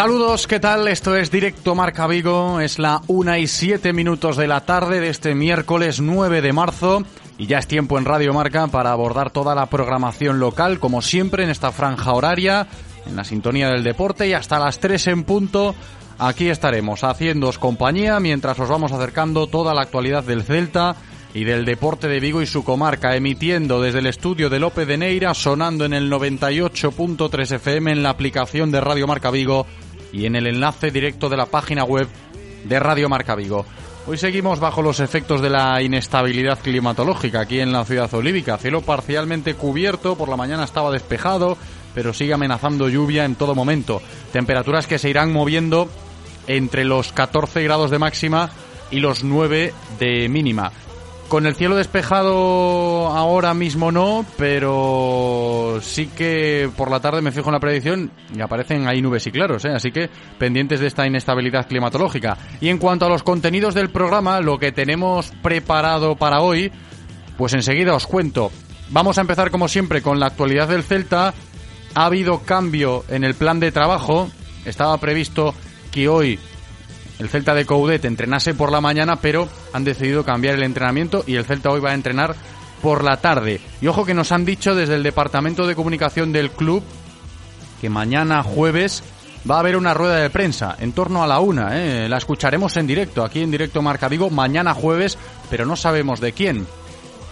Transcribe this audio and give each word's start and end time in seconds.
Saludos, 0.00 0.46
¿qué 0.46 0.58
tal? 0.58 0.88
Esto 0.88 1.14
es 1.14 1.30
Directo 1.30 1.74
Marca 1.74 2.06
Vigo, 2.06 2.58
es 2.60 2.78
la 2.78 3.02
1 3.06 3.36
y 3.36 3.46
7 3.46 3.92
minutos 3.92 4.38
de 4.38 4.46
la 4.46 4.64
tarde 4.64 4.98
de 4.98 5.10
este 5.10 5.34
miércoles 5.34 6.00
9 6.00 6.40
de 6.40 6.54
marzo 6.54 7.02
y 7.36 7.44
ya 7.44 7.58
es 7.58 7.66
tiempo 7.66 7.98
en 7.98 8.06
Radio 8.06 8.32
Marca 8.32 8.66
para 8.68 8.92
abordar 8.92 9.30
toda 9.30 9.54
la 9.54 9.66
programación 9.66 10.40
local, 10.40 10.80
como 10.80 11.02
siempre 11.02 11.44
en 11.44 11.50
esta 11.50 11.70
franja 11.70 12.14
horaria, 12.14 12.66
en 13.04 13.14
la 13.14 13.24
sintonía 13.24 13.68
del 13.68 13.84
deporte 13.84 14.26
y 14.26 14.32
hasta 14.32 14.58
las 14.58 14.78
3 14.78 15.06
en 15.08 15.24
punto. 15.24 15.74
Aquí 16.18 16.48
estaremos 16.48 17.04
haciéndoos 17.04 17.58
compañía 17.58 18.20
mientras 18.20 18.58
os 18.58 18.70
vamos 18.70 18.92
acercando 18.92 19.48
toda 19.48 19.74
la 19.74 19.82
actualidad 19.82 20.24
del 20.24 20.44
Celta 20.44 20.96
y 21.34 21.44
del 21.44 21.66
deporte 21.66 22.08
de 22.08 22.20
Vigo 22.20 22.40
y 22.40 22.46
su 22.46 22.64
comarca, 22.64 23.16
emitiendo 23.16 23.82
desde 23.82 23.98
el 23.98 24.06
estudio 24.06 24.48
de 24.48 24.60
López 24.60 24.88
de 24.88 24.96
Neira, 24.96 25.34
sonando 25.34 25.84
en 25.84 25.92
el 25.92 26.10
98.3 26.10 27.56
FM 27.56 27.92
en 27.92 28.02
la 28.02 28.10
aplicación 28.10 28.70
de 28.70 28.80
Radio 28.80 29.06
Marca 29.06 29.30
Vigo 29.30 29.66
y 30.12 30.26
en 30.26 30.36
el 30.36 30.46
enlace 30.46 30.90
directo 30.90 31.28
de 31.28 31.36
la 31.36 31.46
página 31.46 31.84
web 31.84 32.08
de 32.64 32.78
Radio 32.78 33.08
Marca 33.08 33.34
Vigo. 33.34 33.64
Hoy 34.06 34.16
seguimos 34.16 34.60
bajo 34.60 34.82
los 34.82 34.98
efectos 35.00 35.40
de 35.42 35.50
la 35.50 35.82
inestabilidad 35.82 36.58
climatológica 36.58 37.40
aquí 37.40 37.60
en 37.60 37.72
la 37.72 37.84
ciudad 37.84 38.12
olívica. 38.14 38.58
Cielo 38.58 38.80
parcialmente 38.80 39.54
cubierto, 39.54 40.16
por 40.16 40.28
la 40.28 40.36
mañana 40.36 40.64
estaba 40.64 40.90
despejado, 40.90 41.56
pero 41.94 42.12
sigue 42.12 42.34
amenazando 42.34 42.88
lluvia 42.88 43.24
en 43.24 43.34
todo 43.34 43.54
momento. 43.54 44.00
Temperaturas 44.32 44.86
que 44.86 44.98
se 44.98 45.10
irán 45.10 45.32
moviendo 45.32 45.88
entre 46.46 46.84
los 46.84 47.12
14 47.12 47.62
grados 47.62 47.90
de 47.90 47.98
máxima 47.98 48.50
y 48.90 49.00
los 49.00 49.22
9 49.22 49.72
de 49.98 50.28
mínima. 50.28 50.72
Con 51.30 51.46
el 51.46 51.54
cielo 51.54 51.76
despejado 51.76 53.06
ahora 53.06 53.54
mismo 53.54 53.92
no, 53.92 54.26
pero 54.36 55.78
sí 55.80 56.08
que 56.08 56.68
por 56.76 56.90
la 56.90 56.98
tarde 56.98 57.22
me 57.22 57.30
fijo 57.30 57.50
en 57.50 57.52
la 57.52 57.60
predicción 57.60 58.10
y 58.34 58.40
aparecen 58.40 58.88
ahí 58.88 59.00
nubes 59.00 59.28
y 59.28 59.30
claros, 59.30 59.64
¿eh? 59.64 59.70
así 59.72 59.92
que 59.92 60.10
pendientes 60.40 60.80
de 60.80 60.88
esta 60.88 61.06
inestabilidad 61.06 61.68
climatológica. 61.68 62.36
Y 62.60 62.68
en 62.68 62.78
cuanto 62.78 63.06
a 63.06 63.08
los 63.08 63.22
contenidos 63.22 63.74
del 63.74 63.90
programa, 63.90 64.40
lo 64.40 64.58
que 64.58 64.72
tenemos 64.72 65.30
preparado 65.40 66.16
para 66.16 66.40
hoy, 66.40 66.72
pues 67.38 67.54
enseguida 67.54 67.94
os 67.94 68.08
cuento. 68.08 68.50
Vamos 68.88 69.16
a 69.16 69.20
empezar 69.20 69.52
como 69.52 69.68
siempre 69.68 70.02
con 70.02 70.18
la 70.18 70.26
actualidad 70.26 70.66
del 70.66 70.82
Celta. 70.82 71.32
Ha 71.94 72.06
habido 72.06 72.40
cambio 72.40 73.04
en 73.08 73.22
el 73.22 73.34
plan 73.34 73.60
de 73.60 73.70
trabajo. 73.70 74.28
Estaba 74.64 74.98
previsto 74.98 75.54
que 75.92 76.08
hoy 76.08 76.40
el 77.20 77.28
Celta 77.28 77.54
de 77.54 77.66
Coudet 77.66 78.04
entrenase 78.06 78.54
por 78.54 78.72
la 78.72 78.80
mañana, 78.80 79.16
pero 79.16 79.46
han 79.74 79.84
decidido 79.84 80.24
cambiar 80.24 80.54
el 80.54 80.62
entrenamiento 80.62 81.22
y 81.26 81.36
el 81.36 81.44
Celta 81.44 81.70
hoy 81.70 81.80
va 81.80 81.90
a 81.90 81.94
entrenar 81.94 82.34
por 82.80 83.04
la 83.04 83.18
tarde. 83.18 83.60
Y 83.82 83.86
ojo 83.88 84.06
que 84.06 84.14
nos 84.14 84.32
han 84.32 84.46
dicho 84.46 84.74
desde 84.74 84.94
el 84.94 85.02
departamento 85.02 85.66
de 85.66 85.74
comunicación 85.74 86.32
del 86.32 86.50
club 86.50 86.82
que 87.80 87.90
mañana 87.90 88.42
jueves 88.42 89.02
va 89.48 89.56
a 89.56 89.60
haber 89.60 89.76
una 89.76 89.92
rueda 89.92 90.16
de 90.16 90.30
prensa 90.30 90.76
en 90.78 90.92
torno 90.92 91.22
a 91.22 91.26
la 91.26 91.40
una. 91.40 91.78
¿eh? 91.78 92.08
La 92.08 92.16
escucharemos 92.16 92.76
en 92.78 92.86
directo, 92.86 93.22
aquí 93.22 93.42
en 93.42 93.50
directo 93.50 93.82
Marca 93.82 94.08
Vigo, 94.08 94.30
mañana 94.30 94.72
jueves, 94.72 95.18
pero 95.50 95.66
no 95.66 95.76
sabemos 95.76 96.20
de 96.20 96.32
quién. 96.32 96.66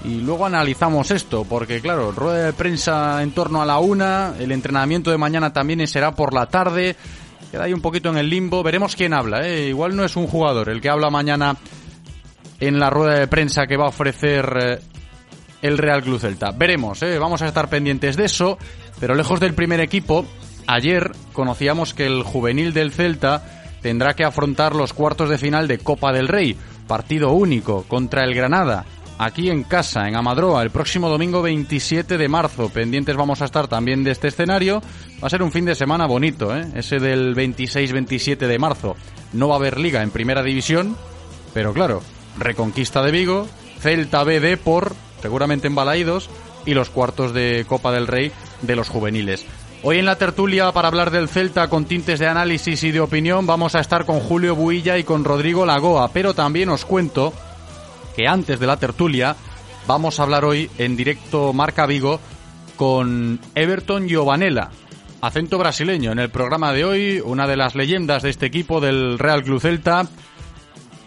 Y 0.05 0.21
luego 0.21 0.45
analizamos 0.45 1.11
esto, 1.11 1.45
porque 1.45 1.81
claro, 1.81 2.13
rueda 2.13 2.45
de 2.45 2.53
prensa 2.53 3.23
en 3.23 3.33
torno 3.33 3.63
a 3.63 3.67
la 3.67 3.79
una, 3.79 4.35
el 4.39 4.53
entrenamiento 4.53 5.11
de 5.11 5.19
mañana 5.19 5.53
también 5.53 5.87
será 5.89 6.13
por 6.13 6.35
la 6.35 6.47
tarde. 6.47 6.95
Queda 7.51 7.65
ahí 7.65 7.73
un 7.73 7.81
poquito 7.81 8.11
en 8.11 8.19
el 8.19 8.29
limbo. 8.29 8.63
Veremos 8.63 8.95
quién 8.95 9.15
habla. 9.15 9.47
¿eh? 9.47 9.69
Igual 9.69 9.97
no 9.97 10.05
es 10.05 10.17
un 10.17 10.27
jugador 10.27 10.69
el 10.69 10.81
que 10.81 10.91
habla 10.91 11.11
mañana 11.11 11.57
en 12.61 12.79
la 12.79 12.91
rueda 12.91 13.19
de 13.19 13.27
prensa 13.27 13.67
que 13.67 13.77
va 13.77 13.87
a 13.87 13.89
ofrecer 13.89 14.59
eh, 14.61 14.79
el 15.63 15.79
Real 15.79 16.03
Club 16.03 16.21
Celta. 16.21 16.51
Veremos, 16.51 17.03
¿eh? 17.03 17.19
vamos 17.19 17.43
a 17.43 17.47
estar 17.47 17.69
pendientes 17.69 18.17
de 18.17 18.27
eso. 18.27 18.59
Pero 19.01 19.15
lejos 19.15 19.41
del 19.41 19.55
primer 19.55 19.81
equipo, 19.81 20.27
ayer 20.67 21.13
conocíamos 21.33 21.95
que 21.95 22.07
el 22.07 22.23
juvenil 22.23 22.73
del 22.73 22.93
Celta 22.93 23.43
tendrá 23.81 24.15
que 24.15 24.25
afrontar 24.25 24.75
los 24.75 24.93
cuartos 24.93 25.31
de 25.31 25.39
final 25.39 25.69
de 25.69 25.79
Copa 25.79 26.13
del 26.13 26.29
Rey. 26.29 26.57
Partido 26.87 27.33
único 27.33 27.85
contra 27.85 28.25
el 28.25 28.35
Granada 28.35 28.85
aquí 29.19 29.51
en 29.51 29.65
casa, 29.65 30.09
en 30.09 30.17
Amadroa, 30.17 30.63
el 30.63 30.71
próximo 30.71 31.09
domingo 31.09 31.43
27 31.43 32.17
de 32.17 32.29
marzo. 32.29 32.71
Pendientes 32.71 33.17
vamos 33.17 33.43
a 33.43 33.45
estar 33.45 33.69
también 33.69 34.05
de 34.05 34.13
este 34.13 34.29
escenario. 34.29 34.81
Va 35.23 35.27
a 35.27 35.31
ser 35.31 35.43
un 35.43 35.53
fin 35.53 35.65
de 35.65 35.75
semana 35.75 36.07
bonito, 36.07 36.57
¿eh? 36.57 36.67
ese 36.75 36.99
del 36.99 37.35
26-27 37.35 38.47
de 38.47 38.59
marzo. 38.59 38.97
No 39.33 39.49
va 39.49 39.57
a 39.57 39.59
haber 39.59 39.79
liga 39.79 40.03
en 40.03 40.11
primera 40.11 40.43
división, 40.43 40.97
pero 41.53 41.75
claro, 41.75 42.03
Reconquista 42.39 43.03
de 43.03 43.11
Vigo, 43.11 43.49
Celta 43.81 44.25
B 44.25 44.41
de 44.41 44.57
por, 44.57 44.95
seguramente 45.21 45.67
en 45.67 45.75
Balaídos, 45.75 46.31
y 46.65 46.75
los 46.75 46.91
cuartos 46.91 47.35
de 47.35 47.65
Copa 47.69 47.93
del 47.93 48.07
Rey 48.07 48.33
de 48.63 48.77
los 48.77 48.89
juveniles. 48.89 49.45
Hoy 49.83 49.99
en 49.99 50.07
la 50.07 50.17
tertulia 50.17 50.73
para 50.73 50.89
hablar 50.89 51.11
del 51.11 51.29
Celta 51.29 51.69
con 51.69 51.85
tintes 51.85 52.19
de 52.19 52.27
análisis 52.27 52.83
y 52.83 52.91
de 52.91 53.01
opinión 53.01 53.47
vamos 53.47 53.77
a 53.77 53.81
estar 53.81 54.05
con 54.05 54.19
Julio 54.19 54.57
Builla 54.57 54.99
y 54.99 55.05
con 55.05 55.25
Rodrigo 55.25 55.65
Lagoa, 55.65 56.09
pero 56.13 56.35
también 56.35 56.69
os 56.69 56.85
cuento 56.85 57.33
que 58.19 58.27
antes 58.27 58.59
de 58.59 58.67
la 58.67 58.79
tertulia 58.79 59.37
vamos 59.87 60.19
a 60.19 60.25
hablar 60.25 60.45
hoy 60.45 60.69
en 60.77 60.97
directo 60.97 61.53
Marca 61.53 61.87
Vigo 61.87 62.19
con 62.75 63.39
Everton 63.55 64.09
Giovanella, 64.09 64.71
acento 65.21 65.57
brasileño 65.57 66.11
en 66.11 66.19
el 66.19 66.29
programa 66.29 66.73
de 66.73 66.85
hoy, 66.85 67.23
una 67.25 67.47
de 67.47 67.57
las 67.57 67.77
leyendas 67.77 68.25
de 68.25 68.31
este 68.31 68.47
equipo 68.47 68.81
del 68.81 69.21
Real 69.21 69.45
Club 69.45 69.61
Celta. 69.61 70.05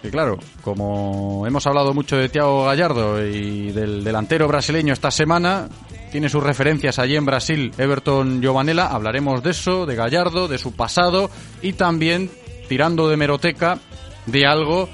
Que 0.01 0.09
claro, 0.09 0.37
como 0.61 1.45
hemos 1.45 1.67
hablado 1.67 1.93
mucho 1.93 2.15
de 2.15 2.29
Thiago 2.29 2.63
Gallardo 2.63 3.27
y 3.27 3.73
del 3.73 4.05
delantero 4.05 4.47
brasileño 4.47 4.93
esta 4.93 5.11
semana, 5.11 5.67
tiene 6.13 6.29
sus 6.29 6.41
referencias 6.41 6.97
allí 6.97 7.17
en 7.17 7.25
Brasil, 7.25 7.73
Everton 7.77 8.41
Giovanella. 8.41 8.87
Hablaremos 8.87 9.43
de 9.43 9.51
eso, 9.51 9.85
de 9.85 9.97
Gallardo, 9.97 10.47
de 10.47 10.57
su 10.57 10.71
pasado 10.77 11.29
y 11.61 11.73
también, 11.73 12.31
tirando 12.69 13.09
de 13.09 13.17
meroteca, 13.17 13.79
de 14.27 14.45
algo 14.45 14.87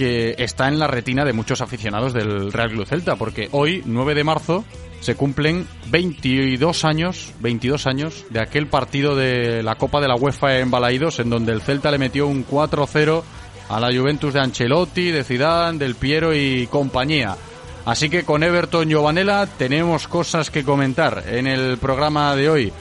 que 0.00 0.34
está 0.38 0.66
en 0.68 0.78
la 0.78 0.86
retina 0.86 1.26
de 1.26 1.34
muchos 1.34 1.60
aficionados 1.60 2.14
del 2.14 2.54
Real 2.54 2.70
Club 2.70 2.86
Celta, 2.86 3.16
porque 3.16 3.50
hoy, 3.52 3.82
9 3.84 4.14
de 4.14 4.24
marzo, 4.24 4.64
se 5.00 5.14
cumplen 5.14 5.68
22 5.90 6.86
años, 6.86 7.34
22 7.40 7.86
años 7.86 8.24
de 8.30 8.40
aquel 8.40 8.66
partido 8.66 9.14
de 9.14 9.62
la 9.62 9.74
Copa 9.74 10.00
de 10.00 10.08
la 10.08 10.14
UEFA 10.14 10.60
en 10.60 10.70
Balaidos, 10.70 11.20
en 11.20 11.28
donde 11.28 11.52
el 11.52 11.60
Celta 11.60 11.90
le 11.90 11.98
metió 11.98 12.28
un 12.28 12.46
4-0 12.46 13.22
a 13.68 13.78
la 13.78 13.94
Juventus 13.94 14.32
de 14.32 14.40
Ancelotti, 14.40 15.10
de 15.10 15.22
Zidane, 15.22 15.76
del 15.76 15.96
Piero 15.96 16.34
y 16.34 16.66
compañía. 16.68 17.36
Así 17.84 18.08
que 18.08 18.24
con 18.24 18.42
Everton 18.42 18.88
Giovanella 18.88 19.44
tenemos 19.44 20.08
cosas 20.08 20.50
que 20.50 20.64
comentar 20.64 21.24
en 21.26 21.46
el 21.46 21.76
programa 21.76 22.34
de 22.34 22.48
hoy. 22.48 22.72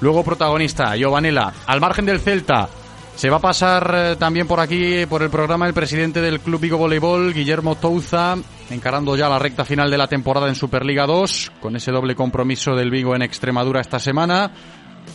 Luego 0.00 0.24
protagonista, 0.24 0.96
Giovanella, 0.96 1.52
al 1.66 1.80
margen 1.80 2.04
del 2.04 2.18
Celta, 2.18 2.68
Se 3.16 3.30
va 3.30 3.36
a 3.36 3.40
pasar 3.40 3.94
eh, 3.94 4.16
también 4.16 4.48
por 4.48 4.58
aquí, 4.58 5.06
por 5.06 5.22
el 5.22 5.30
programa, 5.30 5.66
el 5.66 5.74
presidente 5.74 6.20
del 6.20 6.40
Club 6.40 6.60
Vigo 6.60 6.78
Voleibol, 6.78 7.32
Guillermo 7.32 7.76
Touza, 7.76 8.36
encarando 8.70 9.16
ya 9.16 9.28
la 9.28 9.38
recta 9.38 9.64
final 9.64 9.90
de 9.90 9.98
la 9.98 10.08
temporada 10.08 10.48
en 10.48 10.54
Superliga 10.54 11.06
2, 11.06 11.52
con 11.60 11.76
ese 11.76 11.92
doble 11.92 12.16
compromiso 12.16 12.74
del 12.74 12.90
Vigo 12.90 13.14
en 13.14 13.22
Extremadura 13.22 13.80
esta 13.80 13.98
semana. 13.98 14.50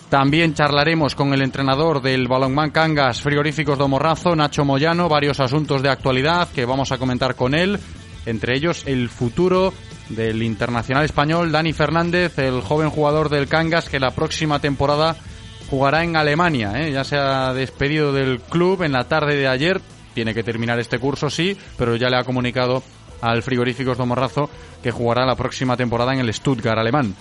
También 0.09 0.53
charlaremos 0.53 1.15
con 1.15 1.33
el 1.33 1.41
entrenador 1.41 2.01
del 2.01 2.27
Balonmán 2.27 2.71
Cangas 2.71 3.21
Frigoríficos 3.21 3.77
de 3.77 3.87
Morrazo, 3.87 4.35
Nacho 4.35 4.63
Moyano, 4.63 5.09
varios 5.09 5.39
asuntos 5.41 5.81
de 5.81 5.89
actualidad 5.89 6.47
que 6.49 6.65
vamos 6.65 6.91
a 6.93 6.97
comentar 6.97 7.35
con 7.35 7.53
él, 7.53 7.77
entre 8.25 8.55
ellos 8.55 8.83
el 8.85 9.09
futuro 9.09 9.73
del 10.09 10.43
internacional 10.43 11.03
español 11.03 11.51
Dani 11.51 11.73
Fernández, 11.73 12.37
el 12.39 12.61
joven 12.61 12.89
jugador 12.89 13.27
del 13.27 13.49
Cangas 13.49 13.89
que 13.89 13.99
la 13.99 14.11
próxima 14.11 14.59
temporada 14.59 15.17
jugará 15.69 16.03
en 16.03 16.15
Alemania. 16.15 16.81
¿eh? 16.81 16.91
Ya 16.91 17.03
se 17.03 17.17
ha 17.17 17.53
despedido 17.53 18.11
del 18.13 18.39
club 18.39 18.83
en 18.83 18.93
la 18.93 19.05
tarde 19.05 19.35
de 19.35 19.47
ayer. 19.47 19.81
Tiene 20.13 20.33
que 20.33 20.43
terminar 20.43 20.79
este 20.79 20.99
curso, 20.99 21.29
sí, 21.29 21.55
pero 21.77 21.95
ya 21.95 22.09
le 22.09 22.17
ha 22.17 22.23
comunicado 22.23 22.81
al 23.21 23.43
Frigoríficos 23.43 23.99
Morrazo 23.99 24.49
que 24.81 24.91
jugará 24.91 25.25
la 25.25 25.35
próxima 25.35 25.77
temporada 25.77 26.13
en 26.13 26.19
el 26.19 26.33
Stuttgart 26.33 26.79
alemán. 26.79 27.15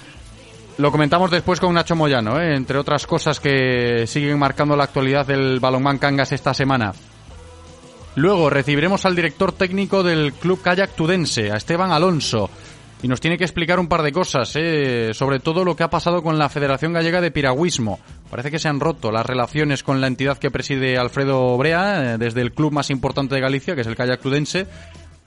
Lo 0.78 0.92
comentamos 0.92 1.30
después 1.30 1.58
con 1.58 1.74
Nacho 1.74 1.96
Moyano, 1.96 2.40
¿eh? 2.40 2.54
entre 2.54 2.78
otras 2.78 3.06
cosas 3.06 3.40
que 3.40 4.06
siguen 4.06 4.38
marcando 4.38 4.76
la 4.76 4.84
actualidad 4.84 5.26
del 5.26 5.58
balonmán 5.58 5.98
Cangas 5.98 6.32
esta 6.32 6.52
semana. 6.52 6.92
Luego 8.14 8.50
recibiremos 8.50 9.04
al 9.04 9.16
director 9.16 9.52
técnico 9.52 10.02
del 10.02 10.32
Club 10.34 10.60
Kayak 10.62 10.94
Tudense, 10.94 11.50
a 11.50 11.56
Esteban 11.56 11.92
Alonso 11.92 12.50
y 13.02 13.08
nos 13.08 13.20
tiene 13.20 13.36
que 13.36 13.44
explicar 13.44 13.78
un 13.78 13.88
par 13.88 14.02
de 14.02 14.12
cosas, 14.12 14.52
¿eh? 14.56 15.10
sobre 15.12 15.38
todo 15.38 15.64
lo 15.64 15.76
que 15.76 15.82
ha 15.82 15.90
pasado 15.90 16.22
con 16.22 16.38
la 16.38 16.48
Federación 16.48 16.92
Gallega 16.92 17.20
de 17.20 17.30
Piragüismo. 17.30 18.00
Parece 18.30 18.50
que 18.50 18.58
se 18.58 18.68
han 18.68 18.80
roto 18.80 19.12
las 19.12 19.24
relaciones 19.24 19.82
con 19.82 20.00
la 20.00 20.06
entidad 20.06 20.38
que 20.38 20.50
preside 20.50 20.98
Alfredo 20.98 21.56
Brea, 21.56 22.14
eh, 22.14 22.18
desde 22.18 22.40
el 22.40 22.52
club 22.52 22.72
más 22.72 22.90
importante 22.90 23.34
de 23.34 23.40
Galicia, 23.40 23.74
que 23.74 23.82
es 23.82 23.86
el 23.86 23.96
Kayak 23.96 24.20
Cludense, 24.20 24.66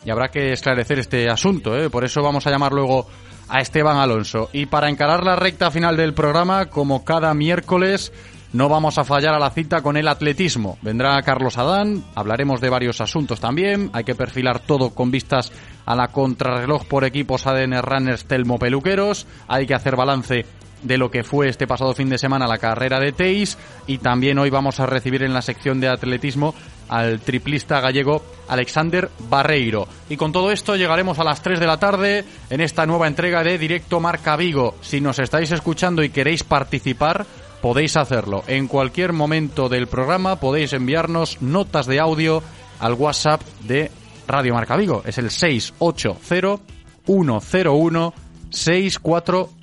y 0.06 0.10
habrá 0.10 0.30
que 0.30 0.52
esclarecer 0.52 1.00
este 1.00 1.30
asunto. 1.30 1.78
¿eh? 1.78 1.90
Por 1.90 2.04
eso 2.04 2.22
vamos 2.22 2.46
a 2.48 2.52
llamar 2.52 2.74
luego 2.74 3.08
a 3.48 3.60
Esteban 3.60 3.98
Alonso. 3.98 4.50
Y 4.54 4.66
para 4.68 4.90
encarar 4.90 5.24
la 5.24 5.36
recta 5.36 5.72
final 5.72 5.98
del 5.98 6.14
programa, 6.14 6.68
como 6.68 7.04
cada 7.04 7.34
miércoles, 7.34 8.12
no 8.54 8.68
vamos 8.68 8.98
a 8.98 9.04
fallar 9.04 9.34
a 9.34 9.40
la 9.40 9.52
cita 9.52 9.82
con 9.82 9.98
el 9.98 10.08
atletismo. 10.08 10.78
Vendrá 10.82 11.22
Carlos 11.22 11.58
Adán, 11.58 12.04
hablaremos 12.16 12.62
de 12.62 12.70
varios 12.70 13.02
asuntos 13.02 13.40
también, 13.40 13.90
hay 13.94 14.04
que 14.04 14.16
perfilar 14.16 14.60
todo 14.60 14.92
con 14.92 15.12
vistas 15.12 15.52
a 15.86 15.96
la 15.96 16.08
contrarreloj 16.08 16.86
por 16.86 17.04
equipos 17.04 17.46
ADN 17.46 17.82
Runners 17.82 18.26
Telmo 18.26 18.58
Peluqueros, 18.58 19.28
hay 19.48 19.68
que 19.68 19.76
hacer 19.76 19.96
balance 19.96 20.46
de 20.82 20.98
lo 20.98 21.12
que 21.12 21.24
fue 21.24 21.50
este 21.50 21.68
pasado 21.68 21.94
fin 21.94 22.10
de 22.10 22.18
semana 22.18 22.48
la 22.48 22.58
carrera 22.58 23.00
de 23.00 23.12
Teis 23.12 23.58
y 23.88 23.98
también 23.98 24.40
hoy 24.40 24.50
vamos 24.50 24.80
a 24.80 24.86
recibir 24.86 25.24
en 25.24 25.34
la 25.34 25.42
sección 25.42 25.80
de 25.80 25.90
atletismo 25.90 26.56
al 26.88 27.20
triplista 27.20 27.80
gallego 27.82 28.24
Alexander 28.48 29.10
Barreiro. 29.30 29.88
Y 30.10 30.18
con 30.18 30.32
todo 30.32 30.52
esto 30.52 30.76
llegaremos 30.76 31.20
a 31.20 31.24
las 31.24 31.42
3 31.42 31.60
de 31.60 31.68
la 31.68 31.78
tarde 31.78 32.26
en 32.50 32.62
esta 32.62 32.86
nueva 32.86 33.08
entrega 33.08 33.44
de 33.44 33.58
Directo 33.58 34.00
Marca 34.00 34.36
Vigo. 34.36 34.76
Si 34.82 35.00
nos 35.02 35.20
estáis 35.20 35.52
escuchando 35.52 36.04
y 36.04 36.10
queréis 36.10 36.44
participar, 36.44 37.26
podéis 37.62 37.96
hacerlo. 37.98 38.44
En 38.48 38.68
cualquier 38.68 39.14
momento 39.14 39.70
del 39.70 39.88
programa 39.88 40.38
podéis 40.38 40.74
enviarnos 40.74 41.42
notas 41.42 41.86
de 41.86 42.00
audio 42.00 42.42
al 42.80 42.94
WhatsApp 42.94 43.42
de 43.62 43.92
Radio 44.28 44.54
Marca 44.54 44.76
Vigo. 44.78 45.04
Es 45.06 45.18
el 45.18 45.30
680 45.30 46.64
101 47.06 48.14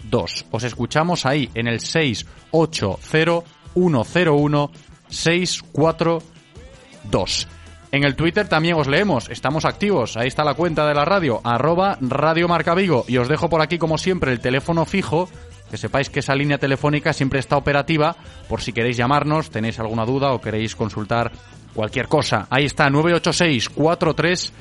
642. 0.06 0.46
Os 0.50 0.64
escuchamos 0.64 1.26
ahí 1.26 1.50
en 1.54 1.66
el 1.66 1.80
680 1.80 3.42
101 3.74 4.70
642. 5.08 7.48
En 7.92 8.04
el 8.04 8.16
Twitter 8.16 8.48
también 8.48 8.76
os 8.76 8.88
leemos, 8.88 9.30
estamos 9.30 9.64
activos, 9.64 10.16
ahí 10.16 10.26
está 10.26 10.44
la 10.44 10.54
cuenta 10.54 10.86
de 10.86 10.94
la 10.94 11.04
radio, 11.04 11.40
arroba 11.44 11.96
Radio 12.00 12.48
Marca 12.48 12.74
Vigo, 12.74 13.04
y 13.06 13.16
os 13.16 13.28
dejo 13.28 13.48
por 13.48 13.62
aquí 13.62 13.78
como 13.78 13.96
siempre 13.96 14.32
el 14.32 14.40
teléfono 14.40 14.84
fijo 14.84 15.28
que 15.70 15.76
sepáis 15.76 16.10
que 16.10 16.18
esa 16.20 16.34
línea 16.34 16.58
telefónica 16.58 17.12
siempre 17.12 17.40
está 17.40 17.56
operativa 17.56 18.16
por 18.48 18.60
si 18.60 18.72
queréis 18.72 18.96
llamarnos, 18.96 19.50
tenéis 19.50 19.78
alguna 19.78 20.04
duda 20.04 20.32
o 20.32 20.40
queréis 20.40 20.76
consultar 20.76 21.32
cualquier 21.74 22.08
cosa. 22.08 22.46
Ahí 22.50 22.64
está, 22.64 22.90
986 22.90 23.68
43 23.68 24.52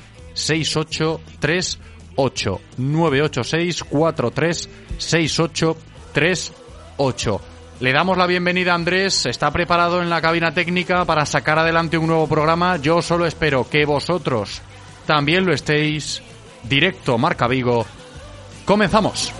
6838 2.16 2.60
986 2.78 3.84
43 3.84 4.68
6838 4.98 7.40
Le 7.80 7.92
damos 7.92 8.16
la 8.16 8.26
bienvenida 8.26 8.72
a 8.72 8.76
Andrés, 8.76 9.26
está 9.26 9.50
preparado 9.50 10.00
en 10.00 10.08
la 10.08 10.22
cabina 10.22 10.54
técnica 10.54 11.04
para 11.04 11.26
sacar 11.26 11.58
adelante 11.58 11.98
un 11.98 12.06
nuevo 12.06 12.26
programa. 12.26 12.78
Yo 12.78 13.02
solo 13.02 13.26
espero 13.26 13.68
que 13.68 13.84
vosotros 13.84 14.62
también 15.06 15.44
lo 15.44 15.52
estéis. 15.52 16.22
Directo 16.62 17.18
Marca 17.18 17.46
Vigo. 17.46 17.84
Comenzamos. 18.64 19.34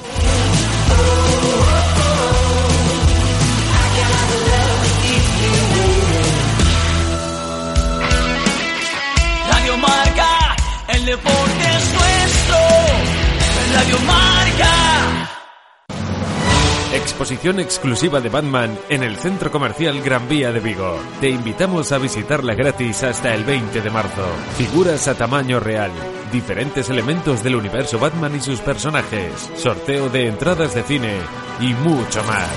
Exposición 16.92 17.60
exclusiva 17.60 18.20
de 18.20 18.28
Batman 18.28 18.78
en 18.88 19.02
el 19.02 19.16
Centro 19.16 19.50
Comercial 19.50 20.00
Gran 20.02 20.28
Vía 20.28 20.52
de 20.52 20.60
Vigo. 20.60 20.98
Te 21.20 21.28
invitamos 21.28 21.92
a 21.92 21.98
visitarla 21.98 22.54
gratis 22.54 23.02
hasta 23.02 23.34
el 23.34 23.44
20 23.44 23.82
de 23.82 23.90
marzo. 23.90 24.26
Figuras 24.56 25.06
a 25.08 25.14
tamaño 25.14 25.60
real, 25.60 25.90
diferentes 26.32 26.88
elementos 26.88 27.42
del 27.42 27.56
universo 27.56 27.98
Batman 27.98 28.36
y 28.36 28.40
sus 28.40 28.60
personajes, 28.60 29.50
sorteo 29.56 30.08
de 30.08 30.28
entradas 30.28 30.74
de 30.74 30.82
cine 30.82 31.16
y 31.60 31.74
mucho 31.74 32.22
más. 32.24 32.50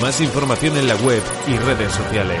Más 0.00 0.20
información 0.20 0.76
en 0.76 0.86
la 0.86 0.96
web 0.96 1.22
y 1.48 1.56
redes 1.56 1.92
sociales. 1.92 2.40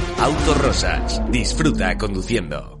Autorosas. 0.21 1.19
Disfruta 1.31 1.97
conduciendo 1.97 2.80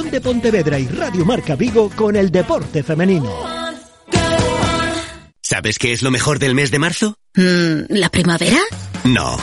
de 0.09 0.21
Pontevedra 0.21 0.79
y 0.79 0.87
Radio 0.87 1.25
Marca 1.25 1.55
Vigo 1.55 1.89
con 1.95 2.15
el 2.15 2.31
deporte 2.31 2.83
femenino. 2.83 3.29
¿Sabes 5.41 5.77
qué 5.79 5.91
es 5.91 6.01
lo 6.01 6.11
mejor 6.11 6.39
del 6.39 6.55
mes 6.55 6.71
de 6.71 6.79
marzo? 6.79 7.15
Mm, 7.35 7.81
¿La 7.89 8.09
primavera? 8.09 8.57
No. 9.03 9.37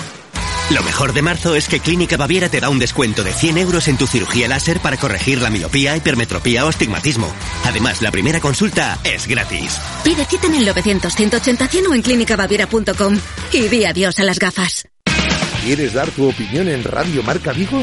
Lo 0.70 0.82
mejor 0.82 1.12
de 1.12 1.22
marzo 1.22 1.54
es 1.54 1.68
que 1.68 1.80
Clínica 1.80 2.16
Baviera 2.16 2.48
te 2.48 2.60
da 2.60 2.68
un 2.68 2.78
descuento 2.78 3.22
de 3.22 3.32
100 3.32 3.58
euros 3.58 3.88
en 3.88 3.96
tu 3.96 4.06
cirugía 4.06 4.48
láser 4.48 4.80
para 4.80 4.96
corregir 4.96 5.40
la 5.40 5.50
miopía, 5.50 5.96
hipermetropía 5.96 6.66
o 6.66 6.70
estigmatismo. 6.70 7.30
Además, 7.64 8.02
la 8.02 8.10
primera 8.10 8.40
consulta 8.40 8.98
es 9.04 9.26
gratis. 9.26 9.78
Pide 10.04 10.24
cita 10.24 10.46
en 10.46 10.54
el 10.56 10.68
900-180-100 10.68 11.88
o 11.88 11.94
en 11.94 12.02
clínicabaviera.com 12.02 13.18
y 13.52 13.68
di 13.68 13.84
adiós 13.84 14.18
a 14.18 14.24
las 14.24 14.38
gafas. 14.38 14.88
¿Quieres 15.64 15.94
dar 15.94 16.10
tu 16.10 16.28
opinión 16.28 16.68
en 16.68 16.84
Radio 16.84 17.22
Marca 17.22 17.52
Vigo? 17.52 17.82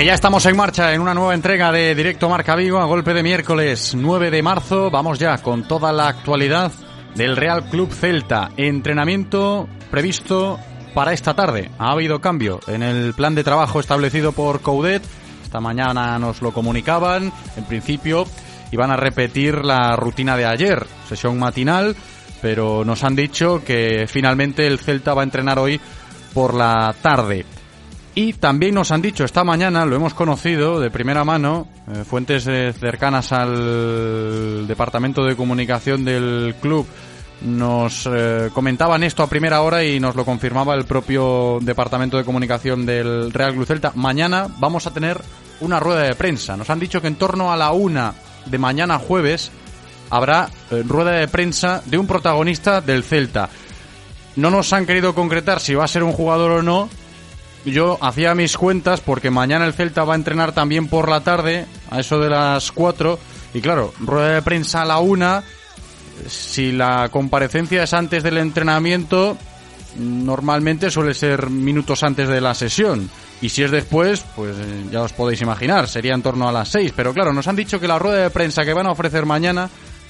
Que 0.00 0.06
ya 0.06 0.14
estamos 0.14 0.46
en 0.46 0.56
marcha 0.56 0.94
en 0.94 1.02
una 1.02 1.12
nueva 1.12 1.34
entrega 1.34 1.70
de 1.70 1.94
Directo 1.94 2.26
Marca 2.30 2.56
Vigo 2.56 2.78
a 2.78 2.86
golpe 2.86 3.12
de 3.12 3.22
miércoles 3.22 3.94
9 3.94 4.30
de 4.30 4.42
marzo. 4.42 4.90
Vamos 4.90 5.18
ya 5.18 5.36
con 5.36 5.68
toda 5.68 5.92
la 5.92 6.08
actualidad 6.08 6.72
del 7.14 7.36
Real 7.36 7.68
Club 7.68 7.92
Celta. 7.92 8.48
Entrenamiento 8.56 9.68
previsto 9.90 10.58
para 10.94 11.12
esta 11.12 11.34
tarde. 11.34 11.70
Ha 11.78 11.90
habido 11.90 12.18
cambio 12.18 12.60
en 12.66 12.82
el 12.82 13.12
plan 13.12 13.34
de 13.34 13.44
trabajo 13.44 13.78
establecido 13.78 14.32
por 14.32 14.62
Coudet. 14.62 15.02
Esta 15.42 15.60
mañana 15.60 16.18
nos 16.18 16.40
lo 16.40 16.50
comunicaban. 16.54 17.30
En 17.58 17.64
principio 17.64 18.24
iban 18.72 18.90
a 18.90 18.96
repetir 18.96 19.66
la 19.66 19.96
rutina 19.96 20.34
de 20.34 20.46
ayer, 20.46 20.86
sesión 21.10 21.38
matinal, 21.38 21.94
pero 22.40 22.86
nos 22.86 23.04
han 23.04 23.16
dicho 23.16 23.62
que 23.62 24.06
finalmente 24.08 24.66
el 24.66 24.78
Celta 24.78 25.12
va 25.12 25.20
a 25.20 25.24
entrenar 25.24 25.58
hoy 25.58 25.78
por 26.32 26.54
la 26.54 26.94
tarde. 27.02 27.44
Y 28.14 28.32
también 28.34 28.74
nos 28.74 28.90
han 28.90 29.02
dicho 29.02 29.24
esta 29.24 29.44
mañana, 29.44 29.86
lo 29.86 29.94
hemos 29.94 30.14
conocido 30.14 30.80
de 30.80 30.90
primera 30.90 31.24
mano, 31.24 31.68
eh, 31.92 32.04
fuentes 32.04 32.46
eh, 32.48 32.72
cercanas 32.72 33.32
al 33.32 34.66
departamento 34.66 35.24
de 35.24 35.36
comunicación 35.36 36.04
del 36.04 36.56
club 36.60 36.86
nos 37.42 38.06
eh, 38.12 38.50
comentaban 38.52 39.02
esto 39.02 39.22
a 39.22 39.28
primera 39.28 39.62
hora 39.62 39.82
y 39.82 39.98
nos 39.98 40.14
lo 40.14 40.26
confirmaba 40.26 40.74
el 40.74 40.84
propio 40.84 41.58
departamento 41.62 42.18
de 42.18 42.24
comunicación 42.24 42.84
del 42.84 43.32
Real 43.32 43.54
Club 43.54 43.66
Celta. 43.66 43.92
Mañana 43.94 44.48
vamos 44.58 44.86
a 44.86 44.92
tener 44.92 45.18
una 45.60 45.80
rueda 45.80 46.02
de 46.02 46.14
prensa. 46.14 46.56
Nos 46.56 46.68
han 46.68 46.80
dicho 46.80 47.00
que 47.00 47.08
en 47.08 47.14
torno 47.14 47.50
a 47.50 47.56
la 47.56 47.72
una 47.72 48.12
de 48.44 48.58
mañana 48.58 48.98
jueves 48.98 49.50
habrá 50.10 50.50
rueda 50.86 51.12
de 51.12 51.28
prensa 51.28 51.82
de 51.86 51.96
un 51.96 52.06
protagonista 52.06 52.82
del 52.82 53.04
Celta. 53.04 53.48
No 54.36 54.50
nos 54.50 54.72
han 54.74 54.84
querido 54.84 55.14
concretar 55.14 55.60
si 55.60 55.74
va 55.74 55.84
a 55.84 55.88
ser 55.88 56.02
un 56.02 56.12
jugador 56.12 56.50
o 56.52 56.62
no, 56.62 56.90
yo 57.64 57.98
hacía 58.00 58.34
mis 58.34 58.56
cuentas 58.56 59.00
porque 59.00 59.30
mañana 59.30 59.66
el 59.66 59.74
Celta 59.74 60.04
va 60.04 60.14
a 60.14 60.16
entrenar 60.16 60.52
también 60.52 60.88
por 60.88 61.08
la 61.08 61.20
tarde, 61.20 61.66
a 61.90 62.00
eso 62.00 62.18
de 62.18 62.30
las 62.30 62.72
4. 62.72 63.18
Y 63.54 63.60
claro, 63.60 63.92
rueda 64.00 64.34
de 64.34 64.42
prensa 64.42 64.82
a 64.82 64.84
la 64.84 64.98
1. 64.98 65.42
Si 66.28 66.72
la 66.72 67.08
comparecencia 67.10 67.82
es 67.82 67.92
antes 67.92 68.22
del 68.22 68.38
entrenamiento, 68.38 69.36
normalmente 69.96 70.90
suele 70.90 71.14
ser 71.14 71.50
minutos 71.50 72.02
antes 72.02 72.28
de 72.28 72.40
la 72.40 72.54
sesión. 72.54 73.10
Y 73.42 73.48
si 73.48 73.62
es 73.62 73.70
después, 73.70 74.24
pues 74.36 74.56
eh, 74.58 74.84
ya 74.90 75.02
os 75.02 75.12
podéis 75.12 75.40
imaginar, 75.40 75.88
sería 75.88 76.14
en 76.14 76.22
torno 76.22 76.48
a 76.48 76.52
las 76.52 76.68
6. 76.68 76.92
Pero 76.94 77.14
claro, 77.14 77.32
nos 77.32 77.48
han 77.48 77.56
dicho 77.56 77.80
que 77.80 77.88
la 77.88 77.98
rueda 77.98 78.22
de 78.22 78.30
prensa 78.30 78.64
que 78.64 78.74
van 78.74 78.86
a 78.86 78.92
ofrecer 78.92 79.24
mañana 79.24 79.68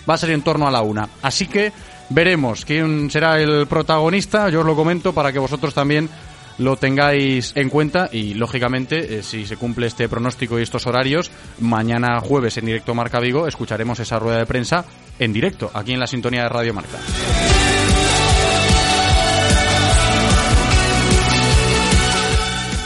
va 0.09 0.15
a 0.15 0.19
ser 0.19 0.31
en 0.31 0.43
torno 0.43 0.67
a 0.67 0.71
la 0.71 0.83
1. 0.83 1.09
Así 1.23 1.47
que 1.47 1.73
veremos 2.11 2.65
quién 2.65 3.11
será 3.11 3.41
el 3.41 3.67
protagonista. 3.67 4.49
Yo 4.51 4.61
os 4.61 4.67
lo 4.67 4.75
comento 4.75 5.13
para 5.13 5.33
que 5.33 5.39
vosotros 5.39 5.73
también 5.73 6.09
lo 6.61 6.77
tengáis 6.77 7.53
en 7.57 7.71
cuenta 7.71 8.11
y 8.13 8.35
lógicamente 8.35 9.19
eh, 9.19 9.23
si 9.23 9.47
se 9.47 9.57
cumple 9.57 9.87
este 9.87 10.09
pronóstico 10.09 10.59
y 10.59 10.63
estos 10.63 10.87
horarios, 10.87 11.31
mañana 11.59 12.21
jueves 12.21 12.59
en 12.59 12.67
directo 12.67 12.95
Marca 12.95 13.19
Vigo 13.19 13.47
escucharemos 13.47 13.99
esa 13.99 14.19
rueda 14.19 14.39
de 14.39 14.47
prensa 14.47 14.85
en 15.19 15.33
directo 15.33 15.71
aquí 15.73 15.95
en 15.95 16.01
la 16.01 16.07
sintonía 16.07 16.43
de 16.43 16.49
Radio 16.51 16.75
Marca. 16.75 16.99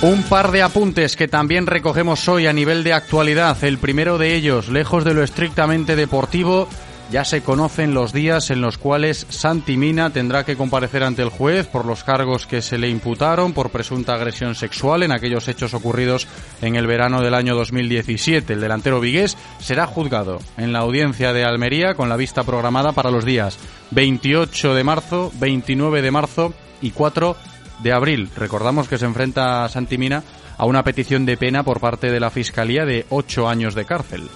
Un 0.02 0.22
par 0.24 0.52
de 0.52 0.62
apuntes 0.62 1.16
que 1.16 1.28
también 1.28 1.66
recogemos 1.66 2.28
hoy 2.28 2.46
a 2.46 2.52
nivel 2.52 2.84
de 2.84 2.92
actualidad. 2.92 3.64
El 3.64 3.78
primero 3.78 4.18
de 4.18 4.34
ellos, 4.34 4.68
lejos 4.68 5.02
de 5.02 5.14
lo 5.14 5.22
estrictamente 5.22 5.96
deportivo, 5.96 6.68
ya 7.10 7.24
se 7.24 7.42
conocen 7.42 7.94
los 7.94 8.12
días 8.12 8.50
en 8.50 8.60
los 8.60 8.78
cuales 8.78 9.26
Santi 9.28 9.76
Mina 9.76 10.10
tendrá 10.10 10.44
que 10.44 10.56
comparecer 10.56 11.02
ante 11.02 11.22
el 11.22 11.28
juez 11.28 11.66
por 11.66 11.84
los 11.84 12.04
cargos 12.04 12.46
que 12.46 12.62
se 12.62 12.78
le 12.78 12.88
imputaron 12.88 13.52
por 13.52 13.70
presunta 13.70 14.14
agresión 14.14 14.54
sexual 14.54 15.02
en 15.02 15.12
aquellos 15.12 15.48
hechos 15.48 15.74
ocurridos 15.74 16.26
en 16.62 16.76
el 16.76 16.86
verano 16.86 17.20
del 17.20 17.34
año 17.34 17.54
2017. 17.54 18.54
El 18.54 18.60
delantero 18.60 19.00
vigués 19.00 19.36
será 19.58 19.86
juzgado 19.86 20.40
en 20.56 20.72
la 20.72 20.80
audiencia 20.80 21.32
de 21.32 21.44
Almería 21.44 21.94
con 21.94 22.08
la 22.08 22.16
vista 22.16 22.42
programada 22.42 22.92
para 22.92 23.10
los 23.10 23.24
días 23.24 23.58
28 23.90 24.74
de 24.74 24.84
marzo, 24.84 25.32
29 25.38 26.02
de 26.02 26.10
marzo 26.10 26.54
y 26.80 26.90
4 26.90 27.36
de 27.82 27.92
abril. 27.92 28.30
Recordamos 28.36 28.88
que 28.88 28.98
se 28.98 29.04
enfrenta 29.04 29.68
Santi 29.68 29.98
Mina 29.98 30.22
a 30.56 30.66
una 30.66 30.82
petición 30.84 31.26
de 31.26 31.36
pena 31.36 31.62
por 31.62 31.80
parte 31.80 32.10
de 32.10 32.20
la 32.20 32.30
Fiscalía 32.30 32.84
de 32.84 33.06
8 33.10 33.48
años 33.48 33.74
de 33.74 33.84
cárcel. 33.84 34.28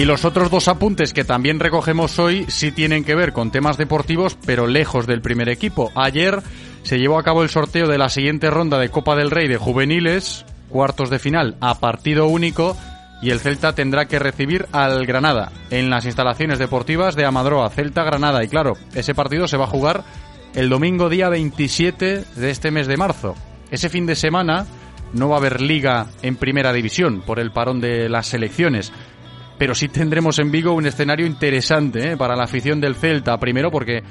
Y 0.00 0.06
los 0.06 0.24
otros 0.24 0.50
dos 0.50 0.66
apuntes 0.68 1.12
que 1.12 1.24
también 1.24 1.60
recogemos 1.60 2.18
hoy 2.18 2.46
sí 2.48 2.72
tienen 2.72 3.04
que 3.04 3.14
ver 3.14 3.34
con 3.34 3.50
temas 3.50 3.76
deportivos, 3.76 4.34
pero 4.46 4.66
lejos 4.66 5.06
del 5.06 5.20
primer 5.20 5.50
equipo. 5.50 5.92
Ayer 5.94 6.40
se 6.84 6.98
llevó 6.98 7.18
a 7.18 7.22
cabo 7.22 7.42
el 7.42 7.50
sorteo 7.50 7.86
de 7.86 7.98
la 7.98 8.08
siguiente 8.08 8.48
ronda 8.48 8.78
de 8.78 8.88
Copa 8.88 9.14
del 9.14 9.30
Rey 9.30 9.46
de 9.46 9.58
juveniles, 9.58 10.46
cuartos 10.70 11.10
de 11.10 11.18
final 11.18 11.56
a 11.60 11.80
partido 11.80 12.28
único, 12.28 12.78
y 13.20 13.28
el 13.28 13.40
Celta 13.40 13.74
tendrá 13.74 14.06
que 14.06 14.18
recibir 14.18 14.64
al 14.72 15.04
Granada 15.04 15.52
en 15.68 15.90
las 15.90 16.06
instalaciones 16.06 16.58
deportivas 16.58 17.14
de 17.14 17.26
Amadroa, 17.26 17.68
Celta 17.68 18.02
Granada. 18.02 18.42
Y 18.42 18.48
claro, 18.48 18.78
ese 18.94 19.14
partido 19.14 19.48
se 19.48 19.58
va 19.58 19.64
a 19.64 19.70
jugar 19.70 20.04
el 20.54 20.70
domingo 20.70 21.10
día 21.10 21.28
27 21.28 22.24
de 22.36 22.50
este 22.50 22.70
mes 22.70 22.86
de 22.86 22.96
marzo. 22.96 23.34
Ese 23.70 23.90
fin 23.90 24.06
de 24.06 24.16
semana 24.16 24.64
no 25.12 25.28
va 25.28 25.34
a 25.36 25.40
haber 25.40 25.60
liga 25.60 26.06
en 26.22 26.36
primera 26.36 26.72
división 26.72 27.20
por 27.20 27.38
el 27.38 27.52
parón 27.52 27.82
de 27.82 28.08
las 28.08 28.28
selecciones 28.28 28.94
pero 29.60 29.74
sí 29.74 29.88
tendremos 29.88 30.38
en 30.38 30.50
Vigo 30.50 30.72
un 30.72 30.86
escenario 30.86 31.26
interesante 31.26 32.12
¿eh? 32.12 32.16
para 32.16 32.34
la 32.34 32.44
afición 32.44 32.80
del 32.80 32.94
Celta. 32.94 33.36
Primero 33.36 33.70
porque 33.70 34.02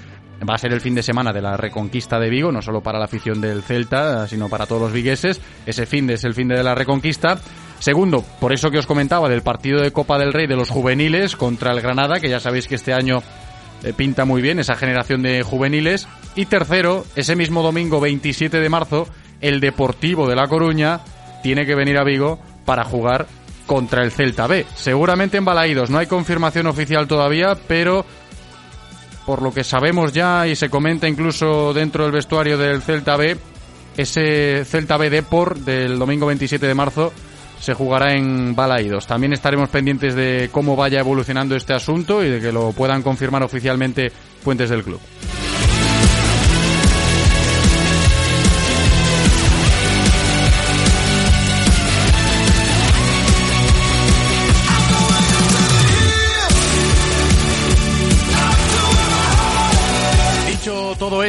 va 0.47 0.53
a 0.53 0.57
ser 0.59 0.71
el 0.71 0.79
fin 0.79 0.93
de 0.93 1.01
semana 1.01 1.33
de 1.33 1.41
la 1.41 1.57
reconquista 1.57 2.19
de 2.19 2.29
Vigo, 2.29 2.51
no 2.51 2.61
solo 2.61 2.81
para 2.81 2.99
la 2.99 3.05
afición 3.05 3.41
del 3.41 3.63
Celta, 3.63 4.27
sino 4.27 4.47
para 4.47 4.67
todos 4.67 4.83
los 4.83 4.93
vigueses. 4.93 5.41
Ese 5.65 5.87
fin 5.87 6.05
de 6.05 6.13
es 6.13 6.23
el 6.23 6.35
fin 6.35 6.49
de 6.49 6.61
la 6.61 6.75
reconquista. 6.75 7.39
Segundo, 7.79 8.23
por 8.39 8.53
eso 8.53 8.69
que 8.69 8.77
os 8.77 8.85
comentaba 8.85 9.27
del 9.27 9.41
partido 9.41 9.81
de 9.81 9.91
Copa 9.91 10.19
del 10.19 10.33
Rey 10.33 10.45
de 10.45 10.55
los 10.55 10.69
juveniles 10.69 11.35
contra 11.35 11.71
el 11.71 11.81
Granada, 11.81 12.19
que 12.19 12.29
ya 12.29 12.39
sabéis 12.39 12.67
que 12.67 12.75
este 12.75 12.93
año 12.93 13.23
eh, 13.83 13.91
pinta 13.93 14.25
muy 14.25 14.43
bien 14.43 14.59
esa 14.59 14.75
generación 14.75 15.23
de 15.23 15.41
juveniles. 15.41 16.07
Y 16.35 16.45
tercero, 16.45 17.05
ese 17.15 17.35
mismo 17.35 17.63
domingo 17.63 17.99
27 17.99 18.59
de 18.59 18.69
marzo, 18.69 19.07
el 19.41 19.61
Deportivo 19.61 20.29
de 20.29 20.35
La 20.35 20.47
Coruña 20.47 20.99
tiene 21.41 21.65
que 21.65 21.73
venir 21.73 21.97
a 21.97 22.03
Vigo 22.03 22.39
para 22.65 22.83
jugar 22.83 23.25
contra 23.69 24.03
el 24.03 24.11
Celta 24.11 24.47
B. 24.47 24.65
Seguramente 24.73 25.37
en 25.37 25.45
Balaídos, 25.45 25.91
no 25.91 25.99
hay 25.99 26.07
confirmación 26.07 26.65
oficial 26.65 27.07
todavía, 27.07 27.55
pero 27.67 28.03
por 29.27 29.43
lo 29.43 29.53
que 29.53 29.63
sabemos 29.63 30.11
ya 30.11 30.47
y 30.47 30.55
se 30.55 30.71
comenta 30.71 31.07
incluso 31.07 31.71
dentro 31.71 32.03
del 32.03 32.11
vestuario 32.11 32.57
del 32.57 32.81
Celta 32.81 33.15
B, 33.15 33.37
ese 33.95 34.65
Celta 34.65 34.97
B 34.97 35.11
Deport 35.11 35.57
del 35.57 35.99
domingo 35.99 36.25
27 36.25 36.65
de 36.65 36.73
marzo 36.73 37.13
se 37.59 37.75
jugará 37.75 38.15
en 38.15 38.55
Balaídos. 38.55 39.05
También 39.05 39.33
estaremos 39.33 39.69
pendientes 39.69 40.15
de 40.15 40.49
cómo 40.51 40.75
vaya 40.75 41.01
evolucionando 41.01 41.55
este 41.55 41.75
asunto 41.75 42.23
y 42.23 42.29
de 42.29 42.41
que 42.41 42.51
lo 42.51 42.71
puedan 42.71 43.03
confirmar 43.03 43.43
oficialmente 43.43 44.11
fuentes 44.41 44.71
del 44.71 44.83
club. 44.83 44.99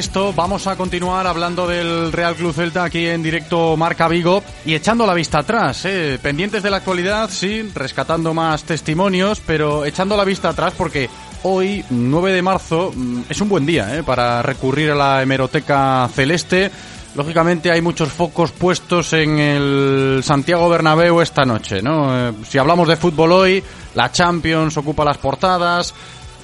Esto, 0.00 0.32
vamos 0.32 0.66
a 0.66 0.76
continuar 0.76 1.26
hablando 1.26 1.66
del 1.66 2.10
Real 2.10 2.34
Club 2.34 2.54
Celta 2.54 2.84
aquí 2.84 3.04
en 3.04 3.22
directo 3.22 3.76
Marca 3.76 4.08
Vigo 4.08 4.42
y 4.64 4.74
echando 4.74 5.06
la 5.06 5.12
vista 5.12 5.40
atrás, 5.40 5.84
¿eh? 5.84 6.18
pendientes 6.22 6.62
de 6.62 6.70
la 6.70 6.78
actualidad, 6.78 7.28
sí, 7.28 7.70
rescatando 7.74 8.32
más 8.32 8.64
testimonios, 8.64 9.42
pero 9.44 9.84
echando 9.84 10.16
la 10.16 10.24
vista 10.24 10.48
atrás 10.48 10.72
porque 10.74 11.10
hoy, 11.42 11.84
9 11.90 12.32
de 12.32 12.40
marzo, 12.40 12.94
mm, 12.96 13.24
es 13.28 13.42
un 13.42 13.50
buen 13.50 13.66
día 13.66 13.94
¿eh? 13.94 14.02
para 14.02 14.40
recurrir 14.40 14.90
a 14.92 14.94
la 14.94 15.22
hemeroteca 15.22 16.08
celeste. 16.14 16.70
Lógicamente 17.14 17.70
hay 17.70 17.82
muchos 17.82 18.08
focos 18.08 18.52
puestos 18.52 19.12
en 19.12 19.38
el 19.38 20.22
Santiago 20.24 20.70
Bernabéu 20.70 21.20
esta 21.20 21.44
noche, 21.44 21.82
¿no? 21.82 22.30
Eh, 22.30 22.32
si 22.48 22.56
hablamos 22.56 22.88
de 22.88 22.96
fútbol 22.96 23.32
hoy, 23.32 23.62
la 23.94 24.10
Champions 24.10 24.78
ocupa 24.78 25.04
las 25.04 25.18
portadas, 25.18 25.92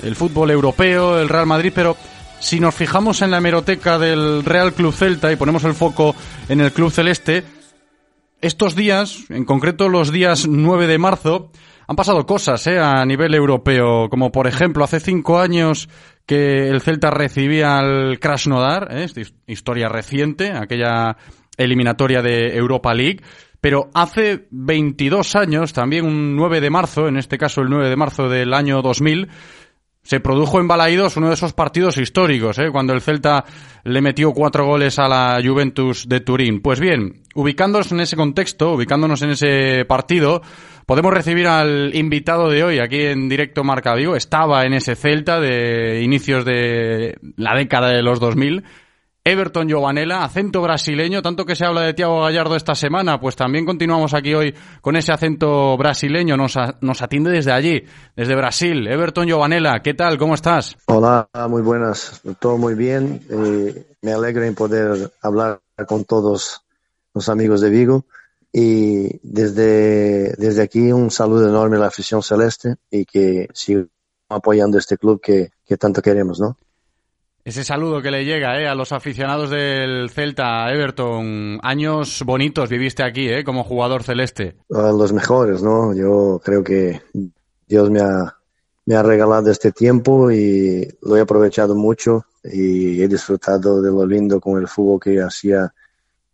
el 0.02 0.14
fútbol 0.14 0.50
europeo, 0.50 1.18
el 1.18 1.30
Real 1.30 1.46
Madrid, 1.46 1.72
pero 1.74 1.96
si 2.40 2.60
nos 2.60 2.74
fijamos 2.74 3.22
en 3.22 3.30
la 3.30 3.38
hemeroteca 3.38 3.98
del 3.98 4.44
Real 4.44 4.72
Club 4.72 4.92
Celta 4.92 5.32
y 5.32 5.36
ponemos 5.36 5.64
el 5.64 5.74
foco 5.74 6.14
en 6.48 6.60
el 6.60 6.72
Club 6.72 6.90
Celeste, 6.90 7.44
estos 8.40 8.76
días, 8.76 9.24
en 9.30 9.44
concreto 9.44 9.88
los 9.88 10.12
días 10.12 10.46
9 10.46 10.86
de 10.86 10.98
marzo, 10.98 11.50
han 11.88 11.96
pasado 11.96 12.26
cosas 12.26 12.66
¿eh? 12.66 12.78
a 12.78 13.04
nivel 13.04 13.34
europeo, 13.34 14.08
como 14.10 14.30
por 14.30 14.46
ejemplo 14.46 14.84
hace 14.84 15.00
cinco 15.00 15.38
años 15.38 15.88
que 16.26 16.68
el 16.68 16.80
Celta 16.80 17.10
recibía 17.10 17.78
al 17.78 18.18
Krasnodar, 18.18 18.88
¿eh? 18.90 19.06
historia 19.46 19.88
reciente, 19.88 20.52
aquella 20.52 21.16
eliminatoria 21.56 22.22
de 22.22 22.56
Europa 22.56 22.92
League, 22.92 23.20
pero 23.60 23.90
hace 23.94 24.46
22 24.50 25.34
años, 25.34 25.72
también 25.72 26.04
un 26.04 26.36
9 26.36 26.60
de 26.60 26.70
marzo, 26.70 27.08
en 27.08 27.16
este 27.16 27.38
caso 27.38 27.62
el 27.62 27.70
9 27.70 27.88
de 27.88 27.96
marzo 27.96 28.28
del 28.28 28.52
año 28.52 28.82
2000, 28.82 29.28
se 30.06 30.20
produjo 30.20 30.60
en 30.60 30.68
Balaídos 30.68 31.16
uno 31.16 31.26
de 31.26 31.34
esos 31.34 31.52
partidos 31.52 31.98
históricos, 31.98 32.60
¿eh? 32.60 32.70
cuando 32.70 32.92
el 32.92 33.00
Celta 33.00 33.44
le 33.82 34.00
metió 34.00 34.30
cuatro 34.30 34.64
goles 34.64 35.00
a 35.00 35.08
la 35.08 35.40
Juventus 35.44 36.08
de 36.08 36.20
Turín. 36.20 36.62
Pues 36.62 36.78
bien, 36.78 37.22
ubicándonos 37.34 37.90
en 37.90 37.98
ese 37.98 38.14
contexto, 38.14 38.74
ubicándonos 38.74 39.22
en 39.22 39.30
ese 39.30 39.84
partido, 39.84 40.42
podemos 40.86 41.12
recibir 41.12 41.48
al 41.48 41.92
invitado 41.92 42.48
de 42.48 42.62
hoy 42.62 42.78
aquí 42.78 43.00
en 43.00 43.28
directo 43.28 43.64
Marca 43.64 43.96
Vigo. 43.96 44.14
Estaba 44.14 44.64
en 44.64 44.74
ese 44.74 44.94
Celta 44.94 45.40
de 45.40 46.00
inicios 46.04 46.44
de 46.44 47.18
la 47.36 47.56
década 47.56 47.88
de 47.88 48.02
los 48.02 48.20
2000 48.20 48.62
Everton 49.26 49.66
Giovanella, 49.68 50.22
acento 50.22 50.62
brasileño, 50.62 51.20
tanto 51.20 51.44
que 51.44 51.56
se 51.56 51.64
habla 51.66 51.80
de 51.80 51.94
Tiago 51.94 52.20
Gallardo 52.20 52.54
esta 52.54 52.76
semana, 52.76 53.18
pues 53.18 53.34
también 53.34 53.66
continuamos 53.66 54.14
aquí 54.14 54.32
hoy 54.32 54.54
con 54.80 54.94
ese 54.94 55.10
acento 55.10 55.76
brasileño, 55.76 56.36
nos, 56.36 56.56
nos 56.80 57.02
atiende 57.02 57.32
desde 57.32 57.50
allí, 57.50 57.82
desde 58.14 58.36
Brasil. 58.36 58.86
Everton 58.86 59.26
Giovanella, 59.26 59.80
¿qué 59.82 59.94
tal? 59.94 60.16
¿Cómo 60.16 60.36
estás? 60.36 60.76
Hola, 60.86 61.28
muy 61.48 61.60
buenas, 61.62 62.22
todo 62.38 62.56
muy 62.56 62.76
bien. 62.76 63.20
Eh, 63.28 63.96
me 64.00 64.12
alegro 64.12 64.44
en 64.44 64.54
poder 64.54 65.10
hablar 65.20 65.60
con 65.88 66.04
todos 66.04 66.62
los 67.12 67.28
amigos 67.28 67.60
de 67.62 67.70
Vigo 67.70 68.04
y 68.52 69.18
desde, 69.24 70.34
desde 70.34 70.62
aquí 70.62 70.92
un 70.92 71.10
saludo 71.10 71.48
enorme 71.48 71.78
a 71.78 71.80
la 71.80 71.86
afición 71.88 72.22
celeste 72.22 72.76
y 72.92 73.04
que 73.04 73.48
siga 73.52 73.86
apoyando 74.28 74.78
este 74.78 74.96
club 74.96 75.20
que 75.20 75.50
tanto 75.76 76.00
queremos, 76.00 76.38
¿no? 76.38 76.56
Ese 77.46 77.62
saludo 77.62 78.02
que 78.02 78.10
le 78.10 78.24
llega 78.24 78.60
eh, 78.60 78.66
a 78.66 78.74
los 78.74 78.90
aficionados 78.90 79.50
del 79.50 80.10
Celta, 80.10 80.68
Everton. 80.68 81.60
Años 81.62 82.24
bonitos 82.26 82.68
viviste 82.68 83.04
aquí 83.04 83.28
eh, 83.28 83.44
como 83.44 83.62
jugador 83.62 84.02
celeste. 84.02 84.56
Los 84.68 85.12
mejores, 85.12 85.62
¿no? 85.62 85.94
Yo 85.94 86.40
creo 86.44 86.64
que 86.64 87.02
Dios 87.68 87.88
me 87.88 88.00
ha, 88.00 88.36
me 88.86 88.96
ha 88.96 89.02
regalado 89.04 89.48
este 89.48 89.70
tiempo 89.70 90.32
y 90.32 90.88
lo 91.02 91.16
he 91.16 91.20
aprovechado 91.20 91.76
mucho 91.76 92.26
y 92.42 93.00
he 93.00 93.06
disfrutado 93.06 93.80
de 93.80 93.92
lo 93.92 94.04
lindo 94.04 94.40
con 94.40 94.60
el 94.60 94.66
fútbol 94.66 94.98
que 94.98 95.22
hacía 95.22 95.72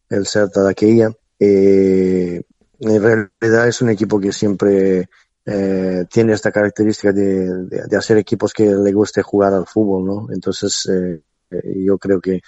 el 0.08 0.26
Celta 0.26 0.62
de 0.62 0.70
aquella. 0.70 1.12
Eh, 1.38 2.40
en 2.80 3.02
realidad 3.02 3.68
es 3.68 3.82
un 3.82 3.90
equipo 3.90 4.18
que 4.18 4.32
siempre 4.32 5.10
eh, 5.44 6.04
tiene 6.10 6.34
esta 6.34 6.52
característica 6.52 7.12
de, 7.12 7.66
de, 7.66 7.96
hacer 7.96 8.16
equipos 8.16 8.52
que 8.52 8.64
le 8.64 8.92
guste 8.92 9.22
jugar 9.22 9.52
al 9.52 9.66
fútbol, 9.66 10.04
¿no? 10.04 10.26
Entonces, 10.32 10.88
eh, 10.88 11.20
eh, 11.50 11.84
yo 11.84 11.98
creo 11.98 12.20
que 12.20 12.40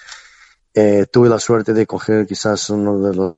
eh, 0.72 1.06
tuve 1.10 1.28
la 1.28 1.38
suerte 1.38 1.72
de 1.72 1.86
coger 1.86 2.26
quizás 2.26 2.70
uno 2.70 3.00
de 3.00 3.16
los, 3.16 3.36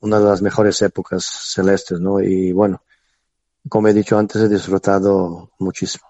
una 0.00 0.18
de 0.18 0.24
las 0.24 0.42
mejores 0.42 0.80
épocas 0.82 1.24
celestes, 1.24 2.00
¿no? 2.00 2.20
Y 2.20 2.52
bueno, 2.52 2.82
como 3.68 3.88
he 3.88 3.94
dicho 3.94 4.18
antes, 4.18 4.42
he 4.42 4.48
disfrutado 4.48 5.50
muchísimo. 5.58 6.06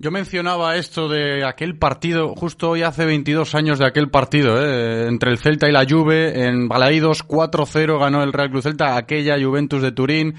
Yo 0.00 0.12
mencionaba 0.12 0.76
esto 0.76 1.08
de 1.08 1.44
aquel 1.44 1.76
partido, 1.76 2.36
justo 2.36 2.70
hoy 2.70 2.82
hace 2.82 3.04
22 3.04 3.56
años 3.56 3.80
de 3.80 3.86
aquel 3.86 4.10
partido, 4.10 4.56
¿eh? 4.62 5.08
entre 5.08 5.32
el 5.32 5.38
Celta 5.38 5.68
y 5.68 5.72
la 5.72 5.84
Juve, 5.88 6.46
en 6.46 6.68
Balaídos 6.68 7.26
4-0 7.26 7.98
ganó 7.98 8.22
el 8.22 8.32
Real 8.32 8.48
Cruz 8.48 8.62
Celta, 8.62 8.96
aquella 8.96 9.44
Juventus 9.44 9.82
de 9.82 9.90
Turín, 9.90 10.36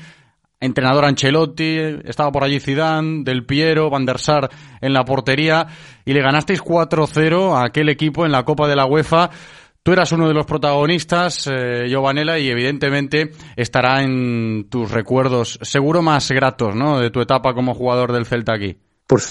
entrenador 0.59 1.05
Ancelotti, 1.05 1.77
estaba 2.03 2.31
por 2.31 2.43
allí 2.43 2.59
Zidane, 2.59 3.23
Del 3.23 3.45
Piero, 3.45 3.89
Van 3.89 4.05
der 4.05 4.19
Sar 4.19 4.49
en 4.81 4.93
la 4.93 5.05
portería 5.05 5.67
y 6.05 6.13
le 6.13 6.21
ganasteis 6.21 6.61
4-0 6.61 7.55
a 7.55 7.65
aquel 7.65 7.89
equipo 7.89 8.25
en 8.25 8.31
la 8.31 8.43
Copa 8.43 8.67
de 8.67 8.75
la 8.75 8.85
UEFA. 8.85 9.29
Tú 9.81 9.93
eras 9.93 10.11
uno 10.11 10.27
de 10.27 10.33
los 10.33 10.45
protagonistas, 10.45 11.47
eh, 11.47 11.85
Giovanella, 11.87 12.37
y 12.37 12.49
evidentemente 12.49 13.31
estará 13.55 14.03
en 14.03 14.67
tus 14.69 14.91
recuerdos, 14.91 15.57
seguro 15.61 16.01
más 16.01 16.29
gratos, 16.31 16.75
¿no? 16.75 16.99
De 16.99 17.11
tu 17.11 17.21
etapa 17.21 17.53
como 17.53 17.73
jugador 17.73 18.11
del 18.11 18.25
Celta 18.25 18.53
aquí. 18.53 18.77
Por 19.07 19.21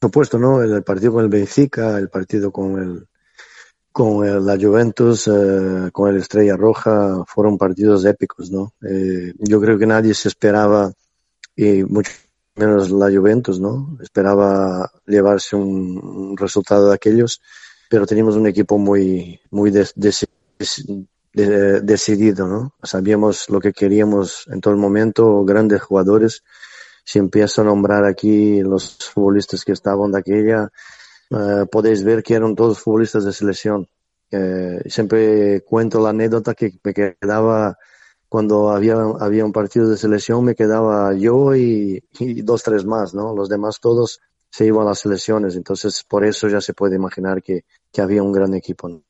supuesto, 0.00 0.38
¿no? 0.38 0.62
El 0.62 0.82
partido 0.82 1.12
con 1.12 1.24
el 1.24 1.30
Benfica, 1.30 1.98
el 1.98 2.08
partido 2.08 2.50
con 2.50 2.82
el, 2.82 3.06
con 3.98 4.46
la 4.46 4.56
Juventus, 4.56 5.26
eh, 5.26 5.90
con 5.90 6.08
el 6.08 6.18
Estrella 6.18 6.56
Roja, 6.56 7.24
fueron 7.26 7.58
partidos 7.58 8.04
épicos, 8.04 8.48
¿no? 8.48 8.72
Eh, 8.88 9.34
yo 9.40 9.60
creo 9.60 9.76
que 9.76 9.86
nadie 9.86 10.14
se 10.14 10.28
esperaba, 10.28 10.92
y 11.56 11.82
mucho 11.82 12.12
menos 12.54 12.92
la 12.92 13.10
Juventus, 13.10 13.58
¿no? 13.58 13.98
Esperaba 14.00 14.88
llevarse 15.04 15.56
un, 15.56 16.36
resultado 16.36 16.90
de 16.90 16.94
aquellos, 16.94 17.40
pero 17.90 18.06
teníamos 18.06 18.36
un 18.36 18.46
equipo 18.46 18.78
muy, 18.78 19.40
muy 19.50 19.72
decidido, 21.32 22.46
¿no? 22.46 22.74
Sabíamos 22.80 23.50
lo 23.50 23.58
que 23.58 23.72
queríamos 23.72 24.46
en 24.46 24.60
todo 24.60 24.74
el 24.74 24.78
momento, 24.78 25.44
grandes 25.44 25.82
jugadores. 25.82 26.44
Si 27.04 27.18
empiezo 27.18 27.62
a 27.62 27.64
nombrar 27.64 28.04
aquí 28.04 28.60
los 28.60 28.96
futbolistas 29.12 29.64
que 29.64 29.72
estaban 29.72 30.12
de 30.12 30.18
aquella, 30.20 30.70
eh, 31.30 31.66
podéis 31.70 32.02
ver 32.04 32.22
que 32.22 32.34
eran 32.34 32.54
todos 32.54 32.80
futbolistas 32.80 33.24
de 33.24 33.32
selección. 33.32 33.88
Eh, 34.30 34.82
siempre 34.86 35.62
cuento 35.62 36.00
la 36.00 36.10
anécdota 36.10 36.54
que 36.54 36.72
me 36.82 36.92
quedaba 36.92 37.78
cuando 38.28 38.70
había, 38.70 38.94
había 39.20 39.44
un 39.44 39.52
partido 39.52 39.88
de 39.88 39.96
selección, 39.96 40.44
me 40.44 40.54
quedaba 40.54 41.14
yo 41.14 41.56
y, 41.56 42.02
dos, 42.42 42.62
tres 42.62 42.84
más, 42.84 43.14
¿no? 43.14 43.34
Los 43.34 43.48
demás 43.48 43.80
todos 43.80 44.20
se 44.50 44.66
iban 44.66 44.82
a 44.82 44.90
las 44.90 45.00
selecciones, 45.00 45.56
entonces 45.56 46.04
por 46.06 46.24
eso 46.24 46.48
ya 46.48 46.60
se 46.60 46.74
puede 46.74 46.96
imaginar 46.96 47.42
que, 47.42 47.64
que 47.90 48.02
había 48.02 48.22
un 48.22 48.32
gran 48.32 48.54
equipo. 48.54 49.02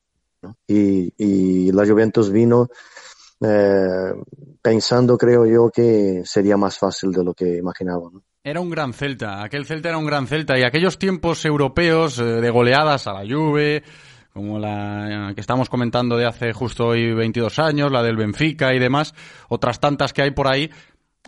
Y, 0.67 1.13
y 1.17 1.71
la 1.73 1.85
Juventus 1.85 2.31
vino 2.31 2.69
eh, 3.41 4.13
pensando, 4.61 5.17
creo 5.17 5.45
yo, 5.45 5.69
que 5.69 6.23
sería 6.25 6.57
más 6.57 6.77
fácil 6.77 7.11
de 7.11 7.23
lo 7.23 7.33
que 7.33 7.57
imaginaba. 7.57 8.09
Era 8.49 8.61
un 8.61 8.71
gran 8.71 8.93
Celta, 8.93 9.43
aquel 9.43 9.67
Celta 9.67 9.89
era 9.89 9.99
un 9.99 10.07
gran 10.07 10.25
Celta 10.25 10.57
y 10.57 10.63
aquellos 10.63 10.97
tiempos 10.97 11.45
europeos 11.45 12.17
eh, 12.17 12.23
de 12.23 12.49
goleadas 12.49 13.05
a 13.05 13.13
la 13.13 13.19
Juve, 13.21 13.83
como 14.33 14.57
la 14.57 15.33
que 15.35 15.41
estamos 15.41 15.69
comentando 15.69 16.17
de 16.17 16.25
hace 16.25 16.51
justo 16.51 16.87
hoy 16.87 17.13
22 17.13 17.59
años, 17.59 17.91
la 17.91 18.01
del 18.01 18.17
Benfica 18.17 18.73
y 18.73 18.79
demás, 18.79 19.13
otras 19.49 19.79
tantas 19.79 20.13
que 20.13 20.23
hay 20.23 20.31
por 20.31 20.47
ahí, 20.47 20.71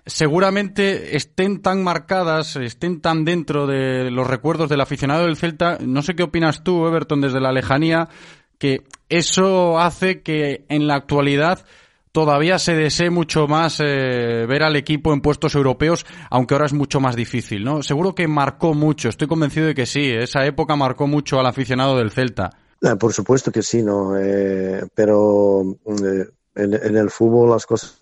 seguramente 0.04 1.16
estén 1.16 1.62
tan 1.62 1.84
marcadas, 1.84 2.56
estén 2.56 3.02
tan 3.02 3.24
dentro 3.24 3.68
de 3.68 4.10
los 4.10 4.26
recuerdos 4.26 4.68
del 4.68 4.82
aficionado 4.82 5.26
del 5.26 5.38
Celta. 5.38 5.78
No 5.80 6.02
sé 6.02 6.16
qué 6.16 6.24
opinas 6.24 6.64
tú, 6.64 6.88
Everton, 6.88 7.22
desde 7.22 7.40
la 7.40 7.52
lejanía, 7.52 8.10
que 8.58 8.82
eso 9.10 9.80
hace 9.80 10.24
que 10.24 10.66
en 10.70 10.88
la 10.88 10.96
actualidad 10.96 11.68
todavía 12.12 12.60
se 12.60 12.76
desee 12.76 13.10
mucho 13.10 13.48
más 13.48 13.80
eh, 13.80 14.46
ver 14.48 14.64
al 14.64 14.76
equipo 14.76 15.14
en 15.14 15.22
puestos 15.22 15.56
europeos, 15.56 16.06
aunque 16.30 16.54
ahora 16.54 16.66
es 16.66 16.74
mucho 16.74 17.00
más 17.00 17.16
difícil, 17.16 17.64
¿no? 17.64 17.84
Seguro 17.84 18.14
que 18.14 18.28
marcó 18.28 18.74
mucho, 18.74 19.10
estoy 19.10 19.28
convencido 19.28 19.68
de 19.68 19.76
que 19.76 19.86
sí, 19.86 20.10
esa 20.12 20.46
época 20.46 20.76
marcó 20.76 21.08
mucho 21.08 21.40
al 21.40 21.46
aficionado 21.46 21.98
del 21.98 22.12
Celta. 22.12 22.50
Ah, 22.84 22.96
por 22.96 23.14
supuesto 23.14 23.52
que 23.52 23.62
sí, 23.62 23.84
¿no? 23.84 24.18
Eh, 24.18 24.84
pero 24.96 25.78
eh, 25.86 26.28
en, 26.56 26.98
el 26.98 27.10
fútbol 27.10 27.52
las 27.52 27.66
cosas 27.66 27.96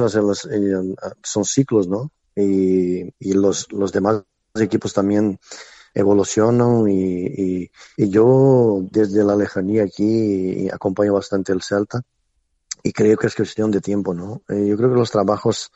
son 1.23 1.45
ciclos, 1.45 1.87
¿no? 1.87 2.11
Y, 2.35 3.11
los, 3.33 3.71
los 3.71 3.91
demás 3.91 4.23
equipos 4.55 4.93
también 4.93 5.37
evolucionan 5.93 6.87
y, 6.89 7.25
y, 7.25 7.71
y, 7.97 8.09
yo 8.09 8.81
desde 8.89 9.23
la 9.23 9.35
lejanía 9.35 9.83
aquí 9.83 10.69
acompaño 10.69 11.13
bastante 11.13 11.51
el 11.51 11.61
Celta 11.61 12.01
y 12.83 12.91
creo 12.91 13.17
que 13.17 13.27
es 13.27 13.35
cuestión 13.35 13.71
de 13.71 13.81
tiempo, 13.81 14.13
¿no? 14.13 14.41
Eh, 14.49 14.67
yo 14.67 14.77
creo 14.77 14.89
que 14.89 14.99
los 14.99 15.11
trabajos 15.11 15.71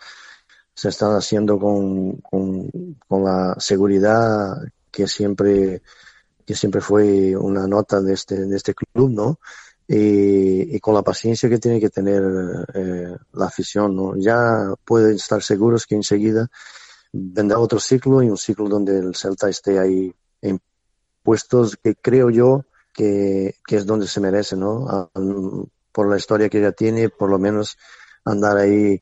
se 0.74 0.90
están 0.90 1.16
haciendo 1.16 1.60
con, 1.60 2.18
con, 2.18 2.70
con 3.08 3.24
la 3.24 3.56
seguridad 3.60 4.58
que 4.92 5.08
siempre 5.08 5.82
que 6.46 6.56
siempre 6.56 6.82
fue 6.82 7.36
una 7.36 7.68
nota 7.68 8.02
de 8.02 8.14
este, 8.14 8.46
de 8.46 8.58
este 8.58 8.74
club, 8.74 9.12
¿no? 9.12 9.40
Y, 9.88 10.76
y, 10.76 10.80
con 10.80 10.94
la 10.94 11.02
paciencia 11.02 11.50
que 11.50 11.60
tiene 11.60 11.80
que 11.80 11.90
tener 11.90 12.22
eh, 12.74 13.16
la 13.34 13.46
afición, 13.46 13.96
¿no? 13.96 14.16
Ya 14.18 14.74
pueden 14.84 15.16
estar 15.16 15.42
seguros 15.42 15.86
que 15.86 15.96
enseguida 15.96 16.50
vendrá 17.12 17.60
otro 17.60 17.80
ciclo 17.80 18.24
y 18.24 18.30
un 18.30 18.38
ciclo 18.38 18.68
donde 18.68 18.98
el 18.98 19.16
Celta 19.16 19.50
esté 19.50 19.80
ahí 19.80 20.14
en 20.42 20.60
puestos 21.22 21.78
que 21.82 21.96
creo 21.96 22.30
yo 22.30 22.66
que, 22.94 23.56
que 23.66 23.78
es 23.78 23.86
donde 23.86 24.08
se 24.08 24.20
merece, 24.20 24.56
¿no? 24.56 24.88
A, 24.90 25.10
por 25.94 26.10
la 26.10 26.18
historia 26.18 26.50
que 26.50 26.60
ya 26.60 26.74
tiene, 26.74 27.10
por 27.10 27.30
lo 27.30 27.40
menos 27.40 27.78
andar 28.26 28.58
ahí 28.58 29.02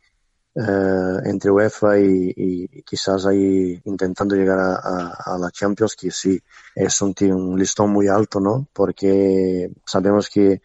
eh, 0.54 1.18
entre 1.24 1.50
UEFA 1.50 1.98
y, 2.00 2.68
quizás 2.86 3.26
ahí 3.26 3.82
intentando 3.86 4.36
llegar 4.36 4.60
a, 4.60 5.38
la 5.40 5.50
Champions, 5.50 5.96
que 5.96 6.12
sí 6.12 6.40
es 6.76 7.02
un, 7.02 7.16
un 7.32 7.58
listón 7.58 7.92
muy 7.92 8.08
alto, 8.08 8.40
¿no? 8.40 8.68
Porque 8.74 9.72
sabemos 9.86 10.30
que 10.30 10.62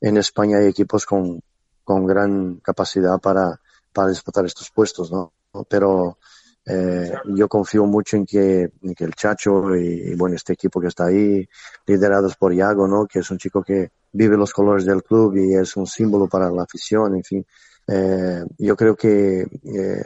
en 0.00 0.16
España 0.18 0.58
hay 0.58 0.66
equipos 0.66 1.06
con, 1.06 1.42
con 1.82 2.06
gran 2.06 2.56
capacidad 2.56 3.18
para, 3.18 3.58
para 3.92 4.08
disputar 4.10 4.44
estos 4.44 4.70
puestos, 4.70 5.10
¿no? 5.10 5.32
Pero 5.68 6.18
eh, 6.66 7.12
yo 7.34 7.48
confío 7.48 7.86
mucho 7.86 8.16
en 8.16 8.26
que, 8.26 8.70
en 8.82 8.94
que 8.94 9.04
el 9.04 9.14
Chacho 9.14 9.74
y, 9.76 10.10
y, 10.10 10.14
bueno, 10.14 10.36
este 10.36 10.52
equipo 10.52 10.80
que 10.80 10.88
está 10.88 11.06
ahí, 11.06 11.48
liderados 11.86 12.36
por 12.36 12.52
Iago, 12.52 12.86
¿no? 12.86 13.06
Que 13.06 13.20
es 13.20 13.30
un 13.30 13.38
chico 13.38 13.62
que 13.62 13.90
vive 14.12 14.36
los 14.36 14.52
colores 14.52 14.84
del 14.84 15.02
club 15.02 15.36
y 15.36 15.54
es 15.54 15.76
un 15.76 15.86
símbolo 15.86 16.28
para 16.28 16.50
la 16.50 16.62
afición, 16.62 17.16
en 17.16 17.24
fin. 17.24 17.46
Eh, 17.86 18.44
yo 18.58 18.76
creo 18.76 18.94
que 18.94 19.40
eh, 19.40 20.04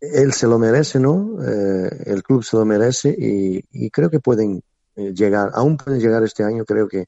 él 0.00 0.32
se 0.32 0.46
lo 0.46 0.58
merece, 0.58 1.00
¿no? 1.00 1.38
El 1.42 2.22
club 2.22 2.44
se 2.44 2.56
lo 2.56 2.64
merece 2.64 3.08
y, 3.18 3.64
y, 3.72 3.90
creo 3.90 4.10
que 4.10 4.20
pueden 4.20 4.62
llegar, 4.94 5.50
aún 5.54 5.76
pueden 5.76 6.00
llegar 6.00 6.22
este 6.22 6.44
año, 6.44 6.64
creo 6.64 6.86
que 6.86 7.06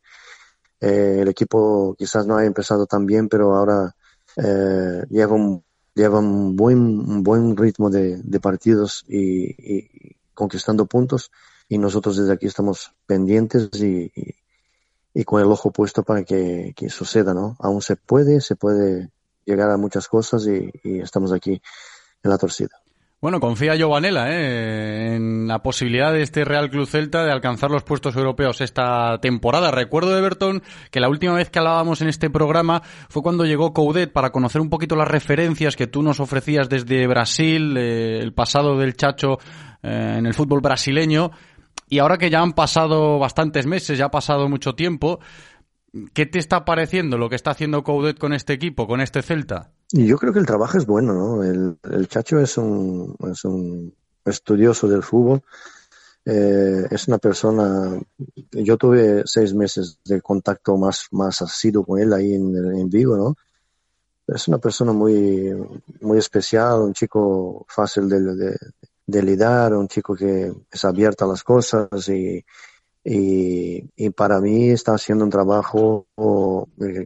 el 0.81 1.29
equipo 1.29 1.95
quizás 1.99 2.27
no 2.27 2.37
haya 2.37 2.47
empezado 2.47 2.87
tan 2.87 3.05
bien, 3.05 3.29
pero 3.29 3.55
ahora 3.55 3.95
lleva 5.11 5.35
un 5.35 5.63
lleva 5.99 6.21
un 6.21 6.55
buen, 6.55 6.79
un 6.79 7.23
buen 7.25 7.57
ritmo 7.57 7.91
de, 7.91 8.19
de 8.23 8.41
partidos 8.41 9.05
y, 9.09 9.51
y, 9.51 10.17
conquistando 10.33 10.87
puntos 10.87 11.33
y 11.69 11.77
nosotros 11.79 12.17
desde 12.17 12.33
aquí 12.33 12.47
estamos 12.47 12.93
pendientes 13.07 13.69
y, 13.83 14.13
y 15.13 15.25
con 15.25 15.43
el 15.43 15.49
ojo 15.49 15.73
puesto 15.73 16.05
para 16.05 16.23
que, 16.23 16.73
que, 16.77 16.89
suceda, 16.89 17.35
¿no? 17.35 17.57
Aún 17.59 17.83
se 17.83 17.97
puede, 17.97 18.41
se 18.41 18.55
puede 18.55 19.11
llegar 19.45 19.71
a 19.71 19.77
muchas 19.77 20.07
cosas 20.07 20.47
y, 20.47 20.71
y 20.85 21.01
estamos 21.01 21.33
aquí 21.33 21.61
en 22.23 22.31
la 22.31 22.39
torcida. 22.39 22.81
Bueno, 23.21 23.41
confía 23.41 23.75
Giovanella 23.75 24.31
¿eh? 24.31 25.17
en 25.17 25.49
la 25.49 25.61
posibilidad 25.61 26.13
de 26.13 26.23
este 26.23 26.45
Real 26.45 26.71
Club 26.71 26.87
Celta 26.87 27.25
de 27.25 27.33
alcanzar 27.33 27.69
los 27.69 27.83
puestos 27.83 28.15
europeos 28.15 28.61
esta 28.61 29.19
temporada. 29.19 29.73
Recuerdo, 29.73 30.17
Everton, 30.17 30.63
que 30.93 31.01
la 31.01 31.09
última 31.09 31.35
vez 31.35 31.51
que 31.51 31.59
hablábamos 31.59 32.01
en 32.01 32.11
este 32.11 32.31
programa 32.31 32.81
fue 33.09 33.25
cuando 33.25 33.45
llegó 33.45 33.73
Coudet 33.73 34.13
para 34.13 34.31
conocer 34.31 34.61
un 34.61 34.71
poquito 34.71 34.95
las 34.95 35.09
referencias 35.09 35.75
que 35.75 35.89
tú 35.89 36.05
nos 36.05 36.21
ofrecías 36.21 36.69
desde 36.69 37.09
Brasil, 37.09 37.77
eh, 37.77 38.21
el 38.23 38.35
pasado 38.35 38.79
del 38.79 38.95
Chacho 38.95 39.41
eh, 39.83 40.15
en 40.19 40.25
el 40.25 40.35
fútbol 40.35 40.61
brasileño. 40.61 41.33
Y 41.89 41.99
ahora 41.99 42.19
que 42.19 42.31
ya 42.31 42.41
han 42.41 42.53
pasado 42.53 43.19
bastantes 43.19 43.67
meses, 43.67 43.99
ya 43.99 44.05
ha 44.05 44.11
pasado 44.13 44.49
mucho 44.49 44.77
tiempo, 44.77 45.19
¿qué 46.15 46.25
te 46.27 46.39
está 46.39 46.65
pareciendo 46.65 47.19
lo 47.19 47.29
que 47.29 47.35
está 47.35 47.51
haciendo 47.51 47.83
Coudet 47.83 48.17
con 48.17 48.33
este 48.33 48.53
equipo, 48.53 48.87
con 48.87 49.01
este 49.01 49.23
Celta? 49.23 49.73
Yo 49.90 50.18
creo 50.18 50.33
que 50.33 50.38
el 50.38 50.46
trabajo 50.46 50.77
es 50.77 50.87
bueno, 50.87 51.14
¿no? 51.14 51.44
El, 51.44 51.79
el 51.90 52.09
Chacho 52.09 52.38
es 52.38 52.59
un, 52.59 53.16
es 53.31 53.44
un 53.44 53.94
estudioso 54.24 54.87
del 54.87 55.03
fútbol. 55.03 55.42
Eh, 56.24 56.87
es 56.90 57.09
una 57.09 57.16
persona, 57.16 57.98
yo 58.51 58.77
tuve 58.77 59.22
seis 59.24 59.55
meses 59.55 59.98
de 60.05 60.20
contacto 60.20 60.77
más, 60.77 61.07
más 61.12 61.40
asiduo 61.40 61.87
con 61.87 62.01
él 62.01 62.12
ahí 62.12 62.35
en, 62.35 62.55
en 62.55 62.90
Vigo, 62.90 63.16
¿no? 63.16 63.35
Es 64.27 64.46
una 64.46 64.59
persona 64.59 64.92
muy, 64.92 65.55
muy 66.03 66.18
especial, 66.18 66.83
un 66.83 66.92
chico 66.92 67.64
fácil 67.66 68.11
de, 68.11 68.20
de, 68.20 68.57
de 69.07 69.22
lidiar, 69.22 69.72
un 69.72 69.88
chico 69.88 70.14
que 70.14 70.53
es 70.70 70.85
abierto 70.85 71.24
a 71.24 71.29
las 71.29 71.42
cosas 71.42 71.88
y, 72.11 72.44
y, 73.03 73.90
y, 73.96 74.11
para 74.11 74.38
mí 74.38 74.68
está 74.68 74.92
haciendo 74.92 75.24
un 75.24 75.31
trabajo 75.31 76.07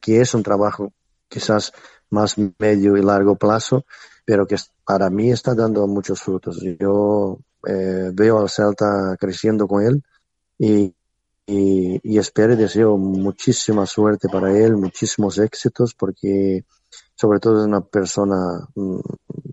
que 0.00 0.20
es 0.20 0.34
un 0.34 0.42
trabajo 0.42 0.92
quizás 1.28 1.72
más 2.12 2.36
medio 2.58 2.96
y 2.96 3.02
largo 3.02 3.36
plazo, 3.36 3.84
pero 4.24 4.46
que 4.46 4.56
para 4.84 5.10
mí 5.10 5.30
está 5.30 5.54
dando 5.54 5.86
muchos 5.86 6.20
frutos. 6.20 6.62
Yo 6.78 7.38
eh, 7.66 8.10
veo 8.12 8.38
al 8.40 8.48
Celta 8.48 9.16
creciendo 9.18 9.66
con 9.66 9.82
él 9.84 10.02
y, 10.58 10.94
y, 11.46 12.00
y, 12.02 12.18
espero 12.18 12.52
y 12.52 12.56
deseo 12.56 12.96
muchísima 12.96 13.86
suerte 13.86 14.28
para 14.28 14.56
él, 14.56 14.76
muchísimos 14.76 15.38
éxitos, 15.38 15.94
porque 15.94 16.64
sobre 17.14 17.40
todo 17.40 17.60
es 17.60 17.66
una 17.66 17.80
persona 17.80 18.68
mm, 18.74 19.00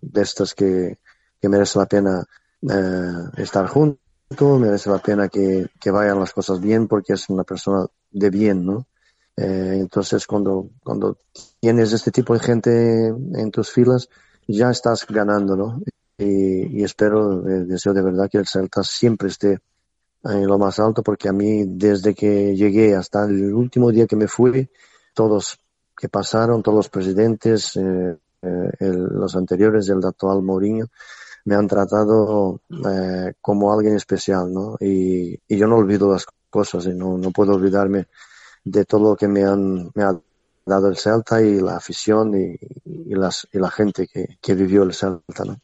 de 0.01 0.21
estas 0.21 0.53
que, 0.53 0.99
que 1.41 1.49
merece 1.49 1.79
la 1.79 1.85
pena 1.85 2.23
eh, 2.61 3.13
estar 3.37 3.67
junto, 3.67 4.59
merece 4.59 4.89
la 4.89 4.99
pena 4.99 5.29
que, 5.29 5.67
que, 5.79 5.91
vayan 5.91 6.19
las 6.19 6.33
cosas 6.33 6.59
bien 6.59 6.87
porque 6.87 7.13
es 7.13 7.29
una 7.29 7.43
persona 7.43 7.85
de 8.11 8.29
bien, 8.29 8.65
¿no? 8.65 8.87
Eh, 9.37 9.77
entonces 9.79 10.27
cuando, 10.27 10.69
cuando 10.83 11.17
tienes 11.59 11.93
este 11.93 12.11
tipo 12.11 12.33
de 12.33 12.39
gente 12.39 13.07
en 13.07 13.51
tus 13.51 13.71
filas, 13.71 14.09
ya 14.47 14.69
estás 14.71 15.05
ganando, 15.07 15.55
¿no? 15.55 15.81
Y, 16.17 16.79
y 16.79 16.83
espero, 16.83 17.47
eh, 17.47 17.65
deseo 17.65 17.93
de 17.93 18.01
verdad 18.01 18.29
que 18.29 18.37
el 18.37 18.47
Celta 18.47 18.83
siempre 18.83 19.29
esté 19.29 19.59
en 20.23 20.47
lo 20.47 20.57
más 20.57 20.79
alto 20.79 21.01
porque 21.01 21.29
a 21.29 21.33
mí 21.33 21.63
desde 21.65 22.13
que 22.13 22.55
llegué 22.55 22.95
hasta 22.95 23.25
el 23.25 23.53
último 23.53 23.91
día 23.91 24.05
que 24.05 24.15
me 24.15 24.27
fui, 24.27 24.69
todos 25.13 25.59
que 25.97 26.09
pasaron, 26.09 26.63
todos 26.63 26.77
los 26.77 26.89
presidentes, 26.89 27.75
eh, 27.77 28.17
eh, 28.41 28.75
los 28.79 29.35
anteriores, 29.35 29.89
el 29.89 30.03
actual 30.05 30.41
Mourinho, 30.41 30.87
me 31.45 31.55
han 31.55 31.67
tratado 31.67 32.61
como 33.41 33.73
alguien 33.73 33.95
especial, 33.95 34.53
¿no? 34.53 34.77
Y, 34.79 35.39
y, 35.47 35.57
yo 35.57 35.67
no 35.67 35.77
olvido 35.77 36.11
las 36.11 36.25
cosas 36.49 36.85
y 36.85 36.93
no, 36.93 37.17
no 37.17 37.31
puedo 37.31 37.53
olvidarme 37.53 38.07
de 38.63 38.85
todo 38.85 39.11
lo 39.11 39.15
que 39.15 39.27
me 39.27 39.43
han 39.43 39.89
me 39.95 40.03
ha 40.03 40.19
dado 40.69 40.87
el 40.87 40.97
Celta 40.97 41.41
y 41.41 41.59
la 41.59 41.75
afición 41.75 42.33
y, 42.33 42.57
las, 43.15 43.47
y 43.51 43.59
la 43.59 43.69
gente 43.69 44.07
que, 44.07 44.37
que 44.41 44.55
vivió 44.55 44.83
el 44.83 44.93
Celta, 44.93 45.43
¿no? 45.45 45.59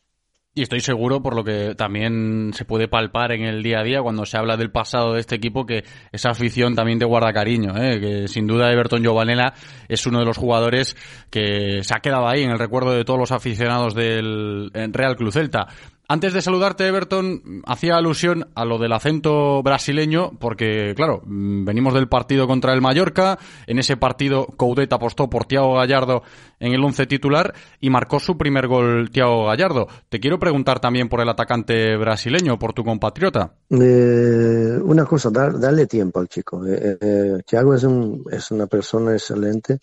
Y 0.58 0.62
estoy 0.62 0.80
seguro, 0.80 1.22
por 1.22 1.36
lo 1.36 1.44
que 1.44 1.76
también 1.76 2.52
se 2.54 2.63
puede 2.63 2.88
palpar 2.88 3.34
en 3.34 3.44
el 3.44 3.62
día 3.62 3.82
a 3.82 3.84
día 3.84 4.02
cuando 4.02 4.26
se 4.26 4.38
habla 4.38 4.56
del 4.56 4.72
pasado 4.72 5.12
de 5.12 5.20
este 5.20 5.36
equipo, 5.36 5.65
que 5.65 5.84
esa 6.13 6.30
afición 6.30 6.76
también 6.76 6.98
te 6.98 7.04
guarda 7.04 7.34
cariño, 7.34 7.76
¿eh? 7.76 8.00
que 8.00 8.28
sin 8.30 8.48
duda 8.48 8.72
Everton 8.72 9.04
Giovanella 9.04 9.54
es 9.89 10.08
uno 10.08 10.20
de 10.20 10.26
los 10.26 10.38
jugadores 10.38 10.96
que 11.30 11.84
se 11.84 11.94
ha 11.94 12.00
quedado 12.00 12.30
ahí 12.30 12.44
en 12.44 12.52
el 12.52 12.58
recuerdo 12.58 12.94
de 12.94 13.04
todos 13.04 13.20
los 13.20 13.34
aficionados 13.34 13.94
del 13.96 14.72
Real 14.74 15.18
Club 15.18 15.34
Celta. 15.34 15.68
Antes 16.08 16.34
de 16.34 16.41
saludarte, 16.41 16.88
Everton, 16.88 17.63
hacía 17.65 17.98
alusión 17.98 18.48
a 18.54 18.63
lo 18.63 18.78
del 18.78 18.94
acento 18.94 19.63
brasileño, 19.63 20.34
porque, 20.39 20.94
claro, 20.96 21.24
venimos 21.26 21.96
del 21.96 22.08
partido 22.08 22.46
contra 22.46 22.74
el 22.74 22.82
Mallorca. 22.82 23.39
En 23.65 23.80
ese 23.80 23.98
partido, 23.98 24.46
Coudet 24.46 24.94
apostó 24.94 25.32
por 25.32 25.46
Tiago 25.46 25.74
Gallardo 25.74 26.22
en 26.60 26.74
el 26.74 26.84
once 26.84 27.08
titular 27.08 27.56
y 27.82 27.89
marcó 27.89 28.20
su 28.20 28.38
primer 28.38 28.68
gol 28.68 29.10
Tiago 29.10 29.48
Gallardo. 29.48 29.88
Te 30.08 30.20
quiero 30.20 30.38
preguntar 30.38 30.80
también 30.80 31.10
por 31.10 31.22
el 31.22 31.30
atacante 31.30 31.98
brasileño, 31.98 32.60
por 32.60 32.74
tu 32.74 32.84
compatriota. 32.84 33.56
Eh, 33.72 34.78
una 34.84 35.06
cosa, 35.06 35.32
dar, 35.32 35.60
darle 35.60 35.88
tiempo 35.88 36.20
al 36.20 36.28
chico. 36.28 36.63
Eh, 36.68 37.00
eh, 37.02 37.38
Tiago 37.48 37.74
es, 37.74 37.84
un, 37.84 38.24
es 38.32 38.52
una 38.52 38.68
persona 38.68 39.13
excelente, 39.13 39.80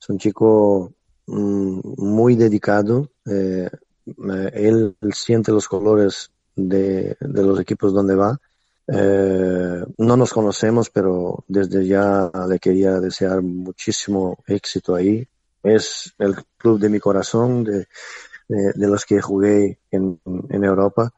es 0.00 0.08
un 0.08 0.16
chico 0.16 0.94
mm, 1.26 1.80
muy 1.98 2.34
dedicado. 2.34 3.10
Eh, 4.06 4.50
él 4.54 4.96
siente 5.12 5.52
los 5.52 5.68
colores 5.68 6.30
de, 6.56 7.16
los 7.20 7.60
equipos 7.60 7.92
donde 7.92 8.14
va. 8.14 8.38
Eh, 8.88 9.84
no 9.98 10.16
nos 10.16 10.32
conocemos, 10.32 10.90
pero 10.90 11.44
desde 11.46 11.86
ya 11.86 12.30
le 12.48 12.58
quería 12.58 13.00
desear 13.00 13.42
muchísimo 13.42 14.38
éxito 14.46 14.94
ahí. 14.94 15.26
Es 15.62 16.14
el 16.18 16.36
club 16.56 16.80
de 16.80 16.88
mi 16.88 16.98
corazón, 16.98 17.64
de, 17.64 17.86
los 18.74 19.04
que 19.04 19.20
jugué 19.20 19.78
en, 19.90 20.20
en 20.48 20.64
Europa. 20.64 21.12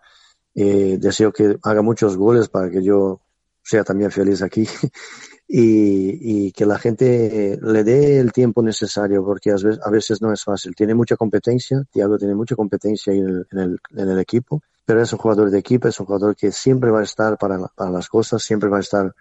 Y 0.55 0.99
deseo 0.99 1.33
que 1.33 1.57
haga 1.63 1.81
muchos 1.81 2.17
goles 2.17 2.49
para 2.49 2.71
que 2.71 2.83
yo 2.83 3.21
sea 3.63 3.85
también 3.85 4.11
feliz 4.11 4.43
aquí 4.43 4.67
y, 5.55 6.47
y, 6.47 6.53
que 6.53 6.65
la 6.65 6.79
gente 6.79 7.59
le 7.61 7.85
dé 7.85 8.19
el 8.19 8.33
tiempo 8.33 8.63
necesario 8.63 9.23
porque 9.23 9.51
a 9.51 9.57
veces, 9.57 9.81
a 9.85 9.91
veces 9.91 10.23
no 10.23 10.33
es 10.33 10.43
fácil. 10.43 10.75
Tiene 10.75 10.95
mucha 10.95 11.15
competencia, 11.15 11.85
Thiago 11.93 12.17
tiene 12.17 12.35
mucha 12.35 12.57
competencia 12.57 13.13
en 13.13 13.29
el, 13.29 13.47
en 13.53 13.59
el, 13.59 13.81
en 13.91 14.09
el 14.09 14.19
equipo, 14.19 14.63
pero 14.87 15.03
es 15.03 15.13
un 15.13 15.19
jugador 15.19 15.51
de 15.51 15.59
equipo, 15.59 15.89
es 15.89 16.01
un 16.01 16.07
jugador 16.07 16.35
que 16.35 16.53
siempre 16.53 16.91
va 16.91 17.01
a 17.01 17.03
estar 17.03 17.37
para, 17.37 17.59
para 17.77 17.91
las 17.91 18.09
cosas, 18.09 18.43
siempre 18.43 18.71
va 18.71 18.79
a 18.79 18.81
estar 18.81 19.15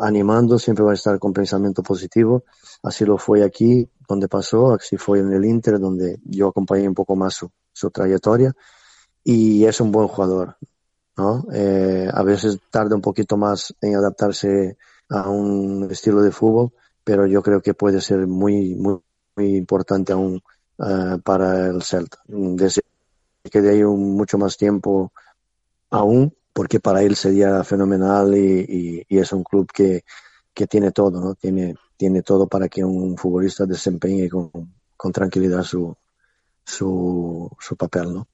animando, 0.00 0.58
siempre 0.58 0.86
va 0.86 0.92
a 0.92 0.94
estar 0.94 1.18
con 1.18 1.34
pensamiento 1.34 1.82
positivo. 1.82 2.44
Así 2.82 3.04
lo 3.04 3.18
fue 3.18 3.44
aquí, 3.44 3.86
donde 4.08 4.28
pasó, 4.28 4.72
así 4.72 4.96
fue 4.96 5.18
en 5.18 5.34
el 5.34 5.44
Inter, 5.44 5.78
donde 5.78 6.18
yo 6.24 6.48
acompañé 6.48 6.88
un 6.88 6.94
poco 6.94 7.14
más 7.14 7.34
su, 7.34 7.50
su 7.74 7.90
trayectoria. 7.90 8.54
Y 9.22 9.66
es 9.66 9.78
un 9.82 9.92
buen 9.92 10.08
jugador. 10.08 10.56
¿no? 11.18 11.44
Eh, 11.52 12.08
a 12.10 12.22
veces 12.22 12.58
tarda 12.70 12.96
un 12.96 13.02
poquito 13.02 13.36
más 13.36 13.74
en 13.82 13.96
adaptarse 13.96 14.78
a 15.12 15.28
un 15.28 15.88
estilo 15.90 16.22
de 16.22 16.32
fútbol, 16.32 16.72
pero 17.04 17.26
yo 17.26 17.42
creo 17.42 17.60
que 17.60 17.74
puede 17.74 18.00
ser 18.00 18.26
muy, 18.26 18.74
muy, 18.74 18.98
muy 19.36 19.56
importante 19.56 20.12
aún 20.12 20.42
eh, 20.78 21.18
para 21.22 21.66
el 21.68 21.82
Celta. 21.82 22.18
Que 23.50 23.60
de 23.60 23.70
ahí 23.70 23.82
un, 23.82 24.14
mucho 24.16 24.38
más 24.38 24.56
tiempo 24.56 25.12
aún, 25.90 26.34
porque 26.52 26.80
para 26.80 27.02
él 27.02 27.16
sería 27.16 27.62
fenomenal 27.64 28.34
y, 28.36 29.04
y, 29.08 29.18
es 29.18 29.32
un 29.32 29.44
club 29.44 29.70
que, 29.72 30.04
que, 30.54 30.66
tiene 30.66 30.92
todo, 30.92 31.20
¿no? 31.20 31.34
Tiene, 31.34 31.76
tiene 31.96 32.22
todo 32.22 32.46
para 32.46 32.68
que 32.68 32.84
un 32.84 33.16
futbolista 33.18 33.66
desempeñe 33.66 34.28
con, 34.28 34.50
con 34.96 35.12
tranquilidad 35.12 35.62
su, 35.62 35.94
su, 36.64 37.50
su 37.58 37.76
papel, 37.76 38.14
¿no? 38.14 38.28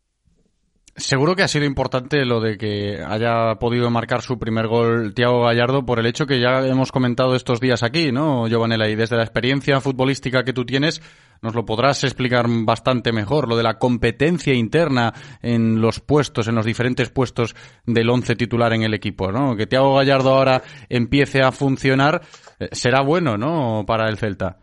Seguro 0.99 1.37
que 1.37 1.45
ha 1.45 1.49
sido 1.49 1.65
importante 1.65 2.25
lo 2.25 2.41
de 2.41 2.59
que 2.59 3.01
haya 3.07 3.55
podido 3.61 3.89
marcar 3.89 4.21
su 4.21 4.37
primer 4.37 4.67
gol 4.67 5.15
Tiago 5.15 5.45
Gallardo 5.45 5.87
por 5.87 6.01
el 6.01 6.07
hecho 6.07 6.27
que 6.27 6.41
ya 6.41 6.67
hemos 6.67 6.91
comentado 6.91 7.37
estos 7.37 7.61
días 7.61 7.85
aquí, 7.85 8.11
¿no, 8.11 8.49
Giovanella? 8.49 8.89
Y 8.89 8.97
desde 8.97 9.17
la 9.17 9.23
experiencia 9.23 9.81
futbolística 9.81 10.43
que 10.43 10.53
tú 10.53 10.67
tienes, 10.67 11.01
nos 11.41 11.55
lo 11.55 11.65
podrás 11.65 12.03
explicar 12.03 12.47
bastante 12.49 13.13
mejor, 13.13 13.49
lo 13.49 13.57
de 13.57 13.63
la 13.63 13.79
competencia 13.79 14.53
interna 14.55 15.15
en 15.41 15.81
los 15.81 16.01
puestos, 16.01 16.49
en 16.49 16.57
los 16.57 16.67
diferentes 16.67 17.11
puestos 17.11 17.55
del 17.87 18.11
once 18.11 18.35
titular 18.35 18.73
en 18.73 18.83
el 18.83 18.93
equipo, 18.93 19.31
¿no? 19.31 19.55
Que 19.57 19.69
Tiago 19.69 19.95
Gallardo 19.95 20.35
ahora 20.35 20.63
empiece 20.89 21.43
a 21.43 21.53
funcionar 21.53 22.23
eh, 22.59 22.71
será 22.73 23.03
bueno, 23.03 23.39
¿no? 23.39 23.85
Para 23.87 24.09
el 24.09 24.19
Celta. 24.19 24.59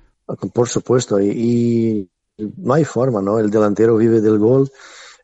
Por 0.54 0.68
supuesto, 0.68 1.22
y, 1.22 1.30
y 1.30 2.10
no 2.58 2.74
hay 2.74 2.84
forma, 2.84 3.22
¿no? 3.22 3.40
El 3.40 3.50
delantero 3.50 3.96
vive 3.96 4.20
del 4.20 4.38
gol 4.38 4.70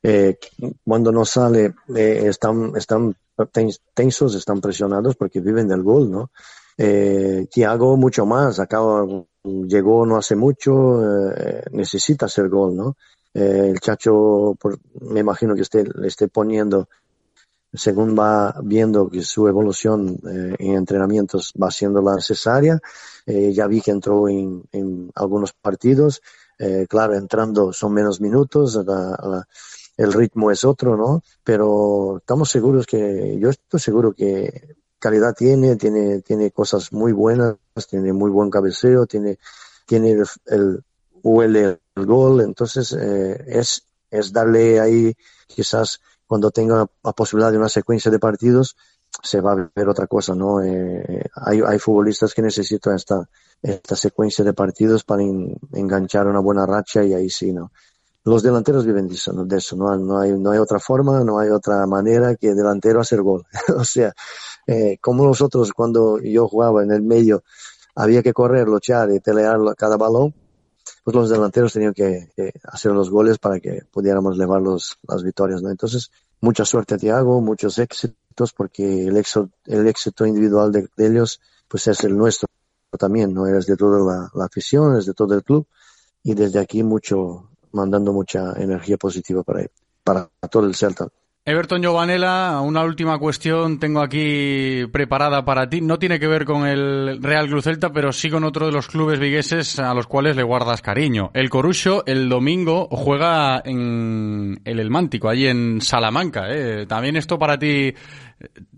eh, 0.03 0.37
cuando 0.83 1.11
no 1.11 1.25
sale 1.25 1.73
eh, 1.95 2.23
están, 2.25 2.73
están 2.75 3.15
tensos, 3.93 4.35
están 4.35 4.61
presionados 4.61 5.15
porque 5.15 5.39
viven 5.39 5.67
del 5.67 5.83
gol, 5.83 6.09
¿no? 6.09 6.31
Eh, 6.77 7.47
Thiago 7.51 7.97
mucho 7.97 8.25
más, 8.25 8.59
acaba, 8.59 9.05
llegó 9.43 10.05
no 10.05 10.17
hace 10.17 10.35
mucho, 10.35 11.31
eh, 11.35 11.63
necesita 11.71 12.25
hacer 12.25 12.49
gol, 12.49 12.75
¿no? 12.75 12.95
Eh, 13.33 13.69
el 13.69 13.79
Chacho, 13.79 14.55
por, 14.59 14.79
me 15.01 15.21
imagino 15.21 15.55
que 15.55 15.61
esté, 15.61 15.83
le 15.83 16.07
esté 16.07 16.27
poniendo, 16.27 16.89
según 17.73 18.17
va 18.17 18.55
viendo 18.63 19.09
que 19.09 19.21
su 19.21 19.47
evolución 19.47 20.19
eh, 20.27 20.55
en 20.59 20.75
entrenamientos 20.75 21.53
va 21.61 21.71
siendo 21.71 22.01
la 22.01 22.15
necesaria, 22.15 22.79
eh, 23.25 23.53
ya 23.53 23.67
vi 23.67 23.81
que 23.81 23.91
entró 23.91 24.27
en, 24.27 24.63
algunos 25.15 25.53
partidos, 25.53 26.21
claro, 26.87 27.15
entrando 27.15 27.73
son 27.73 27.91
menos 27.91 28.21
minutos, 28.21 28.75
la, 28.85 29.47
el 30.01 30.13
ritmo 30.13 30.49
es 30.51 30.65
otro, 30.65 30.97
¿no? 30.97 31.21
Pero 31.43 32.17
estamos 32.17 32.49
seguros 32.49 32.87
que, 32.87 33.37
yo 33.39 33.49
estoy 33.49 33.79
seguro 33.79 34.13
que 34.13 34.75
calidad 34.97 35.35
tiene, 35.35 35.75
tiene, 35.75 36.21
tiene 36.21 36.51
cosas 36.51 36.91
muy 36.91 37.11
buenas, 37.11 37.55
tiene 37.89 38.11
muy 38.11 38.31
buen 38.31 38.49
cabeceo, 38.49 39.05
tiene, 39.05 39.37
tiene 39.85 40.11
el, 40.11 40.25
el 40.47 40.83
huele 41.21 41.79
el 41.95 42.05
gol, 42.05 42.41
entonces 42.41 42.93
eh, 42.93 43.43
es, 43.47 43.87
es 44.09 44.33
darle 44.33 44.79
ahí 44.79 45.13
quizás 45.47 45.99
cuando 46.25 46.49
tenga 46.49 46.87
la 47.03 47.11
posibilidad 47.11 47.51
de 47.51 47.57
una 47.57 47.69
secuencia 47.69 48.09
de 48.09 48.19
partidos 48.19 48.75
se 49.21 49.41
va 49.41 49.51
a 49.51 49.71
ver 49.75 49.89
otra 49.89 50.07
cosa, 50.07 50.33
¿no? 50.33 50.63
Eh, 50.63 51.25
hay, 51.35 51.61
hay 51.67 51.79
futbolistas 51.79 52.33
que 52.33 52.41
necesitan 52.41 52.95
esta, 52.95 53.29
esta 53.61 53.95
secuencia 53.95 54.43
de 54.43 54.53
partidos 54.53 55.03
para 55.03 55.21
en, 55.21 55.57
enganchar 55.73 56.27
una 56.27 56.39
buena 56.39 56.65
racha 56.65 57.03
y 57.03 57.13
ahí 57.13 57.29
sí, 57.29 57.51
¿no? 57.51 57.71
Los 58.23 58.43
delanteros 58.43 58.85
viven 58.85 59.07
de 59.07 59.15
eso, 59.15 59.31
de 59.33 59.57
eso 59.57 59.75
¿no? 59.75 59.95
No, 59.97 60.19
hay, 60.19 60.31
no 60.31 60.51
hay 60.51 60.59
otra 60.59 60.79
forma, 60.79 61.23
no 61.23 61.39
hay 61.39 61.49
otra 61.49 61.85
manera 61.87 62.35
que 62.35 62.53
delantero 62.53 63.01
hacer 63.01 63.21
gol. 63.21 63.45
o 63.75 63.83
sea, 63.83 64.13
eh, 64.67 64.97
como 65.01 65.25
nosotros 65.25 65.71
cuando 65.73 66.19
yo 66.19 66.47
jugaba 66.47 66.83
en 66.83 66.91
el 66.91 67.01
medio 67.01 67.43
había 67.95 68.23
que 68.23 68.33
correr, 68.33 68.67
luchar 68.67 69.11
y 69.11 69.19
pelear 69.19 69.59
cada 69.75 69.97
balón, 69.97 70.33
pues 71.03 71.15
los 71.15 71.29
delanteros 71.29 71.73
tenían 71.73 71.93
que, 71.93 72.29
hacer 72.63 72.91
los 72.91 73.09
goles 73.09 73.37
para 73.37 73.59
que 73.59 73.83
pudiéramos 73.91 74.37
llevar 74.37 74.61
los, 74.61 74.97
las 75.07 75.23
victorias, 75.23 75.61
¿no? 75.61 75.69
Entonces, 75.69 76.11
mucha 76.41 76.65
suerte 76.65 76.97
Tiago, 76.97 77.41
muchos 77.41 77.77
éxitos, 77.79 78.53
porque 78.53 79.07
el 79.07 79.17
éxito, 79.17 79.49
el 79.65 79.87
éxito 79.87 80.25
individual 80.25 80.71
de, 80.71 80.87
de, 80.95 81.07
ellos, 81.07 81.41
pues 81.67 81.87
es 81.87 82.03
el 82.03 82.17
nuestro 82.17 82.47
también, 82.97 83.33
¿no? 83.33 83.47
Es 83.47 83.65
de 83.65 83.77
toda 83.77 83.99
la, 83.99 84.29
la 84.33 84.45
afición, 84.45 84.97
es 84.97 85.05
de 85.05 85.13
todo 85.13 85.33
el 85.33 85.43
club, 85.43 85.67
y 86.23 86.33
desde 86.33 86.59
aquí 86.59 86.83
mucho, 86.83 87.49
mandando 87.73 88.13
mucha 88.13 88.53
energía 88.57 88.97
positiva 88.97 89.43
para, 89.43 89.67
para 90.03 90.29
todo 90.49 90.65
el 90.65 90.75
Celta. 90.75 91.07
Everton 91.43 91.81
Giovanella, 91.81 92.61
una 92.61 92.83
última 92.83 93.17
cuestión 93.17 93.79
tengo 93.79 94.01
aquí 94.01 94.85
preparada 94.91 95.43
para 95.43 95.67
ti. 95.67 95.81
No 95.81 95.97
tiene 95.97 96.19
que 96.19 96.27
ver 96.27 96.45
con 96.45 96.67
el 96.67 97.17
Real 97.19 97.47
Club 97.47 97.63
Celta, 97.63 97.91
pero 97.91 98.11
sí 98.11 98.29
con 98.29 98.43
otro 98.43 98.67
de 98.67 98.71
los 98.71 98.87
clubes 98.87 99.19
vigueses 99.19 99.79
a 99.79 99.91
los 99.95 100.05
cuales 100.05 100.35
le 100.35 100.43
guardas 100.43 100.83
cariño. 100.83 101.31
El 101.33 101.49
Corucho 101.49 102.03
el 102.05 102.29
domingo 102.29 102.87
juega 102.91 103.59
en 103.65 104.61
el 104.65 104.79
El 104.79 104.91
Mántico, 104.91 105.29
allí 105.29 105.47
en 105.47 105.81
Salamanca. 105.81 106.43
¿eh? 106.51 106.85
También 106.85 107.15
esto 107.15 107.39
para 107.39 107.57
ti 107.57 107.95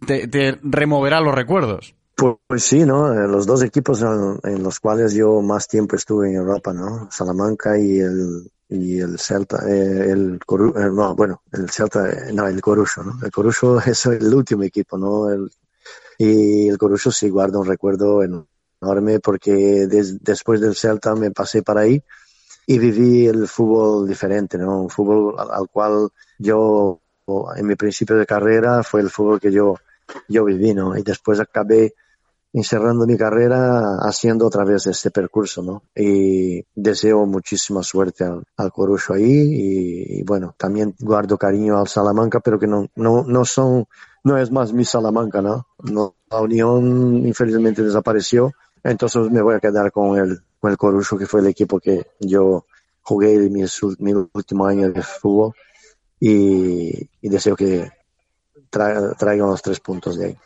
te, 0.08 0.30
te 0.30 0.58
removerá 0.64 1.20
los 1.20 1.36
recuerdos. 1.36 1.96
Pues, 2.16 2.36
pues, 2.48 2.64
sí, 2.64 2.86
¿no? 2.86 3.14
Los 3.28 3.46
dos 3.46 3.62
equipos 3.62 4.02
en, 4.02 4.40
en, 4.44 4.64
los 4.64 4.80
cuales 4.80 5.14
yo 5.14 5.42
más 5.42 5.68
tiempo 5.68 5.98
estuve 5.98 6.30
en 6.30 6.36
Europa, 6.36 6.72
¿no? 6.72 7.10
Salamanca 7.12 7.78
y 7.78 8.00
el, 8.00 8.52
y 8.74 9.00
el 9.00 9.20
Celta, 9.20 9.70
eh, 9.70 10.10
el 10.12 10.40
Coru 10.46 10.74
eh, 10.76 10.90
no, 10.92 11.16
bueno, 11.16 11.44
el 11.52 11.70
Celta, 11.70 12.10
eh, 12.10 12.34
no, 12.34 12.48
el 12.48 12.60
Corucho, 12.60 13.04
¿no? 13.04 13.20
El 13.24 13.32
Corucho 13.32 13.80
es 13.86 14.06
el 14.08 14.34
último 14.34 14.64
equipo, 14.64 14.98
¿no? 14.98 15.30
El, 15.30 15.52
y 16.18 16.68
el 16.68 16.78
Corucho 16.78 17.12
sí 17.12 17.30
guarda 17.30 17.60
un 17.60 17.68
recuerdo 17.68 18.24
enorme 18.24 19.20
porque 19.20 19.86
des, 19.88 20.24
después 20.24 20.60
del 20.60 20.76
Celta 20.76 21.14
me 21.16 21.32
pasé 21.32 21.62
para 21.62 21.82
ahí 21.82 22.02
y 22.66 22.80
viví 22.80 23.28
el 23.28 23.48
fútbol 23.48 24.08
diferente, 24.08 24.58
¿no? 24.58 24.82
Un 24.82 24.90
fútbol 24.90 25.36
al, 25.38 25.52
al 25.52 25.70
cual 25.70 26.10
yo, 26.40 27.00
en 27.56 27.68
mi 27.68 27.76
principio 27.76 28.16
de 28.16 28.26
carrera, 28.26 28.82
fue 28.82 29.02
el 29.02 29.10
fútbol 29.12 29.40
que 29.40 29.52
yo, 29.52 29.76
yo 30.28 30.46
viví, 30.46 30.74
¿no? 30.74 30.98
Y 30.98 31.04
después 31.04 31.40
acabé 31.40 31.94
encerrando 32.54 33.08
mi 33.08 33.18
carrera 33.18 33.98
haciendo 34.02 34.46
otra 34.46 34.64
vez 34.64 34.86
este 34.86 35.10
percurso, 35.10 35.64
¿no? 35.64 35.84
Y 35.96 36.64
deseo 36.76 37.26
muchísima 37.26 37.82
suerte 37.82 38.24
al, 38.24 38.44
al 38.56 38.72
Corucho 38.72 39.14
ahí 39.14 39.24
y, 39.26 40.24
bueno, 40.24 40.54
también 40.56 40.96
guardo 41.00 41.38
cariño 41.38 41.80
al 41.80 41.88
Salamanca, 41.88 42.40
pero 42.40 42.60
que 42.60 42.68
no, 42.68 42.88
no, 42.96 43.24
no 43.24 43.44
son, 43.44 43.88
no 44.24 44.38
es 44.38 44.52
más 44.52 44.72
mi 44.72 44.86
Salamanca, 44.86 45.42
¿no? 45.42 45.66
la 46.30 46.42
Unión 46.42 47.26
infelizmente 47.26 47.84
desapareció, 47.84 48.54
entonces 48.84 49.32
me 49.32 49.42
voy 49.42 49.56
a 49.56 49.60
quedar 49.60 49.92
con 49.92 50.18
el, 50.18 50.40
con 50.60 50.72
el 50.72 50.78
Corucho, 50.78 51.18
que 51.18 51.26
fue 51.26 51.42
el 51.42 51.48
equipo 51.48 51.80
que 51.80 52.08
yo 52.20 52.66
jugué 53.02 53.38
mi, 53.50 53.64
mi 54.00 54.14
último 54.34 54.66
año 54.66 54.92
de 54.92 55.02
fútbol 55.02 55.54
y, 56.20 57.10
y 57.22 57.30
deseo 57.30 57.56
que 57.56 57.92
tra 58.70 59.14
traigan 59.14 59.48
los 59.48 59.62
tres 59.62 59.80
puntos 59.80 60.18
de 60.18 60.26
ahí 60.26 60.38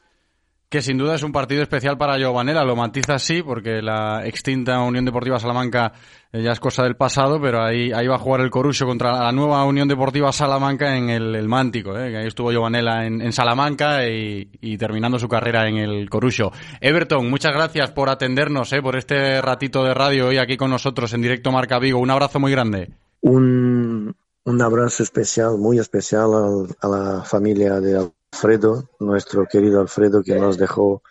que 0.70 0.82
sin 0.82 0.98
duda 0.98 1.16
es 1.16 1.24
un 1.24 1.32
partido 1.32 1.62
especial 1.62 1.98
para 1.98 2.18
Giovanella, 2.18 2.66
lo 2.66 2.76
matiza 2.76 3.16
así, 3.16 3.42
porque 3.42 3.82
la 3.82 4.26
extinta 4.26 4.80
Unión 4.82 5.06
Deportiva 5.06 5.40
Salamanca 5.40 5.94
eh, 6.34 6.44
ya 6.44 6.52
es 6.52 6.60
cosa 6.60 6.84
del 6.84 6.98
pasado, 6.98 7.40
pero 7.42 7.64
ahí, 7.64 7.94
ahí 7.94 8.06
va 8.06 8.16
a 8.16 8.20
jugar 8.20 8.42
el 8.42 8.50
Corucho 8.50 8.86
contra 8.86 9.14
la 9.14 9.32
nueva 9.32 9.64
Unión 9.64 9.88
Deportiva 9.88 10.32
Salamanca 10.34 10.98
en 10.98 11.10
el, 11.10 11.48
Mántico, 11.48 11.98
¿eh? 11.98 12.18
ahí 12.18 12.28
estuvo 12.28 12.52
Giovanella 12.52 13.06
en, 13.06 13.32
Salamanca 13.32 14.06
y, 14.08 14.50
y, 14.60 14.78
terminando 14.78 15.18
su 15.18 15.30
carrera 15.30 15.70
en 15.70 15.78
el 15.78 16.10
Corucho. 16.10 16.52
Everton, 16.82 17.30
muchas 17.30 17.54
gracias 17.54 17.92
por 17.92 18.10
atendernos, 18.10 18.74
¿eh? 18.74 18.82
por 18.82 18.98
este 18.98 19.42
ratito 19.42 19.86
de 19.86 19.94
radio 19.94 20.28
hoy 20.28 20.38
aquí 20.38 20.58
con 20.58 20.70
nosotros 20.70 21.14
en 21.14 21.22
directo 21.22 21.52
Marca 21.52 21.80
Vigo. 21.80 22.00
Un 22.00 22.12
abrazo 22.12 22.40
muy 22.40 22.52
grande. 22.52 22.92
Un, 23.22 24.14
un 24.44 24.62
abrazo 24.62 25.04
especial, 25.04 25.58
muy 25.58 25.80
especial 25.80 26.34
a, 26.34 26.86
a 26.86 26.90
la 26.90 27.24
familia 27.24 27.80
de 27.80 28.12
Alfredo, 28.38 28.88
nuestro 29.00 29.48
querido 29.48 29.82
Alfredo, 29.82 30.22
que 30.22 30.36
nos 30.36 30.60
dejó 30.60 31.02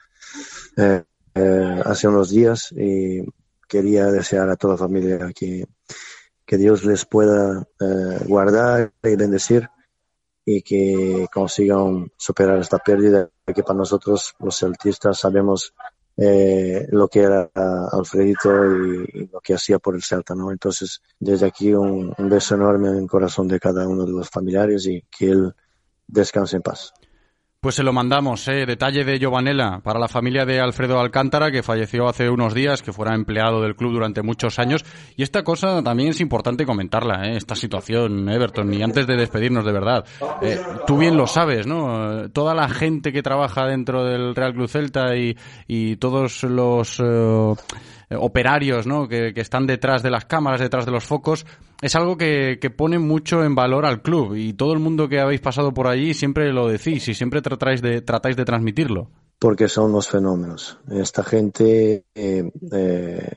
eh, 0.76 1.02
eh, 1.34 1.82
hace 1.84 2.06
unos 2.06 2.30
días 2.30 2.70
y 2.70 3.20
quería 3.66 4.06
desear 4.12 4.48
a 4.48 4.54
toda 4.54 4.74
la 4.74 4.78
familia 4.78 5.32
que, 5.34 5.66
que 6.44 6.56
Dios 6.56 6.84
les 6.84 7.04
pueda 7.04 7.66
eh, 7.80 8.24
guardar 8.28 8.92
y 9.02 9.16
bendecir 9.16 9.68
y 10.44 10.62
que 10.62 11.26
consigan 11.32 12.12
superar 12.16 12.60
esta 12.60 12.78
pérdida, 12.78 13.28
que 13.52 13.64
para 13.64 13.78
nosotros 13.78 14.36
los 14.38 14.56
celtistas 14.56 15.18
sabemos 15.18 15.74
eh, 16.16 16.86
lo 16.92 17.08
que 17.08 17.22
era 17.22 17.50
Alfredito 17.90 18.50
y, 18.66 19.26
lo 19.32 19.40
que 19.40 19.54
hacía 19.54 19.80
por 19.80 19.96
el 19.96 20.04
Celta, 20.04 20.36
¿no? 20.36 20.52
Entonces, 20.52 21.02
desde 21.18 21.46
aquí 21.46 21.74
un 21.74 22.14
beso 22.18 22.54
enorme 22.54 22.90
en 22.90 22.98
el 22.98 23.08
corazón 23.08 23.48
de 23.48 23.58
cada 23.58 23.88
uno 23.88 24.04
de 24.04 24.12
los 24.12 24.30
familiares 24.30 24.86
y 24.86 25.02
que 25.10 25.30
él 25.30 25.52
descanse 26.06 26.54
en 26.54 26.62
paz. 26.62 26.92
Pues 27.66 27.74
se 27.74 27.82
lo 27.82 27.92
mandamos, 27.92 28.46
¿eh? 28.46 28.64
Detalle 28.64 29.02
de 29.02 29.18
Giovanella 29.18 29.80
para 29.82 29.98
la 29.98 30.06
familia 30.06 30.46
de 30.46 30.60
Alfredo 30.60 31.00
Alcántara, 31.00 31.50
que 31.50 31.64
falleció 31.64 32.06
hace 32.06 32.30
unos 32.30 32.54
días, 32.54 32.80
que 32.80 32.92
fuera 32.92 33.12
empleado 33.12 33.60
del 33.60 33.74
club 33.74 33.92
durante 33.92 34.22
muchos 34.22 34.60
años. 34.60 34.84
Y 35.16 35.24
esta 35.24 35.42
cosa 35.42 35.82
también 35.82 36.10
es 36.10 36.20
importante 36.20 36.64
comentarla, 36.64 37.26
¿eh? 37.26 37.36
Esta 37.36 37.56
situación, 37.56 38.28
Everton. 38.28 38.72
Y 38.72 38.84
antes 38.84 39.08
de 39.08 39.16
despedirnos, 39.16 39.64
de 39.64 39.72
verdad, 39.72 40.04
eh, 40.42 40.60
tú 40.86 40.96
bien 40.96 41.16
lo 41.16 41.26
sabes, 41.26 41.66
¿no? 41.66 42.30
Toda 42.30 42.54
la 42.54 42.68
gente 42.68 43.12
que 43.12 43.24
trabaja 43.24 43.66
dentro 43.66 44.04
del 44.04 44.36
Real 44.36 44.52
Club 44.52 44.68
Celta 44.68 45.16
y, 45.16 45.36
y 45.66 45.96
todos 45.96 46.44
los 46.44 47.00
eh, 47.00 47.54
operarios, 48.10 48.86
¿no? 48.86 49.08
Que, 49.08 49.32
están 49.36 49.66
detrás 49.66 50.02
de 50.02 50.10
las 50.10 50.26
cámaras, 50.26 50.60
detrás 50.60 50.86
de 50.86 50.92
los 50.92 51.04
focos, 51.04 51.46
es 51.82 51.94
algo 51.96 52.16
que, 52.16 52.58
que, 52.60 52.70
pone 52.70 52.98
mucho 52.98 53.42
en 53.42 53.54
valor 53.54 53.84
al 53.84 54.02
club 54.02 54.34
y 54.34 54.52
todo 54.52 54.72
el 54.72 54.78
mundo 54.78 55.08
que 55.08 55.20
habéis 55.20 55.40
pasado 55.40 55.74
por 55.74 55.88
allí 55.88 56.14
siempre 56.14 56.52
lo 56.52 56.68
decís 56.68 57.08
y 57.08 57.14
siempre 57.14 57.42
tratáis 57.42 57.82
de, 57.82 58.02
tratáis 58.02 58.36
de 58.36 58.44
transmitirlo. 58.44 59.10
Porque 59.38 59.68
son 59.68 59.92
los 59.92 60.08
fenómenos. 60.08 60.78
Esta 60.88 61.22
gente 61.22 62.04
eh, 62.14 62.50
eh, 62.72 63.32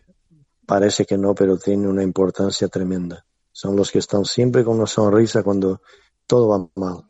parece 0.65 1.05
que 1.05 1.17
no, 1.17 1.33
pero 1.33 1.57
tiene 1.57 1.87
una 1.87 2.03
importancia 2.03 2.67
tremenda. 2.67 3.25
Son 3.51 3.75
los 3.75 3.91
que 3.91 3.99
están 3.99 4.23
siempre 4.23 4.63
con 4.63 4.77
una 4.77 4.87
sonrisa 4.87 5.43
cuando 5.43 5.81
todo 6.25 6.47
va 6.47 6.69
mal, 6.75 7.03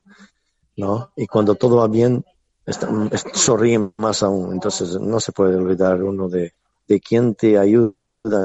¿no? 0.78 1.12
Y 1.16 1.28
cuando 1.28 1.56
todo 1.56 1.78
va 1.78 1.88
bien, 1.88 2.26
están, 2.66 3.12
sonríen 3.34 3.94
más 3.98 4.24
aún. 4.24 4.54
Entonces 4.54 5.00
no 5.00 5.20
se 5.20 5.34
puede 5.34 5.56
olvidar 5.58 6.02
uno 6.02 6.28
de, 6.30 6.54
de 6.90 7.00
quién 7.00 7.36
te 7.36 7.58
ayuda 7.58 7.94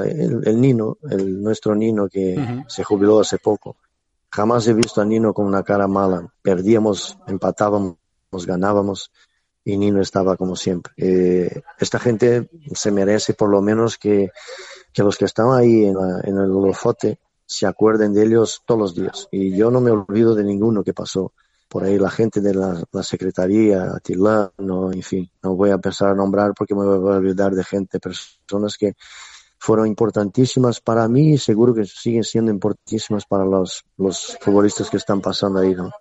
el, 0.05 0.41
el, 0.45 0.61
Nino, 0.61 0.97
el, 1.09 1.41
nuestro 1.41 1.75
Nino 1.75 2.07
que 2.07 2.35
uh 2.37 2.41
-huh. 2.41 2.65
se 2.69 2.83
jubiló 2.83 3.19
hace 3.19 3.39
poco. 3.39 3.75
Jamás 4.31 4.67
he 4.67 4.73
visto 4.73 5.01
a 5.01 5.05
Nino 5.05 5.33
con 5.33 5.45
una 5.45 5.63
cara 5.63 5.87
mala. 5.87 6.31
Perdíamos, 6.41 7.17
empatábamos, 7.27 7.97
ganábamos 8.45 9.11
y 9.63 9.77
Nino 9.77 9.99
estaba 9.99 10.37
como 10.37 10.55
siempre. 10.55 10.93
Eh, 10.97 11.61
esta 11.79 11.99
gente 11.99 12.49
se 12.73 12.91
merece 12.91 13.33
por 13.33 13.49
lo 13.49 13.61
menos 13.61 13.97
que, 13.97 14.29
que 14.93 15.03
los 15.03 15.17
que 15.17 15.25
están 15.25 15.51
ahí 15.51 15.85
en, 15.85 15.95
la, 15.95 16.21
en 16.23 16.37
el 16.37 16.51
Holofote 16.51 17.19
se 17.45 17.65
acuerden 17.65 18.13
de 18.13 18.23
ellos 18.23 18.61
todos 18.65 18.79
los 18.79 18.95
días. 18.95 19.27
Y 19.31 19.55
yo 19.57 19.71
no 19.71 19.81
me 19.81 19.91
olvido 19.91 20.35
de 20.35 20.43
ninguno 20.43 20.83
que 20.83 20.93
pasó 20.93 21.33
por 21.67 21.83
ahí, 21.83 21.97
la 21.97 22.09
gente 22.09 22.41
de 22.41 22.53
la, 22.53 22.81
la 22.91 23.03
Secretaría, 23.03 23.99
Tilano, 24.03 24.91
en 24.91 25.01
fin. 25.01 25.29
No 25.43 25.55
voy 25.55 25.71
a 25.71 25.75
empezar 25.75 26.09
a 26.09 26.15
nombrar 26.15 26.53
porque 26.53 26.75
me 26.75 26.85
voy 26.85 27.13
a 27.13 27.17
olvidar 27.17 27.53
de 27.53 27.63
gente, 27.63 27.99
personas 27.99 28.77
que 28.77 28.93
fueron 29.57 29.87
importantísimas 29.87 30.79
para 30.79 31.07
mí 31.07 31.33
y 31.33 31.37
seguro 31.37 31.73
que 31.73 31.85
siguen 31.85 32.23
siendo 32.23 32.51
importantísimas 32.51 33.25
para 33.25 33.45
los, 33.45 33.83
los 33.97 34.37
futbolistas 34.39 34.89
que 34.89 34.97
están 34.97 35.21
pasando 35.21 35.59
ahí, 35.59 35.73
¿no? 35.73 35.91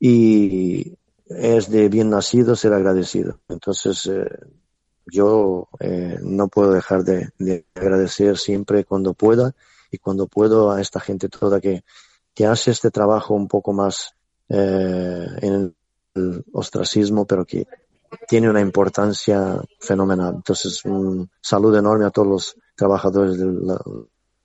Y 0.00 0.96
es 1.26 1.70
de 1.70 1.88
bien 1.88 2.10
nacido 2.10 2.56
ser 2.56 2.72
agradecido. 2.72 3.40
Entonces, 3.48 4.06
eh, 4.06 4.28
yo 5.06 5.68
eh, 5.80 6.18
no 6.22 6.48
puedo 6.48 6.72
dejar 6.72 7.04
de, 7.04 7.30
de, 7.38 7.66
agradecer 7.74 8.38
siempre 8.38 8.84
cuando 8.84 9.14
pueda 9.14 9.54
y 9.90 9.98
cuando 9.98 10.26
puedo 10.26 10.70
a 10.70 10.80
esta 10.80 11.00
gente 11.00 11.28
toda 11.28 11.60
que, 11.60 11.84
que 12.34 12.46
hace 12.46 12.70
este 12.70 12.90
trabajo 12.90 13.34
un 13.34 13.48
poco 13.48 13.72
más 13.72 14.14
eh, 14.48 15.26
en 15.42 15.74
el 16.14 16.44
ostracismo, 16.52 17.26
pero 17.26 17.44
que 17.44 17.66
tiene 18.26 18.48
una 18.48 18.60
importancia 18.60 19.60
fenomenal. 19.80 20.34
Entonces, 20.36 20.84
un 20.84 21.30
saludo 21.40 21.78
enorme 21.78 22.06
a 22.06 22.10
todos 22.10 22.28
los 22.28 22.56
trabajadores 22.76 23.38
del, 23.38 23.60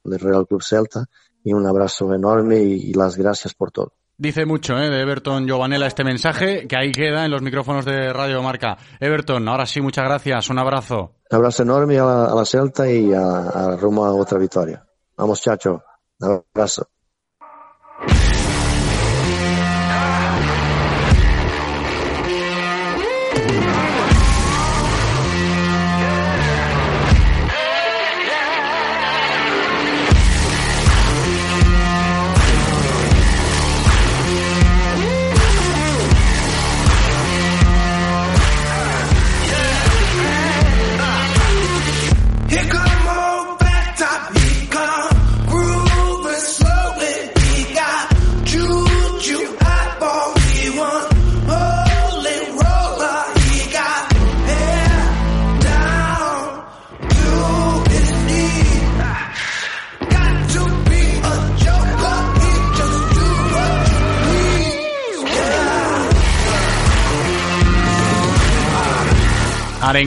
del 0.03 0.19
Real 0.19 0.45
Club 0.47 0.61
Celta 0.61 1.05
y 1.43 1.53
un 1.53 1.65
abrazo 1.65 2.13
enorme 2.13 2.61
y, 2.61 2.89
y 2.89 2.93
las 2.93 3.17
gracias 3.17 3.53
por 3.53 3.71
todo. 3.71 3.93
Dice 4.15 4.45
mucho 4.45 4.77
¿eh? 4.77 4.89
de 4.89 5.01
Everton 5.01 5.47
Giovanella 5.47 5.87
este 5.87 6.03
mensaje, 6.03 6.67
que 6.67 6.77
ahí 6.77 6.91
queda 6.91 7.25
en 7.25 7.31
los 7.31 7.41
micrófonos 7.41 7.83
de 7.83 8.13
Radio 8.13 8.43
Marca. 8.43 8.77
Everton, 8.99 9.47
ahora 9.47 9.65
sí, 9.65 9.81
muchas 9.81 10.05
gracias, 10.05 10.49
un 10.49 10.59
abrazo. 10.59 11.15
Un 11.31 11.37
abrazo 11.37 11.63
enorme 11.63 11.97
a 11.97 12.05
la, 12.05 12.25
a 12.25 12.35
la 12.35 12.45
Celta 12.45 12.89
y 12.89 13.11
a, 13.11 13.21
a 13.21 13.75
otra 13.83 14.37
victoria. 14.37 14.85
Vamos, 15.17 15.41
chacho. 15.41 15.81
Un 16.19 16.43
abrazo. 16.53 16.87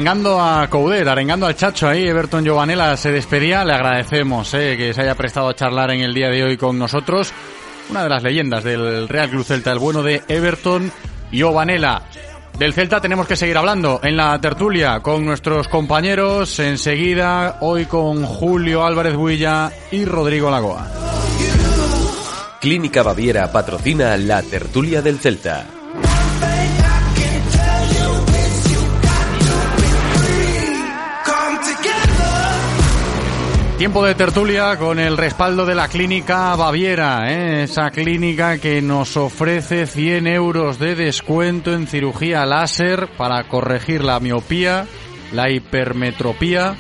Arengando 0.07 0.40
a 0.40 0.69
Coudet, 0.71 1.09
arengando 1.09 1.47
al 1.47 1.57
Chacho 1.57 1.88
ahí, 1.88 2.07
Everton 2.07 2.45
Giovanella 2.45 2.97
se 2.97 3.11
despedía, 3.11 3.64
le 3.64 3.73
agradecemos 3.73 4.55
eh, 4.55 4.77
que 4.77 4.95
se 4.95 5.01
haya 5.01 5.16
prestado 5.16 5.49
a 5.49 5.55
charlar 5.57 5.90
en 5.90 5.99
el 5.99 6.14
día 6.14 6.29
de 6.29 6.45
hoy 6.45 6.57
con 6.57 6.79
nosotros. 6.79 7.33
Una 7.90 8.05
de 8.05 8.09
las 8.11 8.23
leyendas 8.23 8.62
del 8.62 9.09
Real 9.09 9.29
Club 9.29 9.45
Celta, 9.45 9.73
el 9.73 9.81
bueno 9.81 10.05
de 10.05 10.23
Everton 10.29 10.92
Giovanella. 11.33 12.03
Del 12.57 12.73
Celta 12.73 13.01
tenemos 13.01 13.27
que 13.27 13.35
seguir 13.35 13.59
hablando 13.59 13.99
en 14.01 14.16
la 14.16 14.40
tertulia 14.40 15.01
con 15.01 15.27
nuestros 15.27 15.66
compañeros 15.66 16.57
enseguida, 16.61 17.57
hoy 17.61 17.87
con 17.87 18.25
Julio 18.27 18.87
Álvarez 18.87 19.16
Builla 19.16 19.73
y 19.90 20.05
Rodrigo 20.05 20.53
Lagoa. 20.53 20.87
Clínica 22.61 23.03
Baviera 23.03 23.51
patrocina 23.51 24.16
la 24.16 24.40
tertulia 24.40 25.03
del 25.03 25.19
Celta. 25.19 25.66
Tiempo 33.79 34.07
de 34.07 34.15
tertulia 34.15 34.79
con 34.79 34.99
el 34.99 35.19
respaldo 35.19 35.67
de 35.67 35.75
la 35.75 35.89
clínica 35.89 36.57
Baviera, 36.57 37.31
¿eh? 37.31 37.65
esa 37.65 37.91
clínica 37.91 38.57
que 38.57 38.81
nos 38.81 39.19
ofrece 39.19 39.87
100 39.87 40.27
euros 40.29 40.79
de 40.79 40.95
descuento 40.95 41.75
en 41.75 41.87
cirugía 41.87 42.47
láser 42.47 43.07
para 43.19 43.47
corregir 43.49 44.03
la 44.03 44.19
miopía, 44.19 44.87
la 45.31 45.51
hipermetropía 45.51 46.75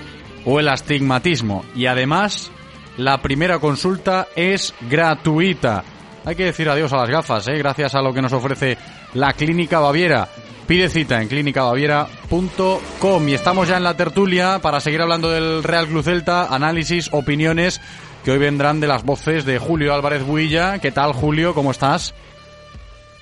o 0.46 0.58
el 0.58 0.68
astigmatismo. 0.68 1.66
Y 1.74 1.84
además, 1.84 2.50
la 2.96 3.20
primera 3.20 3.58
consulta 3.58 4.28
es 4.34 4.74
gratuita. 4.88 5.84
Hay 6.24 6.34
que 6.34 6.46
decir 6.46 6.70
adiós 6.70 6.94
a 6.94 6.96
las 6.96 7.10
gafas, 7.10 7.46
¿eh? 7.48 7.58
gracias 7.58 7.94
a 7.94 8.00
lo 8.00 8.14
que 8.14 8.22
nos 8.22 8.32
ofrece 8.32 8.78
la 9.12 9.34
clínica 9.34 9.80
Baviera. 9.80 10.28
Pide 10.66 10.88
cita 10.88 11.22
en 11.22 11.28
clínicabaviera.com 11.28 13.28
y 13.28 13.34
estamos 13.34 13.68
ya 13.68 13.76
en 13.76 13.84
la 13.84 13.96
tertulia 13.96 14.58
para 14.60 14.80
seguir 14.80 15.00
hablando 15.00 15.30
del 15.30 15.62
Real 15.62 15.86
Club 15.86 16.02
Celta, 16.02 16.52
análisis, 16.52 17.08
opiniones 17.12 17.80
que 18.24 18.32
hoy 18.32 18.38
vendrán 18.38 18.80
de 18.80 18.88
las 18.88 19.04
voces 19.04 19.46
de 19.46 19.60
Julio 19.60 19.94
Álvarez 19.94 20.26
Builla. 20.26 20.80
¿Qué 20.80 20.90
tal, 20.90 21.12
Julio? 21.12 21.54
¿Cómo 21.54 21.70
estás? 21.70 22.16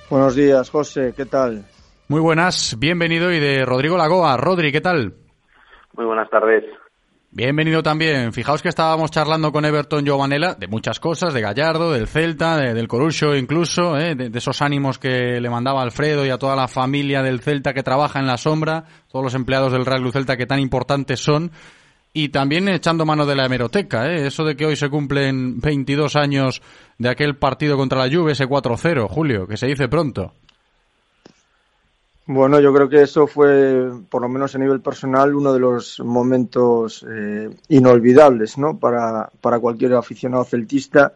Buenos 0.09 0.35
días, 0.35 0.71
José. 0.71 1.13
¿Qué 1.15 1.25
tal? 1.25 1.63
Muy 2.07 2.19
buenas, 2.19 2.77
bienvenido. 2.79 3.31
Y 3.31 3.39
de 3.39 3.63
Rodrigo 3.63 3.95
Lagoa. 3.95 4.37
Rodri, 4.37 4.71
¿qué 4.71 4.81
tal? 4.81 5.13
Muy 5.93 6.05
buenas 6.05 6.31
tardes. 6.31 6.63
Bienvenido 7.35 7.83
también. 7.83 8.31
Fijaos 8.31 8.61
que 8.61 8.69
estábamos 8.69 9.11
charlando 9.11 9.51
con 9.51 9.65
Everton 9.65 10.05
Giovanella 10.05 10.53
de 10.53 10.69
muchas 10.69 11.01
cosas, 11.01 11.33
de 11.33 11.41
Gallardo, 11.41 11.91
del 11.91 12.07
Celta, 12.07 12.55
de, 12.55 12.73
del 12.73 12.87
Corucho 12.87 13.35
incluso, 13.35 13.97
¿eh? 13.97 14.15
de, 14.15 14.31
esos 14.37 14.61
ánimos 14.61 14.97
que 14.97 15.41
le 15.41 15.49
mandaba 15.49 15.81
Alfredo 15.81 16.25
y 16.25 16.29
a 16.29 16.37
toda 16.37 16.55
la 16.55 16.69
familia 16.69 17.21
del 17.21 17.41
Celta 17.41 17.73
que 17.73 17.83
trabaja 17.83 18.21
en 18.21 18.25
la 18.25 18.37
sombra, 18.37 18.85
todos 19.11 19.21
los 19.21 19.35
empleados 19.35 19.73
del 19.73 19.85
Real 19.85 19.99
Club 19.99 20.13
Celta 20.13 20.37
que 20.37 20.45
tan 20.45 20.61
importantes 20.61 21.19
son, 21.19 21.51
y 22.13 22.29
también 22.29 22.69
echando 22.69 23.05
mano 23.05 23.25
de 23.25 23.35
la 23.35 23.47
hemeroteca, 23.47 24.05
¿eh? 24.05 24.27
eso 24.27 24.45
de 24.45 24.55
que 24.55 24.67
hoy 24.67 24.77
se 24.77 24.87
cumplen 24.87 25.59
22 25.59 26.15
años 26.15 26.61
de 26.97 27.09
aquel 27.09 27.35
partido 27.35 27.75
contra 27.75 27.99
la 27.99 28.09
Juve, 28.09 28.31
ese 28.31 28.45
4-0, 28.45 29.09
Julio, 29.09 29.45
que 29.45 29.57
se 29.57 29.67
dice 29.67 29.89
pronto. 29.89 30.31
Bueno, 32.27 32.59
yo 32.59 32.73
creo 32.73 32.89
que 32.89 33.03
eso 33.03 33.27
fue, 33.27 33.91
por 34.09 34.21
lo 34.21 34.29
menos 34.29 34.55
a 34.55 34.57
nivel 34.57 34.81
personal, 34.81 35.35
uno 35.35 35.53
de 35.53 35.59
los 35.59 35.99
momentos 35.99 37.05
eh, 37.07 37.55
inolvidables, 37.69 38.57
¿no? 38.57 38.79
Para, 38.79 39.29
para 39.41 39.59
cualquier 39.59 39.93
aficionado 39.93 40.43
celtista. 40.43 41.13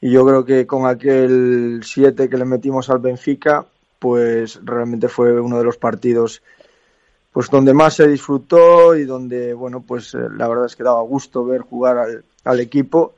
Y 0.00 0.10
yo 0.10 0.26
creo 0.26 0.44
que 0.44 0.66
con 0.66 0.86
aquel 0.86 1.82
7 1.84 2.28
que 2.30 2.38
le 2.38 2.46
metimos 2.46 2.88
al 2.88 3.00
Benfica, 3.00 3.66
pues 3.98 4.58
realmente 4.64 5.08
fue 5.08 5.38
uno 5.40 5.58
de 5.58 5.64
los 5.64 5.76
partidos 5.76 6.42
pues 7.32 7.48
donde 7.50 7.74
más 7.74 7.94
se 7.94 8.08
disfrutó 8.08 8.96
y 8.96 9.04
donde, 9.04 9.54
bueno, 9.54 9.84
pues 9.86 10.14
eh, 10.14 10.18
la 10.36 10.48
verdad 10.48 10.66
es 10.66 10.74
que 10.74 10.82
daba 10.82 11.02
gusto 11.02 11.44
ver 11.44 11.60
jugar 11.60 11.98
al, 11.98 12.24
al 12.44 12.60
equipo 12.60 13.14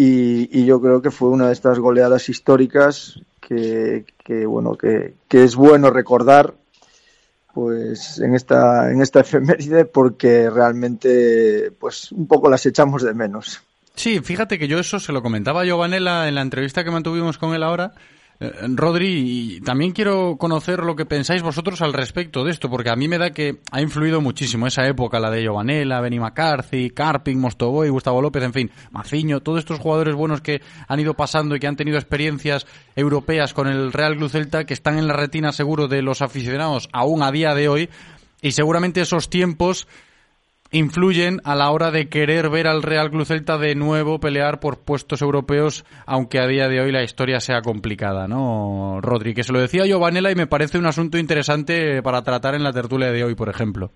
y, 0.00 0.64
yo 0.64 0.80
creo 0.80 1.02
que 1.02 1.10
fue 1.10 1.28
una 1.28 1.48
de 1.48 1.52
estas 1.52 1.80
goleadas 1.80 2.28
históricas 2.28 3.20
que, 3.48 4.04
que 4.22 4.44
bueno, 4.44 4.76
que, 4.76 5.14
que, 5.26 5.42
es 5.42 5.56
bueno 5.56 5.88
recordar 5.88 6.54
pues 7.54 8.18
en 8.18 8.34
esta, 8.34 8.92
en 8.92 9.00
esta 9.00 9.20
efeméride 9.22 9.86
porque 9.86 10.50
realmente 10.50 11.70
pues 11.70 12.12
un 12.12 12.26
poco 12.26 12.50
las 12.50 12.66
echamos 12.66 13.02
de 13.02 13.14
menos. 13.14 13.62
Sí, 13.94 14.20
fíjate 14.20 14.58
que 14.58 14.68
yo 14.68 14.78
eso 14.78 15.00
se 15.00 15.12
lo 15.12 15.22
comentaba 15.22 15.62
a 15.62 15.64
Giovanella 15.64 16.28
en 16.28 16.34
la 16.34 16.42
entrevista 16.42 16.84
que 16.84 16.90
mantuvimos 16.90 17.38
con 17.38 17.54
él 17.54 17.62
ahora 17.62 17.94
Rodri, 18.40 19.60
también 19.64 19.90
quiero 19.90 20.36
conocer 20.38 20.84
lo 20.84 20.94
que 20.94 21.04
pensáis 21.04 21.42
vosotros 21.42 21.82
al 21.82 21.92
respecto 21.92 22.44
de 22.44 22.52
esto, 22.52 22.70
porque 22.70 22.90
a 22.90 22.94
mí 22.94 23.08
me 23.08 23.18
da 23.18 23.30
que 23.30 23.58
ha 23.72 23.82
influido 23.82 24.20
muchísimo 24.20 24.68
esa 24.68 24.86
época, 24.86 25.18
la 25.18 25.30
de 25.30 25.42
Giovanella, 25.42 26.00
Benny 26.00 26.20
McCarthy, 26.20 26.90
Carping, 26.90 27.40
Mostoboy, 27.40 27.88
Gustavo 27.88 28.22
López, 28.22 28.44
en 28.44 28.52
fin, 28.52 28.70
Maciño, 28.92 29.40
todos 29.40 29.58
estos 29.58 29.80
jugadores 29.80 30.14
buenos 30.14 30.40
que 30.40 30.62
han 30.86 31.00
ido 31.00 31.14
pasando 31.14 31.56
y 31.56 31.58
que 31.58 31.66
han 31.66 31.74
tenido 31.74 31.98
experiencias 31.98 32.64
europeas 32.94 33.54
con 33.54 33.66
el 33.66 33.92
Real 33.92 34.16
Club 34.16 34.30
Celta, 34.30 34.64
que 34.64 34.74
están 34.74 34.98
en 34.98 35.08
la 35.08 35.14
retina 35.14 35.50
seguro 35.50 35.88
de 35.88 36.02
los 36.02 36.22
aficionados 36.22 36.88
aún 36.92 37.24
a 37.24 37.32
día 37.32 37.54
de 37.54 37.68
hoy, 37.68 37.88
y 38.40 38.52
seguramente 38.52 39.00
esos 39.00 39.30
tiempos 39.30 39.88
influyen 40.70 41.40
a 41.44 41.54
la 41.54 41.70
hora 41.70 41.90
de 41.90 42.08
querer 42.08 42.50
ver 42.50 42.66
al 42.66 42.82
Real 42.82 43.10
Club 43.10 43.24
Celta 43.24 43.58
de 43.58 43.74
nuevo 43.74 44.20
pelear 44.20 44.60
por 44.60 44.78
puestos 44.84 45.22
europeos, 45.22 45.84
aunque 46.06 46.38
a 46.38 46.46
día 46.46 46.68
de 46.68 46.80
hoy 46.80 46.92
la 46.92 47.02
historia 47.02 47.40
sea 47.40 47.62
complicada, 47.62 48.28
¿no, 48.28 49.00
Rodri? 49.00 49.34
Que 49.34 49.42
se 49.42 49.52
lo 49.52 49.60
decía 49.60 49.84
Vanela 49.96 50.30
y 50.30 50.34
me 50.34 50.46
parece 50.46 50.78
un 50.78 50.86
asunto 50.86 51.18
interesante 51.18 52.02
para 52.02 52.22
tratar 52.22 52.54
en 52.54 52.62
la 52.62 52.72
tertulia 52.72 53.10
de 53.10 53.24
hoy, 53.24 53.34
por 53.34 53.48
ejemplo. 53.48 53.90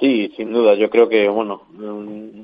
Sí, 0.00 0.32
sin 0.36 0.52
duda. 0.52 0.74
Yo 0.74 0.90
creo 0.90 1.08
que, 1.08 1.28
bueno, 1.28 1.62
mm, 1.70 2.40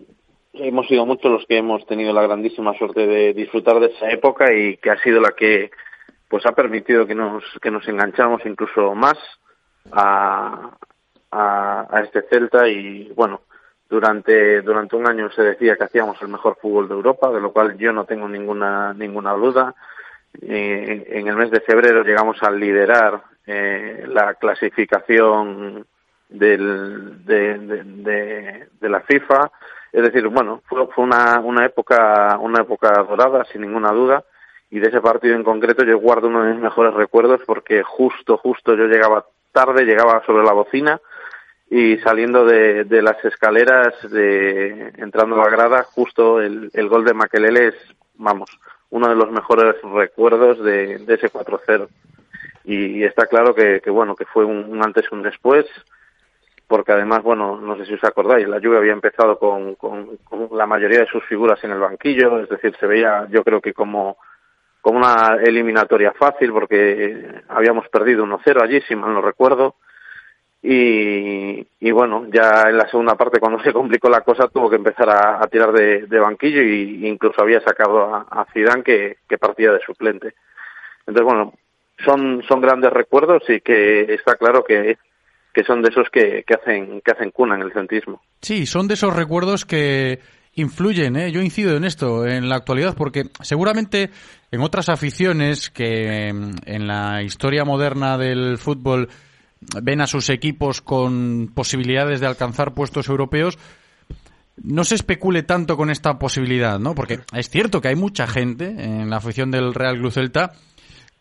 hemos 0.54 0.86
sido 0.86 1.06
muchos 1.06 1.30
los 1.30 1.46
que 1.46 1.58
hemos 1.58 1.84
tenido 1.86 2.12
la 2.12 2.22
grandísima 2.22 2.76
suerte 2.76 3.06
de 3.06 3.32
disfrutar 3.32 3.80
de 3.80 3.86
esa 3.86 4.10
época 4.10 4.54
y 4.54 4.76
que 4.76 4.90
ha 4.90 5.02
sido 5.02 5.20
la 5.20 5.32
que 5.36 5.70
pues 6.28 6.44
ha 6.46 6.52
permitido 6.52 7.06
que 7.06 7.14
nos 7.14 7.42
que 7.62 7.70
nos 7.70 7.88
enganchamos 7.88 8.42
incluso 8.44 8.94
más 8.94 9.16
a, 9.90 10.76
a, 11.30 12.00
este 12.02 12.22
Celta 12.22 12.68
y 12.68 13.12
bueno, 13.14 13.42
durante, 13.88 14.62
durante 14.62 14.96
un 14.96 15.06
año 15.06 15.30
se 15.30 15.42
decía 15.42 15.76
que 15.76 15.84
hacíamos 15.84 16.20
el 16.22 16.28
mejor 16.28 16.56
fútbol 16.60 16.88
de 16.88 16.94
Europa, 16.94 17.30
de 17.30 17.40
lo 17.40 17.52
cual 17.52 17.76
yo 17.78 17.92
no 17.92 18.04
tengo 18.04 18.28
ninguna, 18.28 18.92
ninguna 18.94 19.32
duda. 19.32 19.74
En 20.40 21.26
el 21.26 21.36
mes 21.36 21.50
de 21.50 21.60
febrero 21.60 22.02
llegamos 22.04 22.42
a 22.42 22.50
liderar 22.50 23.22
eh, 23.46 24.04
la 24.08 24.34
clasificación 24.34 25.86
del, 26.28 27.24
de, 27.24 27.58
de, 27.58 28.66
de, 28.78 28.88
la 28.88 29.00
FIFA. 29.00 29.50
Es 29.90 30.02
decir, 30.02 30.28
bueno, 30.28 30.60
fue, 30.66 30.86
fue 30.88 31.04
una, 31.04 31.40
una, 31.40 31.64
época, 31.64 32.38
una 32.40 32.60
época 32.60 33.02
dorada, 33.04 33.44
sin 33.46 33.62
ninguna 33.62 33.90
duda. 33.92 34.22
Y 34.70 34.80
de 34.80 34.88
ese 34.88 35.00
partido 35.00 35.34
en 35.34 35.44
concreto 35.44 35.82
yo 35.82 35.98
guardo 35.98 36.28
uno 36.28 36.44
de 36.44 36.52
mis 36.52 36.62
mejores 36.62 36.92
recuerdos 36.92 37.40
porque 37.46 37.82
justo, 37.82 38.36
justo 38.36 38.74
yo 38.74 38.84
llegaba 38.84 39.24
tarde, 39.50 39.86
llegaba 39.86 40.22
sobre 40.26 40.44
la 40.44 40.52
bocina 40.52 41.00
y 41.70 41.98
saliendo 41.98 42.44
de, 42.46 42.84
de, 42.84 43.02
las 43.02 43.22
escaleras, 43.24 43.94
de, 44.10 44.92
entrando 44.96 45.36
a 45.36 45.44
la 45.44 45.50
grada, 45.50 45.82
justo 45.84 46.40
el, 46.40 46.70
el 46.72 46.88
gol 46.88 47.04
de 47.04 47.12
Maquelele 47.12 47.68
es, 47.68 47.74
vamos, 48.14 48.50
uno 48.90 49.08
de 49.08 49.14
los 49.14 49.30
mejores 49.30 49.74
recuerdos 49.82 50.62
de, 50.64 50.98
de 50.98 51.14
ese 51.14 51.30
4-0. 51.30 51.88
Y, 52.64 53.02
está 53.04 53.26
claro 53.26 53.54
que, 53.54 53.80
que, 53.80 53.90
bueno, 53.90 54.14
que 54.14 54.24
fue 54.26 54.44
un, 54.44 54.82
antes 54.82 55.06
y 55.10 55.14
un 55.14 55.22
después, 55.22 55.66
porque 56.66 56.92
además, 56.92 57.22
bueno, 57.22 57.58
no 57.58 57.76
sé 57.76 57.86
si 57.86 57.94
os 57.94 58.04
acordáis, 58.04 58.46
la 58.48 58.58
lluvia 58.58 58.78
había 58.78 58.92
empezado 58.92 59.38
con, 59.38 59.74
con, 59.74 60.18
la 60.52 60.66
mayoría 60.66 61.00
de 61.00 61.06
sus 61.06 61.24
figuras 61.24 61.62
en 61.64 61.70
el 61.70 61.78
banquillo, 61.78 62.40
es 62.40 62.48
decir, 62.48 62.74
se 62.78 62.86
veía, 62.86 63.26
yo 63.30 63.42
creo 63.42 63.60
que 63.60 63.72
como, 63.72 64.16
como 64.80 64.98
una 64.98 65.36
eliminatoria 65.42 66.12
fácil, 66.12 66.52
porque 66.52 67.42
habíamos 67.48 67.88
perdido 67.88 68.24
1-0 68.24 68.62
allí, 68.62 68.80
si 68.82 68.94
mal 68.94 69.14
no 69.14 69.22
recuerdo, 69.22 69.76
y, 70.62 71.66
y, 71.78 71.90
bueno, 71.92 72.26
ya 72.32 72.64
en 72.68 72.78
la 72.78 72.88
segunda 72.90 73.14
parte 73.14 73.38
cuando 73.38 73.62
se 73.62 73.72
complicó 73.72 74.08
la 74.08 74.22
cosa 74.22 74.48
tuvo 74.48 74.68
que 74.68 74.76
empezar 74.76 75.08
a, 75.08 75.46
tirar 75.46 75.72
de, 75.72 76.18
banquillo 76.18 76.62
y 76.62 77.06
incluso 77.06 77.40
había 77.40 77.60
sacado 77.60 78.14
a, 78.14 78.26
a 78.28 78.46
Zidane 78.52 78.82
que, 78.82 79.18
que, 79.28 79.38
partía 79.38 79.72
de 79.72 79.80
suplente. 79.80 80.34
Entonces 81.06 81.24
bueno, 81.24 81.54
son, 82.04 82.42
son 82.48 82.60
grandes 82.60 82.92
recuerdos 82.92 83.42
y 83.48 83.60
que 83.60 84.12
está 84.12 84.34
claro 84.34 84.64
que, 84.64 84.98
que 85.54 85.64
son 85.64 85.80
de 85.82 85.90
esos 85.90 86.08
que, 86.10 86.44
que, 86.44 86.54
hacen, 86.54 87.00
que 87.02 87.12
hacen 87.12 87.30
cuna 87.30 87.54
en 87.54 87.62
el 87.62 87.72
centrismo. 87.72 88.20
Sí, 88.42 88.66
son 88.66 88.88
de 88.88 88.94
esos 88.94 89.14
recuerdos 89.14 89.64
que 89.64 90.18
influyen, 90.54 91.14
¿eh? 91.14 91.30
yo 91.30 91.40
incido 91.40 91.76
en 91.76 91.84
esto 91.84 92.26
en 92.26 92.48
la 92.48 92.56
actualidad 92.56 92.96
porque 92.96 93.26
seguramente 93.42 94.10
en 94.50 94.60
otras 94.60 94.88
aficiones 94.88 95.70
que 95.70 96.26
en 96.26 96.86
la 96.88 97.22
historia 97.22 97.64
moderna 97.64 98.18
del 98.18 98.58
fútbol 98.58 99.08
ven 99.82 100.00
a 100.00 100.06
sus 100.06 100.30
equipos 100.30 100.80
con 100.80 101.50
posibilidades 101.54 102.20
de 102.20 102.26
alcanzar 102.26 102.74
puestos 102.74 103.08
europeos, 103.08 103.58
no 104.62 104.84
se 104.84 104.96
especule 104.96 105.42
tanto 105.42 105.76
con 105.76 105.90
esta 105.90 106.18
posibilidad, 106.18 106.78
¿no? 106.78 106.94
Porque 106.94 107.20
es 107.32 107.48
cierto 107.48 107.80
que 107.80 107.88
hay 107.88 107.96
mucha 107.96 108.26
gente 108.26 108.66
en 108.66 109.08
la 109.10 109.16
afición 109.16 109.50
del 109.50 109.74
Real 109.74 109.98
Club 109.98 110.12
Celta 110.12 110.52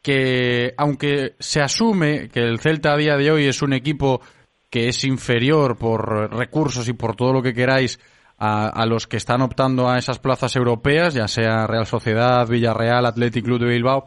que, 0.02 0.74
aunque 0.78 1.36
se 1.40 1.62
asume 1.62 2.30
que 2.30 2.40
el 2.40 2.60
Celta 2.60 2.94
a 2.94 2.98
día 2.98 3.18
de 3.18 3.32
hoy 3.32 3.46
es 3.46 3.62
un 3.62 3.74
equipo 3.74 4.22
que 4.70 4.90
es 4.90 5.04
inferior 5.04 5.78
por 5.78 6.34
recursos 6.36 6.88
y 6.88 6.94
por 6.94 7.16
todo 7.16 7.34
lo 7.34 7.42
que 7.42 7.54
queráis 7.54 8.00
a, 8.38 8.68
a, 8.68 8.86
los 8.86 9.08
que 9.08 9.18
están 9.18 9.42
optando 9.42 9.90
a 9.90 9.98
esas 9.98 10.20
plazas 10.20 10.56
europeas, 10.56 11.14
ya 11.14 11.28
sea 11.28 11.66
Real 11.68 11.86
Sociedad, 11.86 12.48
Villarreal, 12.48 13.06
Athletic 13.06 13.46
Club 13.46 13.60
de 13.60 13.68
Bilbao, 13.68 14.06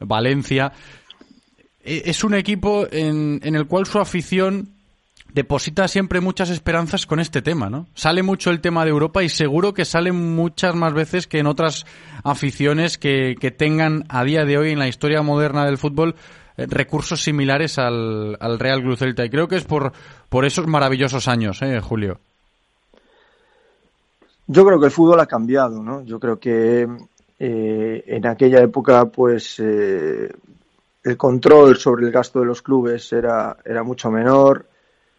Valencia, 0.00 0.72
es 1.84 2.24
un 2.24 2.34
equipo 2.34 2.86
en, 2.90 3.40
el 3.42 3.66
cual 3.66 3.86
su 3.86 3.98
afición 3.98 4.70
deposita 5.32 5.88
siempre 5.88 6.20
muchas 6.20 6.50
esperanzas 6.50 7.06
con 7.06 7.20
este 7.20 7.42
tema, 7.42 7.68
¿no? 7.68 7.86
Sale 7.94 8.22
mucho 8.22 8.50
el 8.50 8.60
tema 8.60 8.84
de 8.84 8.90
Europa 8.90 9.22
y 9.22 9.28
seguro 9.28 9.74
que 9.74 9.84
sale 9.84 10.12
muchas 10.12 10.74
más 10.74 10.94
veces 10.94 11.26
que 11.26 11.38
en 11.38 11.46
otras 11.46 11.84
aficiones 12.22 12.98
que, 12.98 13.36
tengan 13.56 14.04
a 14.08 14.24
día 14.24 14.44
de 14.44 14.58
hoy 14.58 14.70
en 14.70 14.78
la 14.78 14.88
historia 14.88 15.22
moderna 15.22 15.64
del 15.66 15.78
fútbol 15.78 16.14
eh, 16.56 16.66
recursos 16.66 17.22
similares 17.22 17.78
al, 17.78 18.36
al, 18.40 18.58
Real 18.58 18.80
Club 18.80 18.96
Celta. 18.96 19.24
Y 19.24 19.30
creo 19.30 19.48
que 19.48 19.56
es 19.56 19.64
por, 19.64 19.92
esos 20.44 20.66
maravillosos 20.66 21.28
años, 21.28 21.60
¿eh, 21.62 21.80
Julio? 21.80 22.20
Yo 24.46 24.64
creo 24.64 24.78
que 24.78 24.86
el 24.86 24.92
fútbol 24.92 25.20
ha 25.20 25.26
cambiado, 25.26 25.82
¿no? 25.82 26.04
Yo 26.04 26.20
creo 26.20 26.38
que 26.38 26.86
eh, 27.38 28.04
en 28.06 28.26
aquella 28.26 28.60
época, 28.60 29.06
pues, 29.06 29.58
eh, 29.58 30.30
el 31.04 31.16
control 31.16 31.76
sobre 31.76 32.06
el 32.06 32.12
gasto 32.12 32.40
de 32.40 32.46
los 32.46 32.62
clubes 32.62 33.12
era, 33.12 33.58
era 33.64 33.82
mucho 33.82 34.10
menor, 34.10 34.66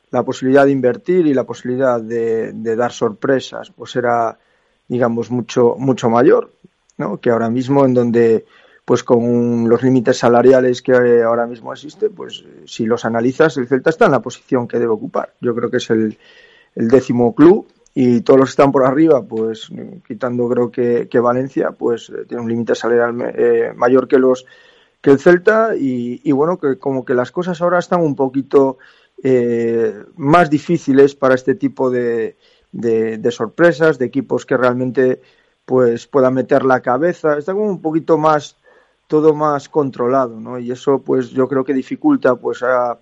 la 0.09 0.23
posibilidad 0.23 0.65
de 0.65 0.71
invertir 0.71 1.27
y 1.27 1.33
la 1.33 1.43
posibilidad 1.43 2.01
de, 2.01 2.51
de 2.53 2.75
dar 2.75 2.91
sorpresas 2.91 3.71
pues 3.71 3.95
era 3.95 4.38
digamos 4.88 5.31
mucho 5.31 5.75
mucho 5.77 6.09
mayor 6.09 6.51
¿no? 6.97 7.17
que 7.17 7.31
ahora 7.31 7.49
mismo 7.49 7.86
en 7.86 7.93
donde 7.93 8.45
pues 8.86 9.03
con 9.03 9.67
los 9.67 9.81
límites 9.81 10.17
salariales 10.17 10.81
que 10.81 11.23
ahora 11.23 11.47
mismo 11.47 11.73
existen 11.73 12.13
pues 12.13 12.45
si 12.65 12.86
los 12.86 13.03
analizas 13.03 13.57
el 13.57 13.67
Celta 13.67 13.89
está 13.89 14.05
en 14.05 14.11
la 14.11 14.21
posición 14.21 14.67
que 14.67 14.79
debe 14.79 14.93
ocupar 14.93 15.33
yo 15.41 15.55
creo 15.55 15.69
que 15.69 15.77
es 15.77 15.89
el, 15.89 16.17
décimo 16.75 17.33
club 17.33 17.67
y 17.93 18.19
todos 18.19 18.38
los 18.38 18.49
que 18.49 18.51
están 18.51 18.73
por 18.73 18.83
arriba, 18.83 19.23
pues 19.23 19.69
quitando 20.05 20.49
creo 20.49 20.69
que, 20.69 21.07
que 21.07 21.21
Valencia, 21.21 21.71
pues 21.71 22.11
tiene 22.27 22.43
un 22.43 22.49
límite 22.49 22.75
salarial 22.75 23.33
eh, 23.33 23.71
mayor 23.73 24.09
que 24.09 24.17
los 24.19 24.45
que 25.05 25.11
el 25.11 25.19
Celta 25.19 25.75
y, 25.77 26.31
bueno, 26.31 26.57
que 26.57 26.79
como 26.79 27.05
que 27.05 27.13
las 27.13 27.29
cosas 27.29 27.61
ahora 27.61 27.77
están 27.77 28.01
un 28.01 28.15
poquito 28.15 28.79
eh, 29.23 30.03
más 30.15 30.49
difíciles 30.49 31.13
para 31.13 31.35
este 31.35 31.53
tipo 31.53 31.91
de, 31.91 32.37
de, 32.71 33.31
sorpresas, 33.31 33.99
de 33.99 34.07
equipos 34.07 34.47
que 34.47 34.57
realmente 34.57 35.21
pues 35.63 36.07
puedan 36.07 36.33
meter 36.33 36.65
la 36.65 36.81
cabeza, 36.81 37.37
está 37.37 37.53
como 37.53 37.69
un 37.69 37.83
poquito 37.83 38.17
más 38.17 38.57
todo 39.05 39.35
más 39.35 39.69
controlado, 39.69 40.39
¿no? 40.39 40.57
Y 40.57 40.71
eso 40.71 40.97
pues 41.03 41.29
yo 41.29 41.47
creo 41.47 41.63
que 41.63 41.75
dificulta 41.75 42.35
pues 42.35 42.63
a, 42.63 42.97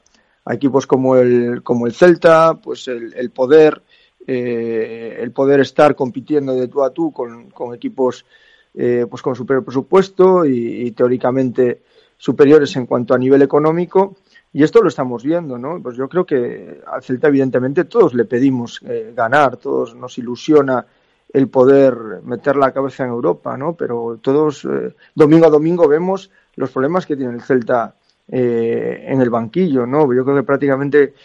equipos 0.49 0.85
como 0.85 1.15
el 1.15 1.63
como 1.63 1.87
el 1.87 1.93
Celta, 1.93 2.55
pues 2.55 2.89
el, 2.89 3.31
poder 3.31 3.81
eh, 4.27 5.19
el 5.21 5.31
poder 5.31 5.61
estar 5.61 5.95
compitiendo 5.95 6.53
de 6.53 6.67
tú 6.67 6.83
a 6.83 6.89
tú 6.89 7.13
con, 7.13 7.49
con 7.51 7.73
equipos 7.73 8.25
eh, 8.73 9.05
pues 9.09 9.21
con 9.21 9.37
superior 9.37 9.63
presupuesto 9.63 10.43
y 10.45 10.91
teóricamente 10.91 11.81
superiores 12.24 12.74
en 12.78 12.86
cuanto 12.86 13.13
a 13.13 13.17
nivel 13.17 13.41
económico. 13.41 14.15
Y 14.53 14.63
esto 14.63 14.82
lo 14.82 14.88
estamos 14.88 15.24
viendo, 15.24 15.57
¿no? 15.57 15.82
Pues 15.84 15.97
yo 15.97 16.07
creo 16.07 16.26
que 16.26 16.80
al 16.88 17.03
Celta, 17.03 17.28
evidentemente, 17.28 17.84
todos 17.84 18.13
le 18.13 18.24
pedimos 18.24 18.80
eh, 18.88 19.11
ganar, 19.13 19.57
todos 19.57 19.93
nos 19.93 20.17
ilusiona 20.17 20.86
el 21.34 21.49
poder 21.49 22.21
meter 22.24 22.55
la 22.55 22.71
cabeza 22.71 23.03
en 23.03 23.09
Europa, 23.09 23.57
¿no? 23.57 23.74
Pero 23.74 24.19
todos, 24.21 24.63
eh, 24.63 24.95
domingo 25.13 25.47
a 25.47 25.49
domingo, 25.49 25.86
vemos 25.86 26.32
los 26.55 26.71
problemas 26.71 27.05
que 27.05 27.17
tiene 27.17 27.34
el 27.34 27.41
Celta 27.41 27.93
eh, 28.30 29.03
en 29.05 29.19
el 29.19 29.30
banquillo, 29.30 29.86
¿no? 29.86 30.03
Yo 30.13 30.24
creo 30.24 30.38
que 30.38 30.43
prácticamente 30.43 31.15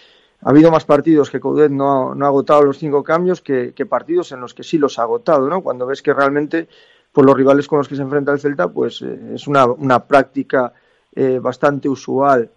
ha 0.43 0.51
habido 0.51 0.73
más 0.73 0.85
partidos 0.85 1.31
que 1.31 1.39
Coudet 1.39 1.71
no, 1.71 2.13
no 2.13 2.25
ha 2.25 2.29
agotado 2.29 2.65
los 2.65 2.79
cinco 2.79 3.05
cambios 3.05 3.41
que, 3.41 3.73
partidos 3.89 4.33
en 4.33 4.41
los 4.41 4.53
que 4.53 4.65
sí 4.65 4.79
los 4.79 4.99
ha 4.99 5.03
agotado, 5.03 5.49
¿no? 5.49 5.63
Cuando 5.63 5.87
ves 5.87 6.03
que 6.03 6.13
realmente 6.13 6.67
por 7.13 7.25
los 7.25 7.37
rivales 7.37 7.69
con 7.69 7.79
los 7.79 7.87
que 7.87 7.95
se 7.95 8.03
enfrenta 8.03 8.33
el 8.33 8.41
Celta, 8.41 8.67
pues 8.67 9.01
eh, 9.03 9.35
es 9.35 9.47
una 9.47 10.05
práctica 10.09 10.73
eh, 11.21 11.41
bastante 11.41 11.89
usual. 11.89 12.49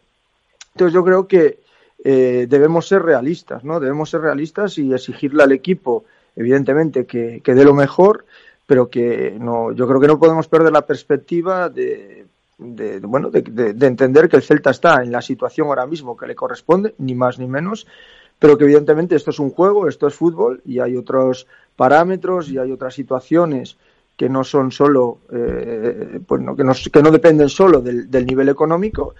Entonces 0.75 0.93
yo 0.93 1.03
creo 1.03 1.27
que 1.27 1.61
eh, 2.03 2.45
debemos 2.47 2.87
ser 2.87 3.01
realistas, 3.01 3.63
¿no? 3.63 3.79
Debemos 3.79 4.11
ser 4.11 4.21
realistas 4.21 4.77
y 4.77 4.93
exigirle 4.93 5.41
al 5.41 5.51
equipo, 5.51 6.05
evidentemente, 6.35 7.07
que, 7.07 7.41
que 7.43 7.55
dé 7.55 7.65
lo 7.65 7.73
mejor, 7.73 8.23
pero 8.67 8.87
que 8.87 9.35
no, 9.39 9.71
yo 9.71 9.87
creo 9.87 9.99
que 9.99 10.05
no 10.05 10.19
podemos 10.19 10.47
perder 10.47 10.71
la 10.73 10.85
perspectiva 10.85 11.69
de, 11.69 12.27
de, 12.59 12.99
bueno, 12.99 13.31
de, 13.31 13.41
de, 13.41 13.87
entender 13.87 14.29
que 14.29 14.35
el 14.35 14.43
Celta 14.43 14.69
está 14.69 15.01
en 15.01 15.11
la 15.11 15.23
situación 15.23 15.65
ahora 15.65 15.87
mismo 15.87 16.15
que 16.15 16.27
le 16.27 16.35
corresponde, 16.35 16.93
ni 16.99 17.15
más 17.15 17.39
ni 17.39 17.47
menos, 17.47 17.87
pero 18.37 18.59
que 18.59 18.65
evidentemente 18.65 19.15
esto 19.15 19.31
es 19.31 19.39
un 19.39 19.49
juego, 19.49 19.87
esto 19.87 20.05
es 20.05 20.13
fútbol 20.13 20.61
y 20.65 20.77
hay 20.77 20.95
otros 20.95 21.47
parámetros 21.75 22.51
y 22.51 22.59
hay 22.59 22.71
otras 22.71 22.93
situaciones 22.93 23.77
que 24.21 24.29
no 24.29 24.43
son 24.43 24.71
solo, 24.71 25.21
eh, 25.33 26.19
pues 26.27 26.39
no, 26.41 26.55
que, 26.55 26.63
no, 26.63 26.73
que 26.93 27.01
no 27.01 27.09
dependen 27.09 27.49
solo 27.49 27.81
del, 27.81 28.11
del, 28.11 28.23
nivel 28.23 28.49
económico, 28.49 29.15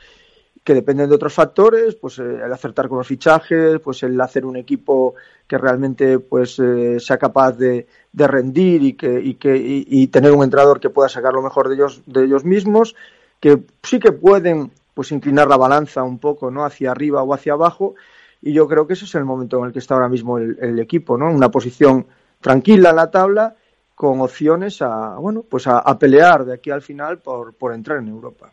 que 0.63 0.75
dependen 0.75 1.09
de 1.09 1.15
otros 1.15 1.33
factores, 1.33 1.95
pues 1.95 2.19
eh, 2.19 2.41
el 2.45 2.53
acertar 2.53 2.87
con 2.87 2.99
los 2.99 3.07
fichajes, 3.07 3.79
pues 3.79 4.03
el 4.03 4.21
hacer 4.21 4.45
un 4.45 4.57
equipo 4.57 5.15
que 5.47 5.57
realmente 5.57 6.19
pues 6.19 6.59
eh, 6.59 6.99
sea 6.99 7.17
capaz 7.17 7.53
de, 7.53 7.87
de, 8.13 8.27
rendir 8.27 8.83
y 8.83 8.93
que, 8.93 9.19
y 9.19 9.33
que 9.33 9.57
y, 9.57 10.05
tener 10.09 10.33
un 10.33 10.43
entrenador 10.43 10.79
que 10.79 10.91
pueda 10.91 11.09
sacar 11.09 11.33
lo 11.33 11.41
mejor 11.41 11.67
de 11.67 11.73
ellos, 11.73 12.03
de 12.05 12.25
ellos 12.25 12.45
mismos 12.45 12.95
que 13.39 13.63
sí 13.81 13.99
que 13.99 14.11
pueden 14.11 14.69
pues 14.93 15.11
inclinar 15.11 15.47
la 15.47 15.57
balanza 15.57 16.03
un 16.03 16.19
poco 16.19 16.51
no 16.51 16.63
hacia 16.63 16.91
arriba 16.91 17.23
o 17.23 17.33
hacia 17.33 17.53
abajo. 17.53 17.95
Y 18.39 18.53
yo 18.53 18.67
creo 18.67 18.85
que 18.85 18.93
ese 18.93 19.05
es 19.05 19.15
el 19.15 19.25
momento 19.25 19.57
en 19.57 19.65
el 19.65 19.73
que 19.73 19.79
está 19.79 19.95
ahora 19.95 20.09
mismo 20.09 20.37
el, 20.37 20.59
el 20.61 20.77
equipo 20.77 21.17
no 21.17 21.31
una 21.31 21.49
posición 21.49 22.05
tranquila 22.39 22.91
en 22.91 22.97
la 22.97 23.09
tabla 23.09 23.55
con 24.01 24.19
opciones 24.19 24.81
a 24.81 25.13
bueno 25.19 25.43
pues 25.47 25.67
a, 25.67 25.83
pelear 25.99 26.43
de 26.43 26.55
aquí 26.55 26.71
al 26.71 26.81
final 26.81 27.19
por, 27.19 27.53
por 27.53 27.71
entrar 27.71 27.99
en 27.99 28.07
Europa 28.07 28.49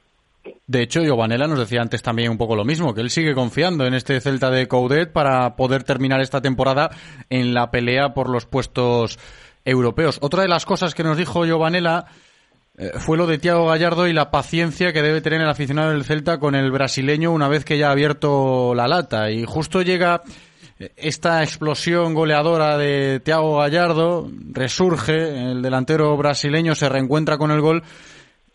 de 0.67 0.83
hecho, 0.83 1.03
Giovanella 1.03 1.47
nos 1.47 1.59
decía 1.59 1.81
antes 1.83 2.03
también 2.03 2.31
un 2.31 2.39
poco 2.39 2.57
lo 2.57 2.65
mismo, 2.65 2.95
que 2.95 3.03
él 3.03 3.11
sigue 3.11 3.35
confiando 3.35 3.87
en 3.87 3.93
este 3.93 4.19
Celta 4.21 4.51
de 4.51 4.67
Coudet 4.67 5.13
para 5.13 5.57
poder 5.57 5.85
terminar 5.85 6.21
esta 6.21 6.41
temporada 6.41 6.91
en 7.29 7.53
la 7.53 7.71
pelea 7.71 8.15
por 8.15 8.31
los 8.31 8.47
puestos 8.47 9.19
europeos. 9.65 10.19
Otra 10.23 10.43
de 10.43 10.49
las 10.49 10.65
cosas 10.65 10.95
que 10.95 11.03
nos 11.03 11.19
dijo 11.19 11.45
Giovanella 11.45 12.07
eh, 12.79 12.93
fue 12.99 13.19
lo 13.19 13.27
de 13.27 13.39
Tiago 13.39 13.67
Gallardo 13.67 14.07
y 14.07 14.15
la 14.15 14.31
paciencia 14.31 14.93
que 14.95 15.03
debe 15.03 15.21
tener 15.21 15.43
el 15.43 15.51
aficionado 15.51 15.91
del 15.91 16.05
Celta 16.05 16.39
con 16.39 16.55
el 16.55 16.71
brasileño 16.71 17.31
una 17.31 17.49
vez 17.49 17.65
que 17.65 17.77
ya 17.77 17.89
ha 17.89 17.93
abierto 17.93 18.75
la 18.75 18.89
lata. 18.89 19.31
Y 19.31 19.45
justo 19.45 19.83
llega 19.83 20.23
esta 20.97 21.43
explosión 21.43 22.15
goleadora 22.15 22.79
de 22.79 23.21
Tiago 23.21 23.59
Gallardo, 23.59 24.31
resurge, 24.53 25.51
el 25.51 25.63
delantero 25.63 26.17
brasileño 26.17 26.75
se 26.75 26.89
reencuentra 26.89 27.37
con 27.39 27.51
el 27.51 27.61
gol 27.61 27.83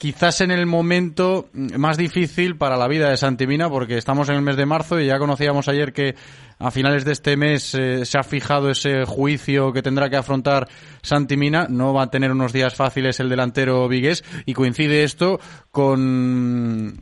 quizás 0.03 0.41
en 0.41 0.51
el 0.51 0.65
momento 0.65 1.47
más 1.53 1.95
difícil 1.95 2.57
para 2.57 2.75
la 2.75 2.89
vida 2.89 3.09
de 3.09 3.15
Santimina, 3.15 3.69
porque 3.69 3.97
estamos 3.97 4.27
en 4.27 4.35
el 4.35 4.41
mes 4.41 4.57
de 4.57 4.65
marzo 4.65 4.99
y 4.99 5.05
ya 5.05 5.17
conocíamos 5.17 5.69
ayer 5.69 5.93
que 5.93 6.15
a 6.59 6.71
finales 6.71 7.05
de 7.05 7.13
este 7.13 7.37
mes 7.37 7.73
eh, 7.73 8.05
se 8.05 8.17
ha 8.17 8.23
fijado 8.23 8.69
ese 8.69 9.05
juicio 9.05 9.71
que 9.71 9.81
tendrá 9.81 10.09
que 10.09 10.17
afrontar 10.17 10.67
Santimina. 11.01 11.67
No 11.69 11.93
va 11.93 12.03
a 12.03 12.09
tener 12.09 12.31
unos 12.31 12.51
días 12.51 12.75
fáciles 12.75 13.21
el 13.21 13.29
delantero 13.29 13.87
Vigués 13.87 14.25
y 14.45 14.53
coincide 14.53 15.05
esto 15.05 15.39
con 15.71 16.99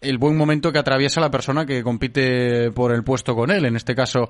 el 0.00 0.18
buen 0.18 0.36
momento 0.36 0.72
que 0.72 0.78
atraviesa 0.78 1.20
la 1.20 1.30
persona 1.30 1.66
que 1.66 1.82
compite 1.82 2.70
por 2.72 2.92
el 2.92 3.02
puesto 3.04 3.34
con 3.34 3.50
él, 3.50 3.64
en 3.64 3.76
este 3.76 3.94
caso 3.94 4.28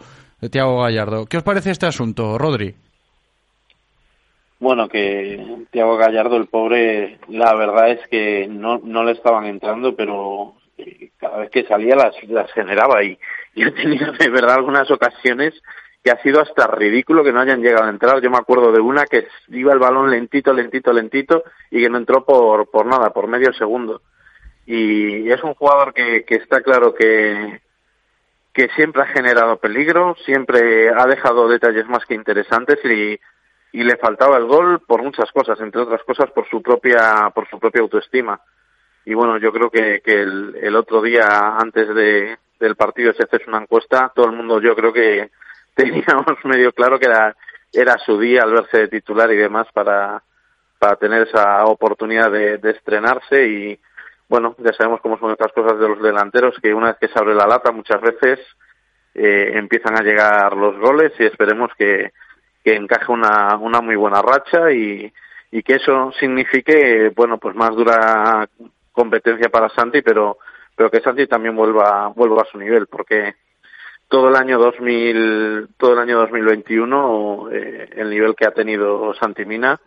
Tiago 0.51 0.83
Gallardo. 0.83 1.27
¿Qué 1.27 1.37
os 1.37 1.43
parece 1.43 1.71
este 1.71 1.87
asunto, 1.87 2.39
Rodri? 2.39 2.75
Bueno, 4.59 4.89
que 4.89 5.67
Tiago 5.71 5.97
Gallardo, 5.97 6.37
el 6.37 6.47
pobre, 6.47 7.19
la 7.29 7.55
verdad 7.55 7.91
es 7.91 8.01
que 8.09 8.47
no, 8.49 8.79
no 8.83 9.05
le 9.05 9.13
estaban 9.13 9.45
entrando, 9.45 9.95
pero 9.95 10.55
eh, 10.79 11.11
cada 11.19 11.39
vez 11.39 11.51
que 11.51 11.65
salía 11.65 11.95
las, 11.95 12.15
las 12.29 12.51
generaba 12.53 13.05
y, 13.05 13.19
y 13.55 13.65
he 13.65 13.71
tenido 13.73 14.13
de 14.13 14.31
verdad 14.31 14.57
algunas 14.57 14.91
ocasiones 14.91 15.53
que 16.03 16.11
ha 16.11 16.23
sido 16.23 16.41
hasta 16.41 16.69
ridículo 16.69 17.25
que 17.25 17.33
no 17.33 17.41
hayan 17.41 17.61
llegado 17.61 17.85
a 17.85 17.91
entrar. 17.91 18.23
Yo 18.23 18.31
me 18.31 18.39
acuerdo 18.39 18.73
de 18.73 18.81
una 18.81 19.05
que 19.05 19.27
iba 19.49 19.73
el 19.73 19.79
balón 19.79 20.11
lentito, 20.11 20.53
lentito, 20.55 20.93
lentito 20.93 21.43
y 21.71 21.83
que 21.83 21.91
no 21.91 21.99
entró 21.99 22.25
por, 22.25 22.71
por 22.71 22.87
nada, 22.87 23.11
por 23.11 23.27
medio 23.27 23.53
segundo. 23.53 24.01
Y 24.67 25.31
es 25.31 25.43
un 25.43 25.55
jugador 25.55 25.95
que, 25.95 26.25
que 26.25 26.35
está 26.37 26.61
claro 26.61 26.95
que, 26.95 27.61
que 28.53 28.69
siempre 28.77 29.03
ha 29.03 29.07
generado 29.07 29.59
peligro, 29.59 30.17
siempre 30.25 30.91
ha 30.91 31.07
dejado 31.07 31.49
detalles 31.49 31.87
más 31.87 32.05
que 32.05 32.15
interesantes 32.15 32.85
y 32.85 33.19
y 33.77 33.83
le 33.83 33.99
faltaba 33.99 34.39
el 34.39 34.47
gol 34.47 34.81
por 34.81 35.03
muchas 35.03 35.31
cosas, 35.33 35.61
entre 35.61 35.83
otras 35.83 36.03
cosas 36.05 36.31
por 36.31 36.49
su 36.49 36.63
propia 36.63 37.31
por 37.35 37.47
su 37.47 37.59
propia 37.59 37.83
autoestima. 37.83 38.41
Y 39.05 39.13
bueno, 39.13 39.37
yo 39.37 39.53
creo 39.53 39.71
que, 39.71 40.01
que 40.01 40.23
el, 40.23 40.75
otro 40.75 41.03
día 41.03 41.59
antes 41.59 41.95
de, 41.95 42.39
del 42.59 42.75
partido 42.75 43.13
se 43.13 43.25
hace 43.25 43.45
una 43.47 43.59
encuesta, 43.59 44.11
todo 44.15 44.27
el 44.27 44.33
mundo 44.33 44.63
yo 44.63 44.75
creo 44.75 44.95
que 44.95 45.31
teníamos 45.75 46.43
medio 46.45 46.73
claro 46.73 46.99
que 46.99 47.05
era 47.05 47.37
era 47.71 47.99
su 47.99 48.19
día 48.19 48.45
al 48.45 48.53
verse 48.53 48.79
de 48.79 48.89
titular 48.89 49.31
y 49.31 49.37
demás 49.37 49.67
para 49.75 50.23
para 50.79 50.97
tener 50.97 51.29
esa 51.29 51.67
oportunidad 51.67 52.31
de 52.31 52.71
estrenarse 52.71 53.47
y 53.47 53.81
bueno, 54.29 54.55
ya 54.59 54.73
sabemos 54.73 55.01
cómo 55.01 55.19
son 55.19 55.31
estas 55.31 55.53
cosas 55.53 55.79
de 55.79 55.89
los 55.89 56.03
delanteros, 56.03 56.57
que 56.61 56.75
una 56.75 56.89
vez 56.89 56.97
que 57.01 57.09
se 57.09 57.19
abre 57.19 57.35
la 57.35 57.47
lata 57.47 57.73
muchas 57.73 58.01
veces 58.01 58.41
eh, 59.15 59.53
empiezan 59.55 59.97
a 59.97 60.03
llegar 60.03 60.57
los 60.57 60.77
goles 60.79 61.13
y 61.19 61.25
esperemos 61.25 61.71
que, 61.77 62.13
encaje 62.65 63.13
una, 63.13 63.57
una 63.57 63.81
muy 63.81 63.95
buena 63.95 64.21
racha 64.21 64.73
y, 64.73 65.13
y 65.53 65.63
que 65.63 65.75
eso 65.75 66.11
signifique, 66.19 67.13
bueno, 67.15 67.39
pues 67.39 67.55
más 67.55 67.71
dura 67.71 68.49
competencia 68.91 69.49
para 69.51 69.69
Santi, 69.69 70.03
pero, 70.03 70.39
pero 70.75 70.91
que 70.91 71.01
Santi 71.01 71.27
también 71.27 71.55
vuelva, 71.55 72.09
vuelva 72.09 72.43
a 72.43 72.51
su 72.51 72.59
nivel, 72.59 72.89
porque 72.89 73.37
todo 74.09 74.29
el 74.29 74.37
año 74.37 74.59
2000, 74.59 75.69
todo 75.77 75.93
el 75.93 75.99
año 75.99 76.19
2021, 76.19 77.49
eh, 77.53 77.89
el 77.97 78.11
nivel 78.11 78.35
que 78.35 78.47
ha 78.47 78.53
tenido 78.53 79.15
Santi 79.15 79.45
Mina 79.45 79.81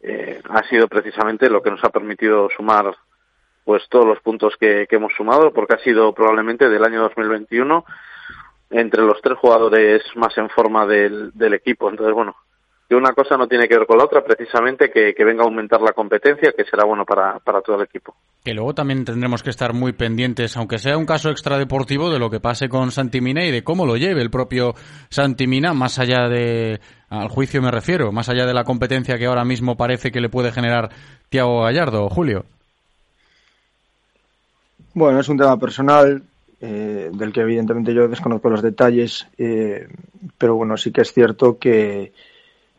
eh, 0.00 0.40
ha 0.48 0.62
sido 0.64 0.88
precisamente 0.88 1.50
lo 1.50 1.62
que 1.62 1.70
nos 1.70 1.82
ha 1.84 1.90
permitido 1.90 2.48
sumar 2.56 2.94
pues 3.70 3.84
todos 3.88 4.04
los 4.04 4.18
puntos 4.18 4.54
que, 4.58 4.88
hemos 4.90 5.12
sumado, 5.16 5.52
porque 5.52 5.74
ha 5.74 5.78
sido 5.78 6.12
probablemente 6.12 6.68
del 6.68 6.84
año 6.84 7.02
2021 7.02 7.84
entre 8.68 9.02
los 9.02 9.22
tres 9.22 9.38
jugadores 9.38 10.02
más 10.16 10.36
en 10.38 10.50
forma 10.50 10.86
del, 10.86 11.30
equipo. 11.54 11.88
Entonces, 11.88 12.12
bueno, 12.12 12.34
que 12.88 12.96
una 12.96 13.12
cosa 13.12 13.36
no 13.36 13.46
tiene 13.46 13.68
que 13.68 13.78
ver 13.78 13.86
con 13.86 13.98
la 13.98 14.06
otra, 14.06 14.24
precisamente 14.24 14.90
que, 14.90 15.14
que 15.14 15.24
venga 15.24 15.44
a 15.44 15.46
aumentar 15.46 15.80
la 15.82 15.92
competencia, 15.92 16.50
que 16.50 16.64
será 16.64 16.84
bueno 16.84 17.04
para, 17.04 17.38
para, 17.38 17.60
todo 17.60 17.76
el 17.76 17.82
equipo. 17.84 18.16
Que 18.42 18.54
luego 18.54 18.74
también 18.74 19.04
tendremos 19.04 19.44
que 19.44 19.50
estar 19.50 19.72
muy 19.72 19.92
pendientes, 19.92 20.56
aunque 20.56 20.78
sea 20.78 20.98
un 20.98 21.06
caso 21.06 21.30
extradeportivo, 21.30 22.10
de 22.10 22.18
lo 22.18 22.28
que 22.28 22.40
pase 22.40 22.68
con 22.68 22.90
Santimina 22.90 23.44
y 23.44 23.52
de 23.52 23.62
cómo 23.62 23.86
lo 23.86 23.96
lleve 23.96 24.20
el 24.20 24.30
propio 24.30 24.74
Santimina, 25.10 25.74
más 25.74 26.00
allá 26.00 26.28
de, 26.28 26.80
al 27.08 27.28
juicio 27.28 27.62
me 27.62 27.70
refiero, 27.70 28.10
más 28.10 28.28
allá 28.28 28.46
de 28.46 28.54
la 28.54 28.64
competencia 28.64 29.16
que 29.16 29.26
ahora 29.26 29.44
mismo 29.44 29.76
parece 29.76 30.10
que 30.10 30.20
le 30.20 30.28
puede 30.28 30.50
generar 30.50 30.88
Tiago 31.28 31.62
Gallardo, 31.62 32.08
Julio. 32.08 32.46
Bueno, 34.92 35.20
es 35.20 35.28
un 35.28 35.38
tema 35.38 35.56
personal, 35.58 36.22
eh, 36.60 37.10
del 37.12 37.32
que 37.32 37.40
evidentemente 37.40 37.94
yo 37.94 38.08
desconozco 38.08 38.50
los 38.50 38.60
detalles, 38.60 39.26
eh, 39.38 39.86
pero 40.36 40.56
bueno, 40.56 40.76
sí 40.76 40.90
que 40.90 41.02
es 41.02 41.12
cierto 41.12 41.58
que, 41.58 42.12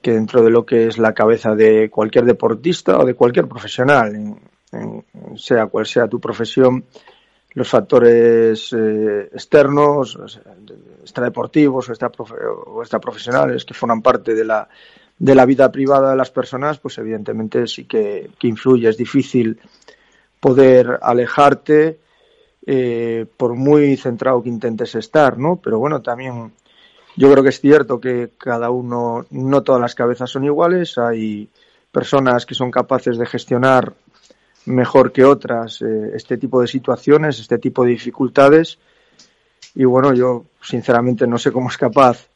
que, 0.01 0.11
dentro 0.11 0.43
de 0.43 0.49
lo 0.49 0.65
que 0.65 0.87
es 0.87 0.97
la 0.97 1.13
cabeza 1.13 1.55
de 1.55 1.89
cualquier 1.89 2.25
deportista 2.25 2.99
o 2.99 3.05
de 3.05 3.13
cualquier 3.13 3.47
profesional, 3.47 4.13
en, 4.15 5.05
sea 5.35 5.67
cual 5.67 5.85
sea 5.85 6.07
tu 6.07 6.19
profesión, 6.19 6.85
los 7.53 7.67
factores 7.67 8.73
eh, 8.73 9.29
externos, 9.33 10.17
extradeportivos 11.01 11.89
o, 11.89 11.91
extra, 11.91 12.11
o 12.67 12.81
extraprofesionales 12.81 13.65
que 13.65 13.73
forman 13.73 14.01
parte 14.01 14.33
de 14.33 14.45
la, 14.45 14.67
de 15.17 15.35
la 15.35 15.45
vida 15.45 15.71
privada 15.71 16.11
de 16.11 16.17
las 16.17 16.31
personas, 16.31 16.79
pues 16.79 16.97
evidentemente 16.97 17.67
sí 17.67 17.85
que, 17.85 18.31
que 18.39 18.47
influye. 18.47 18.89
Es 18.89 18.97
difícil 18.97 19.59
poder 20.41 20.99
alejarte 21.01 21.99
eh, 22.65 23.25
por 23.37 23.53
muy 23.53 23.95
centrado 23.95 24.43
que 24.43 24.49
intentes 24.49 24.95
estar, 24.95 25.37
¿no? 25.37 25.55
Pero 25.55 25.79
bueno, 25.79 26.01
también 26.01 26.51
yo 27.15 27.31
creo 27.31 27.43
que 27.43 27.49
es 27.49 27.61
cierto 27.61 28.01
que 28.01 28.31
cada 28.37 28.71
uno, 28.71 29.25
no 29.29 29.63
todas 29.63 29.79
las 29.79 29.95
cabezas 29.95 30.29
son 30.29 30.43
iguales, 30.43 30.97
hay 30.97 31.47
personas 31.91 32.45
que 32.45 32.55
son 32.55 32.71
capaces 32.71 33.17
de 33.17 33.25
gestionar 33.25 33.93
mejor 34.65 35.11
que 35.11 35.23
otras 35.23 35.81
eh, 35.81 36.11
este 36.15 36.37
tipo 36.37 36.59
de 36.59 36.67
situaciones, 36.67 37.39
este 37.39 37.59
tipo 37.59 37.83
de 37.83 37.91
dificultades. 37.91 38.79
Y 39.75 39.85
bueno, 39.85 40.13
yo 40.13 40.45
sinceramente 40.61 41.27
no 41.27 41.37
sé 41.37 41.51
cómo 41.51 41.69
es 41.69 41.77
capaz, 41.77 42.27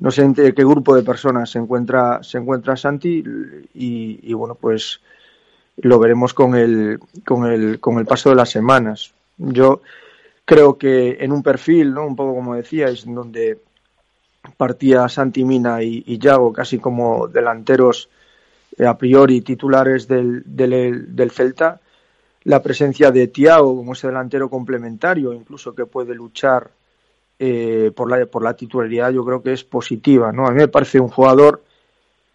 no 0.00 0.10
sé 0.10 0.22
en 0.22 0.34
qué 0.34 0.52
grupo 0.52 0.94
de 0.94 1.02
personas 1.02 1.50
se 1.50 1.58
encuentra, 1.58 2.22
se 2.22 2.38
encuentra 2.38 2.76
Santi 2.76 3.24
y 3.74 4.32
bueno, 4.34 4.54
pues 4.54 5.00
lo 5.78 5.98
veremos 5.98 6.34
con 6.34 6.54
el, 6.54 6.98
con 7.24 7.50
el, 7.50 7.80
con 7.80 7.98
el 7.98 8.06
paso 8.06 8.30
de 8.30 8.36
las 8.36 8.50
semanas. 8.50 9.12
Yo 9.38 9.82
creo 10.44 10.78
que 10.78 11.18
en 11.20 11.32
un 11.32 11.42
perfil, 11.42 11.92
¿no? 11.92 12.06
un 12.06 12.16
poco 12.16 12.34
como 12.34 12.54
decíais, 12.54 13.06
en 13.06 13.14
donde 13.14 13.58
partía 14.56 15.08
Santi 15.08 15.44
Mina 15.44 15.82
y, 15.82 16.04
y 16.06 16.18
Yago 16.18 16.52
casi 16.52 16.78
como 16.78 17.28
delanteros 17.28 18.08
eh, 18.76 18.86
a 18.86 18.96
priori 18.96 19.40
titulares 19.40 20.06
del, 20.06 20.42
del, 20.44 21.14
del 21.14 21.30
Celta, 21.30 21.80
la 22.44 22.62
presencia 22.62 23.10
de 23.10 23.28
Tiago 23.28 23.76
como 23.76 23.94
ese 23.94 24.08
delantero 24.08 24.50
complementario, 24.50 25.32
incluso 25.32 25.74
que 25.74 25.86
puede 25.86 26.14
luchar 26.14 26.70
eh, 27.38 27.90
por, 27.94 28.10
la, 28.10 28.26
por 28.26 28.42
la 28.42 28.54
titularidad, 28.54 29.10
yo 29.10 29.24
creo 29.24 29.42
que 29.42 29.52
es 29.52 29.64
positiva. 29.64 30.30
¿no? 30.30 30.46
A 30.46 30.50
mí 30.50 30.58
me 30.58 30.68
parece 30.68 31.00
un 31.00 31.08
jugador, 31.08 31.62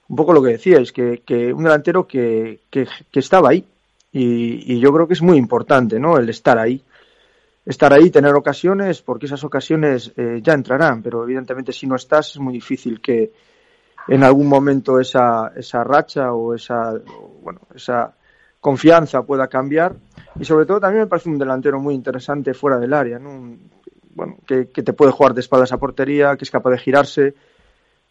un 0.09 0.15
poco 0.15 0.33
lo 0.33 0.41
que 0.41 0.49
decíais, 0.49 0.91
que, 0.91 1.21
que 1.25 1.53
un 1.53 1.63
delantero 1.63 2.07
que, 2.07 2.61
que, 2.69 2.87
estaba 3.13 3.49
ahí. 3.49 3.63
Y, 4.11 4.73
y, 4.73 4.79
yo 4.79 4.91
creo 4.91 5.07
que 5.07 5.13
es 5.13 5.21
muy 5.21 5.37
importante 5.37 5.99
¿no? 5.99 6.17
el 6.17 6.27
estar 6.29 6.57
ahí. 6.57 6.83
Estar 7.63 7.93
ahí, 7.93 8.09
tener 8.09 8.33
ocasiones, 8.33 9.03
porque 9.03 9.27
esas 9.27 9.43
ocasiones 9.43 10.11
eh, 10.17 10.39
ya 10.41 10.53
entrarán, 10.53 11.03
pero 11.03 11.23
evidentemente 11.23 11.71
si 11.71 11.85
no 11.85 11.95
estás 11.95 12.31
es 12.31 12.39
muy 12.39 12.53
difícil 12.53 12.99
que 12.99 13.31
en 14.07 14.23
algún 14.23 14.47
momento 14.47 14.99
esa, 14.99 15.51
esa 15.55 15.83
racha 15.83 16.33
o 16.33 16.55
esa, 16.55 16.95
bueno, 17.43 17.61
esa 17.75 18.11
confianza 18.59 19.21
pueda 19.21 19.47
cambiar. 19.47 19.95
Y 20.39 20.45
sobre 20.45 20.65
todo 20.65 20.79
también 20.79 21.03
me 21.03 21.07
parece 21.07 21.29
un 21.29 21.37
delantero 21.37 21.79
muy 21.79 21.93
interesante 21.93 22.55
fuera 22.55 22.79
del 22.79 22.93
área, 22.93 23.19
¿no? 23.19 23.29
Un, 23.29 23.69
bueno, 24.15 24.37
que, 24.47 24.69
que, 24.69 24.81
te 24.81 24.93
puede 24.93 25.11
jugar 25.11 25.35
de 25.35 25.41
espaldas 25.41 25.71
a 25.71 25.77
portería, 25.77 26.35
que 26.35 26.45
es 26.45 26.51
capaz 26.51 26.71
de 26.71 26.79
girarse. 26.79 27.35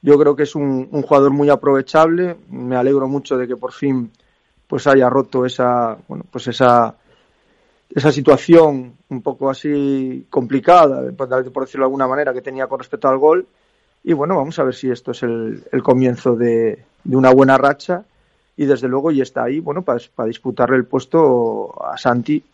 Yo 0.00 0.18
creo 0.18 0.36
que 0.36 0.44
es 0.44 0.54
un, 0.54 0.88
jugador 0.90 1.30
muy 1.30 1.50
aprovechable. 1.50 2.36
Me 2.50 2.76
alegro 2.76 3.08
mucho 3.08 3.36
de 3.36 3.46
que 3.48 3.56
por 3.56 3.72
fin 3.72 4.10
pues 4.66 4.86
haya 4.86 5.08
roto 5.08 5.46
esa, 5.46 5.96
bueno, 6.06 6.24
pues 6.30 6.46
esa, 6.48 6.94
esa 7.94 8.12
situación 8.12 8.94
un 9.08 9.22
poco 9.22 9.48
así 9.48 10.26
complicada, 10.28 11.10
por 11.12 11.64
decirlo 11.64 11.84
de 11.84 11.86
alguna 11.86 12.06
manera, 12.06 12.34
que 12.34 12.42
tenía 12.42 12.66
con 12.66 12.78
respecto 12.78 13.08
al 13.08 13.18
gol. 13.18 13.46
Y 14.04 14.12
bueno, 14.12 14.36
vamos 14.36 14.58
a 14.58 14.64
ver 14.64 14.74
si 14.74 14.90
esto 14.90 15.12
es 15.12 15.22
el, 15.22 15.64
el 15.72 15.82
comienzo 15.82 16.36
de, 16.36 16.84
de, 17.02 17.16
una 17.16 17.32
buena 17.32 17.56
racha. 17.56 18.04
Y 18.56 18.66
desde 18.66 18.88
luego 18.88 19.10
ya 19.10 19.22
está 19.22 19.44
ahí, 19.44 19.60
bueno, 19.60 19.82
para, 19.82 20.00
para 20.14 20.26
disputarle 20.26 20.76
el 20.76 20.84
puesto 20.84 21.74
a 21.84 21.96
Santi 21.96 22.44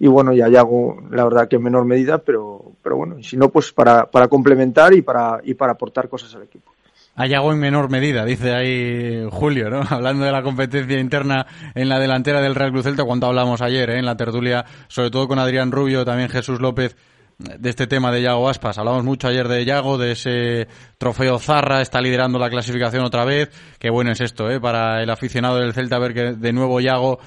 y 0.00 0.06
bueno, 0.06 0.32
ya 0.32 0.46
hago 0.46 1.02
la 1.10 1.24
verdad 1.24 1.48
que 1.48 1.56
en 1.56 1.62
menor 1.62 1.84
medida, 1.84 2.18
pero, 2.18 2.72
pero 2.82 2.96
bueno, 2.96 3.18
y 3.18 3.24
si 3.24 3.36
no, 3.36 3.48
pues 3.48 3.72
para, 3.72 4.06
para 4.06 4.28
complementar 4.28 4.94
y 4.94 5.02
para, 5.02 5.40
y 5.42 5.54
para 5.54 5.72
aportar 5.72 6.08
cosas 6.08 6.34
al 6.36 6.44
equipo. 6.44 6.72
Ayago 7.18 7.52
en 7.52 7.58
menor 7.58 7.90
medida, 7.90 8.24
dice 8.24 8.54
ahí 8.54 9.26
Julio, 9.32 9.68
¿no? 9.70 9.82
Hablando 9.90 10.24
de 10.24 10.30
la 10.30 10.44
competencia 10.44 11.00
interna 11.00 11.46
en 11.74 11.88
la 11.88 11.98
delantera 11.98 12.40
del 12.40 12.54
Real 12.54 12.70
Cruz 12.70 12.84
Celta, 12.84 13.02
cuando 13.02 13.26
hablamos 13.26 13.60
ayer, 13.60 13.90
¿eh? 13.90 13.98
en 13.98 14.06
la 14.06 14.16
tertulia, 14.16 14.64
sobre 14.86 15.10
todo 15.10 15.26
con 15.26 15.40
Adrián 15.40 15.72
Rubio, 15.72 16.04
también 16.04 16.28
Jesús 16.28 16.60
López, 16.60 16.96
de 17.38 17.70
este 17.70 17.88
tema 17.88 18.12
de 18.12 18.22
Yago 18.22 18.48
Aspas. 18.48 18.78
Hablamos 18.78 19.02
mucho 19.02 19.26
ayer 19.26 19.48
de 19.48 19.64
Yago, 19.64 19.98
de 19.98 20.12
ese 20.12 20.68
trofeo 20.96 21.40
Zarra, 21.40 21.82
está 21.82 22.00
liderando 22.00 22.38
la 22.38 22.50
clasificación 22.50 23.02
otra 23.02 23.24
vez. 23.24 23.50
Qué 23.80 23.90
bueno 23.90 24.12
es 24.12 24.20
esto, 24.20 24.48
¿eh? 24.48 24.60
Para 24.60 25.02
el 25.02 25.10
aficionado 25.10 25.56
del 25.56 25.72
Celta 25.72 25.98
ver 25.98 26.14
que 26.14 26.32
de 26.34 26.52
nuevo 26.52 26.80
Yago 26.80 27.18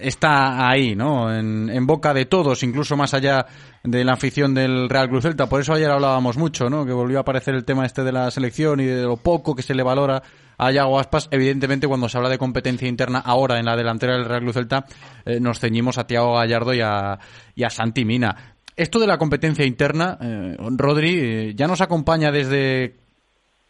está 0.00 0.68
ahí, 0.68 0.94
¿no? 0.94 1.32
En, 1.34 1.86
boca 1.86 2.12
de 2.14 2.24
todos, 2.24 2.62
incluso 2.62 2.96
más 2.96 3.14
allá 3.14 3.46
de 3.84 4.04
la 4.04 4.14
afición 4.14 4.54
del 4.54 4.88
Real 4.88 5.08
Cruz 5.08 5.22
Celta. 5.22 5.48
Por 5.48 5.60
eso 5.60 5.72
ayer 5.72 5.90
hablábamos 5.90 6.36
mucho, 6.36 6.68
¿no? 6.68 6.84
Que 6.84 6.92
volvió 6.92 7.18
a 7.18 7.20
aparecer 7.20 7.54
el 7.54 7.64
tema 7.64 7.86
este 7.86 8.02
de 8.02 8.12
la 8.12 8.30
selección 8.30 8.80
y 8.80 8.84
de 8.84 9.02
lo 9.02 9.16
poco 9.16 9.54
que 9.54 9.62
se 9.62 9.74
le 9.74 9.82
valora 9.82 10.22
a 10.58 10.70
Yago 10.70 10.98
Aspas. 10.98 11.28
Evidentemente, 11.30 11.86
cuando 11.86 12.08
se 12.08 12.16
habla 12.16 12.30
de 12.30 12.38
competencia 12.38 12.88
interna 12.88 13.20
ahora 13.20 13.58
en 13.58 13.66
la 13.66 13.76
delantera 13.76 14.14
del 14.14 14.24
Real 14.24 14.42
Cruz 14.42 14.54
Celta, 14.54 14.86
eh, 15.24 15.38
nos 15.40 15.60
ceñimos 15.60 15.98
a 15.98 16.06
Tiago 16.06 16.34
Gallardo 16.34 16.74
y 16.74 16.80
a, 16.80 17.12
a 17.12 17.70
Santi 17.70 18.04
Mina. 18.04 18.54
Esto 18.74 18.98
de 18.98 19.06
la 19.06 19.18
competencia 19.18 19.64
interna, 19.64 20.18
eh, 20.20 20.56
Rodri, 20.58 21.18
eh, 21.18 21.54
ya 21.54 21.66
nos 21.66 21.80
acompaña 21.80 22.30
desde 22.30 23.05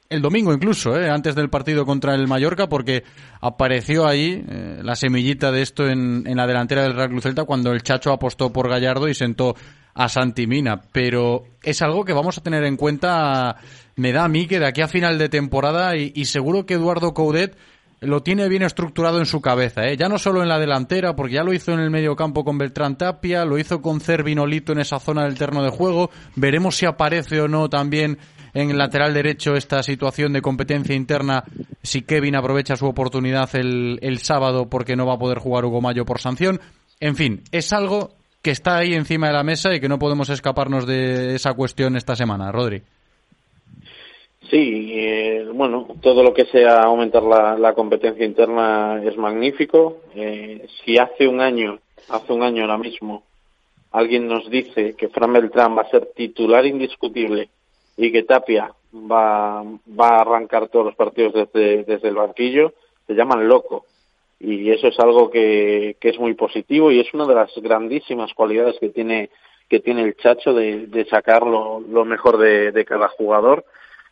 el 0.09 0.23
domingo 0.23 0.53
incluso, 0.53 0.99
¿eh? 0.99 1.11
antes 1.11 1.35
del 1.35 1.51
partido 1.51 1.85
contra 1.85 2.15
el 2.15 2.29
Mallorca, 2.29 2.69
porque 2.69 3.05
apareció 3.41 4.07
ahí 4.07 4.45
eh, 4.49 4.81
la 4.83 4.97
semillita 4.97 5.51
de 5.51 5.63
esto 5.63 5.89
en, 5.89 6.25
en, 6.27 6.37
la 6.37 6.47
delantera 6.47 6.83
del 6.83 6.95
Real 6.95 7.09
Cruz 7.09 7.25
Celta 7.25 7.45
cuando 7.45 7.73
el 7.73 7.83
Chacho 7.83 8.13
apostó 8.13 8.53
por 8.53 8.69
Gallardo 8.69 9.09
y 9.09 9.15
sentó 9.15 9.55
a 9.95 10.09
Santi 10.09 10.47
Mina. 10.47 10.83
Pero 10.93 11.45
es 11.63 11.83
algo 11.83 12.05
que 12.05 12.13
vamos 12.13 12.39
a 12.39 12.43
tener 12.43 12.65
en 12.65 12.77
cuenta, 12.77 13.57
me 13.97 14.13
da 14.13 14.25
a 14.25 14.29
mí, 14.29 14.47
que 14.47 14.61
de 14.61 14.67
aquí 14.67 14.83
a 14.83 14.89
final 14.89 15.19
de 15.19 15.29
temporada 15.29 15.97
y, 15.97 16.13
y 16.15 16.27
seguro 16.27 16.67
que 16.67 16.75
Eduardo 16.75 17.15
Coudet 17.15 17.57
lo 18.01 18.23
tiene 18.23 18.49
bien 18.49 18.63
estructurado 18.63 19.19
en 19.19 19.27
su 19.27 19.41
cabeza, 19.41 19.87
¿eh? 19.87 19.97
ya 19.97 20.09
no 20.09 20.19
solo 20.19 20.43
en 20.43 20.49
la 20.49 20.59
delantera, 20.59 21.17
porque 21.17 21.35
ya 21.35 21.43
lo 21.43 21.55
hizo 21.55 21.73
en 21.73 21.81
el 21.81 21.91
medio 21.91 22.15
campo 22.15 22.45
con 22.45 22.59
Beltrán 22.59 22.99
Tapia, 22.99 23.45
lo 23.45 23.59
hizo 23.59 23.81
con 23.81 24.01
Cervinolito 24.01 24.73
en 24.73 24.81
esa 24.81 24.99
zona 24.99 25.25
del 25.25 25.39
terreno 25.39 25.63
de 25.63 25.71
juego, 25.71 26.11
veremos 26.35 26.77
si 26.77 26.85
aparece 26.85 27.41
o 27.41 27.49
no 27.49 27.71
también 27.71 28.19
en 28.57 28.71
el 28.71 28.79
lateral 28.79 29.13
derecho 29.13 29.55
esta 29.55 29.83
situación 29.83 30.33
de 30.33 30.41
competencia 30.41 30.95
interna 30.95 31.45
si 31.83 32.03
Kevin 32.03 32.37
aprovecha 32.37 32.75
su 32.75 32.87
oportunidad 32.87 33.55
el, 33.55 33.99
el 34.01 34.19
sábado 34.19 34.71
porque 34.71 34.97
no 34.97 35.07
va 35.07 35.15
a 35.15 35.19
poder 35.19 35.39
jugar 35.39 35.67
Hugo 35.67 35.83
Mayo 35.83 36.07
por 36.07 36.21
sanción. 36.21 36.59
En 36.99 37.17
fin, 37.17 37.43
es 37.53 37.75
algo 37.75 38.13
que 38.43 38.53
está 38.53 38.79
ahí 38.79 38.95
encima 38.95 39.27
de 39.27 39.35
la 39.35 39.43
mesa 39.43 39.75
y 39.75 39.81
que 39.81 39.91
no 39.91 39.99
podemos 39.99 40.31
escaparnos 40.31 40.87
de 40.87 41.35
esa 41.35 41.53
cuestión 41.53 41.97
esta 41.97 42.17
semana, 42.17 42.51
Rodri. 42.51 42.83
Sí, 44.51 44.93
eh, 44.95 45.47
bueno, 45.53 45.87
todo 46.01 46.23
lo 46.23 46.33
que 46.33 46.47
sea 46.47 46.81
aumentar 46.85 47.25
la, 47.25 47.75
competencia 47.75 48.25
interna 48.25 49.03
es 49.05 49.19
magnífico. 49.19 49.99
Eh, 50.15 50.67
si 50.83 50.97
hace 50.97 51.29
un 51.29 51.43
año, 51.43 51.79
hace 52.09 52.33
un 52.33 52.43
año 52.43 52.63
ahora 52.63 52.79
mismo, 52.79 53.23
alguien 53.93 54.27
nos 54.29 54.49
dice 54.49 54.95
que 54.95 55.09
Fran 55.09 55.35
Beltrán 55.35 55.77
va 55.77 55.83
a 55.83 55.91
ser 55.91 56.09
titular 56.15 56.65
indiscutible 56.65 57.51
y 57.97 58.13
que 58.13 58.23
Tapia 58.23 58.73
va, 58.93 59.63
va 59.63 60.09
a 60.09 60.21
arrancar 60.21 60.69
todos 60.69 60.87
los 60.87 60.95
partidos 60.95 61.33
desde, 61.33 61.85
desde 61.85 62.09
el 62.09 62.15
banquillo, 62.15 62.73
se 63.07 63.15
llaman 63.15 63.49
loco. 63.49 63.87
Y 64.39 64.71
eso 64.71 64.89
es 64.89 64.99
algo 65.01 65.31
que, 65.31 65.97
que 65.99 66.11
es 66.11 66.19
muy 66.19 66.35
positivo 66.35 66.91
y 66.91 67.01
es 67.01 67.13
una 67.15 67.27
de 67.27 67.35
las 67.35 67.53
grandísimas 67.57 68.35
cualidades 68.35 68.77
que 68.79 68.91
tiene, 68.91 69.31
que 69.69 69.81
tiene 69.81 70.03
el 70.03 70.17
Chacho 70.17 70.53
de, 70.53 71.07
sacar 71.09 71.47
lo, 71.47 71.81
lo 71.81 72.05
mejor 72.05 72.37
de, 72.37 72.85
cada 72.85 73.09
jugador 73.09 73.65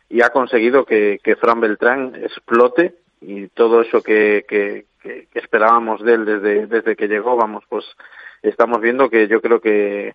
y 0.09 0.21
ha 0.21 0.29
conseguido 0.29 0.85
que, 0.85 1.19
que 1.23 1.35
Fran 1.35 1.61
Beltrán 1.61 2.15
explote 2.15 2.95
y 3.21 3.47
todo 3.49 3.81
eso 3.81 4.01
que, 4.01 4.45
que, 4.47 4.85
que, 5.01 5.27
esperábamos 5.35 6.01
de 6.03 6.13
él 6.13 6.25
desde, 6.25 6.67
desde 6.67 6.95
que 6.95 7.07
llegó, 7.07 7.35
vamos, 7.35 7.63
pues 7.69 7.85
estamos 8.41 8.81
viendo 8.81 9.09
que 9.09 9.27
yo 9.27 9.41
creo 9.41 9.61
que, 9.61 10.13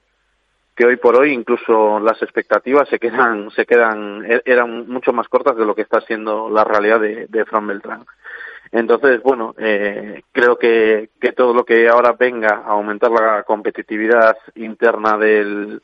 que 0.81 0.87
hoy 0.87 0.97
por 0.97 1.15
hoy 1.15 1.35
incluso 1.35 2.01
las 2.01 2.23
expectativas 2.23 2.89
se 2.89 2.99
quedan 2.99 3.51
se 3.51 3.67
quedan 3.67 4.25
e-, 4.25 4.41
eran 4.47 4.89
mucho 4.89 5.13
más 5.13 5.29
cortas 5.29 5.55
de 5.55 5.67
lo 5.67 5.75
que 5.75 5.83
está 5.83 6.01
siendo 6.01 6.49
la 6.49 6.65
realidad 6.65 6.99
de, 6.99 7.45
Fran 7.45 7.67
Beltrán. 7.67 8.07
Entonces 8.73 9.23
bueno 9.23 9.55
eh, 9.59 10.23
creo 10.33 10.57
que, 10.57 11.11
que 11.21 11.33
todo 11.33 11.53
lo 11.53 11.67
que 11.67 11.87
ahora 11.87 12.17
venga 12.19 12.63
a 12.65 12.71
aumentar 12.71 13.11
la 13.11 13.43
competitividad 13.43 14.39
interna 14.55 15.19
del 15.19 15.83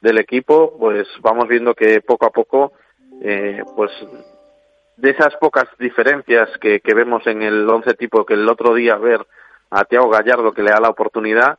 del 0.00 0.18
equipo 0.18 0.78
pues 0.78 1.06
vamos 1.20 1.46
viendo 1.46 1.74
que 1.74 2.00
poco 2.00 2.24
a 2.24 2.30
poco 2.30 2.72
eh, 3.20 3.62
pues 3.76 3.90
de 4.96 5.10
esas 5.10 5.36
pocas 5.36 5.66
diferencias 5.78 6.48
que, 6.58 6.80
que 6.80 6.94
vemos 6.94 7.26
en 7.26 7.42
el 7.42 7.68
once 7.68 7.92
tipo 7.92 8.24
que 8.24 8.32
el 8.32 8.48
otro 8.48 8.72
día 8.72 8.96
ver 8.96 9.26
a 9.68 9.84
Tiago 9.84 10.08
Gallardo 10.08 10.54
que 10.54 10.62
le 10.62 10.70
da 10.70 10.80
la 10.80 10.88
oportunidad 10.88 11.58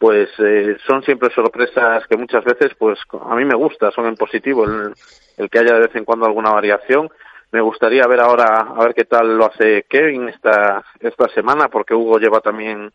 pues 0.00 0.30
eh, 0.38 0.78
son 0.86 1.02
siempre 1.02 1.28
sorpresas 1.34 2.06
que 2.06 2.16
muchas 2.16 2.42
veces 2.42 2.72
pues 2.78 2.98
a 3.20 3.36
mí 3.36 3.44
me 3.44 3.54
gusta, 3.54 3.90
son 3.90 4.06
en 4.06 4.16
positivo 4.16 4.64
el, 4.64 5.50
que 5.50 5.58
haya 5.58 5.74
de 5.74 5.80
vez 5.80 5.94
en 5.94 6.06
cuando 6.06 6.24
alguna 6.24 6.52
variación. 6.52 7.10
Me 7.52 7.60
gustaría 7.60 8.06
ver 8.06 8.20
ahora 8.20 8.60
a 8.74 8.82
ver 8.82 8.94
qué 8.94 9.04
tal 9.04 9.36
lo 9.36 9.44
hace 9.44 9.84
Kevin 9.90 10.30
esta 10.30 10.82
esta 11.00 11.28
semana 11.34 11.68
porque 11.68 11.94
Hugo 11.94 12.18
lleva 12.18 12.40
también 12.40 12.90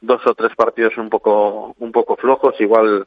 dos 0.00 0.26
o 0.26 0.34
tres 0.34 0.50
partidos 0.56 0.98
un 0.98 1.08
poco 1.08 1.76
un 1.78 1.92
poco 1.92 2.16
flojos, 2.16 2.60
igual 2.60 3.06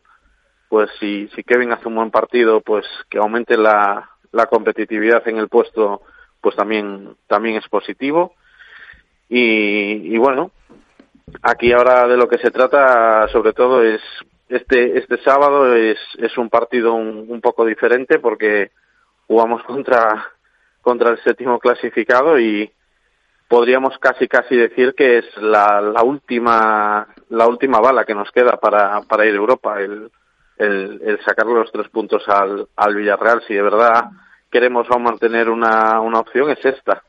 pues 0.69 0.89
si 0.97 1.27
si 1.35 1.43
Kevin 1.43 1.73
hace 1.73 1.89
un 1.89 1.95
buen 1.95 2.09
partido, 2.09 2.61
pues 2.61 2.85
que 3.09 3.17
aumente 3.17 3.57
la 3.57 4.11
la 4.31 4.45
competitividad 4.45 5.27
en 5.27 5.39
el 5.39 5.49
puesto 5.49 6.03
pues 6.39 6.55
también 6.55 7.17
también 7.27 7.57
es 7.57 7.67
positivo. 7.67 8.33
Y, 9.27 10.13
y 10.13 10.17
bueno, 10.17 10.51
aquí 11.41 11.71
ahora 11.71 12.07
de 12.07 12.17
lo 12.17 12.27
que 12.27 12.37
se 12.37 12.51
trata 12.51 13.27
sobre 13.29 13.53
todo 13.53 13.83
es 13.83 14.01
este 14.49 14.97
este 14.97 15.17
sábado 15.23 15.75
es 15.75 15.97
es 16.17 16.37
un 16.37 16.49
partido 16.49 16.93
un, 16.93 17.25
un 17.29 17.41
poco 17.41 17.65
diferente 17.65 18.19
porque 18.19 18.71
jugamos 19.27 19.63
contra 19.63 20.27
contra 20.81 21.11
el 21.11 21.23
séptimo 21.23 21.59
clasificado 21.59 22.39
y 22.39 22.71
podríamos 23.47 23.97
casi 23.99 24.27
casi 24.27 24.55
decir 24.55 24.93
que 24.95 25.19
es 25.19 25.37
la, 25.37 25.81
la 25.81 26.03
última 26.03 27.07
la 27.29 27.47
última 27.47 27.79
bala 27.79 28.05
que 28.05 28.15
nos 28.15 28.31
queda 28.31 28.57
para 28.57 29.01
para 29.01 29.25
ir 29.25 29.33
a 29.33 29.37
Europa 29.37 29.79
el 29.79 30.11
el, 30.57 31.01
el 31.03 31.19
sacarle 31.23 31.55
los 31.55 31.71
tres 31.71 31.89
puntos 31.89 32.23
al, 32.27 32.67
al 32.75 32.95
Villarreal 32.95 33.41
si 33.47 33.53
de 33.53 33.61
verdad 33.61 34.09
queremos 34.51 34.87
mantener 34.99 35.49
una, 35.49 35.99
una 36.01 36.19
opción 36.19 36.49
es 36.51 36.63
esta 36.65 37.01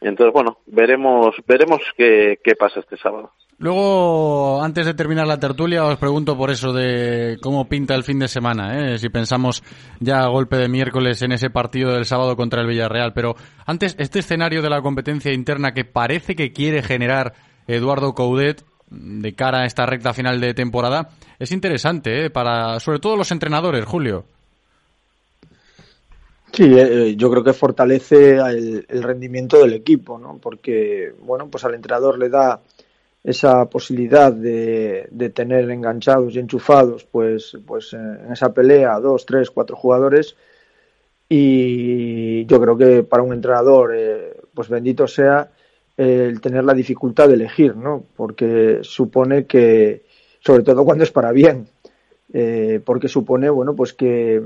Entonces, 0.00 0.32
bueno, 0.32 0.58
veremos, 0.66 1.34
veremos 1.46 1.80
qué, 1.96 2.38
qué 2.44 2.54
pasa 2.54 2.80
este 2.80 2.96
sábado. 2.98 3.32
Luego, 3.58 4.62
antes 4.62 4.84
de 4.84 4.94
terminar 4.94 5.26
la 5.26 5.38
tertulia, 5.38 5.84
os 5.84 5.96
pregunto 5.98 6.36
por 6.36 6.50
eso 6.50 6.72
de 6.72 7.38
cómo 7.40 7.68
pinta 7.68 7.94
el 7.94 8.02
fin 8.02 8.18
de 8.18 8.26
semana, 8.26 8.94
¿eh? 8.94 8.98
si 8.98 9.08
pensamos 9.08 9.62
ya 10.00 10.24
a 10.24 10.28
golpe 10.28 10.56
de 10.56 10.68
miércoles 10.68 11.22
en 11.22 11.32
ese 11.32 11.50
partido 11.50 11.92
del 11.92 12.04
sábado 12.04 12.36
contra 12.36 12.62
el 12.62 12.66
Villarreal. 12.66 13.12
Pero 13.14 13.36
antes, 13.64 13.94
este 13.98 14.18
escenario 14.18 14.60
de 14.60 14.70
la 14.70 14.82
competencia 14.82 15.32
interna 15.32 15.72
que 15.72 15.84
parece 15.84 16.34
que 16.34 16.52
quiere 16.52 16.82
generar 16.82 17.34
Eduardo 17.68 18.12
Coudet 18.12 18.64
de 18.90 19.34
cara 19.34 19.60
a 19.62 19.66
esta 19.66 19.86
recta 19.86 20.12
final 20.12 20.40
de 20.40 20.54
temporada 20.54 21.10
es 21.38 21.52
interesante, 21.52 22.26
¿eh? 22.26 22.30
para 22.30 22.80
sobre 22.80 22.98
todo 22.98 23.16
los 23.16 23.30
entrenadores, 23.30 23.84
Julio. 23.84 24.24
Sí, 26.52 26.64
eh, 26.64 27.14
yo 27.16 27.30
creo 27.30 27.42
que 27.42 27.52
fortalece 27.52 28.36
el, 28.36 28.86
el, 28.88 29.02
rendimiento 29.02 29.60
del 29.60 29.72
equipo, 29.72 30.18
¿no? 30.20 30.38
Porque, 30.40 31.12
bueno, 31.20 31.48
pues 31.48 31.64
al 31.64 31.74
entrenador 31.74 32.16
le 32.16 32.28
da 32.28 32.60
esa 33.24 33.64
posibilidad 33.70 34.30
de, 34.30 35.08
de 35.10 35.30
tener 35.30 35.70
enganchados 35.70 36.34
y 36.34 36.38
enchufados, 36.38 37.04
pues, 37.04 37.56
pues 37.66 37.94
en 37.94 38.30
esa 38.30 38.52
pelea 38.52 39.00
dos, 39.00 39.24
tres, 39.24 39.50
cuatro 39.50 39.76
jugadores. 39.76 40.36
Y 41.26 42.44
yo 42.44 42.60
creo 42.60 42.76
que 42.76 43.02
para 43.02 43.22
un 43.22 43.32
entrenador, 43.32 43.92
eh, 43.96 44.36
pues 44.52 44.68
bendito 44.68 45.06
sea 45.06 45.50
el 45.96 46.40
tener 46.42 46.64
la 46.64 46.74
dificultad 46.74 47.28
de 47.28 47.34
elegir, 47.34 47.74
¿no? 47.76 48.04
Porque 48.14 48.80
supone 48.82 49.46
que, 49.46 50.04
sobre 50.40 50.62
todo 50.62 50.84
cuando 50.84 51.04
es 51.04 51.10
para 51.10 51.32
bien, 51.32 51.66
eh, 52.32 52.80
porque 52.84 53.08
supone, 53.08 53.48
bueno, 53.48 53.74
pues 53.74 53.94
que 53.94 54.42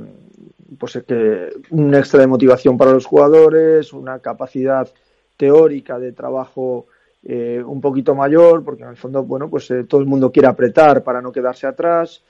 pues 0.79 1.03
que 1.07 1.49
un 1.71 1.95
extra 1.95 2.21
de 2.21 2.27
motivación 2.27 2.77
para 2.79 2.93
los 2.93 3.07
jugadores, 3.07 3.93
una 3.93 4.21
capacidad 4.21 4.89
teórica 5.37 5.99
de 5.99 6.13
trabajo 6.13 6.87
eh, 7.25 7.61
un 7.65 7.81
poquito 7.81 8.15
mayor, 8.15 8.65
porque 8.65 8.85
en 8.85 8.91
el 8.91 8.97
fondo, 8.97 9.25
bueno, 9.25 9.51
pues 9.51 9.71
eh, 9.71 9.85
todo 9.85 10.01
el 10.01 10.07
mundo 10.07 10.31
quiere 10.31 10.49
apretar 10.49 11.03
para 11.03 11.21
no 11.21 11.33
quedarse 11.33 11.67
atrás. 11.67 12.23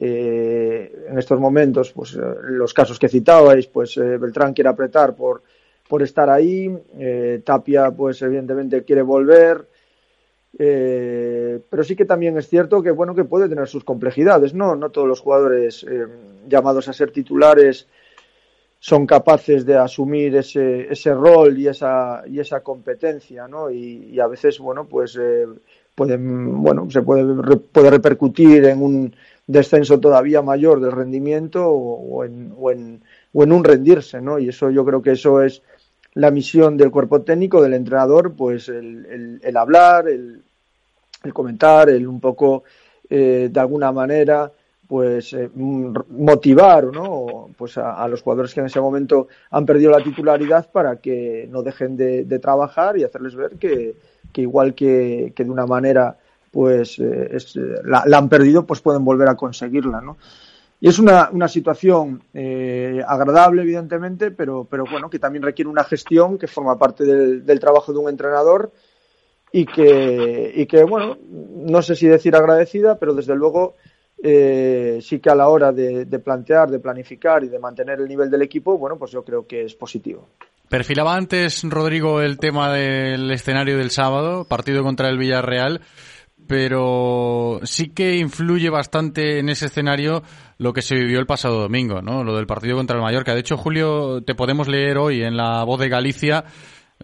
Eh, 0.00 1.06
en 1.08 1.18
estos 1.18 1.38
momentos, 1.38 1.92
pues 1.92 2.14
los 2.14 2.74
casos 2.74 2.98
que 2.98 3.08
citabais, 3.08 3.68
pues 3.68 3.96
Beltrán 3.96 4.52
quiere 4.52 4.68
apretar 4.68 5.14
por, 5.14 5.42
por 5.88 6.02
estar 6.02 6.28
ahí, 6.28 6.76
Tapia, 7.44 7.92
pues 7.92 8.20
evidentemente 8.22 8.82
quiere 8.82 9.02
volver. 9.02 9.64
pero 10.58 11.84
sí 11.84 11.94
que 11.94 12.04
también 12.04 12.36
es 12.36 12.48
cierto 12.48 12.82
que 12.82 12.90
bueno 12.90 13.14
que 13.14 13.24
puede 13.24 13.48
tener 13.48 13.68
sus 13.68 13.84
complejidades, 13.84 14.54
no, 14.54 14.74
no 14.74 14.90
todos 14.90 15.06
los 15.06 15.20
jugadores 15.20 15.86
llamados 16.48 16.88
a 16.88 16.92
ser 16.92 17.12
titulares 17.12 17.86
son 18.84 19.06
capaces 19.06 19.64
de 19.64 19.76
asumir 19.76 20.34
ese, 20.34 20.92
ese 20.92 21.14
rol 21.14 21.56
y 21.56 21.68
esa, 21.68 22.24
y 22.26 22.40
esa 22.40 22.64
competencia, 22.64 23.46
¿no? 23.46 23.70
Y, 23.70 24.18
a 24.18 24.26
veces, 24.26 24.58
bueno, 24.58 24.88
pues 24.88 25.16
eh, 25.20 25.46
pueden, 25.94 26.60
bueno, 26.60 26.90
se 26.90 27.00
puede, 27.00 27.56
puede 27.58 27.90
repercutir 27.90 28.64
en 28.64 28.82
un 28.82 29.14
descenso 29.46 30.00
todavía 30.00 30.42
mayor 30.42 30.80
del 30.80 30.90
rendimiento 30.90 31.64
o, 31.64 32.24
en, 32.24 32.52
o, 32.58 32.72
en, 32.72 33.04
o 33.32 33.44
en 33.44 33.52
un 33.52 33.62
rendirse, 33.62 34.20
¿no? 34.20 34.40
Y 34.40 34.48
eso 34.48 34.68
yo 34.68 34.84
creo 34.84 35.00
que 35.00 35.12
eso 35.12 35.42
es 35.42 35.62
la 36.14 36.32
misión 36.32 36.76
del 36.76 36.90
cuerpo 36.90 37.22
técnico, 37.22 37.62
del 37.62 37.74
entrenador, 37.74 38.34
pues 38.34 38.68
el, 38.68 39.06
el, 39.06 39.40
el 39.44 39.56
hablar, 39.56 40.08
el, 40.08 40.42
el, 41.22 41.32
comentar, 41.32 41.88
el 41.88 42.08
un 42.08 42.18
poco, 42.18 42.64
eh, 43.08 43.48
de 43.48 43.60
alguna 43.60 43.92
manera, 43.92 44.50
pues 44.92 45.32
eh, 45.32 45.48
motivar 45.54 46.84
¿no? 46.84 47.48
pues 47.56 47.78
a, 47.78 48.06
los 48.08 48.20
jugadores 48.20 48.52
que 48.52 48.60
en 48.60 48.66
ese 48.66 48.78
momento 48.78 49.26
han 49.50 49.64
perdido 49.64 49.90
la 49.90 50.04
titularidad 50.04 50.70
para 50.70 50.96
que 50.96 51.48
no 51.50 51.62
dejen 51.62 51.96
de, 51.96 52.38
trabajar 52.38 52.98
y 52.98 53.02
hacerles 53.02 53.34
ver 53.34 53.52
que, 53.52 53.94
igual 54.34 54.74
que, 54.74 55.32
de 55.34 55.50
una 55.50 55.64
manera 55.64 56.18
pues 56.50 56.98
eh, 56.98 57.34
la, 57.84 58.04
han 58.18 58.28
perdido 58.28 58.66
pues 58.66 58.82
pueden 58.82 59.02
volver 59.02 59.30
a 59.30 59.34
conseguirla 59.34 60.02
¿no? 60.02 60.18
y 60.78 60.88
es 60.88 60.98
una, 60.98 61.30
una 61.32 61.48
situación 61.48 62.24
eh, 62.34 63.02
agradable 63.08 63.62
evidentemente 63.62 64.30
pero 64.30 64.66
pero 64.70 64.84
bueno 64.84 65.08
que 65.08 65.18
también 65.18 65.42
requiere 65.42 65.70
una 65.70 65.84
gestión 65.84 66.36
que 66.36 66.48
forma 66.48 66.76
parte 66.76 67.04
del, 67.04 67.46
del 67.46 67.60
trabajo 67.60 67.94
de 67.94 67.98
un 67.98 68.10
entrenador 68.10 68.70
y 69.52 69.64
que 69.64 70.52
y 70.54 70.66
que 70.66 70.84
bueno 70.84 71.16
no 71.30 71.80
sé 71.80 71.96
si 71.96 72.06
decir 72.08 72.36
agradecida 72.36 72.98
pero 72.98 73.14
desde 73.14 73.34
luego 73.34 73.74
eh, 74.24 74.98
sí 75.02 75.18
que 75.18 75.30
a 75.30 75.34
la 75.34 75.48
hora 75.48 75.72
de, 75.72 76.06
plantear, 76.20 76.70
de 76.70 76.78
planificar 76.78 77.42
y 77.42 77.48
de 77.48 77.58
mantener 77.58 78.00
el 78.00 78.06
nivel 78.06 78.30
del 78.30 78.42
equipo, 78.42 78.78
bueno, 78.78 78.96
pues 78.96 79.10
yo 79.10 79.24
creo 79.24 79.46
que 79.46 79.64
es 79.64 79.74
positivo. 79.74 80.28
Perfilaba 80.68 81.16
antes, 81.16 81.64
Rodrigo, 81.64 82.22
el 82.22 82.38
tema 82.38 82.72
del 82.72 83.30
escenario 83.32 83.76
del 83.76 83.90
sábado, 83.90 84.44
partido 84.44 84.84
contra 84.84 85.08
el 85.08 85.18
Villarreal, 85.18 85.80
pero 86.46 87.60
sí 87.64 87.88
que 87.88 88.16
influye 88.16 88.70
bastante 88.70 89.38
en 89.38 89.48
ese 89.48 89.66
escenario 89.66 90.22
lo 90.58 90.72
que 90.72 90.82
se 90.82 90.94
vivió 90.94 91.18
el 91.18 91.26
pasado 91.26 91.60
domingo, 91.60 92.00
¿no? 92.00 92.22
Lo 92.22 92.36
del 92.36 92.46
partido 92.46 92.76
contra 92.76 92.96
el 92.96 93.02
Mallorca. 93.02 93.34
De 93.34 93.40
hecho, 93.40 93.56
Julio, 93.56 94.22
te 94.22 94.34
podemos 94.34 94.68
leer 94.68 94.98
hoy 94.98 95.22
en 95.22 95.36
la 95.36 95.64
voz 95.64 95.80
de 95.80 95.88
Galicia 95.88 96.44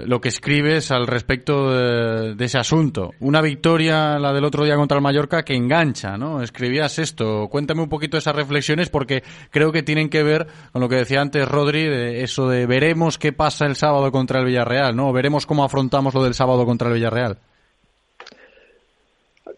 lo 0.07 0.21
que 0.21 0.29
escribes 0.29 0.91
al 0.91 1.07
respecto 1.07 1.71
de, 1.71 2.45
ese 2.45 2.59
asunto. 2.59 3.11
Una 3.21 3.41
victoria, 3.41 4.19
la 4.19 4.33
del 4.33 4.45
otro 4.45 4.65
día 4.65 4.77
contra 4.77 4.97
el 4.97 5.03
Mallorca, 5.03 5.43
que 5.43 5.55
engancha, 5.55 6.17
¿no? 6.17 6.43
Escribías 6.43 6.99
esto. 6.99 7.49
Cuéntame 7.49 7.83
un 7.83 7.89
poquito 7.89 8.17
esas 8.17 8.35
reflexiones 8.35 8.89
porque 8.89 9.23
creo 9.51 9.73
que 9.73 9.83
tienen 9.83 10.09
que 10.09 10.23
ver 10.23 10.47
con 10.73 10.81
lo 10.81 10.89
que 10.89 10.97
decía 10.97 11.21
antes 11.21 11.49
Rodri, 11.49 11.85
de 11.85 12.23
eso 12.23 12.49
de 12.49 12.67
veremos 12.67 13.19
qué 13.19 13.33
pasa 13.33 13.67
el 13.67 13.77
sábado 13.77 14.11
contra 14.13 14.41
el 14.41 14.47
Villarreal, 14.47 14.95
¿no? 14.95 15.13
Veremos 15.13 15.47
cómo 15.47 15.65
afrontamos 15.65 16.15
lo 16.15 16.23
del 16.25 16.35
sábado 16.35 16.65
contra 16.65 16.89
el 16.89 16.95
Villarreal. 16.95 17.39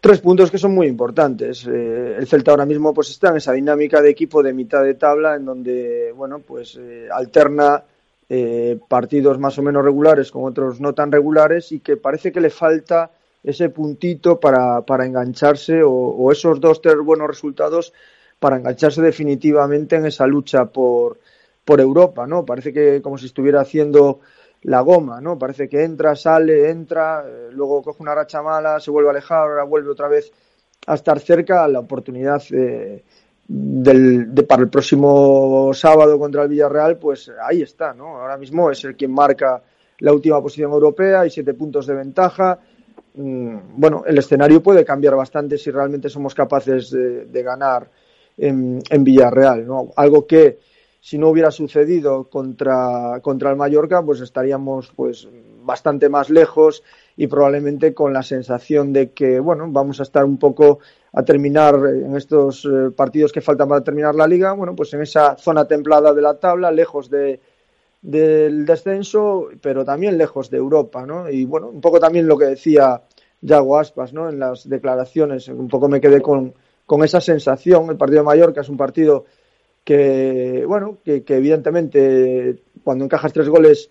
Tres 0.00 0.20
puntos 0.20 0.50
que 0.50 0.56
son 0.56 0.74
muy 0.74 0.86
importantes. 0.86 1.66
Eh, 1.66 2.16
el 2.18 2.26
Celta 2.26 2.52
ahora 2.52 2.64
mismo 2.64 2.94
pues 2.94 3.10
está 3.10 3.28
en 3.28 3.36
esa 3.36 3.52
dinámica 3.52 4.00
de 4.00 4.10
equipo 4.10 4.42
de 4.42 4.54
mitad 4.54 4.82
de 4.82 4.94
tabla 4.94 5.36
en 5.36 5.44
donde, 5.44 6.12
bueno, 6.16 6.38
pues 6.38 6.78
eh, 6.80 7.08
alterna 7.12 7.84
eh, 8.32 8.78
partidos 8.86 9.40
más 9.40 9.58
o 9.58 9.62
menos 9.62 9.84
regulares 9.84 10.30
con 10.30 10.44
otros 10.44 10.80
no 10.80 10.94
tan 10.94 11.10
regulares 11.10 11.72
y 11.72 11.80
que 11.80 11.96
parece 11.96 12.30
que 12.30 12.40
le 12.40 12.50
falta 12.50 13.10
ese 13.42 13.70
puntito 13.70 14.38
para, 14.38 14.82
para 14.82 15.04
engancharse 15.04 15.82
o, 15.82 16.30
esos 16.30 16.60
dos, 16.60 16.80
tres 16.80 16.98
buenos 16.98 17.26
resultados 17.26 17.92
para 18.38 18.56
engancharse 18.56 19.02
definitivamente 19.02 19.96
en 19.96 20.06
esa 20.06 20.28
lucha 20.28 20.66
por, 20.66 21.18
por 21.64 21.80
Europa, 21.80 22.24
¿no? 22.28 22.46
Parece 22.46 22.72
que 22.72 23.02
como 23.02 23.18
si 23.18 23.26
estuviera 23.26 23.62
haciendo 23.62 24.20
la 24.62 24.80
goma, 24.80 25.20
¿no? 25.20 25.36
Parece 25.36 25.68
que 25.68 25.82
entra, 25.82 26.14
sale, 26.14 26.70
entra, 26.70 27.24
eh, 27.26 27.48
luego 27.50 27.82
coge 27.82 28.00
una 28.00 28.14
racha 28.14 28.42
mala, 28.42 28.78
se 28.78 28.92
vuelve 28.92 29.08
a 29.08 29.12
alejar, 29.12 29.40
ahora 29.40 29.64
vuelve 29.64 29.90
otra 29.90 30.06
vez 30.06 30.30
a 30.86 30.94
estar 30.94 31.18
cerca, 31.18 31.66
la 31.66 31.80
oportunidad 31.80 32.40
eh, 32.52 33.02
del, 33.52 34.32
de, 34.32 34.44
para 34.44 34.62
el 34.62 34.68
próximo 34.68 35.72
sábado 35.74 36.16
contra 36.20 36.44
el 36.44 36.48
Villarreal, 36.48 36.98
pues 36.98 37.32
ahí 37.42 37.62
está, 37.62 37.92
¿no? 37.92 38.20
Ahora 38.20 38.36
mismo 38.36 38.70
es 38.70 38.84
el 38.84 38.94
quien 38.94 39.10
marca 39.10 39.60
la 39.98 40.12
última 40.12 40.40
posición 40.40 40.70
europea 40.70 41.26
y 41.26 41.30
siete 41.30 41.54
puntos 41.54 41.84
de 41.88 41.94
ventaja. 41.94 42.60
Mm, 43.14 43.56
bueno, 43.74 44.04
el 44.06 44.16
escenario 44.18 44.62
puede 44.62 44.84
cambiar 44.84 45.16
bastante 45.16 45.58
si 45.58 45.72
realmente 45.72 46.08
somos 46.08 46.32
capaces 46.32 46.92
de, 46.92 47.42
ganar 47.42 47.90
en, 48.38 48.80
en, 48.88 49.02
Villarreal, 49.02 49.66
¿no? 49.66 49.90
Algo 49.96 50.28
que 50.28 50.60
si 51.00 51.18
no 51.18 51.28
hubiera 51.28 51.50
sucedido 51.50 52.30
contra, 52.30 53.18
contra 53.20 53.50
el 53.50 53.56
Mallorca, 53.56 54.00
pues 54.00 54.20
estaríamos 54.20 54.92
pues 54.94 55.26
bastante 55.62 56.08
más 56.08 56.30
lejos 56.30 56.82
y 57.16 57.26
probablemente 57.26 57.94
con 57.94 58.12
la 58.12 58.22
sensación 58.22 58.92
de 58.92 59.10
que, 59.12 59.40
bueno, 59.40 59.66
vamos 59.68 60.00
a 60.00 60.04
estar 60.04 60.24
un 60.24 60.38
poco 60.38 60.78
a 61.12 61.22
terminar 61.22 61.74
en 61.74 62.16
estos 62.16 62.64
eh, 62.64 62.90
partidos 62.96 63.32
que 63.32 63.40
faltan 63.40 63.68
para 63.68 63.82
terminar 63.82 64.14
la 64.14 64.26
liga, 64.26 64.52
bueno, 64.52 64.74
pues 64.74 64.94
en 64.94 65.02
esa 65.02 65.36
zona 65.36 65.66
templada 65.66 66.14
de 66.14 66.22
la 66.22 66.38
tabla, 66.38 66.70
lejos 66.70 67.10
de, 67.10 67.40
del 68.00 68.64
descenso, 68.64 69.48
pero 69.60 69.84
también 69.84 70.16
lejos 70.16 70.50
de 70.50 70.58
Europa, 70.58 71.04
¿no? 71.04 71.28
Y 71.28 71.44
bueno, 71.44 71.68
un 71.68 71.80
poco 71.80 72.00
también 72.00 72.26
lo 72.26 72.38
que 72.38 72.46
decía 72.46 73.02
Yago 73.40 73.78
Aspas, 73.78 74.12
¿no? 74.12 74.28
En 74.28 74.38
las 74.38 74.68
declaraciones, 74.68 75.48
un 75.48 75.68
poco 75.68 75.88
me 75.88 76.00
quedé 76.00 76.22
con, 76.22 76.54
con 76.86 77.04
esa 77.04 77.20
sensación. 77.20 77.90
El 77.90 77.96
partido 77.96 78.20
de 78.20 78.26
Mallorca 78.26 78.60
es 78.60 78.68
un 78.68 78.76
partido 78.76 79.24
que, 79.84 80.64
bueno, 80.66 80.98
que 81.04 81.24
evidentemente 81.26 82.62
cuando 82.84 83.04
encajas 83.04 83.32
tres 83.32 83.48
goles 83.48 83.90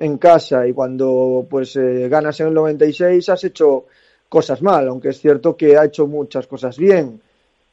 en 0.00 0.18
casa 0.18 0.66
y 0.66 0.72
cuando 0.72 1.46
pues 1.48 1.76
eh, 1.76 2.08
ganas 2.08 2.40
en 2.40 2.48
el 2.48 2.54
96 2.54 3.28
has 3.28 3.44
hecho 3.44 3.84
cosas 4.28 4.62
mal, 4.62 4.88
aunque 4.88 5.10
es 5.10 5.20
cierto 5.20 5.56
que 5.56 5.76
ha 5.76 5.84
hecho 5.84 6.06
muchas 6.06 6.46
cosas 6.46 6.76
bien. 6.78 7.20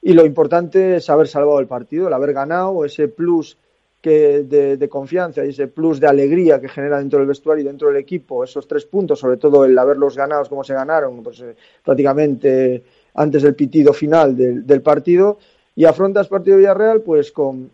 Y 0.02 0.14
lo 0.14 0.26
importante 0.26 0.98
es 0.98 1.10
haber 1.10 1.28
salvado 1.28 1.60
el 1.60 1.68
partido, 1.68 2.08
el 2.08 2.14
haber 2.14 2.34
ganado, 2.34 2.86
ese 2.86 3.08
plus 3.08 3.58
que 4.02 4.44
de, 4.44 4.90
confianza 4.90 5.46
y 5.46 5.50
ese 5.50 5.68
plus 5.68 6.00
de 6.00 6.08
alegría 6.08 6.62
que 6.62 6.70
genera 6.70 7.00
dentro 7.00 7.20
del 7.20 7.28
vestuario 7.28 7.64
y 7.64 7.68
dentro 7.68 7.88
del 7.88 7.98
equipo, 7.98 8.44
esos 8.44 8.68
tres 8.68 8.86
puntos, 8.86 9.20
sobre 9.20 9.38
todo 9.38 9.66
el 9.66 9.78
haberlos 9.78 10.16
ganado 10.16 10.46
como 10.48 10.64
se 10.64 10.74
ganaron, 10.74 11.24
pues 11.24 11.40
eh, 11.42 11.56
prácticamente 11.84 12.84
antes 13.16 13.42
del 13.42 13.56
pitido 13.56 13.94
final 13.94 14.36
del, 14.38 14.82
partido, 14.82 15.40
y 15.76 15.86
afrontas 15.86 16.28
partido 16.28 16.58
Villarreal 16.58 17.02
pues 17.02 17.32
con, 17.32 17.70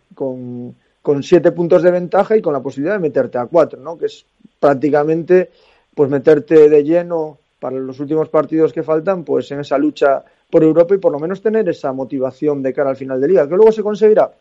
siete 1.22 1.51
puntos 1.51 1.84
de 1.84 1.91
ventaja 1.91 2.38
y 2.38 2.41
con 2.41 2.54
la 2.54 2.62
posibilidad 2.62 2.95
de 2.95 2.99
meterte 2.99 3.38
a 3.38 3.45
cuatro, 3.45 3.80
¿no? 3.80 3.97
que 3.97 4.06
es 4.06 4.26
prácticamente 4.60 5.51
pues 5.93 6.10
meterte 6.10 6.70
de 6.70 6.84
lleno 6.84 7.38
para 7.60 7.78
los 7.78 7.99
últimos 7.99 8.30
partidos 8.30 8.74
que 8.74 8.84
faltan, 8.84 9.24
pues 9.24 9.51
en 9.51 9.60
esa 9.60 9.78
lucha 9.78 10.24
por 10.49 10.64
Europa 10.64 10.95
y 10.95 10.97
por 10.97 11.12
lo 11.12 11.20
menos 11.20 11.41
tener 11.41 11.68
esa 11.70 11.93
motivación 11.93 12.62
de 12.62 12.74
cara 12.74 12.89
al 12.89 12.95
final 12.95 13.20
de 13.22 13.28
liga, 13.28 13.47
que 13.47 13.56
luego 13.56 13.72
se 13.72 13.84
conseguirá 13.84 14.32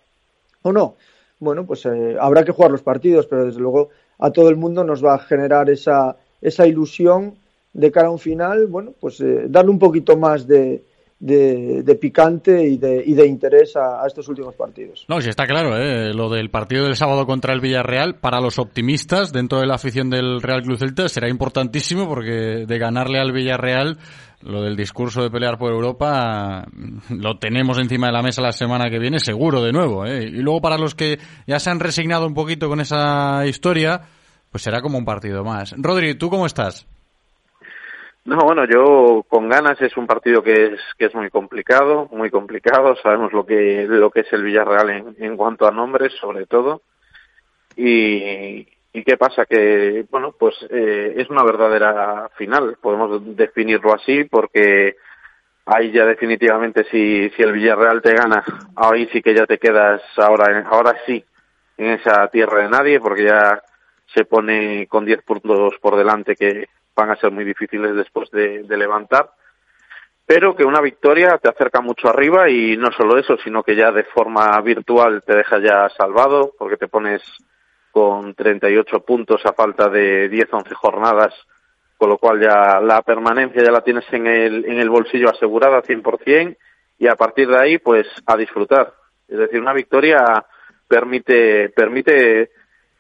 o 0.63 0.73
no. 0.73 0.95
Bueno, 1.39 1.67
pues 1.67 1.85
eh, 1.87 2.17
habrá 2.21 2.45
que 2.45 2.53
jugar 2.53 2.71
los 2.71 2.83
partidos, 2.83 3.27
pero 3.27 3.45
desde 3.45 3.61
luego 3.61 3.91
a 4.19 4.31
todo 4.31 4.49
el 4.49 4.57
mundo 4.57 4.85
nos 4.85 5.05
va 5.05 5.15
a 5.15 5.19
generar 5.19 5.69
esa, 5.71 6.17
esa 6.41 6.67
ilusión 6.67 7.35
de 7.73 7.91
cara 7.91 8.09
a 8.09 8.11
un 8.11 8.19
final, 8.19 8.67
bueno, 8.67 8.93
pues 9.01 9.21
eh, 9.21 9.47
darle 9.49 9.71
un 9.71 9.79
poquito 9.79 10.17
más 10.17 10.47
de, 10.47 10.85
de, 11.23 11.99
picante 12.01 12.67
y 12.67 12.79
de, 12.79 13.03
y 13.07 13.15
de 13.15 13.27
interés 13.27 13.77
a, 13.77 14.05
estos 14.07 14.27
últimos 14.29 14.55
partidos. 14.57 15.05
No, 15.09 15.21
sí 15.21 15.29
está 15.29 15.47
claro, 15.47 15.77
¿eh? 15.77 16.13
lo 16.13 16.29
del 16.29 16.51
partido 16.51 16.85
del 16.85 16.97
sábado 16.97 17.27
contra 17.27 17.55
el 17.55 17.61
Villarreal, 17.61 18.17
para 18.17 18.41
los 18.41 18.59
optimistas 18.59 19.33
dentro 19.33 19.61
de 19.61 19.67
la 19.67 19.77
afición 19.77 20.11
del 20.11 20.43
Real 20.43 20.63
Club 20.63 20.79
Celta 20.79 21.09
será 21.09 21.29
importantísimo 21.29 22.09
porque 22.09 22.65
de 22.67 22.79
ganarle 22.79 23.21
al 23.21 23.31
Villarreal, 23.31 23.99
lo 24.43 24.63
del 24.63 24.75
discurso 24.75 25.23
de 25.23 25.31
pelear 25.31 25.59
por 25.59 25.71
Europa, 25.71 26.67
lo 27.11 27.39
tenemos 27.39 27.79
encima 27.79 28.09
de 28.09 28.13
la 28.15 28.23
mesa 28.23 28.43
la 28.43 28.51
semana 28.51 28.91
que 28.91 28.99
viene, 28.99 29.21
seguro 29.21 29.63
de 29.63 29.71
nuevo. 29.71 30.05
¿eh? 30.05 30.25
Y 30.25 30.43
luego 30.43 30.61
para 30.61 30.77
los 30.77 30.97
que 30.97 31.21
ya 31.47 31.61
se 31.61 31.71
han 31.71 31.79
resignado 31.79 32.27
un 32.27 32.35
poquito 32.35 32.69
con 32.69 32.81
esa 32.81 33.47
historia, 33.47 34.01
pues 34.51 34.65
será 34.65 34.81
como 34.81 34.99
un 34.99 35.05
partido 35.05 35.45
más. 35.45 35.73
Rodri, 35.79 36.17
¿tú 36.17 36.29
cómo 36.29 36.47
estás? 36.47 36.89
No, 38.25 38.37
bueno, 38.45 38.65
yo 38.67 39.25
con 39.29 39.49
ganas 39.49 39.81
es 39.83 39.97
un 39.97 40.07
partido 40.07 40.45
que 40.45 40.67
es 40.75 40.81
que 40.97 41.07
es 41.07 41.15
muy 41.15 41.29
complicado, 41.29 42.09
muy 42.13 42.31
complicado. 42.31 42.95
Sabemos 43.03 43.33
lo 43.33 43.45
que 43.45 43.85
lo 43.89 44.11
que 44.11 44.21
es 44.21 44.33
el 44.33 44.45
Villarreal 44.45 44.91
en, 44.91 45.17
en 45.19 45.37
cuanto 45.37 45.67
a 45.67 45.73
nombres, 45.73 46.13
sobre 46.21 46.47
todo. 46.47 46.83
Y, 47.77 48.69
y 48.93 49.05
qué 49.05 49.17
pasa 49.17 49.45
que 49.47 50.05
bueno, 50.09 50.37
pues 50.39 50.55
eh, 50.71 51.15
es 51.17 51.31
una 51.31 51.43
verdadera 51.43 52.29
final, 52.37 52.77
podemos 52.81 53.37
definirlo 53.37 53.93
así, 53.93 54.23
porque 54.25 54.97
ahí 55.67 55.91
ya 55.91 56.05
definitivamente 56.07 56.85
si 56.93 57.29
si 57.31 57.43
el 57.43 57.53
Villarreal 57.53 58.03
te 58.03 58.15
gana, 58.15 58.45
ahí 58.77 59.09
sí 59.13 59.21
que 59.21 59.35
ya 59.35 59.47
te 59.47 59.59
quedas 59.59 60.01
ahora 60.17 60.65
ahora 60.71 60.95
sí 61.07 61.25
en 61.77 61.87
esa 61.93 62.29
tierra 62.29 62.63
de 62.63 62.69
nadie, 62.69 63.01
porque 63.01 63.25
ya 63.25 63.63
se 64.15 64.25
pone 64.25 64.87
con 64.87 65.05
10 65.05 65.23
puntos 65.23 65.75
por 65.81 65.97
delante 65.97 66.37
que 66.37 66.69
van 66.95 67.11
a 67.11 67.17
ser 67.17 67.31
muy 67.31 67.45
difíciles 67.45 67.95
después 67.95 68.31
de, 68.31 68.65
levantar, 68.69 69.31
pero 70.27 70.55
que 70.55 70.65
una 70.65 70.81
victoria 70.81 71.39
te 71.39 71.49
acerca 71.49 71.81
mucho 71.81 72.09
arriba 72.09 72.49
y 72.49 72.77
no 72.77 72.91
solo 72.93 73.19
eso, 73.19 73.37
sino 73.43 73.63
que 73.63 73.77
ya 73.77 73.91
de 73.93 74.05
forma 74.05 74.61
virtual 74.61 75.23
te 75.25 75.37
deja 75.37 75.59
ya 75.59 75.89
salvado, 75.91 76.53
porque 76.59 76.77
te 76.77 76.89
pones 76.89 77.23
con 77.91 78.35
38 78.35 79.01
puntos 79.01 79.45
a 79.45 79.53
falta 79.53 79.89
de 79.89 80.31
10-11 80.31 80.73
jornadas, 80.75 81.35
con 81.99 82.09
lo 82.09 82.19
cual 82.19 82.41
ya 82.41 82.81
la 82.81 83.03
permanencia 83.03 83.63
ya 83.63 83.71
la 83.71 83.85
tienes 83.85 84.05
en 84.13 84.27
el, 84.27 84.65
en 84.65 84.79
el 84.79 84.91
bolsillo 84.91 85.29
asegurada 85.31 85.83
100% 85.83 86.57
y 86.99 87.07
a 87.07 87.17
partir 87.17 87.49
de 87.49 87.61
ahí 87.61 87.79
pues 87.79 88.07
a 88.27 88.37
disfrutar. 88.37 88.95
Es 89.29 89.39
decir, 89.39 89.61
una 89.61 89.73
victoria 89.73 90.45
permite, 90.89 91.71
permite 91.71 92.51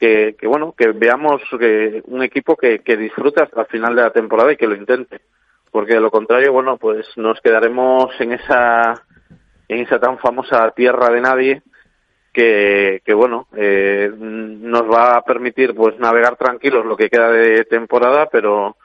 que, 0.02 0.46
bueno, 0.48 0.74
que 0.76 0.88
veamos 0.88 1.40
que 1.56 2.02
un 2.06 2.24
equipo 2.24 2.56
que, 2.56 2.80
que 2.80 2.96
disfrute 2.96 3.44
hasta 3.44 3.60
el 3.60 3.66
final 3.68 3.94
de 3.94 4.02
la 4.02 4.10
temporada 4.10 4.52
y 4.52 4.56
que 4.56 4.66
lo 4.66 4.74
intente. 4.74 5.20
Porque 5.70 5.94
de 5.94 6.00
lo 6.00 6.10
contrario, 6.10 6.52
bueno, 6.52 6.76
pues 6.76 7.06
nos 7.16 7.40
quedaremos 7.40 8.08
en 8.20 8.32
esa, 8.32 9.00
en 9.68 9.78
esa 9.78 10.00
tan 10.00 10.18
famosa 10.18 10.70
tierra 10.72 11.08
de 11.08 11.20
nadie 11.20 11.62
que, 12.32 13.00
que 13.04 13.14
bueno, 13.14 13.46
eh, 13.56 14.12
nos 14.18 14.82
va 14.82 15.16
a 15.16 15.22
permitir 15.22 15.72
pues 15.72 15.96
navegar 16.00 16.36
tranquilos 16.36 16.84
lo 16.84 16.96
que 16.96 17.08
queda 17.08 17.30
de 17.30 17.64
temporada, 17.64 18.26
pero 18.26 18.76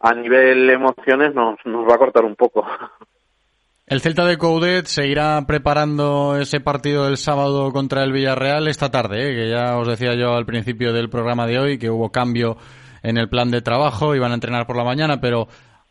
a 0.00 0.14
nivel 0.14 0.68
emociones 0.68 1.32
nos, 1.32 1.64
nos 1.64 1.88
va 1.88 1.94
a 1.94 1.98
cortar 1.98 2.24
un 2.24 2.34
poco. 2.34 2.66
El 3.90 4.00
Celta 4.00 4.24
de 4.24 4.38
Coudet 4.38 4.86
seguirá 4.86 5.44
preparando 5.48 6.36
ese 6.36 6.60
partido 6.60 7.06
del 7.06 7.16
sábado 7.16 7.72
contra 7.72 8.04
el 8.04 8.12
Villarreal 8.12 8.68
esta 8.68 8.92
tarde, 8.92 9.32
¿eh? 9.32 9.34
que 9.34 9.50
ya 9.50 9.76
os 9.78 9.88
decía 9.88 10.14
yo 10.14 10.36
al 10.36 10.46
principio 10.46 10.92
del 10.92 11.10
programa 11.10 11.44
de 11.48 11.58
hoy 11.58 11.76
que 11.76 11.90
hubo 11.90 12.12
cambio 12.12 12.56
en 13.02 13.18
el 13.18 13.28
plan 13.28 13.50
de 13.50 13.62
trabajo, 13.62 14.14
iban 14.14 14.30
a 14.30 14.34
entrenar 14.34 14.68
por 14.68 14.76
la 14.76 14.84
mañana, 14.84 15.20
pero 15.20 15.48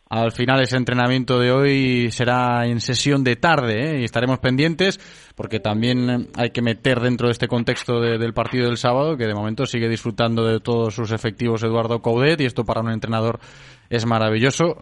al 0.10 0.32
final 0.32 0.62
ese 0.62 0.76
entrenamiento 0.76 1.40
de 1.40 1.52
hoy 1.52 2.12
será 2.12 2.66
en 2.66 2.82
sesión 2.82 3.24
de 3.24 3.36
tarde 3.36 3.92
¿eh? 3.92 4.02
y 4.02 4.04
estaremos 4.04 4.40
pendientes 4.40 5.00
porque 5.36 5.60
también 5.60 6.30
hay 6.36 6.50
que 6.50 6.62
meter 6.64 7.00
dentro 7.00 7.28
de 7.28 7.34
este 7.34 7.48
contexto 7.48 8.02
del 8.02 8.34
partido 8.34 8.66
del 8.66 8.78
sábado 8.78 9.16
que 9.18 9.28
de 9.28 9.36
momento 9.36 9.68
sigue 9.68 9.88
disfrutando 9.88 10.46
de 10.46 10.60
todos 10.60 10.96
sus 10.96 11.12
efectivos 11.12 11.64
Eduardo 11.64 12.02
Coudet 12.02 12.42
y 12.42 12.46
esto 12.46 12.66
para 12.66 12.82
un 12.82 12.90
entrenador 12.90 13.40
es 13.90 14.06
maravilloso, 14.06 14.78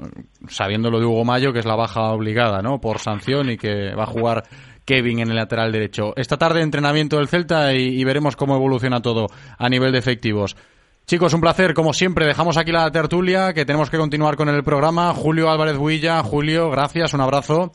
sabiendo 0.50 0.92
lo 0.92 1.00
de 1.00 1.06
Hugo 1.06 1.24
Mayo, 1.24 1.54
que 1.54 1.60
es 1.60 1.66
la 1.66 1.76
baja 1.76 2.12
obligada, 2.12 2.62
¿no? 2.62 2.80
Por 2.82 3.00
sanción 3.00 3.50
y 3.50 3.58
que 3.58 3.96
va 3.96 4.04
a 4.04 4.08
jugar 4.08 4.44
Kevin 4.84 5.20
en 5.20 5.30
el 5.30 5.36
lateral 5.36 5.72
derecho. 5.72 6.14
Esta 6.16 6.38
tarde 6.38 6.62
entrenamiento 6.62 7.18
del 7.18 7.28
Celta 7.28 7.74
y, 7.74 8.04
veremos 8.04 8.36
cómo 8.36 8.56
evoluciona 8.56 9.02
todo 9.02 9.28
a 9.58 9.70
nivel 9.70 9.94
de 9.94 10.00
efectivos. 10.00 10.58
Chicos, 11.08 11.34
un 11.34 11.40
placer, 11.40 11.74
como 11.74 11.94
siempre. 11.94 12.26
Dejamos 12.26 12.58
aquí 12.58 12.74
la 12.74 12.92
tertulia, 12.92 13.54
que 13.54 13.64
tenemos 13.64 13.90
que 13.90 13.98
continuar 13.98 14.36
con 14.36 14.50
el 14.50 14.62
programa. 14.62 15.14
Julio 15.14 15.50
Álvarez 15.50 15.78
Huilla, 15.78 16.22
Julio, 16.22 16.70
gracias, 16.70 17.14
un 17.14 17.22
abrazo. 17.22 17.72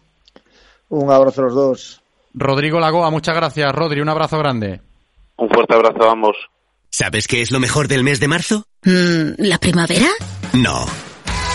Un 0.91 1.11
abrazo 1.11 1.41
a 1.41 1.45
los 1.45 1.55
dos. 1.55 2.03
Rodrigo 2.35 2.79
Lagoa, 2.79 3.09
muchas 3.11 3.35
gracias. 3.35 3.75
Rodri, 3.75 4.03
un 4.03 4.11
abrazo 4.11 4.39
grande. 4.39 4.83
Un 5.39 5.49
fuerte 5.49 5.75
abrazo 5.75 6.07
a 6.07 6.13
ambos. 6.13 6.37
¿Sabes 6.91 7.27
qué 7.27 7.41
es 7.41 7.51
lo 7.51 7.59
mejor 7.59 7.89
del 7.89 8.05
mes 8.05 8.21
de 8.21 8.29
marzo? 8.29 8.67
Mm, 8.85 9.33
¿La 9.39 9.57
primavera? 9.57 10.09
No. 10.53 10.85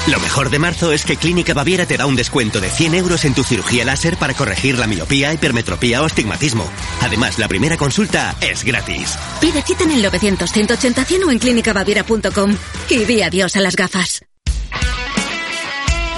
Lo 0.08 0.20
mejor 0.22 0.50
de 0.50 0.58
marzo 0.58 0.94
es 0.94 1.04
que 1.04 1.18
Clínica 1.18 1.54
Baviera 1.54 1.86
te 1.86 1.98
da 1.98 2.06
un 2.06 2.16
descuento 2.16 2.62
de 2.62 2.70
100 2.70 2.96
euros 2.96 3.26
en 3.26 3.34
tu 3.34 3.44
cirugía 3.44 3.84
láser 3.84 4.16
para 4.16 4.34
corregir 4.34 4.80
la 4.80 4.88
miopía, 4.88 5.34
hipermetropía 5.34 6.02
o 6.02 6.06
astigmatismo. 6.06 6.66
Además, 7.02 7.38
la 7.38 7.50
primera 7.50 7.76
consulta 7.76 8.34
es 8.40 8.64
gratis. 8.64 9.18
Pide 9.42 9.62
cita 9.64 9.84
en 9.84 9.92
el 9.92 10.06
900-180-100 10.06 11.26
o 11.26 11.32
en 11.32 11.40
clínicabaviera.com 11.40 12.56
y 12.90 13.00
di 13.00 13.22
adiós 13.22 13.58
a 13.58 13.60
las 13.60 13.76
gafas. 13.76 14.22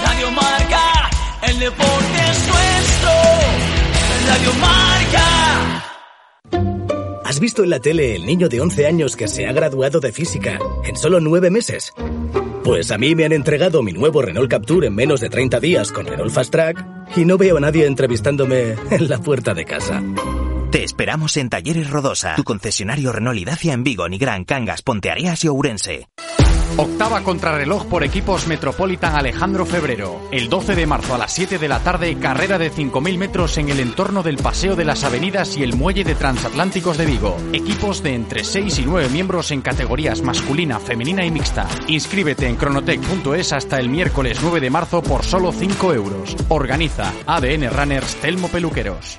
Radio 0.04 0.30
Marca, 0.30 1.10
el 1.48 1.58
deporte 1.58 2.18
es 2.30 2.46
nuestro. 2.46 3.10
Radio 4.28 4.52
Marca. 4.60 5.86
¿Has 7.24 7.40
visto 7.40 7.64
en 7.64 7.70
la 7.70 7.80
tele 7.80 8.14
el 8.14 8.24
niño 8.24 8.48
de 8.48 8.60
11 8.60 8.86
años 8.86 9.16
que 9.16 9.26
se 9.26 9.48
ha 9.48 9.52
graduado 9.52 9.98
de 9.98 10.12
física 10.12 10.60
en 10.84 10.96
solo 10.96 11.18
9 11.18 11.50
meses? 11.50 11.92
Pues 12.70 12.92
a 12.92 12.98
mí 12.98 13.16
me 13.16 13.24
han 13.24 13.32
entregado 13.32 13.82
mi 13.82 13.92
nuevo 13.92 14.22
Renault 14.22 14.48
Capture 14.48 14.86
en 14.86 14.94
menos 14.94 15.18
de 15.18 15.28
30 15.28 15.58
días 15.58 15.90
con 15.90 16.06
Renault 16.06 16.30
Fast 16.30 16.52
Track 16.52 16.86
y 17.16 17.24
no 17.24 17.36
veo 17.36 17.56
a 17.56 17.60
nadie 17.60 17.84
entrevistándome 17.84 18.76
en 18.92 19.08
la 19.08 19.18
puerta 19.18 19.54
de 19.54 19.64
casa. 19.64 20.00
Te 20.70 20.84
esperamos 20.84 21.36
en 21.36 21.48
Talleres 21.48 21.90
Rodosa, 21.90 22.36
tu 22.36 22.44
concesionario 22.44 23.10
Renault 23.10 23.40
y 23.40 23.44
Dacia 23.44 23.72
en 23.72 23.82
Vigo, 23.82 24.08
Nigrán, 24.08 24.44
Cangas, 24.44 24.82
Ponteareas 24.82 25.42
y 25.42 25.48
Ourense. 25.48 26.06
Octava 26.76 27.22
contrarreloj 27.22 27.86
por 27.86 28.04
equipos 28.04 28.46
Metropolitan 28.46 29.16
Alejandro 29.16 29.66
Febrero. 29.66 30.20
El 30.30 30.48
12 30.48 30.76
de 30.76 30.86
marzo 30.86 31.16
a 31.16 31.18
las 31.18 31.32
7 31.32 31.58
de 31.58 31.66
la 31.66 31.80
tarde, 31.80 32.16
carrera 32.20 32.56
de 32.56 32.70
5.000 32.70 33.18
metros 33.18 33.58
en 33.58 33.68
el 33.68 33.80
entorno 33.80 34.22
del 34.22 34.36
Paseo 34.36 34.76
de 34.76 34.84
las 34.84 35.02
Avenidas 35.02 35.56
y 35.56 35.64
el 35.64 35.74
Muelle 35.74 36.04
de 36.04 36.14
Transatlánticos 36.14 36.96
de 36.98 37.06
Vigo. 37.06 37.36
Equipos 37.52 38.04
de 38.04 38.14
entre 38.14 38.44
6 38.44 38.78
y 38.78 38.82
9 38.84 39.08
miembros 39.08 39.50
en 39.50 39.62
categorías 39.62 40.22
masculina, 40.22 40.78
femenina 40.78 41.26
y 41.26 41.32
mixta. 41.32 41.66
Inscríbete 41.88 42.46
en 42.46 42.54
cronotec.es 42.54 43.52
hasta 43.52 43.80
el 43.80 43.88
miércoles 43.88 44.38
9 44.40 44.60
de 44.60 44.70
marzo 44.70 45.02
por 45.02 45.24
solo 45.24 45.50
5 45.50 45.94
euros. 45.94 46.36
Organiza 46.48 47.12
ADN 47.26 47.70
Runners 47.70 48.14
Telmo 48.20 48.46
Peluqueros. 48.46 49.18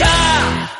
Yeah! 0.00 0.79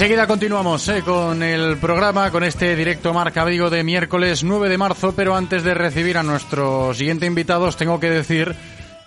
Enseguida 0.00 0.26
continuamos 0.26 0.88
eh, 0.88 1.02
con 1.02 1.42
el 1.42 1.76
programa, 1.76 2.30
con 2.30 2.42
este 2.42 2.74
directo 2.74 3.12
Marca 3.12 3.44
Vigo 3.44 3.68
de 3.68 3.84
miércoles 3.84 4.42
9 4.42 4.70
de 4.70 4.78
marzo, 4.78 5.12
pero 5.14 5.36
antes 5.36 5.62
de 5.62 5.74
recibir 5.74 6.16
a 6.16 6.22
nuestros 6.22 6.96
siguiente 6.96 7.26
invitados 7.26 7.76
tengo 7.76 8.00
que 8.00 8.08
decir 8.08 8.56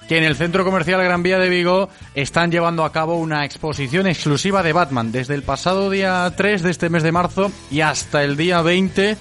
que 0.07 0.19
en 0.19 0.23
el 0.23 0.35
Centro 0.35 0.63
Comercial 0.63 1.03
Gran 1.03 1.23
Vía 1.23 1.39
de 1.39 1.49
Vigo 1.49 1.89
están 2.13 2.51
llevando 2.51 2.85
a 2.85 2.91
cabo 2.91 3.15
una 3.15 3.43
exposición 3.43 4.05
exclusiva 4.05 4.61
de 4.61 4.71
Batman 4.71 5.11
desde 5.11 5.33
el 5.33 5.41
pasado 5.41 5.89
día 5.89 6.31
3 6.37 6.61
de 6.61 6.69
este 6.69 6.91
mes 6.91 7.01
de 7.01 7.11
marzo 7.11 7.51
y 7.71 7.81
hasta 7.81 8.23
el 8.23 8.37
día 8.37 8.61
20. 8.61 9.17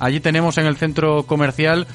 Allí 0.00 0.20
tenemos 0.20 0.58
en 0.58 0.66
el 0.66 0.76
Centro 0.76 1.22
Comercial 1.22 1.86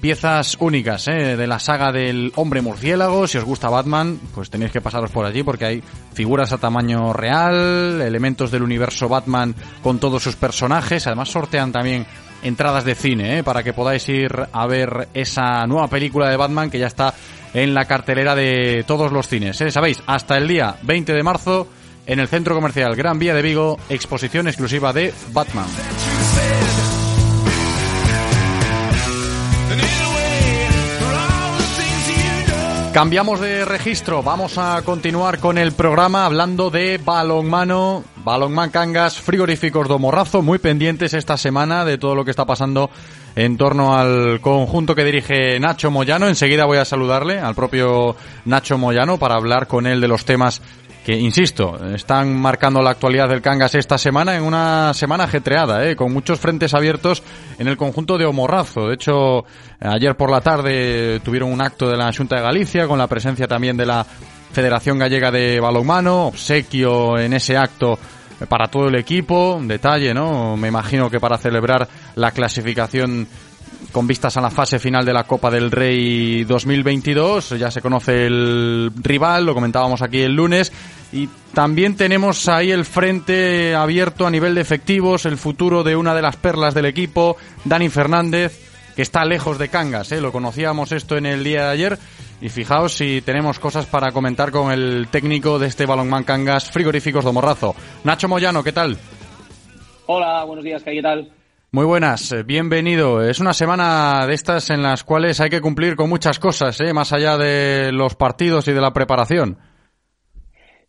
piezas 0.00 0.56
únicas 0.60 1.06
¿eh? 1.08 1.36
de 1.36 1.46
la 1.46 1.58
saga 1.58 1.92
del 1.92 2.32
hombre 2.36 2.62
murciélago. 2.62 3.26
Si 3.26 3.38
os 3.38 3.44
gusta 3.44 3.68
Batman, 3.68 4.18
pues 4.34 4.50
tenéis 4.50 4.72
que 4.72 4.80
pasaros 4.80 5.10
por 5.10 5.26
allí 5.26 5.42
porque 5.42 5.64
hay 5.64 5.82
figuras 6.14 6.52
a 6.52 6.58
tamaño 6.58 7.12
real, 7.12 8.00
elementos 8.00 8.50
del 8.50 8.62
universo 8.62 9.08
Batman 9.08 9.54
con 9.82 9.98
todos 9.98 10.22
sus 10.22 10.36
personajes. 10.36 11.06
Además 11.06 11.28
sortean 11.28 11.72
también 11.72 12.06
entradas 12.42 12.84
de 12.84 12.94
cine 12.94 13.38
¿eh? 13.38 13.44
para 13.44 13.62
que 13.62 13.72
podáis 13.72 14.08
ir 14.08 14.32
a 14.52 14.66
ver 14.66 15.08
esa 15.14 15.66
nueva 15.66 15.88
película 15.88 16.28
de 16.28 16.36
Batman 16.36 16.70
que 16.70 16.78
ya 16.78 16.86
está 16.86 17.14
en 17.52 17.74
la 17.74 17.84
cartelera 17.84 18.34
de 18.34 18.84
todos 18.86 19.12
los 19.12 19.28
cines. 19.28 19.60
¿eh? 19.60 19.70
Sabéis, 19.70 20.02
hasta 20.06 20.36
el 20.36 20.48
día 20.48 20.76
20 20.82 21.12
de 21.12 21.22
marzo 21.22 21.68
en 22.06 22.20
el 22.20 22.28
Centro 22.28 22.54
Comercial 22.54 22.96
Gran 22.96 23.18
Vía 23.18 23.34
de 23.34 23.42
Vigo, 23.42 23.78
exposición 23.88 24.48
exclusiva 24.48 24.92
de 24.92 25.12
Batman. 25.32 25.66
Cambiamos 32.92 33.40
de 33.40 33.64
registro, 33.64 34.20
vamos 34.20 34.58
a 34.58 34.82
continuar 34.82 35.38
con 35.38 35.58
el 35.58 35.70
programa 35.72 36.26
hablando 36.26 36.70
de 36.70 36.98
balonmano, 36.98 38.02
balonman 38.24 38.70
cangas, 38.70 39.20
frigoríficos 39.20 39.86
do 39.86 40.00
Morrazo, 40.00 40.42
muy 40.42 40.58
pendientes 40.58 41.14
esta 41.14 41.36
semana 41.36 41.84
de 41.84 41.98
todo 41.98 42.16
lo 42.16 42.24
que 42.24 42.32
está 42.32 42.44
pasando 42.44 42.90
en 43.36 43.56
torno 43.56 43.96
al 43.96 44.40
conjunto 44.40 44.96
que 44.96 45.04
dirige 45.04 45.60
Nacho 45.60 45.92
Moyano. 45.92 46.26
Enseguida 46.26 46.64
voy 46.64 46.78
a 46.78 46.84
saludarle 46.84 47.38
al 47.38 47.54
propio 47.54 48.16
Nacho 48.44 48.76
Moyano 48.76 49.18
para 49.18 49.36
hablar 49.36 49.68
con 49.68 49.86
él 49.86 50.00
de 50.00 50.08
los 50.08 50.24
temas 50.24 50.60
que, 51.04 51.16
insisto, 51.16 51.78
están 51.94 52.38
marcando 52.38 52.82
la 52.82 52.90
actualidad 52.90 53.28
del 53.28 53.40
Cangas 53.40 53.74
esta 53.74 53.96
semana 53.96 54.36
en 54.36 54.42
una 54.42 54.92
semana 54.94 55.24
ajetreada, 55.24 55.88
¿eh? 55.88 55.96
con 55.96 56.12
muchos 56.12 56.38
frentes 56.38 56.74
abiertos 56.74 57.22
en 57.58 57.68
el 57.68 57.76
conjunto 57.76 58.18
de 58.18 58.26
Omorrazo. 58.26 58.88
De 58.88 58.94
hecho, 58.94 59.44
ayer 59.80 60.14
por 60.16 60.30
la 60.30 60.40
tarde 60.40 61.20
tuvieron 61.20 61.52
un 61.52 61.62
acto 61.62 61.88
de 61.88 61.96
la 61.96 62.12
Junta 62.12 62.36
de 62.36 62.42
Galicia 62.42 62.86
con 62.86 62.98
la 62.98 63.06
presencia 63.06 63.46
también 63.46 63.76
de 63.76 63.86
la 63.86 64.04
Federación 64.52 64.98
Gallega 64.98 65.30
de 65.30 65.60
Balonmano, 65.60 66.26
obsequio 66.26 67.18
en 67.18 67.32
ese 67.32 67.56
acto 67.56 67.98
para 68.48 68.68
todo 68.68 68.88
el 68.88 68.96
equipo, 68.96 69.54
un 69.54 69.68
detalle, 69.68 70.14
¿no? 70.14 70.56
Me 70.56 70.68
imagino 70.68 71.10
que 71.10 71.20
para 71.20 71.38
celebrar 71.38 71.86
la 72.14 72.30
clasificación 72.30 73.26
con 73.90 74.06
vistas 74.06 74.36
a 74.36 74.40
la 74.40 74.50
fase 74.50 74.78
final 74.78 75.04
de 75.04 75.12
la 75.12 75.24
Copa 75.24 75.50
del 75.50 75.70
Rey 75.70 76.44
2022. 76.44 77.50
Ya 77.58 77.70
se 77.70 77.80
conoce 77.80 78.26
el 78.26 78.90
rival, 78.96 79.46
lo 79.46 79.54
comentábamos 79.54 80.02
aquí 80.02 80.20
el 80.20 80.34
lunes. 80.34 80.72
Y 81.12 81.28
también 81.52 81.96
tenemos 81.96 82.48
ahí 82.48 82.70
el 82.70 82.84
frente 82.84 83.74
abierto 83.74 84.26
a 84.26 84.30
nivel 84.30 84.54
de 84.54 84.60
efectivos, 84.60 85.26
el 85.26 85.36
futuro 85.36 85.82
de 85.82 85.96
una 85.96 86.14
de 86.14 86.22
las 86.22 86.36
perlas 86.36 86.74
del 86.74 86.86
equipo, 86.86 87.36
Dani 87.64 87.88
Fernández, 87.88 88.92
que 88.94 89.02
está 89.02 89.24
lejos 89.24 89.58
de 89.58 89.68
Cangas. 89.68 90.12
¿eh? 90.12 90.20
Lo 90.20 90.32
conocíamos 90.32 90.92
esto 90.92 91.16
en 91.16 91.26
el 91.26 91.42
día 91.42 91.64
de 91.64 91.70
ayer. 91.70 91.98
Y 92.40 92.48
fijaos 92.48 92.94
si 92.94 93.20
tenemos 93.20 93.58
cosas 93.58 93.86
para 93.86 94.12
comentar 94.12 94.50
con 94.50 94.72
el 94.72 95.08
técnico 95.10 95.58
de 95.58 95.66
este 95.66 95.84
balonmán 95.84 96.24
Cangas, 96.24 96.70
Frigoríficos 96.70 97.24
de 97.24 97.32
Morrazo. 97.32 97.74
Nacho 98.04 98.28
Moyano, 98.28 98.62
¿qué 98.62 98.72
tal? 98.72 98.96
Hola, 100.06 100.44
buenos 100.44 100.64
días, 100.64 100.82
¿qué 100.82 101.02
tal? 101.02 101.39
Muy 101.72 101.86
buenas, 101.86 102.32
eh, 102.32 102.42
bienvenido. 102.42 103.22
Es 103.22 103.38
una 103.38 103.52
semana 103.52 104.26
de 104.26 104.34
estas 104.34 104.70
en 104.70 104.82
las 104.82 105.04
cuales 105.04 105.40
hay 105.40 105.50
que 105.50 105.60
cumplir 105.60 105.94
con 105.94 106.08
muchas 106.08 106.38
cosas, 106.38 106.80
¿eh? 106.80 106.92
más 106.92 107.12
allá 107.12 107.36
de 107.38 107.92
los 107.92 108.16
partidos 108.16 108.66
y 108.66 108.72
de 108.72 108.80
la 108.80 108.92
preparación. 108.92 109.56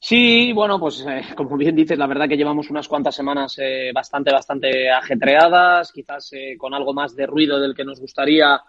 Sí, 0.03 0.51
bueno, 0.51 0.79
pues 0.79 1.05
eh, 1.07 1.21
como 1.37 1.55
bien 1.55 1.75
dices, 1.75 1.97
la 1.97 2.07
verdad 2.07 2.27
que 2.27 2.35
llevamos 2.35 2.71
unas 2.71 2.87
cuantas 2.87 3.15
semanas 3.15 3.55
eh, 3.59 3.91
bastante, 3.93 4.31
bastante 4.31 4.89
ajetreadas, 4.89 5.91
quizás 5.91 6.33
eh, 6.33 6.55
con 6.57 6.73
algo 6.73 6.91
más 6.91 7.15
de 7.15 7.27
ruido 7.27 7.59
del 7.59 7.75
que 7.75 7.85
nos 7.85 8.01
gustaría 8.01 8.59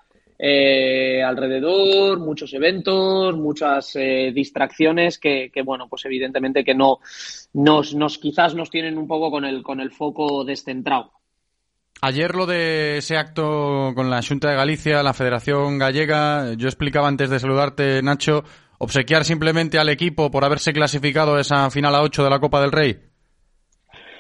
alrededor, 0.45 2.19
muchos 2.19 2.53
eventos, 2.53 3.37
muchas 3.37 3.93
distracciones 3.95 5.21
que, 5.21 5.53
que, 5.55 5.63
bueno, 5.63 5.87
pues 5.89 6.05
evidentemente 6.05 6.65
que 6.65 6.75
no 6.75 6.99
nos, 7.53 7.95
nos 7.95 8.19
quizás 8.19 8.53
nos 8.53 8.69
tienen 8.69 8.99
un 8.99 9.07
poco 9.07 9.31
con 9.31 9.45
el, 9.45 9.63
con 9.63 9.79
el 9.79 9.93
foco 9.93 10.45
descentrado. 10.45 11.13
Ayer 12.05 12.35
lo 12.35 12.47
de 12.47 12.97
ese 12.97 13.17
acto 13.17 13.93
con 13.95 14.11
la 14.11 14.21
Junta 14.23 14.51
de 14.51 14.57
Galicia, 14.57 15.05
la 15.05 15.15
Federación 15.15 15.79
Gallega, 15.79 16.55
yo 16.55 16.67
explicaba 16.67 17.07
antes 17.07 17.31
de 17.31 17.39
saludarte, 17.39 18.03
Nacho, 18.03 18.43
obsequiar 18.79 19.25
simplemente 19.25 19.79
al 19.79 19.89
equipo 19.89 20.29
por 20.29 20.45
haberse 20.45 20.73
clasificado 20.73 21.39
esa 21.39 21.71
final 21.71 21.95
a 21.95 22.03
8 22.03 22.25
de 22.25 22.31
la 22.31 22.41
Copa 22.41 22.61
del 22.61 22.73
Rey. 22.73 23.12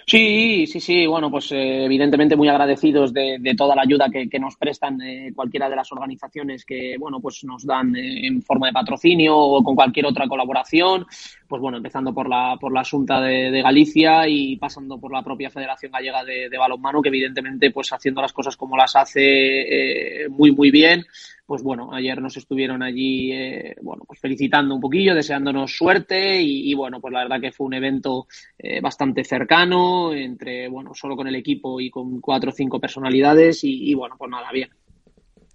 Sí, 0.07 0.66
sí, 0.66 0.80
sí. 0.80 1.07
Bueno, 1.07 1.30
pues 1.30 1.53
eh, 1.53 1.84
evidentemente 1.84 2.36
muy 2.36 2.48
agradecidos 2.48 3.12
de, 3.12 3.36
de, 3.40 3.55
toda 3.55 3.76
la 3.76 3.82
ayuda 3.82 4.09
que, 4.11 4.28
que 4.28 4.38
nos 4.38 4.57
prestan 4.57 5.00
eh, 5.00 5.32
cualquiera 5.34 5.68
de 5.68 5.76
las 5.76 5.92
organizaciones 5.92 6.64
que, 6.64 6.96
bueno, 6.98 7.20
pues 7.20 7.44
nos 7.44 7.64
dan 7.64 7.94
eh, 7.94 8.26
en 8.26 8.42
forma 8.42 8.66
de 8.66 8.72
patrocinio 8.72 9.36
o 9.36 9.62
con 9.62 9.76
cualquier 9.76 10.07
otra 10.07 10.26
colaboración. 10.26 11.07
Pues 11.46 11.61
bueno, 11.62 11.76
empezando 11.76 12.12
por 12.12 12.28
la 12.28 12.57
por 12.61 12.72
la 12.72 12.80
Asunta 12.80 13.20
de, 13.20 13.50
de 13.50 13.62
Galicia 13.62 14.26
y 14.26 14.57
pasando 14.57 14.98
por 14.98 15.12
la 15.12 15.22
propia 15.22 15.50
Federación 15.50 15.92
Gallega 15.92 16.24
de, 16.24 16.48
de 16.48 16.59
Balonmano, 16.59 17.00
que 17.00 17.09
evidentemente, 17.09 17.70
pues 17.70 17.92
haciendo 17.92 18.22
las 18.22 18.32
cosas 18.32 18.57
como 18.57 18.76
las 18.76 18.96
hace 18.96 20.26
muy, 20.30 20.53
muy 20.53 20.70
bien 20.70 21.05
pues 21.47 21.62
bueno, 21.62 21.93
ayer 21.93 22.20
nos 22.20 22.36
estuvieron 22.36 22.82
allí, 22.82 23.32
eh, 23.32 23.76
bueno, 23.82 24.05
pues 24.07 24.20
felicitando 24.20 24.74
un 24.74 24.80
poquillo, 24.80 25.14
deseándonos 25.14 25.76
suerte 25.76 26.40
y, 26.40 26.72
bueno, 26.74 27.01
pues 27.01 27.12
la 27.12 27.22
verdad 27.22 27.40
que 27.40 27.53
fue 27.53 27.66
un 27.66 27.74
evento 27.74 28.26
eh, 28.59 28.80
bastante 28.80 29.24
cercano, 29.24 30.14
entre, 30.14 30.68
bueno, 30.68 30.95
solo 30.95 31.16
con 31.16 31.28
el 31.28 31.34
equipo 31.34 31.80
y 31.80 31.90
con 31.90 32.20
cuatro 32.20 32.51
o 32.51 32.55
cinco 32.55 32.80
personalidades 32.80 33.64
y 33.64 33.95
bueno, 33.95 34.16
pues 34.18 34.30
nada, 34.30 34.51
bien. 34.53 34.70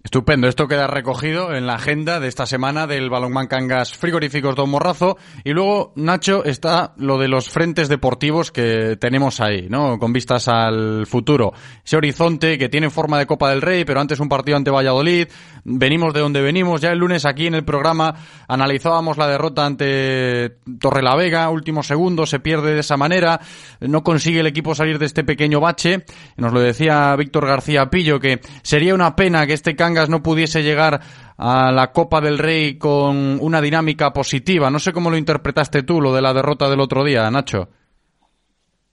Estupendo, 0.08 0.48
esto 0.48 0.68
queda 0.68 0.86
recogido 0.86 1.54
en 1.54 1.66
la 1.66 1.74
agenda 1.74 2.18
de 2.18 2.28
esta 2.28 2.46
semana 2.46 2.86
del 2.86 3.10
Balonmán 3.10 3.46
Cangas 3.46 3.94
Frigoríficos 3.94 4.56
Don 4.56 4.70
Morrazo. 4.70 5.18
Y 5.44 5.50
luego, 5.50 5.92
Nacho, 5.96 6.46
está 6.46 6.94
lo 6.96 7.18
de 7.18 7.28
los 7.28 7.50
frentes 7.50 7.90
deportivos 7.90 8.50
que 8.50 8.96
tenemos 8.98 9.38
ahí, 9.42 9.66
¿no? 9.68 9.98
Con 9.98 10.14
vistas 10.14 10.48
al 10.48 11.04
futuro. 11.06 11.52
Ese 11.84 11.98
horizonte 11.98 12.56
que 12.56 12.70
tiene 12.70 12.88
forma 12.88 13.18
de 13.18 13.26
Copa 13.26 13.50
del 13.50 13.60
Rey, 13.60 13.84
pero 13.84 14.00
antes 14.00 14.18
un 14.18 14.30
partido 14.30 14.56
ante 14.56 14.70
Valladolid. 14.70 15.28
Venimos 15.64 16.14
de 16.14 16.20
donde 16.20 16.40
venimos. 16.40 16.80
Ya 16.80 16.92
el 16.92 16.98
lunes 17.00 17.26
aquí 17.26 17.46
en 17.46 17.54
el 17.54 17.66
programa 17.66 18.14
analizábamos 18.48 19.18
la 19.18 19.28
derrota 19.28 19.66
ante 19.66 20.56
Torrelavega. 20.80 21.50
Último 21.50 21.82
segundo, 21.82 22.24
se 22.24 22.40
pierde 22.40 22.72
de 22.72 22.80
esa 22.80 22.96
manera. 22.96 23.40
No 23.80 24.02
consigue 24.02 24.40
el 24.40 24.46
equipo 24.46 24.74
salir 24.74 24.98
de 24.98 25.04
este 25.04 25.22
pequeño 25.22 25.60
bache. 25.60 26.06
Nos 26.38 26.54
lo 26.54 26.60
decía 26.60 27.14
Víctor 27.16 27.46
García 27.46 27.90
Pillo, 27.90 28.18
que 28.18 28.40
sería 28.62 28.94
una 28.94 29.14
pena 29.14 29.46
que 29.46 29.52
este 29.52 29.76
Cangas 29.76 29.97
no 30.06 30.22
pudiese 30.22 30.62
llegar 30.62 31.00
a 31.36 31.72
la 31.72 31.92
Copa 31.92 32.20
del 32.20 32.38
Rey 32.38 32.78
con 32.78 33.38
una 33.40 33.60
dinámica 33.60 34.12
positiva. 34.12 34.70
No 34.70 34.78
sé 34.78 34.92
cómo 34.92 35.10
lo 35.10 35.16
interpretaste 35.16 35.82
tú, 35.82 36.00
lo 36.00 36.14
de 36.14 36.22
la 36.22 36.34
derrota 36.34 36.68
del 36.68 36.80
otro 36.80 37.04
día, 37.04 37.30
Nacho. 37.30 37.70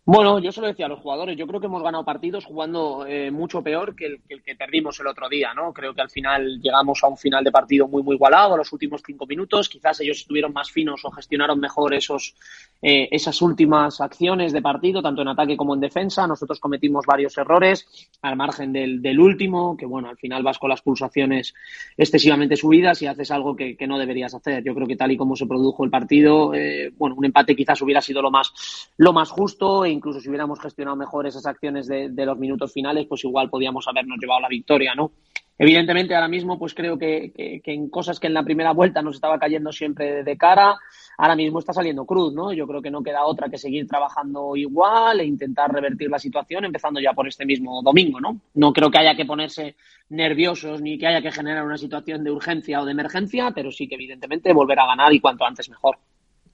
Bueno, 0.07 0.37
yo 0.37 0.51
se 0.51 0.61
lo 0.61 0.67
decía 0.67 0.85
a 0.85 0.89
los 0.89 0.99
jugadores, 0.99 1.35
yo 1.35 1.47
creo 1.47 1.59
que 1.59 1.65
hemos 1.65 1.81
ganado 1.81 2.05
partidos 2.05 2.45
jugando 2.45 3.07
eh, 3.07 3.31
mucho 3.31 3.63
peor 3.63 3.95
que 3.95 4.05
el, 4.05 4.43
que 4.43 4.55
perdimos 4.55 4.99
el 4.99 5.07
otro 5.07 5.27
día, 5.27 5.55
¿no? 5.55 5.73
Creo 5.73 5.95
que 5.95 6.01
al 6.01 6.11
final 6.11 6.61
llegamos 6.61 7.03
a 7.03 7.07
un 7.07 7.17
final 7.17 7.43
de 7.43 7.51
partido 7.51 7.87
muy, 7.87 8.03
muy 8.03 8.13
igualado 8.13 8.55
los 8.55 8.71
últimos 8.71 9.01
cinco 9.03 9.25
minutos, 9.25 9.67
quizás 9.67 9.99
ellos 10.01 10.17
estuvieron 10.17 10.53
más 10.53 10.69
finos 10.69 11.03
o 11.05 11.09
gestionaron 11.09 11.59
mejor 11.59 11.95
esos, 11.95 12.35
eh, 12.83 13.07
esas 13.09 13.41
últimas 13.41 13.99
acciones 13.99 14.53
de 14.53 14.61
partido, 14.61 15.01
tanto 15.01 15.23
en 15.23 15.29
ataque 15.29 15.57
como 15.57 15.73
en 15.73 15.79
defensa, 15.79 16.27
nosotros 16.27 16.59
cometimos 16.59 17.03
varios 17.07 17.35
errores 17.39 17.87
al 18.21 18.35
margen 18.35 18.73
del, 18.73 19.01
del 19.01 19.19
último, 19.19 19.75
que 19.75 19.87
bueno, 19.87 20.09
al 20.09 20.17
final 20.17 20.43
vas 20.43 20.59
con 20.59 20.69
las 20.69 20.83
pulsaciones 20.83 21.55
excesivamente 21.97 22.55
subidas 22.55 23.01
y 23.01 23.07
haces 23.07 23.31
algo 23.31 23.55
que, 23.55 23.75
que 23.75 23.87
no 23.87 23.97
deberías 23.97 24.35
hacer. 24.35 24.63
Yo 24.63 24.75
creo 24.75 24.85
que 24.85 24.97
tal 24.97 25.13
y 25.13 25.17
como 25.17 25.35
se 25.35 25.47
produjo 25.47 25.83
el 25.83 25.89
partido, 25.89 26.53
eh, 26.53 26.93
bueno, 26.95 27.15
un 27.15 27.25
empate 27.25 27.55
quizás 27.55 27.81
hubiera 27.81 28.01
sido 28.01 28.21
lo 28.21 28.29
más, 28.29 28.53
lo 28.97 29.11
más 29.11 29.31
justo 29.31 29.83
incluso 29.95 30.19
si 30.19 30.29
hubiéramos 30.29 30.59
gestionado 30.59 30.95
mejor 30.95 31.25
esas 31.25 31.45
acciones 31.45 31.87
de, 31.87 32.25
los 32.25 32.37
minutos 32.37 32.71
finales, 32.71 33.05
pues 33.07 33.23
igual 33.23 33.49
podíamos 33.49 33.87
habernos 33.87 34.19
llevado 34.19 34.41
la 34.41 34.47
victoria, 34.47 34.93
¿no? 34.95 35.11
Evidentemente, 35.57 36.13
ahora 36.13 36.27
mismo, 36.27 36.59
pues 36.59 36.73
creo 36.73 36.97
que, 36.97 37.31
en 37.63 37.89
cosas 37.89 38.19
que 38.19 38.27
en 38.27 38.33
la 38.33 38.43
primera 38.43 38.73
vuelta 38.73 39.01
nos 39.01 39.15
estaba 39.15 39.39
cayendo 39.39 39.71
siempre 39.71 40.23
de 40.23 40.37
cara, 40.37 40.75
ahora 41.17 41.35
mismo 41.35 41.59
está 41.59 41.71
saliendo 41.71 42.05
cruz, 42.05 42.33
¿no? 42.33 42.51
Yo 42.51 42.67
creo 42.67 42.81
que 42.81 42.91
no 42.91 43.01
queda 43.01 43.25
otra 43.25 43.49
que 43.49 43.57
seguir 43.57 43.87
trabajando 43.87 44.57
igual 44.57 45.21
e 45.21 45.25
intentar 45.25 45.71
revertir 45.71 46.09
la 46.09 46.19
situación, 46.19 46.65
empezando 46.65 46.99
ya 46.99 47.13
por 47.13 47.27
este 47.27 47.45
mismo 47.45 47.81
domingo, 47.81 48.19
¿no? 48.19 48.41
No 48.53 48.73
creo 48.73 48.91
que 48.91 48.97
haya 48.97 49.15
que 49.15 49.25
ponerse 49.25 49.75
nerviosos 50.09 50.81
ni 50.81 50.97
que 50.97 51.07
haya 51.07 51.21
que 51.21 51.31
generar 51.31 51.65
una 51.65 51.77
situación 51.77 52.23
de 52.23 52.31
urgencia 52.31 52.81
o 52.81 52.85
de 52.85 52.91
emergencia, 52.91 53.51
pero 53.51 53.71
sí 53.71 53.87
que 53.87 53.95
evidentemente 53.95 54.51
volver 54.51 54.79
a 54.79 54.87
ganar 54.87 55.13
y 55.13 55.21
cuanto 55.21 55.45
antes 55.45 55.69
mejor. 55.69 55.97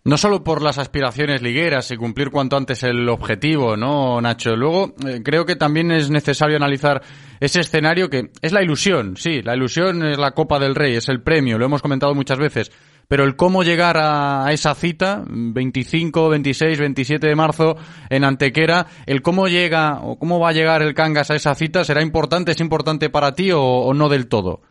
No 0.04 0.18
solo 0.18 0.44
por 0.44 0.64
las 0.64 0.80
aspiraciones 0.80 1.44
ligueras 1.44 1.92
y 1.92 1.96
cumplir 1.96 2.32
cuanto 2.32 2.58
antes 2.58 2.82
el 2.82 3.08
objetivo, 3.08 3.78
¿no, 3.78 4.20
Nacho? 4.20 4.56
Luego, 4.56 4.96
eh, 5.08 5.22
creo 5.24 5.46
que 5.46 5.56
también 5.56 5.92
es 5.92 6.10
necesario 6.10 6.58
analizar 6.58 7.04
ese 7.40 7.60
escenario 7.60 8.10
que 8.10 8.32
es 8.42 8.52
la 8.52 8.64
ilusión, 8.64 9.16
sí, 9.16 9.44
la 9.44 9.56
ilusión 9.56 10.04
es 10.04 10.18
la 10.18 10.32
Copa 10.32 10.58
del 10.58 10.74
Rey, 10.74 10.96
es 10.96 11.08
el 11.08 11.22
premio, 11.22 11.60
lo 11.60 11.66
hemos 11.66 11.84
comentado 11.84 12.16
muchas 12.16 12.40
veces, 12.40 12.72
pero 13.08 13.24
el 13.24 13.36
cómo 13.36 13.62
llegar 13.62 13.98
a, 14.00 14.52
esa 14.52 14.74
cita, 14.74 15.24
25, 15.28 16.30
26, 16.30 16.80
27 16.80 17.28
de 17.28 17.36
marzo 17.36 17.76
en 18.10 18.24
Antequera, 18.24 18.88
el 19.06 19.22
cómo 19.22 19.50
llega 19.50 20.00
o 20.02 20.18
cómo 20.18 20.40
va 20.40 20.50
a 20.50 20.54
llegar 20.54 20.82
el 20.82 20.96
Cangas 20.96 21.30
a 21.30 21.36
esa 21.36 21.54
cita, 21.54 21.84
¿será 21.84 22.02
importante? 22.02 22.54
¿Es 22.54 22.60
importante 22.60 23.12
para 23.12 23.36
ti 23.36 23.52
o 23.54 23.94
no 23.94 24.10
del 24.10 24.28
todo? 24.28 24.62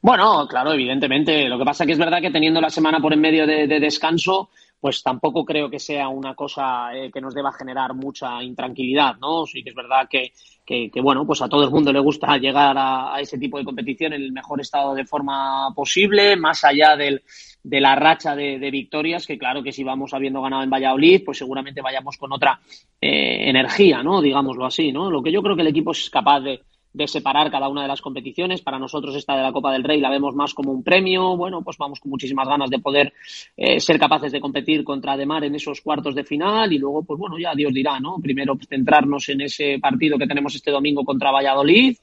Bueno, 0.00 0.46
claro, 0.46 0.72
evidentemente. 0.72 1.48
Lo 1.48 1.58
que 1.58 1.64
pasa 1.64 1.84
que 1.84 1.92
es 1.92 1.98
verdad 1.98 2.20
que 2.20 2.30
teniendo 2.30 2.60
la 2.60 2.70
semana 2.70 3.00
por 3.00 3.12
en 3.12 3.20
medio 3.20 3.46
de, 3.46 3.66
descanso, 3.66 4.50
pues 4.80 5.02
tampoco 5.02 5.44
creo 5.44 5.68
que 5.68 5.80
sea 5.80 6.08
una 6.08 6.34
cosa 6.34 6.94
eh, 6.94 7.10
que 7.12 7.20
nos 7.20 7.34
deba 7.34 7.52
generar 7.52 7.94
mucha 7.94 8.42
intranquilidad, 8.42 9.16
¿no? 9.16 9.44
Sí 9.44 9.62
que 9.62 9.70
es 9.70 9.74
verdad 9.74 10.08
que, 10.08 10.32
que, 10.64 11.00
bueno, 11.00 11.26
pues 11.26 11.42
a 11.42 11.48
todo 11.48 11.64
el 11.64 11.70
mundo 11.70 11.92
le 11.92 11.98
gusta 11.98 12.36
llegar 12.36 12.76
a, 12.78 13.20
ese 13.20 13.38
tipo 13.38 13.58
de 13.58 13.64
competición 13.64 14.12
en 14.12 14.22
el 14.22 14.32
mejor 14.32 14.60
estado 14.60 14.94
de 14.94 15.04
forma 15.04 15.72
posible, 15.74 16.36
más 16.36 16.62
allá 16.62 16.94
del, 16.94 17.22
de 17.64 17.80
la 17.80 17.96
racha 17.96 18.36
de, 18.36 18.70
victorias, 18.70 19.26
que 19.26 19.38
claro 19.38 19.62
que 19.62 19.72
si 19.72 19.82
vamos 19.82 20.14
habiendo 20.14 20.42
ganado 20.42 20.62
en 20.62 20.70
Valladolid, 20.70 21.22
pues 21.24 21.38
seguramente 21.38 21.80
vayamos 21.80 22.16
con 22.18 22.32
otra 22.32 22.60
eh, 23.00 23.48
energía, 23.48 24.02
¿no? 24.04 24.20
Digámoslo 24.20 24.64
así, 24.64 24.92
¿no? 24.92 25.10
Lo 25.10 25.22
que 25.22 25.32
yo 25.32 25.42
creo 25.42 25.56
que 25.56 25.62
el 25.62 25.68
equipo 25.68 25.90
es 25.90 26.08
capaz 26.08 26.40
de, 26.40 26.60
de 26.92 27.06
separar 27.06 27.50
cada 27.50 27.68
una 27.68 27.82
de 27.82 27.88
las 27.88 28.00
competiciones. 28.00 28.62
Para 28.62 28.78
nosotros 28.78 29.14
esta 29.14 29.36
de 29.36 29.42
la 29.42 29.52
Copa 29.52 29.72
del 29.72 29.84
Rey 29.84 30.00
la 30.00 30.10
vemos 30.10 30.34
más 30.34 30.54
como 30.54 30.72
un 30.72 30.82
premio. 30.82 31.36
Bueno, 31.36 31.62
pues 31.62 31.76
vamos 31.78 32.00
con 32.00 32.10
muchísimas 32.10 32.48
ganas 32.48 32.70
de 32.70 32.78
poder 32.78 33.12
eh, 33.56 33.80
ser 33.80 33.98
capaces 33.98 34.32
de 34.32 34.40
competir 34.40 34.84
contra 34.84 35.12
Ademar 35.12 35.44
en 35.44 35.54
esos 35.54 35.80
cuartos 35.80 36.14
de 36.14 36.24
final 36.24 36.72
y 36.72 36.78
luego, 36.78 37.02
pues 37.02 37.18
bueno, 37.18 37.38
ya 37.38 37.54
Dios 37.54 37.72
dirá, 37.72 38.00
¿no? 38.00 38.18
Primero 38.20 38.56
centrarnos 38.68 39.28
en 39.28 39.42
ese 39.42 39.78
partido 39.80 40.18
que 40.18 40.26
tenemos 40.26 40.54
este 40.54 40.70
domingo 40.70 41.04
contra 41.04 41.30
Valladolid 41.30 41.96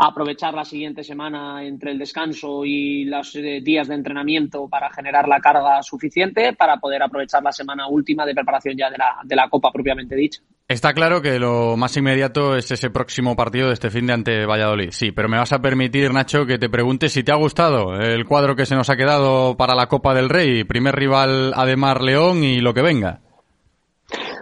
aprovechar 0.00 0.54
la 0.54 0.64
siguiente 0.64 1.04
semana 1.04 1.62
entre 1.62 1.92
el 1.92 1.98
descanso 1.98 2.64
y 2.64 3.04
los 3.04 3.36
eh, 3.36 3.60
días 3.62 3.86
de 3.88 3.94
entrenamiento 3.94 4.66
para 4.66 4.90
generar 4.90 5.28
la 5.28 5.40
carga 5.40 5.82
suficiente 5.82 6.54
para 6.54 6.78
poder 6.78 7.02
aprovechar 7.02 7.42
la 7.42 7.52
semana 7.52 7.86
última 7.86 8.24
de 8.24 8.34
preparación 8.34 8.76
ya 8.78 8.90
de 8.90 8.96
la, 8.96 9.16
de 9.22 9.36
la 9.36 9.48
Copa 9.50 9.70
propiamente 9.70 10.16
dicha. 10.16 10.40
Está 10.66 10.94
claro 10.94 11.20
que 11.20 11.38
lo 11.38 11.76
más 11.76 11.96
inmediato 11.96 12.56
es 12.56 12.70
ese 12.70 12.90
próximo 12.90 13.36
partido 13.36 13.66
de 13.66 13.74
este 13.74 13.90
fin 13.90 14.06
de 14.06 14.12
ante 14.14 14.46
Valladolid. 14.46 14.90
Sí, 14.92 15.10
pero 15.10 15.28
me 15.28 15.36
vas 15.36 15.52
a 15.52 15.60
permitir, 15.60 16.14
Nacho, 16.14 16.46
que 16.46 16.58
te 16.58 16.70
pregunte 16.70 17.08
si 17.08 17.22
te 17.22 17.32
ha 17.32 17.36
gustado 17.36 17.96
el 18.00 18.24
cuadro 18.24 18.56
que 18.56 18.66
se 18.66 18.76
nos 18.76 18.88
ha 18.88 18.96
quedado 18.96 19.56
para 19.56 19.74
la 19.74 19.88
Copa 19.88 20.14
del 20.14 20.28
Rey. 20.28 20.64
Primer 20.64 20.94
rival, 20.94 21.52
Ademar 21.54 22.00
León 22.00 22.44
y 22.44 22.60
lo 22.60 22.72
que 22.72 22.82
venga. 22.82 23.20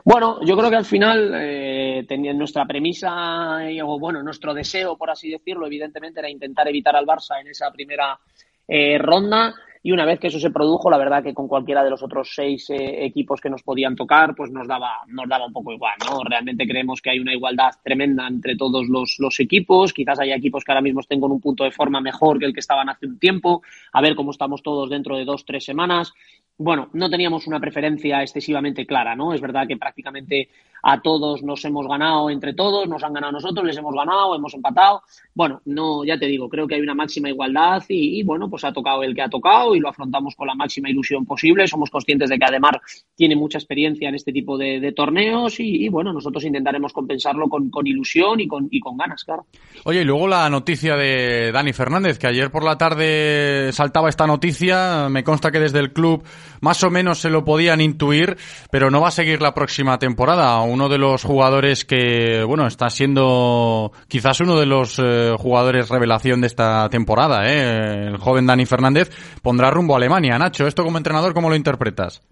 Bueno, 0.05 0.41
yo 0.45 0.57
creo 0.57 0.71
que 0.71 0.77
al 0.77 0.85
final, 0.85 1.33
eh, 1.35 2.07
nuestra 2.35 2.65
premisa, 2.65 3.59
o 3.85 3.99
bueno, 3.99 4.23
nuestro 4.23 4.55
deseo, 4.55 4.97
por 4.97 5.11
así 5.11 5.31
decirlo, 5.31 5.67
evidentemente 5.67 6.21
era 6.21 6.31
intentar 6.31 6.69
evitar 6.69 6.97
al 6.97 7.07
Barça 7.07 7.41
en 7.41 7.49
esa 7.49 7.71
primera 7.71 8.19
eh, 8.67 8.99
ronda. 8.99 9.55
Y 9.83 9.93
una 9.93 10.05
vez 10.05 10.19
que 10.19 10.29
eso 10.29 10.39
se 10.39 10.51
produjo, 10.51 10.91
la 10.91 10.99
verdad 10.99 11.23
que 11.23 11.35
con 11.35 11.49
cualquiera 11.49 11.85
de 11.85 11.91
los 11.91 12.03
otros 12.03 12.31
seis 12.35 12.69
eh, 12.71 13.05
equipos 13.05 13.41
que 13.41 13.51
nos 13.51 13.63
podían 13.63 13.97
tocar, 13.97 14.35
pues 14.35 14.51
nos 14.51 14.67
daba, 14.67 15.01
nos 15.07 15.29
daba 15.29 15.47
un 15.47 15.53
poco 15.53 15.73
igual, 15.73 15.95
¿no? 16.09 16.23
Realmente 16.25 16.67
creemos 16.67 17.01
que 17.01 17.11
hay 17.11 17.19
una 17.19 17.35
igualdad 17.35 17.71
tremenda 17.83 18.27
entre 18.27 18.57
todos 18.57 18.89
los, 18.89 19.17
los 19.19 19.41
equipos. 19.41 19.93
Quizás 19.93 20.19
hay 20.21 20.33
equipos 20.33 20.65
que 20.65 20.73
ahora 20.73 20.83
mismo 20.83 21.01
estén 21.01 21.21
con 21.21 21.33
un 21.33 21.41
punto 21.41 21.65
de 21.65 21.71
forma 21.71 22.01
mejor 22.01 22.39
que 22.39 22.47
el 22.47 22.53
que 22.53 22.61
estaban 22.61 22.89
hace 22.89 23.07
un 23.07 23.19
tiempo. 23.19 23.63
A 23.93 24.01
ver 24.01 24.15
cómo 24.15 24.31
estamos 24.31 24.63
todos 24.63 24.91
dentro 24.91 25.17
de 25.17 25.25
dos, 25.25 25.45
tres 25.45 25.65
semanas 25.65 26.13
bueno, 26.61 26.89
no 26.93 27.09
teníamos 27.09 27.47
una 27.47 27.61
preferencia 27.61 28.21
excesivamente 28.21 28.85
clara, 28.85 29.15
¿no? 29.15 29.33
Es 29.33 29.41
verdad 29.41 29.69
que 29.69 29.77
prácticamente 29.77 30.49
a 30.83 31.01
todos 31.01 31.45
nos 31.45 31.65
hemos 31.65 31.87
ganado 31.87 32.31
entre 32.31 32.53
todos, 32.53 32.89
nos 32.89 33.05
han 33.05 33.13
ganado 33.13 33.33
nosotros, 33.33 33.65
les 33.65 33.77
hemos 33.77 33.95
ganado, 33.95 34.35
hemos 34.35 34.55
empatado. 34.55 35.03
Bueno, 35.35 35.61
no, 35.67 36.05
ya 36.05 36.19
te 36.19 36.27
digo, 36.27 36.49
creo 36.49 36.67
que 36.67 36.75
hay 36.75 36.81
una 36.81 36.97
máxima 36.97 37.29
igualdad 37.29 37.85
y, 37.89 38.25
bueno, 38.25 38.51
pues 38.51 38.65
ha 38.65 38.73
tocado 38.73 39.05
el 39.05 39.15
que 39.15 39.23
ha 39.23 39.29
tocado 39.29 39.68
y 39.75 39.81
lo 39.81 39.89
afrontamos 39.89 40.35
con 40.35 40.47
la 40.47 40.55
máxima 40.55 40.91
ilusión 40.91 41.25
posible. 41.25 41.67
Somos 41.67 41.91
conscientes 41.91 42.31
de 42.31 42.39
que 42.39 42.45
Ademar 42.45 42.81
tiene 43.15 43.37
mucha 43.37 43.59
experiencia 43.59 44.09
en 44.09 44.15
este 44.15 44.33
tipo 44.33 44.57
de, 44.57 44.93
torneos 44.95 45.61
y, 45.61 45.89
bueno, 45.89 46.13
nosotros 46.13 46.45
intentaremos 46.45 46.93
compensarlo 46.93 47.49
con, 47.49 47.71
ilusión 47.87 48.41
y 48.41 48.49
con, 48.49 48.69
ganas, 48.97 49.25
claro. 49.25 49.47
Oye, 49.85 50.03
y 50.03 50.05
luego 50.05 50.27
la 50.27 50.49
noticia 50.49 50.97
de 50.97 51.53
Dani 51.53 51.73
Fernández, 51.73 52.19
que 52.19 52.27
ayer 52.27 52.51
por 52.51 52.65
la 52.65 52.77
tarde 52.77 53.71
saltaba 53.73 54.09
esta 54.09 54.27
noticia, 54.27 55.09
me 55.09 55.25
consta 55.25 55.51
que 55.51 55.61
desde 55.61 55.79
el 55.81 55.93
club 55.93 56.25
más 56.61 56.83
o 56.83 56.91
menos 56.91 57.19
se 57.19 57.31
lo 57.31 57.45
podían 57.45 57.81
intuir, 57.81 58.37
pero 58.71 58.91
no 58.91 59.01
va 59.01 59.09
a 59.09 59.13
seguir 59.13 59.43
la 59.43 59.55
próxima 59.55 59.99
temporada 59.99 60.61
uno 60.63 60.89
de 60.89 60.99
los 60.99 61.25
jugadores 61.25 61.85
que, 61.85 62.45
bueno, 62.45 62.67
está 62.67 62.91
siendo 62.91 63.93
quizás 64.09 64.41
uno 64.41 64.59
de 64.59 64.67
los 64.67 64.99
eh, 64.99 65.35
jugadores 65.37 65.89
revelación 65.89 66.41
de 66.41 66.47
esta 66.47 66.89
temporada, 66.89 67.47
¿eh? 67.47 68.09
El 68.09 68.19
joven 68.19 68.47
Dani 68.47 68.67
Fernández 68.67 69.11
pondrá 69.43 69.58
rumbo 69.71 69.95
a 69.95 69.97
Alemania. 69.97 70.39
Nacho, 70.39 70.67
¿esto 70.67 70.85
como 70.85 70.99
entrenador 70.99 71.35
cómo 71.35 71.49
lo 71.49 71.57
interpretas? 71.57 72.23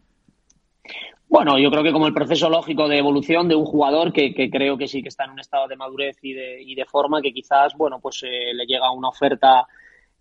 Bueno, 1.29 1.59
yo 1.59 1.71
creo 1.71 1.83
que 1.83 1.93
como 1.93 2.07
el 2.07 2.15
proceso 2.15 2.49
lógico 2.49 2.89
de 2.89 2.99
evolución 2.99 3.49
de 3.49 3.57
un 3.57 3.65
jugador 3.65 4.13
que, 4.13 4.33
creo 4.51 4.79
que 4.79 4.87
sí 4.87 5.03
que 5.03 5.09
está 5.09 5.25
en 5.25 5.33
un 5.33 5.41
estado 5.41 5.67
de 5.67 5.77
madurez 5.77 6.17
y 6.23 6.33
de, 6.33 6.63
y 6.63 6.75
de 6.75 6.85
forma 6.85 7.21
que 7.21 7.33
quizás, 7.33 7.75
bueno, 7.77 7.99
pues 8.01 8.23
eh, 8.23 8.55
le 8.55 8.65
llega 8.65 8.91
una 8.93 9.09
oferta 9.09 9.67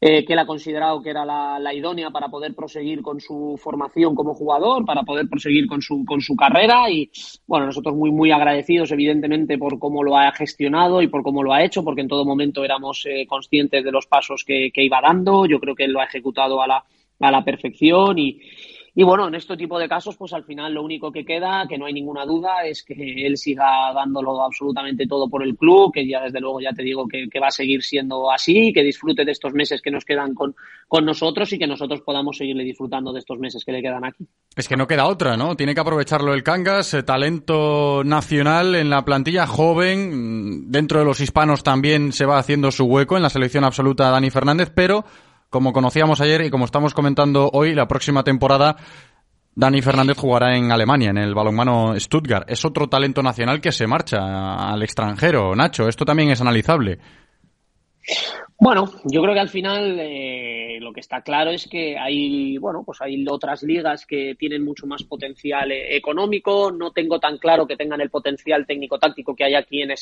eh, 0.01 0.25
que 0.25 0.33
él 0.33 0.39
ha 0.39 0.45
considerado 0.45 1.01
que 1.01 1.09
era 1.09 1.25
la, 1.25 1.73
idónea 1.73 2.11
para 2.11 2.27
poder 2.27 2.53
proseguir 2.53 3.01
con 3.01 3.19
su 3.19 3.57
formación 3.57 4.13
como 4.13 4.33
jugador, 4.33 4.85
para 4.85 5.03
poder 5.03 5.27
proseguir 5.29 5.67
con 5.67 5.81
su, 5.81 6.03
con 6.05 6.21
su 6.21 6.35
carrera. 6.35 6.89
Y 6.89 7.09
bueno, 7.47 7.65
nosotros 7.67 7.95
muy, 7.95 8.11
muy 8.11 8.31
agradecidos 8.31 8.91
evidentemente 8.91 9.57
por 9.57 9.79
cómo 9.79 10.03
lo 10.03 10.17
ha 10.17 10.31
gestionado 10.33 11.01
y 11.01 11.07
por 11.07 11.23
cómo 11.23 11.43
lo 11.43 11.53
ha 11.53 11.63
hecho, 11.63 11.83
porque 11.83 12.01
en 12.01 12.07
todo 12.07 12.25
momento 12.25 12.63
éramos 12.63 13.05
eh, 13.05 13.25
conscientes 13.25 13.83
de 13.83 13.91
los 13.91 14.05
pasos 14.07 14.43
que, 14.45 14.71
que, 14.73 14.83
iba 14.83 15.01
dando, 15.01 15.45
yo 15.45 15.59
creo 15.59 15.75
que 15.75 15.85
él 15.85 15.93
lo 15.93 16.01
ha 16.01 16.05
ejecutado 16.05 16.61
a 16.61 16.67
la, 16.67 16.85
a 17.19 17.31
la 17.31 17.43
perfección 17.43 18.19
y, 18.19 18.39
y 18.97 19.03
bueno, 19.03 19.27
en 19.27 19.35
este 19.35 19.57
tipo 19.57 19.77
de 19.77 19.89
casos, 19.89 20.15
pues 20.15 20.31
al 20.31 20.45
final 20.45 20.73
lo 20.73 20.81
único 20.81 21.11
que 21.11 21.25
queda, 21.25 21.65
que 21.67 21.77
no 21.77 21.85
hay 21.85 21.91
ninguna 21.91 22.25
duda, 22.25 22.63
es 22.63 22.81
que 22.81 23.27
él 23.27 23.35
siga 23.35 23.91
dándolo 23.93 24.41
absolutamente 24.41 25.05
todo 25.05 25.29
por 25.29 25.43
el 25.43 25.57
club, 25.57 25.91
que 25.93 26.07
ya 26.07 26.21
desde 26.21 26.39
luego 26.39 26.61
ya 26.61 26.71
te 26.71 26.81
digo 26.81 27.05
que, 27.05 27.27
va 27.37 27.47
a 27.47 27.51
seguir 27.51 27.83
siendo 27.83 28.31
así, 28.31 28.71
que 28.71 28.83
disfrute 28.83 29.25
de 29.25 29.33
estos 29.33 29.51
meses 29.51 29.81
que 29.81 29.91
nos 29.91 30.05
quedan 30.05 30.33
con, 30.33 30.55
con 30.87 31.03
nosotros 31.03 31.51
y 31.51 31.59
que 31.59 31.67
nosotros 31.67 31.99
podamos 32.05 32.37
seguirle 32.37 32.63
disfrutando 32.63 33.11
de 33.11 33.19
estos 33.19 33.37
meses 33.37 33.65
que 33.65 33.73
le 33.73 33.81
quedan 33.81 34.05
aquí. 34.05 34.25
Es 34.55 34.69
que 34.69 34.77
no 34.77 34.87
queda 34.87 35.07
otra, 35.07 35.35
¿no? 35.35 35.57
Tiene 35.57 35.75
que 35.75 35.81
aprovecharlo 35.81 36.33
el 36.33 36.41
Cangas, 36.41 36.93
eh, 36.93 37.03
talento 37.03 38.01
nacional 38.05 38.75
en 38.75 38.89
la 38.89 39.03
plantilla 39.03 39.45
joven, 39.45 40.71
dentro 40.71 40.99
de 40.99 41.05
los 41.05 41.19
hispanos 41.19 41.63
también 41.63 42.13
se 42.13 42.25
va 42.25 42.37
haciendo 42.37 42.71
su 42.71 42.85
hueco 42.85 43.17
en 43.17 43.23
la 43.23 43.29
selección 43.29 43.65
absoluta 43.65 44.09
Dani 44.09 44.29
Fernández, 44.29 44.71
pero 44.73 45.03
como 45.49 45.73
conocíamos 45.73 46.21
ayer 46.21 46.41
y 46.41 46.49
como 46.49 46.65
estamos 46.65 46.93
comentando 46.93 47.49
hoy, 47.53 47.73
la 47.73 47.87
próxima 47.87 48.23
temporada 48.23 48.75
Dani 49.55 49.81
Fernández 49.81 50.17
jugará 50.17 50.57
en 50.57 50.71
Alemania, 50.71 51.11
en 51.11 51.17
el 51.17 51.33
balonmano 51.33 51.97
Stuttgart. 51.97 52.49
Es 52.49 52.65
otro 52.65 52.89
talento 52.89 53.23
nacional 53.23 53.61
que 53.61 53.71
se 53.71 53.87
marcha 53.87 54.55
al 54.55 54.83
extranjero. 54.83 55.55
Nacho, 55.55 55.87
esto 55.87 56.03
también 56.03 56.29
es 56.29 56.41
analizable. 56.41 56.99
Bueno, 58.57 58.89
yo 59.03 59.21
creo 59.21 59.33
que 59.33 59.41
al 59.41 59.49
final 59.49 59.97
eh, 59.99 60.77
lo 60.79 60.93
que 60.93 61.01
está 61.01 61.21
claro 61.21 61.51
es 61.51 61.67
que 61.67 61.97
hay, 61.97 62.57
bueno, 62.57 62.83
pues 62.85 63.01
hay 63.01 63.25
otras 63.27 63.63
ligas 63.63 64.05
que 64.05 64.35
tienen 64.39 64.63
mucho 64.63 64.87
más 64.87 65.03
potencial 65.03 65.73
eh, 65.73 65.95
económico. 65.97 66.71
No 66.71 66.91
tengo 66.91 67.19
tan 67.19 67.37
claro 67.37 67.67
que 67.67 67.75
tengan 67.75 67.99
el 67.99 68.09
potencial 68.09 68.65
técnico-táctico 68.65 69.35
que 69.35 69.43
hay 69.43 69.55
aquí 69.55 69.81
en, 69.81 69.93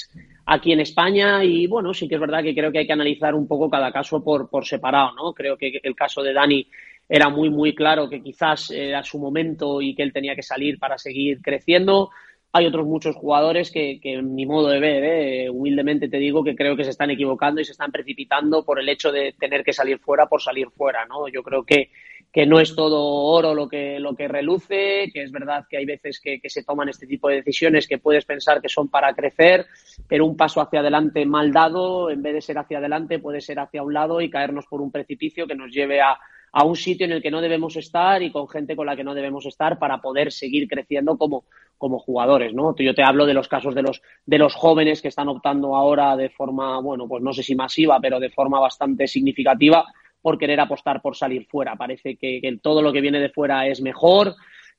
aquí 0.46 0.72
en 0.72 0.82
España. 0.82 1.44
Y 1.44 1.66
bueno, 1.66 1.96
sí 1.96 2.08
que 2.08 2.16
es 2.16 2.22
verdad 2.22 2.44
que 2.44 2.54
creo 2.54 2.72
que 2.72 2.78
hay 2.78 2.88
que 2.88 2.94
analizar 2.94 3.34
un 3.34 3.48
poco 3.48 3.72
cada 3.72 3.92
caso 3.92 4.24
por, 4.24 4.48
por 4.50 4.66
separado, 4.68 5.14
¿no? 5.16 5.34
Creo 5.34 5.58
que 5.58 5.80
el 5.82 5.96
caso 5.96 6.22
de 6.22 6.34
Dani 6.34 6.68
era 7.10 7.30
muy, 7.30 7.50
muy 7.50 7.74
claro 7.74 8.08
que 8.08 8.22
quizás 8.22 8.70
era 8.70 9.02
su 9.04 9.18
momento 9.18 9.82
y 9.82 9.96
que 9.96 10.04
él 10.04 10.14
tenía 10.14 10.36
que 10.36 10.44
salir 10.44 10.78
para 10.78 11.00
seguir 11.00 11.42
creciendo 11.42 12.12
hay 12.56 12.68
otros 12.68 12.86
muchos 12.86 13.16
jugadores 13.16 13.72
que, 13.72 14.00
que 14.00 14.14
en 14.14 14.36
mi 14.36 14.46
modo 14.46 14.68
de 14.68 14.80
ver, 14.80 15.04
¿eh? 15.04 15.50
humildemente 15.50 16.08
te 16.08 16.18
digo 16.18 16.44
que 16.44 16.56
creo 16.56 16.78
que 16.78 16.84
se 16.84 16.92
están 16.92 17.10
equivocando 17.10 17.60
y 17.60 17.66
se 17.66 17.72
están 17.72 17.92
precipitando 17.92 18.64
por 18.64 18.80
el 18.80 18.88
hecho 18.90 19.12
de 19.12 19.34
tener 19.40 19.64
que 19.64 19.74
salir 19.74 19.98
fuera 19.98 20.28
por 20.28 20.40
salir 20.40 20.70
fuera, 20.70 21.04
¿no? 21.08 21.28
Yo 21.28 21.42
creo 21.42 21.66
que, 21.66 21.90
que 22.32 22.46
no 22.46 22.60
es 22.60 22.76
todo 22.76 23.02
oro 23.02 23.56
lo 23.56 23.68
que, 23.68 24.00
lo 24.00 24.16
que 24.16 24.28
reluce, 24.28 25.10
que 25.12 25.24
es 25.24 25.32
verdad 25.32 25.66
que 25.68 25.78
hay 25.78 25.86
veces 25.86 26.20
que, 26.20 26.40
que, 26.40 26.50
se 26.52 26.64
toman 26.64 26.90
este 26.90 27.08
tipo 27.08 27.28
de 27.28 27.38
decisiones 27.38 27.88
que 27.88 27.98
puedes 27.98 28.24
pensar 28.24 28.62
que 28.62 28.70
son 28.70 28.88
para 28.88 29.16
crecer, 29.16 29.66
pero 30.08 30.24
un 30.24 30.38
paso 30.38 30.62
hacia 30.62 30.82
adelante 30.82 31.26
mal 31.26 31.52
dado, 31.52 32.12
en 32.12 32.22
vez 32.22 32.36
de 32.36 32.42
ser 32.42 32.60
hacia 32.60 32.78
adelante, 32.78 33.18
puede 33.18 33.42
ser 33.42 33.58
hacia 33.58 33.82
un 33.82 33.96
lado 33.96 34.22
y 34.22 34.30
caernos 34.30 34.68
por 34.68 34.80
un 34.80 34.92
precipicio 34.92 35.48
que 35.48 35.56
nos 35.56 35.72
lleve 35.72 36.02
a, 36.02 36.20
a 36.54 36.64
un 36.64 36.76
sitio 36.76 37.06
en 37.06 37.12
el 37.12 37.22
que 37.22 37.32
no 37.32 37.42
debemos 37.42 37.76
estar 37.76 38.22
y 38.22 38.32
con 38.32 38.48
gente 38.48 38.76
con 38.76 38.86
la 38.86 38.96
que 38.96 39.04
no 39.04 39.16
debemos 39.16 39.46
estar 39.48 39.80
para 39.80 40.00
poder 40.02 40.32
seguir 40.32 40.68
creciendo 40.68 41.18
como, 41.18 41.46
como 41.80 41.98
jugadores, 41.98 42.54
¿no? 42.54 42.76
Yo 42.78 42.94
te 42.94 43.02
hablo 43.04 43.26
de 43.26 43.34
los 43.34 43.48
casos 43.48 43.74
de 43.74 43.82
los, 43.82 44.04
de 44.28 44.38
los 44.38 44.54
jóvenes 44.54 45.02
que 45.02 45.08
están 45.08 45.30
optando 45.30 45.76
ahora 45.76 46.16
de 46.16 46.30
forma, 46.30 46.80
bueno, 46.80 47.08
pues 47.08 47.24
no 47.24 47.34
sé 47.34 47.42
si 47.42 47.56
masiva, 47.56 48.00
pero 48.00 48.20
de 48.20 48.30
forma 48.30 48.60
bastante 48.60 49.08
significativa 49.08 49.84
por 50.22 50.38
querer 50.38 50.60
apostar 50.60 51.02
por 51.02 51.16
salir 51.16 51.48
fuera. 51.48 51.76
Parece 51.76 52.18
que, 52.18 52.60
todo 52.62 52.84
lo 52.84 52.94
que 52.94 53.02
viene 53.02 53.20
de 53.20 53.30
fuera 53.30 53.66
es 53.66 53.82
mejor. 53.82 54.36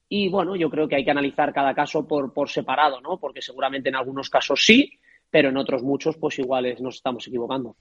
Y 0.08 0.28
bueno, 0.28 0.54
yo 0.54 0.70
creo 0.70 0.86
que 0.86 0.94
hay 0.94 1.04
que 1.04 1.10
analizar 1.10 1.52
cada 1.52 1.74
caso 1.74 2.06
por, 2.06 2.32
por 2.32 2.50
separado, 2.50 3.00
¿no? 3.00 3.18
Porque 3.18 3.42
seguramente 3.42 3.88
en 3.88 3.96
algunos 3.96 4.30
casos 4.30 4.64
sí, 4.64 4.92
pero 5.28 5.48
en 5.48 5.56
otros 5.56 5.82
muchos, 5.82 6.16
pues 6.18 6.38
iguales 6.38 6.80
nos 6.80 6.94
estamos 6.94 7.26
equivocando. 7.26 7.74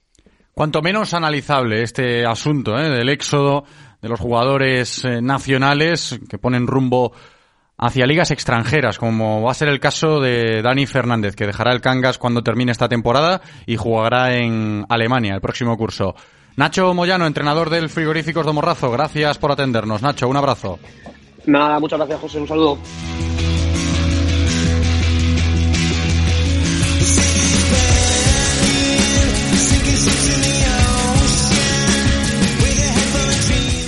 Cuanto 0.54 0.82
menos 0.82 1.14
analizable 1.14 1.82
este 1.82 2.24
asunto 2.24 2.78
¿eh? 2.78 2.88
del 2.88 3.08
éxodo 3.08 3.64
de 4.00 4.08
los 4.08 4.20
jugadores 4.20 5.04
eh, 5.04 5.20
nacionales 5.20 6.20
que 6.28 6.38
ponen 6.38 6.68
rumbo 6.68 7.12
hacia 7.76 8.06
ligas 8.06 8.30
extranjeras, 8.30 8.98
como 8.98 9.42
va 9.42 9.50
a 9.50 9.54
ser 9.54 9.68
el 9.68 9.80
caso 9.80 10.20
de 10.20 10.62
Dani 10.62 10.86
Fernández, 10.86 11.34
que 11.34 11.46
dejará 11.46 11.72
el 11.72 11.80
Cangas 11.80 12.18
cuando 12.18 12.42
termine 12.42 12.70
esta 12.70 12.88
temporada 12.88 13.40
y 13.66 13.76
jugará 13.76 14.36
en 14.36 14.86
Alemania 14.88 15.34
el 15.34 15.40
próximo 15.40 15.76
curso. 15.76 16.14
Nacho 16.56 16.94
Moyano, 16.94 17.26
entrenador 17.26 17.68
del 17.68 17.88
Frigoríficos 17.88 18.46
de 18.46 18.52
Morrazo, 18.52 18.92
gracias 18.92 19.38
por 19.38 19.50
atendernos. 19.50 20.02
Nacho, 20.02 20.28
un 20.28 20.36
abrazo. 20.36 20.78
Nada, 21.46 21.80
muchas 21.80 21.98
gracias, 21.98 22.20
José. 22.20 22.38
Un 22.38 22.48
saludo. 22.48 22.78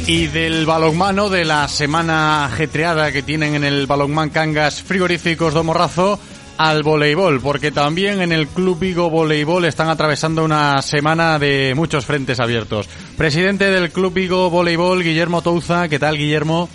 Y 0.08 0.28
del 0.28 0.66
balonmano, 0.66 1.28
de 1.28 1.44
la 1.44 1.66
semana 1.66 2.44
ajetreada 2.44 3.10
que 3.10 3.22
tienen 3.22 3.56
en 3.56 3.64
el 3.64 3.88
balonmán 3.88 4.30
Cangas 4.30 4.80
Frigoríficos 4.80 5.52
de 5.52 5.62
Morrazo, 5.64 6.20
al 6.58 6.82
voleibol, 6.84 7.40
porque 7.40 7.70
también 7.72 8.20
en 8.22 8.32
el 8.32 8.46
Club 8.46 8.78
Vigo 8.78 9.10
Voleibol 9.10 9.64
están 9.64 9.88
atravesando 9.88 10.44
una 10.44 10.80
semana 10.80 11.38
de 11.38 11.74
muchos 11.74 12.06
frentes 12.06 12.40
abiertos. 12.40 12.88
Presidente 13.16 13.70
del 13.70 13.90
Club 13.90 14.12
Vigo 14.14 14.48
Voleibol, 14.48 15.02
Guillermo 15.02 15.42
Touza, 15.42 15.88
¿qué 15.88 15.98
tal, 15.98 16.16
Guillermo? 16.16 16.68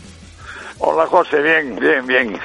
Hola 0.79 1.05
José, 1.07 1.41
bien, 1.41 1.79
bien, 1.79 2.05
bien. 2.05 2.39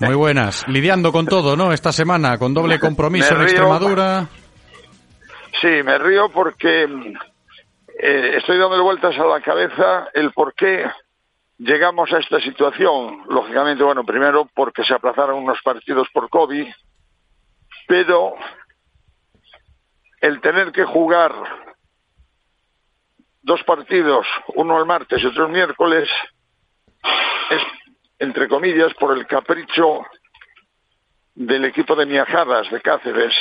Muy 0.00 0.14
buenas. 0.14 0.64
Lidiando 0.66 1.12
con 1.12 1.26
todo, 1.26 1.56
¿no? 1.56 1.72
Esta 1.72 1.92
semana, 1.92 2.36
con 2.38 2.52
doble 2.52 2.80
compromiso 2.80 3.34
en 3.36 3.42
Extremadura. 3.42 4.28
Sí, 5.62 5.80
me 5.84 5.96
río 5.96 6.28
porque 6.30 6.82
eh, 6.82 8.34
estoy 8.36 8.58
dando 8.58 8.82
vueltas 8.82 9.16
a 9.16 9.24
la 9.26 9.40
cabeza 9.40 10.08
el 10.12 10.32
por 10.32 10.54
qué 10.54 10.90
llegamos 11.56 12.12
a 12.12 12.18
esta 12.18 12.40
situación. 12.40 13.22
Lógicamente, 13.28 13.84
bueno, 13.84 14.04
primero 14.04 14.48
porque 14.56 14.82
se 14.82 14.92
aplazaron 14.92 15.44
unos 15.44 15.62
partidos 15.62 16.08
por 16.12 16.28
COVID, 16.30 16.66
pero 17.86 18.34
el 20.20 20.40
tener 20.40 20.72
que 20.72 20.84
jugar 20.84 21.32
dos 23.42 23.62
partidos, 23.62 24.26
uno 24.56 24.80
el 24.80 24.86
martes 24.86 25.22
y 25.22 25.26
otro 25.26 25.46
el 25.46 25.52
miércoles, 25.52 26.08
es, 27.50 27.62
entre 28.18 28.48
comillas, 28.48 28.92
por 28.94 29.16
el 29.16 29.28
capricho 29.28 30.04
del 31.36 31.64
equipo 31.66 31.94
de 31.94 32.06
Miajadas 32.06 32.68
de 32.68 32.80
Cáceres, 32.80 33.32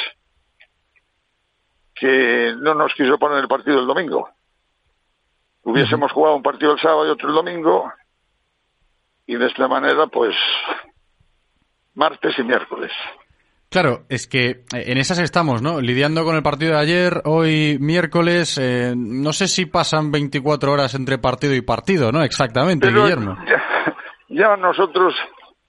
que 2.02 2.56
no 2.58 2.74
nos 2.74 2.92
quiso 2.96 3.20
poner 3.20 3.38
el 3.38 3.48
partido 3.48 3.80
el 3.80 3.86
domingo. 3.86 4.28
Hubiésemos 5.62 6.12
jugado 6.12 6.36
un 6.36 6.42
partido 6.42 6.74
el 6.74 6.80
sábado 6.80 7.06
y 7.06 7.12
otro 7.12 7.30
el 7.30 7.36
domingo, 7.36 7.94
y 9.28 9.36
de 9.36 9.46
esta 9.46 9.68
manera, 9.68 10.08
pues, 10.08 10.36
martes 11.94 12.34
y 12.40 12.44
miércoles. 12.44 12.92
Claro, 13.70 14.06
es 14.10 14.26
que 14.26 14.50
eh, 14.50 14.64
en 14.74 14.98
esas 14.98 15.20
estamos, 15.20 15.62
¿no? 15.62 15.80
Lidiando 15.80 16.26
con 16.26 16.36
el 16.36 16.42
partido 16.42 16.74
de 16.74 16.80
ayer, 16.80 17.22
hoy 17.26 17.78
miércoles, 17.80 18.58
eh, 18.58 18.96
no 18.98 19.32
sé 19.32 19.48
si 19.48 19.68
pasan 19.68 20.12
24 20.12 20.72
horas 20.72 20.96
entre 20.96 21.20
partido 21.20 21.54
y 21.54 21.62
partido, 21.62 22.12
¿no? 22.12 22.24
Exactamente, 22.24 22.90
Guillermo. 22.90 23.38
Ya, 23.48 23.96
ya, 24.28 24.58
nosotros, 24.58 25.14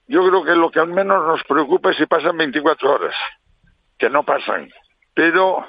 yo 0.07 0.27
creo 0.27 0.43
que 0.43 0.55
lo 0.55 0.71
que 0.71 0.79
al 0.79 0.89
menos 0.89 1.23
nos 1.27 1.43
preocupa 1.43 1.91
es 1.91 1.97
si 1.97 2.07
pasan 2.07 2.35
24 2.37 2.91
horas, 2.91 3.15
que 3.99 4.09
no 4.09 4.23
pasan. 4.23 4.67
Pero 5.13 5.63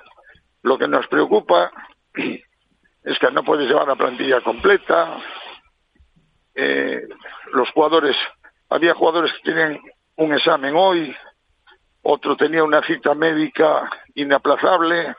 lo 0.64 0.78
que 0.78 0.88
nos 0.88 1.06
preocupa 1.08 1.70
es 2.14 3.18
que 3.18 3.30
no 3.30 3.44
puedes 3.44 3.68
llevar 3.68 3.86
la 3.86 3.96
plantilla 3.96 4.40
completa. 4.40 5.18
Eh, 6.54 7.02
los 7.52 7.70
jugadores, 7.70 8.16
había 8.70 8.94
jugadores 8.94 9.32
que 9.34 9.42
tienen 9.42 9.78
un 10.16 10.32
examen 10.32 10.74
hoy, 10.74 11.14
otro 12.02 12.36
tenía 12.36 12.64
una 12.64 12.82
cita 12.82 13.14
médica 13.14 13.90
inaplazable, 14.14 15.14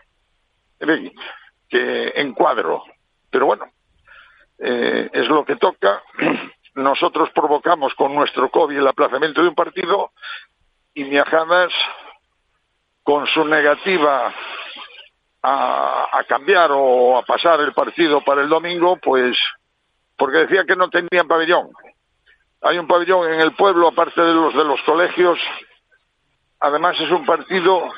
que 1.70 2.14
en 2.16 2.34
cuadro. 2.34 2.84
Pero 3.30 3.46
bueno, 3.46 3.66
eh, 4.58 5.10
es 5.14 5.28
lo 5.28 5.46
que 5.46 5.58
toca. 5.58 6.02
Nosotros 6.74 7.30
provocamos 7.36 7.94
con 7.94 8.16
nuestro 8.16 8.50
COVID 8.50 8.78
el 8.78 8.88
aplazamiento 8.88 9.44
de 9.44 9.50
un 9.50 9.56
partido 9.56 10.12
y 10.96 11.04
Miajadas, 11.04 11.72
con 13.04 13.28
su 13.28 13.46
negativa 13.46 14.34
a, 15.48 16.24
cambiar 16.28 16.72
o 16.74 17.18
a 17.18 17.24
pasar 17.24 17.60
el 17.62 17.74
partido 17.74 18.24
para 18.24 18.42
el 18.42 18.50
domingo, 18.50 18.98
pues 18.98 19.38
porque 20.18 20.40
decía 20.40 20.66
que 20.66 20.76
no 20.76 20.90
tenían 20.90 21.28
pabellón. 21.28 21.70
Hay 22.62 22.80
un 22.80 22.88
pabellón 22.88 23.32
en 23.32 23.42
el 23.42 23.54
pueblo, 23.54 23.88
aparte 23.88 24.22
de 24.22 24.34
los 24.34 24.56
de 24.56 24.64
los 24.64 24.82
colegios. 24.84 25.38
Además 26.60 27.00
es 27.00 27.12
un 27.12 27.26
partido 27.26 27.94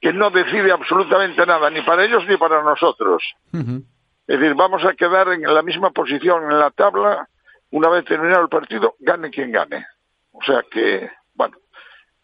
que 0.00 0.12
no 0.12 0.30
decide 0.30 0.72
absolutamente 0.72 1.44
nada, 1.46 1.70
ni 1.70 1.82
para 1.82 2.04
ellos 2.04 2.24
ni 2.26 2.36
para 2.36 2.62
nosotros. 2.62 3.22
Es 3.52 4.40
decir, 4.40 4.54
vamos 4.54 4.84
a 4.84 4.94
quedar 4.94 5.28
en 5.28 5.42
la 5.42 5.62
misma 5.62 5.90
posición 5.90 6.50
en 6.50 6.58
la 6.58 6.70
tabla 6.70 7.28
una 7.70 7.88
vez 7.90 8.04
terminado 8.06 8.42
el 8.42 8.48
partido, 8.48 8.96
gane 8.98 9.30
quien 9.30 9.52
gane. 9.52 9.86
O 10.32 10.42
sea 10.42 10.64
que, 10.70 11.10
bueno, 11.34 11.58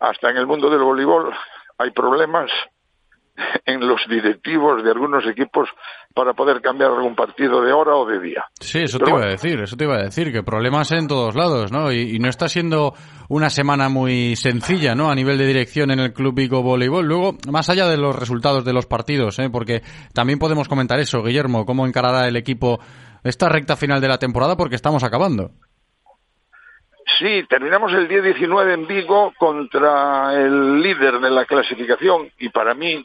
hasta 0.00 0.30
en 0.30 0.38
el 0.38 0.46
mundo 0.46 0.70
del 0.70 0.82
voleibol 0.82 1.32
hay 1.78 1.90
problemas 1.90 2.50
en 3.66 3.86
los 3.86 4.00
directivos 4.08 4.82
de 4.82 4.90
algunos 4.90 5.26
equipos 5.26 5.68
para 6.14 6.32
poder 6.34 6.60
cambiar 6.60 6.92
algún 6.92 7.14
partido 7.14 7.60
de 7.60 7.72
hora 7.72 7.96
o 7.96 8.06
de 8.06 8.20
día. 8.20 8.44
Sí, 8.60 8.80
eso 8.82 8.98
te 8.98 9.10
iba 9.10 9.22
a 9.22 9.28
decir, 9.28 9.60
eso 9.60 9.76
te 9.76 9.84
iba 9.84 9.96
a 9.96 10.02
decir, 10.02 10.32
que 10.32 10.42
problemas 10.42 10.92
en 10.92 11.08
todos 11.08 11.34
lados, 11.34 11.72
¿no? 11.72 11.92
Y, 11.92 12.18
no 12.18 12.28
está 12.28 12.48
siendo 12.48 12.94
una 13.28 13.50
semana 13.50 13.88
muy 13.88 14.36
sencilla, 14.36 14.94
¿no? 14.94 15.10
A 15.10 15.14
nivel 15.14 15.38
de 15.38 15.46
dirección 15.46 15.90
en 15.90 15.98
el 15.98 16.12
Club 16.12 16.34
Vigo 16.34 16.62
Voleibol. 16.62 17.06
Luego, 17.06 17.36
más 17.50 17.68
allá 17.68 17.88
de 17.88 17.96
los 17.96 18.16
resultados 18.16 18.64
de 18.64 18.72
los 18.72 18.86
partidos, 18.86 19.38
¿eh? 19.40 19.50
Porque 19.50 19.82
también 20.12 20.38
podemos 20.38 20.68
comentar 20.68 21.00
eso, 21.00 21.22
Guillermo, 21.22 21.66
cómo 21.66 21.86
encarará 21.86 22.28
el 22.28 22.36
equipo 22.36 22.78
esta 23.24 23.48
recta 23.48 23.76
final 23.76 24.00
de 24.00 24.08
la 24.08 24.18
temporada 24.18 24.56
porque 24.56 24.76
estamos 24.76 25.02
acabando. 25.02 25.50
Sí, 27.18 27.44
terminamos 27.48 27.92
el 27.92 28.08
día 28.08 28.22
19 28.22 28.74
en 28.74 28.86
Vigo 28.86 29.32
contra 29.38 30.34
el 30.34 30.80
líder 30.80 31.20
de 31.20 31.30
la 31.30 31.44
clasificación 31.44 32.30
y 32.38 32.48
para 32.48 32.74
mí 32.74 33.04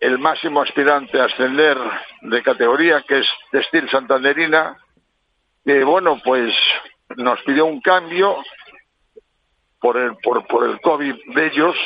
el 0.00 0.18
máximo 0.18 0.62
aspirante 0.62 1.20
a 1.20 1.26
ascender 1.26 1.78
de 2.22 2.42
categoría, 2.42 3.02
que 3.06 3.18
es 3.18 3.28
Textil 3.50 3.88
Santanderina, 3.90 4.76
que 5.64 5.84
bueno, 5.84 6.20
pues 6.24 6.54
nos 7.16 7.40
pidió 7.42 7.66
un 7.66 7.80
cambio 7.80 8.42
por 9.78 9.96
el, 9.96 10.16
por, 10.16 10.64
el 10.68 10.80
COVID 10.80 11.14
de 11.34 11.46
ellos, 11.46 11.76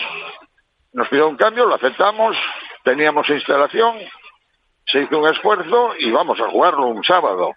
nos 0.93 1.09
pidió 1.09 1.29
un 1.29 1.37
cambio, 1.37 1.67
lo 1.67 1.75
aceptamos, 1.75 2.37
teníamos 2.85 3.29
instalación 3.29 3.99
se 4.87 5.03
hizo 5.03 5.19
un 5.19 5.29
esfuerzo 5.29 5.95
y 5.99 6.11
vamos 6.11 6.41
a 6.41 6.49
jugarlo 6.51 6.87
un 6.87 7.03
sábado. 7.05 7.53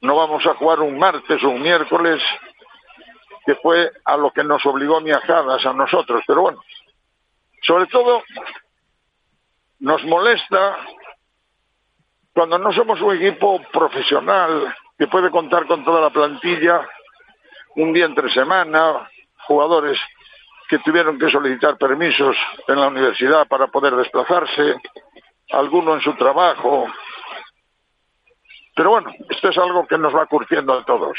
No 0.00 0.16
vamos 0.16 0.44
a 0.46 0.54
jugar 0.54 0.80
un 0.80 0.98
martes 0.98 1.42
o 1.42 1.48
un 1.48 1.62
miércoles, 1.62 2.20
que 3.46 3.54
fue 3.56 3.90
a 4.04 4.16
lo 4.16 4.30
que 4.32 4.44
nos 4.44 4.64
obligó 4.66 5.00
Miajadas 5.00 5.64
a 5.64 5.72
nosotros. 5.72 6.22
Pero 6.26 6.42
bueno, 6.42 6.60
sobre 7.62 7.86
todo 7.86 8.22
nos 9.82 10.04
molesta 10.04 10.78
cuando 12.32 12.56
no 12.56 12.72
somos 12.72 13.00
un 13.02 13.16
equipo 13.16 13.60
profesional 13.72 14.74
que 14.96 15.08
puede 15.08 15.30
contar 15.30 15.66
con 15.66 15.84
toda 15.84 16.00
la 16.00 16.10
plantilla 16.10 16.88
un 17.74 17.92
día 17.92 18.06
entre 18.06 18.30
semana, 18.30 19.10
jugadores 19.46 19.98
que 20.68 20.78
tuvieron 20.78 21.18
que 21.18 21.28
solicitar 21.30 21.76
permisos 21.76 22.36
en 22.68 22.80
la 22.80 22.88
universidad 22.88 23.46
para 23.48 23.66
poder 23.66 23.96
desplazarse, 23.96 24.76
alguno 25.50 25.94
en 25.94 26.00
su 26.00 26.14
trabajo. 26.14 26.86
Pero 28.76 28.90
bueno, 28.90 29.10
esto 29.28 29.48
es 29.48 29.58
algo 29.58 29.86
que 29.86 29.98
nos 29.98 30.14
va 30.14 30.26
curtiendo 30.26 30.74
a 30.74 30.84
todos. 30.84 31.18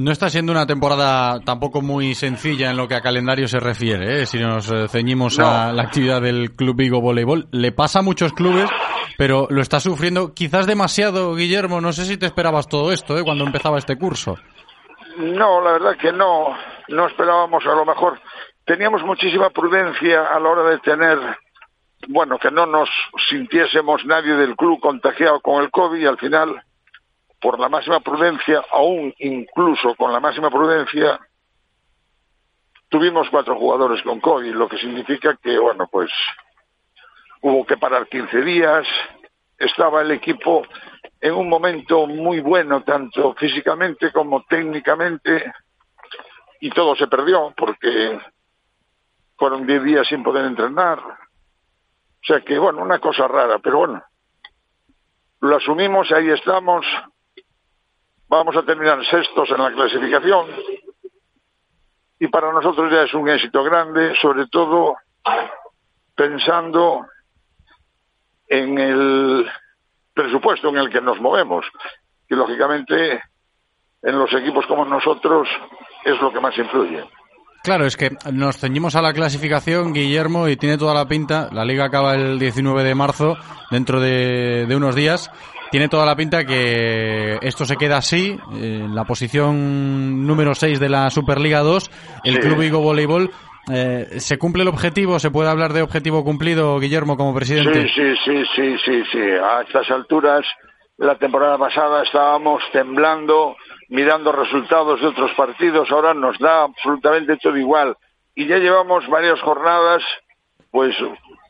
No 0.00 0.12
está 0.12 0.30
siendo 0.30 0.50
una 0.50 0.64
temporada 0.64 1.40
tampoco 1.40 1.82
muy 1.82 2.14
sencilla 2.14 2.70
en 2.70 2.78
lo 2.78 2.88
que 2.88 2.94
a 2.94 3.02
calendario 3.02 3.46
se 3.46 3.60
refiere, 3.60 4.22
¿eh? 4.22 4.26
si 4.26 4.38
nos 4.38 4.72
eh, 4.72 4.88
ceñimos 4.88 5.38
a 5.38 5.74
la 5.74 5.82
actividad 5.82 6.22
del 6.22 6.52
Club 6.56 6.74
Vigo 6.74 7.02
Voleibol. 7.02 7.48
Le 7.52 7.70
pasa 7.70 7.98
a 7.98 8.02
muchos 8.02 8.32
clubes, 8.32 8.70
pero 9.18 9.46
lo 9.50 9.60
está 9.60 9.78
sufriendo 9.78 10.32
quizás 10.32 10.66
demasiado, 10.66 11.34
Guillermo. 11.34 11.82
No 11.82 11.92
sé 11.92 12.06
si 12.06 12.16
te 12.16 12.24
esperabas 12.24 12.66
todo 12.66 12.92
esto 12.92 13.18
¿eh? 13.18 13.22
cuando 13.22 13.44
empezaba 13.44 13.76
este 13.76 13.98
curso. 13.98 14.38
No, 15.18 15.60
la 15.60 15.72
verdad 15.72 15.98
que 15.98 16.12
no, 16.12 16.56
no 16.88 17.06
esperábamos 17.06 17.62
a 17.66 17.74
lo 17.74 17.84
mejor. 17.84 18.18
Teníamos 18.64 19.02
muchísima 19.04 19.50
prudencia 19.50 20.28
a 20.34 20.40
la 20.40 20.48
hora 20.48 20.70
de 20.70 20.78
tener, 20.78 21.18
bueno, 22.08 22.38
que 22.38 22.50
no 22.50 22.64
nos 22.64 22.88
sintiésemos 23.28 24.06
nadie 24.06 24.32
del 24.32 24.56
club 24.56 24.80
contagiado 24.80 25.40
con 25.40 25.62
el 25.62 25.70
COVID 25.70 26.00
y 26.00 26.06
al 26.06 26.16
final 26.16 26.62
por 27.40 27.58
la 27.58 27.68
máxima 27.68 28.00
prudencia, 28.00 28.62
aún 28.70 29.14
incluso 29.18 29.94
con 29.94 30.12
la 30.12 30.20
máxima 30.20 30.50
prudencia, 30.50 31.18
tuvimos 32.88 33.28
cuatro 33.30 33.56
jugadores 33.56 34.02
con 34.02 34.20
COVID, 34.20 34.52
lo 34.54 34.68
que 34.68 34.78
significa 34.78 35.36
que, 35.42 35.58
bueno, 35.58 35.88
pues 35.90 36.10
hubo 37.42 37.64
que 37.64 37.76
parar 37.76 38.08
15 38.08 38.42
días, 38.42 38.86
estaba 39.58 40.02
el 40.02 40.10
equipo 40.10 40.62
en 41.20 41.34
un 41.34 41.48
momento 41.48 42.06
muy 42.06 42.40
bueno, 42.40 42.82
tanto 42.82 43.34
físicamente 43.34 44.10
como 44.12 44.44
técnicamente, 44.44 45.52
y 46.60 46.70
todo 46.70 46.94
se 46.96 47.06
perdió 47.06 47.54
porque 47.56 48.18
fueron 49.36 49.66
10 49.66 49.84
días 49.84 50.06
sin 50.06 50.22
poder 50.22 50.44
entrenar. 50.44 50.98
O 50.98 52.26
sea 52.26 52.40
que, 52.42 52.58
bueno, 52.58 52.82
una 52.82 52.98
cosa 52.98 53.26
rara, 53.26 53.58
pero 53.58 53.78
bueno, 53.78 54.02
lo 55.40 55.56
asumimos, 55.56 56.12
ahí 56.12 56.28
estamos, 56.28 56.84
Vamos 58.30 58.56
a 58.56 58.62
terminar 58.62 59.04
sextos 59.04 59.50
en 59.50 59.58
la 59.58 59.72
clasificación 59.72 60.46
y 62.20 62.28
para 62.28 62.52
nosotros 62.52 62.88
ya 62.92 63.02
es 63.02 63.12
un 63.12 63.28
éxito 63.28 63.64
grande, 63.64 64.14
sobre 64.22 64.46
todo 64.46 64.94
pensando 66.14 67.06
en 68.46 68.78
el 68.78 69.46
presupuesto 70.14 70.68
en 70.68 70.76
el 70.76 70.90
que 70.90 71.00
nos 71.00 71.20
movemos, 71.20 71.66
que 72.28 72.36
lógicamente 72.36 73.20
en 74.00 74.16
los 74.16 74.32
equipos 74.32 74.64
como 74.66 74.84
nosotros 74.84 75.48
es 76.04 76.20
lo 76.20 76.32
que 76.32 76.38
más 76.38 76.56
influye. 76.56 77.04
Claro, 77.64 77.84
es 77.84 77.96
que 77.96 78.10
nos 78.32 78.58
ceñimos 78.58 78.94
a 78.94 79.02
la 79.02 79.12
clasificación, 79.12 79.92
Guillermo, 79.92 80.46
y 80.46 80.56
tiene 80.56 80.78
toda 80.78 80.94
la 80.94 81.08
pinta. 81.08 81.48
La 81.50 81.64
liga 81.64 81.86
acaba 81.86 82.14
el 82.14 82.38
19 82.38 82.84
de 82.84 82.94
marzo, 82.94 83.36
dentro 83.72 83.98
de, 83.98 84.66
de 84.66 84.76
unos 84.76 84.94
días, 84.94 85.32
tiene 85.70 85.88
toda 85.88 86.04
la 86.04 86.16
pinta 86.16 86.44
que 86.44 87.38
esto 87.42 87.64
se 87.64 87.76
queda 87.76 87.98
así, 87.98 88.36
en 88.52 88.94
la 88.94 89.04
posición 89.04 90.26
número 90.26 90.54
6 90.54 90.80
de 90.80 90.88
la 90.88 91.10
Superliga 91.10 91.60
2, 91.60 91.90
el 92.24 92.40
Club 92.40 92.58
Vigo 92.58 92.80
Voleibol. 92.80 93.30
Eh, 93.72 94.18
¿Se 94.18 94.38
cumple 94.38 94.62
el 94.62 94.68
objetivo? 94.68 95.18
¿Se 95.18 95.30
puede 95.30 95.48
hablar 95.48 95.72
de 95.72 95.82
objetivo 95.82 96.24
cumplido, 96.24 96.78
Guillermo, 96.80 97.16
como 97.16 97.34
presidente? 97.34 97.88
Sí, 97.88 98.14
sí, 98.24 98.44
sí, 98.56 98.76
sí, 98.84 99.02
sí, 99.12 99.20
A 99.20 99.62
estas 99.62 99.88
alturas, 99.90 100.44
la 100.96 101.16
temporada 101.16 101.56
pasada 101.56 102.02
estábamos 102.02 102.62
temblando, 102.72 103.56
mirando 103.88 104.32
resultados 104.32 105.00
de 105.00 105.06
otros 105.06 105.30
partidos, 105.36 105.90
ahora 105.92 106.14
nos 106.14 106.38
da 106.38 106.64
absolutamente 106.64 107.36
todo 107.36 107.56
igual. 107.56 107.96
Y 108.34 108.46
ya 108.46 108.56
llevamos 108.56 109.06
varias 109.08 109.40
jornadas, 109.40 110.02
pues 110.70 110.96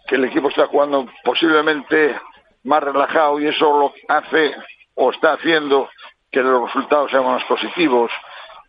que 0.09 0.17
el 0.17 0.25
equipo 0.25 0.49
está 0.49 0.67
jugando 0.67 1.07
posiblemente 1.25 2.17
más 2.65 2.83
relajado 2.83 3.41
y 3.41 3.47
eso 3.47 3.79
lo 3.79 3.95
hace 4.09 4.55
o 4.95 5.11
está 5.11 5.33
haciendo 5.35 5.89
que 6.31 6.43
los 6.43 6.67
resultados 6.67 7.11
sean 7.11 7.25
más 7.25 7.45
positivos. 7.45 8.11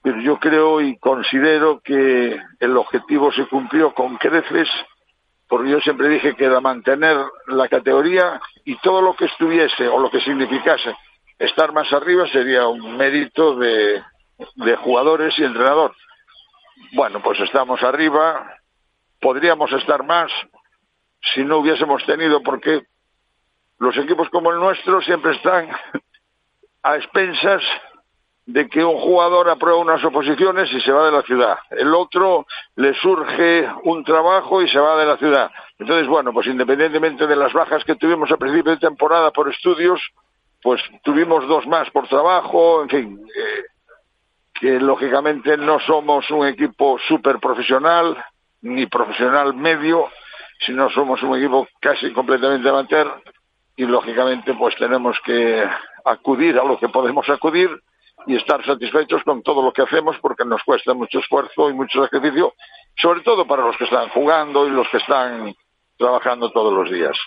Pero 0.02 0.20
yo 0.22 0.40
creo 0.40 0.82
y 0.82 0.98
considero 0.98 1.80
que 1.82 2.40
el 2.60 2.78
objetivo 2.78 3.32
se 3.32 3.46
cumplió 3.46 3.94
con 3.94 4.18
creces, 4.18 4.68
porque 5.48 5.70
yo 5.70 5.80
siempre 5.80 6.10
dije 6.10 6.36
que 6.36 6.46
era 6.46 6.60
mantener 6.60 7.18
la 7.48 7.68
categoría 7.68 8.42
y 8.66 8.78
todo 8.78 9.02
lo 9.02 9.16
que 9.16 9.26
estuviese 9.26 9.88
o 9.88 10.00
lo 10.00 10.10
que 10.10 10.22
significase 10.22 10.96
estar 11.42 11.74
más 11.74 11.92
arriba 11.92 12.28
sería 12.28 12.68
un 12.68 12.98
mérito 12.98 13.56
de, 13.56 14.02
de 14.56 14.76
jugadores 14.78 15.38
y 15.40 15.44
entrenador. 15.44 15.96
Bueno, 16.94 17.22
pues 17.22 17.40
estamos 17.40 17.82
arriba, 17.84 18.58
podríamos 19.20 19.72
estar 19.74 20.04
más 20.04 20.32
si 21.34 21.44
no 21.44 21.58
hubiésemos 21.58 22.06
tenido, 22.06 22.42
porque 22.44 22.84
los 23.82 23.98
equipos 23.98 24.30
como 24.30 24.52
el 24.52 24.60
nuestro 24.60 25.02
siempre 25.02 25.32
están 25.32 25.68
a 26.84 26.98
expensas 26.98 27.64
de 28.46 28.70
que 28.70 28.84
un 28.84 28.98
jugador 29.00 29.50
aprueba 29.50 29.80
unas 29.80 30.04
oposiciones 30.04 30.72
y 30.72 30.82
se 30.82 30.92
va 30.92 31.06
de 31.06 31.12
la 31.12 31.24
ciudad. 31.24 31.58
El 31.72 31.94
otro 31.96 32.46
le 32.76 32.94
surge 32.94 33.68
un 33.84 34.04
trabajo 34.04 34.62
y 34.62 34.70
se 34.70 34.78
va 34.78 34.98
de 34.98 35.06
la 35.08 35.18
ciudad. 35.18 35.50
Entonces, 35.80 36.08
bueno, 36.08 36.32
pues 36.32 36.46
independientemente 36.46 37.26
de 37.26 37.36
las 37.36 37.54
bajas 37.54 37.84
que 37.84 37.96
tuvimos 37.96 38.32
a 38.32 38.38
principio 38.38 38.72
de 38.72 38.78
temporada 38.78 39.32
por 39.32 39.50
estudios, 39.50 40.00
pues 40.62 40.80
tuvimos 41.04 41.48
dos 41.48 41.66
más 41.66 41.90
por 41.90 42.08
trabajo, 42.08 42.84
en 42.84 42.90
fin, 42.90 43.26
eh, 43.36 43.64
que 44.54 44.80
lógicamente 44.80 45.58
no 45.58 45.80
somos 45.80 46.30
un 46.30 46.46
equipo 46.46 47.00
súper 47.08 47.40
profesional, 47.40 48.24
ni 48.62 48.86
profesional 48.86 49.56
medio, 49.56 50.08
sino 50.68 50.88
somos 50.92 51.24
un 51.24 51.36
equipo 51.36 51.68
casi 51.80 52.12
completamente 52.14 52.70
amateur 52.70 53.24
y 53.76 53.86
lógicamente 53.86 54.54
pues 54.54 54.76
tenemos 54.76 55.18
que 55.26 55.64
acudir 56.06 56.60
a 56.60 56.64
lo 56.64 56.78
que 56.78 56.90
podemos 56.90 57.28
acudir 57.30 57.70
y 58.28 58.36
estar 58.36 58.64
satisfechos 58.66 59.24
con 59.24 59.42
todo 59.42 59.64
lo 59.64 59.72
que 59.72 59.82
hacemos 59.82 60.18
porque 60.22 60.46
nos 60.46 60.62
cuesta 60.64 60.94
mucho 60.94 61.20
esfuerzo 61.20 61.70
y 61.70 61.74
mucho 61.74 62.04
sacrificio, 62.04 62.54
sobre 62.96 63.22
todo 63.22 63.48
para 63.48 63.64
los 63.64 63.78
que 63.78 63.86
están 63.86 64.10
jugando 64.10 64.68
y 64.68 64.72
los 64.72 64.88
que 64.90 64.98
están 64.98 65.56
trabajando 65.98 66.52
todos 66.52 66.74
los 66.74 66.92
días. 66.92 67.18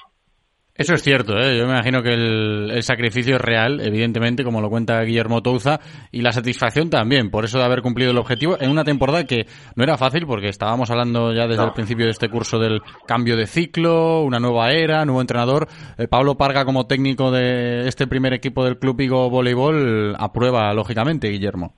Eso 0.77 0.95
es 0.95 1.05
cierto, 1.05 1.39
¿eh? 1.39 1.57
yo 1.57 1.67
me 1.67 1.73
imagino 1.75 2.03
que 2.03 2.15
el, 2.15 2.83
sacrificio 2.83 3.37
es 3.37 3.41
real, 3.41 3.81
evidentemente, 3.81 4.43
como 4.43 4.61
lo 4.61 4.69
cuenta 4.69 5.01
Guillermo 5.03 5.41
Touza, 5.41 5.79
y 6.11 6.21
la 6.21 6.33
satisfacción 6.33 6.91
también, 6.91 7.31
por 7.31 7.45
eso 7.45 7.59
de 7.59 7.65
haber 7.65 7.81
cumplido 7.81 8.11
el 8.11 8.19
objetivo 8.19 8.57
en 8.61 8.73
una 8.73 8.83
temporada 8.83 9.23
que 9.23 9.47
no 9.77 9.85
era 9.85 9.97
fácil, 9.97 10.27
porque 10.27 10.49
estábamos 10.49 10.91
hablando 10.91 11.33
ya 11.33 11.47
desde 11.47 11.63
el 11.63 11.73
principio 11.75 12.07
de 12.07 12.11
este 12.11 12.29
curso 12.29 12.59
del 12.59 12.83
cambio 13.07 13.37
de 13.37 13.47
ciclo, 13.47 14.23
una 14.23 14.41
nueva 14.41 14.73
era, 14.73 15.05
nuevo 15.05 15.21
entrenador. 15.21 15.69
Eh, 15.97 16.09
Pablo 16.09 16.37
Parga, 16.37 16.65
como 16.65 16.89
técnico 16.89 17.31
de 17.31 17.87
este 17.87 18.09
primer 18.09 18.33
equipo 18.33 18.65
del 18.65 18.81
Club 18.81 18.97
Vigo 18.97 19.31
Voleibol, 19.31 20.17
aprueba, 20.19 20.75
lógicamente, 20.75 21.29
Guillermo. 21.29 21.73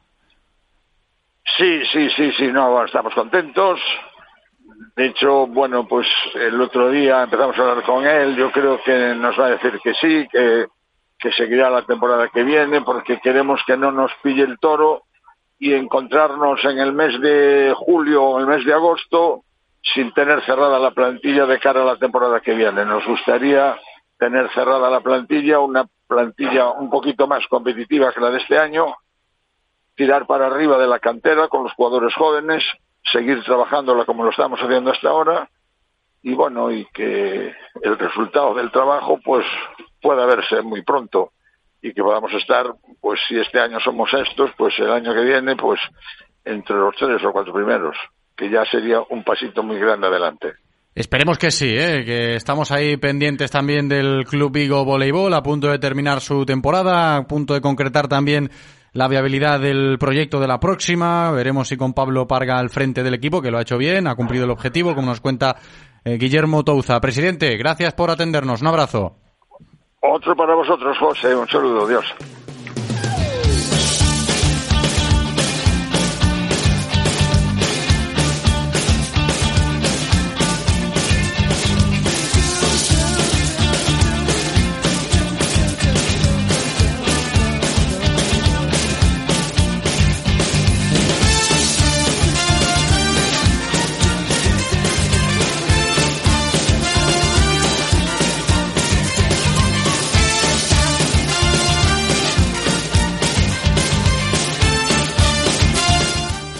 Sí, 1.59 1.82
sí, 1.93 2.09
sí, 2.16 2.32
sí, 2.39 2.47
no, 2.47 2.82
estamos 2.82 3.12
contentos. 3.12 3.78
De 4.97 5.07
hecho, 5.07 5.47
bueno, 5.47 5.86
pues 5.86 6.07
el 6.35 6.61
otro 6.61 6.90
día 6.90 7.23
empezamos 7.23 7.59
a 7.59 7.62
hablar 7.62 7.85
con 7.85 8.07
él. 8.07 8.36
Yo 8.36 8.51
creo 8.51 8.81
que 8.82 9.15
nos 9.15 9.39
va 9.39 9.47
a 9.47 9.51
decir 9.51 9.78
que 9.82 9.94
sí, 9.94 10.27
que, 10.31 10.66
que 11.19 11.32
seguirá 11.32 11.70
la 11.70 11.82
temporada 11.82 12.28
que 12.28 12.43
viene, 12.43 12.82
porque 12.82 13.20
queremos 13.20 13.61
que 13.66 13.77
no 13.77 13.93
nos 13.93 14.11
pille 14.23 14.43
el 14.43 14.59
toro 14.59 15.03
y 15.59 15.73
encontrarnos 15.73 16.65
en 16.65 16.78
el 16.78 16.93
mes 16.93 17.20
de 17.20 17.74
julio 17.77 18.23
o 18.24 18.39
el 18.39 18.47
mes 18.47 18.65
de 18.65 18.74
agosto 18.74 19.43
sin 19.82 20.12
tener 20.12 20.44
cerrada 20.44 20.78
la 20.78 20.90
plantilla 20.90 21.47
de 21.47 21.59
cara 21.59 21.82
a 21.82 21.86
la 21.86 21.97
temporada 21.97 22.40
que 22.40 22.55
viene. 22.55 22.85
Nos 22.85 23.07
gustaría 23.07 23.78
tener 24.19 24.51
cerrada 24.53 24.90
la 24.90 25.01
plantilla, 25.01 25.61
una 25.61 25.86
plantilla 26.07 26.70
un 26.70 26.90
poquito 26.90 27.27
más 27.27 27.47
competitiva 27.48 28.12
que 28.12 28.20
la 28.20 28.31
de 28.31 28.39
este 28.39 28.59
año, 28.59 28.94
tirar 29.94 30.27
para 30.27 30.47
arriba 30.47 30.78
de 30.78 30.86
la 30.86 30.98
cantera 30.98 31.48
con 31.48 31.65
los 31.65 31.73
jugadores 31.73 32.15
jóvenes 32.15 32.65
seguir 33.12 33.43
trabajándola 33.45 34.05
como 34.05 34.24
lo 34.24 34.31
estamos 34.31 34.61
haciendo 34.61 34.91
hasta 34.91 35.09
ahora 35.09 35.49
y 36.23 36.35
bueno, 36.35 36.73
y 36.73 36.85
que 36.87 37.55
el 37.83 37.99
resultado 37.99 38.55
del 38.55 38.73
trabajo 38.73 39.20
pues 39.24 39.47
pueda 40.01 40.27
verse 40.27 40.61
muy 40.62 40.83
pronto 40.83 41.31
y 41.81 41.93
que 41.93 42.03
podamos 42.03 42.33
estar, 42.35 42.66
pues 43.01 43.20
si 43.28 43.39
este 43.39 43.61
año 43.61 43.78
somos 43.78 44.12
estos, 44.12 44.51
pues 44.57 44.77
el 44.81 44.91
año 44.91 45.15
que 45.15 45.23
viene, 45.23 45.55
pues 45.55 45.81
entre 46.45 46.74
los 46.74 46.97
tres 46.97 47.23
o 47.24 47.33
cuatro 47.33 47.53
primeros, 47.53 47.97
que 48.37 48.51
ya 48.51 48.65
sería 48.65 49.03
un 49.09 49.23
pasito 49.23 49.62
muy 49.62 49.78
grande 49.78 50.09
adelante. 50.09 50.55
Esperemos 50.97 51.36
que 51.36 51.51
sí, 51.51 51.68
¿eh? 51.68 52.06
que 52.06 52.36
estamos 52.36 52.73
ahí 52.73 52.97
pendientes 52.97 53.51
también 53.51 53.86
del 53.86 54.24
Club 54.24 54.51
Vigo 54.51 54.82
Voleibol, 54.82 55.35
a 55.35 55.43
punto 55.43 55.68
de 55.68 55.78
terminar 55.78 56.23
su 56.23 56.47
temporada, 56.47 57.16
a 57.16 57.27
punto 57.27 57.52
de 57.52 57.60
concretar 57.60 58.09
también 58.09 58.51
la 58.94 59.06
viabilidad 59.06 59.60
del 59.60 59.98
proyecto 59.98 60.40
de 60.40 60.48
la 60.48 60.59
próxima. 60.59 61.31
Veremos 61.32 61.68
si 61.68 61.77
con 61.77 61.93
Pablo 61.93 62.27
Parga 62.27 62.59
al 62.59 62.70
frente 62.70 63.02
del 63.02 63.12
equipo, 63.12 63.43
que 63.43 63.51
lo 63.51 63.59
ha 63.59 63.60
hecho 63.60 63.77
bien, 63.77 64.06
ha 64.06 64.14
cumplido 64.14 64.47
el 64.47 64.51
objetivo, 64.51 64.94
como 64.94 65.09
nos 65.09 65.20
cuenta 65.20 65.56
eh, 66.02 66.16
Guillermo 66.16 66.64
Touza. 66.64 66.98
Presidente, 66.98 67.59
gracias 67.59 67.93
por 67.93 68.10
atendernos. 68.10 68.62
Un 68.62 68.68
abrazo. 68.68 69.16
Otro 70.01 70.35
para 70.35 70.55
vosotros, 70.55 70.97
José. 70.98 71.36
Un 71.36 71.47
saludo. 71.47 71.86
Dios. 71.86 72.06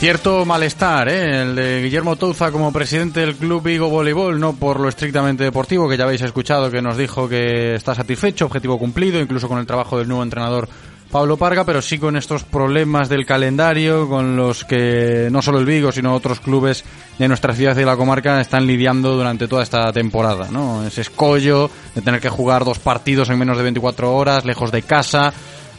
Cierto 0.07 0.45
malestar, 0.45 1.09
¿eh? 1.09 1.43
el 1.43 1.57
de 1.57 1.83
Guillermo 1.83 2.15
Touza 2.15 2.53
como 2.53 2.73
presidente 2.73 3.19
del 3.19 3.35
Club 3.35 3.65
Vigo 3.65 3.89
Voleibol, 3.91 4.39
no 4.39 4.53
por 4.53 4.79
lo 4.79 4.89
estrictamente 4.89 5.43
deportivo, 5.43 5.89
que 5.89 5.97
ya 5.97 6.05
habéis 6.05 6.23
escuchado 6.23 6.71
que 6.71 6.81
nos 6.81 6.97
dijo 6.97 7.29
que 7.29 7.75
está 7.75 7.93
satisfecho, 7.93 8.47
objetivo 8.47 8.79
cumplido, 8.79 9.21
incluso 9.21 9.49
con 9.49 9.59
el 9.59 9.67
trabajo 9.67 9.99
del 9.99 10.07
nuevo 10.07 10.23
entrenador 10.23 10.69
Pablo 11.11 11.37
Parga, 11.37 11.65
pero 11.65 11.83
sí 11.83 11.99
con 11.99 12.17
estos 12.17 12.45
problemas 12.45 13.09
del 13.09 13.27
calendario 13.27 14.09
con 14.09 14.37
los 14.37 14.65
que 14.65 15.29
no 15.33 15.43
solo 15.43 15.59
el 15.59 15.67
Vigo, 15.67 15.91
sino 15.91 16.15
otros 16.15 16.39
clubes 16.39 16.85
de 17.19 17.27
nuestra 17.27 17.53
ciudad 17.53 17.75
y 17.75 17.81
de 17.81 17.87
la 17.87 17.97
comarca 17.97 18.41
están 18.41 18.65
lidiando 18.65 19.17
durante 19.17 19.49
toda 19.49 19.65
esta 19.65 19.93
temporada, 19.93 20.47
¿no? 20.53 20.87
Ese 20.87 21.01
escollo 21.01 21.69
de 21.97 22.03
tener 22.03 22.21
que 22.21 22.29
jugar 22.29 22.65
dos 22.65 22.79
partidos 22.79 23.29
en 23.31 23.41
menos 23.41 23.57
de 23.57 23.65
24 23.65 24.15
horas, 24.15 24.45
lejos 24.45 24.71
de 24.71 24.83
casa, 24.83 25.33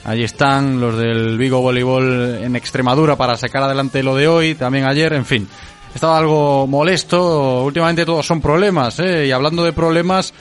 Allí 0.07 0.23
están 0.23 0.79
los 0.79 0.97
del 0.97 1.38
Vigo 1.38 1.59
Voleibol 1.59 2.39
en 2.41 2.55
Extremadura 2.55 3.17
para 3.17 3.35
sacar 3.35 3.63
adelante 3.63 4.01
lo 4.01 4.15
de 4.15 4.25
hoy, 4.29 4.55
también 4.55 4.85
ayer, 4.85 5.11
en 5.11 5.25
fin. 5.25 5.45
Estaba 5.93 6.17
algo 6.17 6.65
molesto, 6.65 7.65
últimamente 7.65 8.05
todos 8.05 8.25
son 8.25 8.39
problemas, 8.39 8.99
¿eh? 8.99 9.27
y 9.27 9.31
hablando 9.31 9.65
de 9.65 9.73
problemas, 9.73 10.34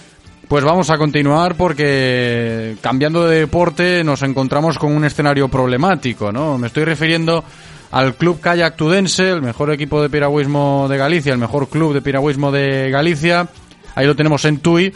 pues 0.47 0.63
vamos 0.63 0.89
a 0.91 0.99
continuar 0.99 1.57
porque 1.57 2.77
cambiando 2.81 3.27
de 3.27 3.41
deporte 3.41 4.05
nos 4.05 4.23
encontramos 4.23 4.79
con 4.79 4.95
un 4.95 5.05
escenario 5.05 5.49
problemático, 5.49 6.31
¿no? 6.31 6.59
Me 6.59 6.69
estoy 6.69 6.85
refiriendo 6.85 7.43
al 7.91 8.15
Club 8.15 8.41
Kayak 8.41 8.77
Tudense, 8.77 9.31
el 9.31 9.43
mejor 9.43 9.73
equipo 9.73 10.01
de 10.01 10.09
piragüismo 10.09 10.87
de 10.89 10.97
Galicia, 10.97 11.33
el 11.33 11.41
mejor 11.41 11.69
club 11.69 11.93
de 11.93 12.03
piragüismo 12.03 12.53
de 12.53 12.89
Galicia. 12.93 13.49
Ahí 13.97 14.07
lo 14.07 14.15
tenemos 14.15 14.45
en 14.45 14.59
Tui 14.59 14.93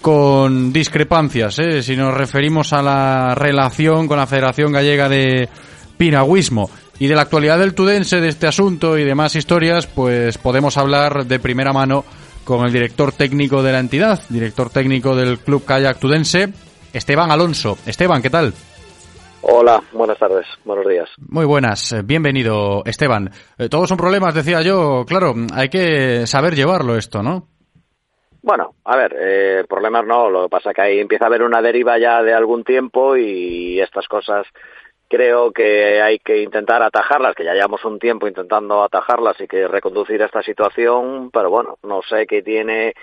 con 0.00 0.72
discrepancias, 0.72 1.58
¿eh? 1.58 1.82
si 1.82 1.96
nos 1.96 2.14
referimos 2.14 2.72
a 2.72 2.82
la 2.82 3.34
relación 3.34 4.06
con 4.06 4.18
la 4.18 4.26
Federación 4.26 4.72
Gallega 4.72 5.08
de 5.08 5.48
Piragüismo. 5.96 6.70
Y 6.98 7.08
de 7.08 7.14
la 7.14 7.22
actualidad 7.22 7.58
del 7.58 7.74
Tudense, 7.74 8.20
de 8.20 8.28
este 8.28 8.46
asunto 8.46 8.96
y 8.96 9.04
demás 9.04 9.36
historias, 9.36 9.86
pues 9.86 10.38
podemos 10.38 10.78
hablar 10.78 11.26
de 11.26 11.38
primera 11.38 11.72
mano 11.72 12.04
con 12.44 12.64
el 12.64 12.72
director 12.72 13.12
técnico 13.12 13.62
de 13.62 13.72
la 13.72 13.80
entidad, 13.80 14.20
director 14.28 14.70
técnico 14.70 15.14
del 15.14 15.38
Club 15.40 15.64
Kayak 15.64 15.98
Tudense, 15.98 16.48
Esteban 16.92 17.30
Alonso. 17.30 17.76
Esteban, 17.84 18.22
¿qué 18.22 18.30
tal? 18.30 18.54
Hola, 19.42 19.82
buenas 19.92 20.18
tardes, 20.18 20.46
buenos 20.64 20.88
días. 20.88 21.08
Muy 21.18 21.44
buenas, 21.44 21.94
bienvenido 22.04 22.82
Esteban. 22.84 23.30
Eh, 23.58 23.68
todos 23.68 23.88
son 23.88 23.98
problemas, 23.98 24.34
decía 24.34 24.62
yo, 24.62 25.04
claro, 25.06 25.34
hay 25.52 25.68
que 25.68 26.26
saber 26.26 26.54
llevarlo 26.54 26.96
esto, 26.96 27.22
¿no? 27.22 27.46
Bueno, 28.46 28.76
a 28.84 28.96
ver, 28.96 29.16
eh, 29.18 29.64
problemas 29.68 30.06
no, 30.06 30.30
lo 30.30 30.44
que 30.44 30.48
pasa 30.48 30.72
que 30.72 30.80
ahí 30.80 31.00
empieza 31.00 31.24
a 31.24 31.26
haber 31.26 31.42
una 31.42 31.60
deriva 31.60 31.98
ya 31.98 32.22
de 32.22 32.32
algún 32.32 32.62
tiempo 32.62 33.16
y 33.16 33.80
estas 33.80 34.06
cosas 34.06 34.46
creo 35.08 35.50
que 35.50 36.00
hay 36.00 36.20
que 36.20 36.44
intentar 36.44 36.80
atajarlas, 36.80 37.34
que 37.34 37.44
ya 37.44 37.54
llevamos 37.54 37.84
un 37.84 37.98
tiempo 37.98 38.28
intentando 38.28 38.84
atajarlas 38.84 39.40
y 39.40 39.48
que 39.48 39.66
reconducir 39.66 40.22
esta 40.22 40.44
situación, 40.44 41.32
pero 41.32 41.50
bueno, 41.50 41.78
no 41.82 42.02
sé 42.02 42.24
qué 42.28 42.40
tiene 42.40 42.94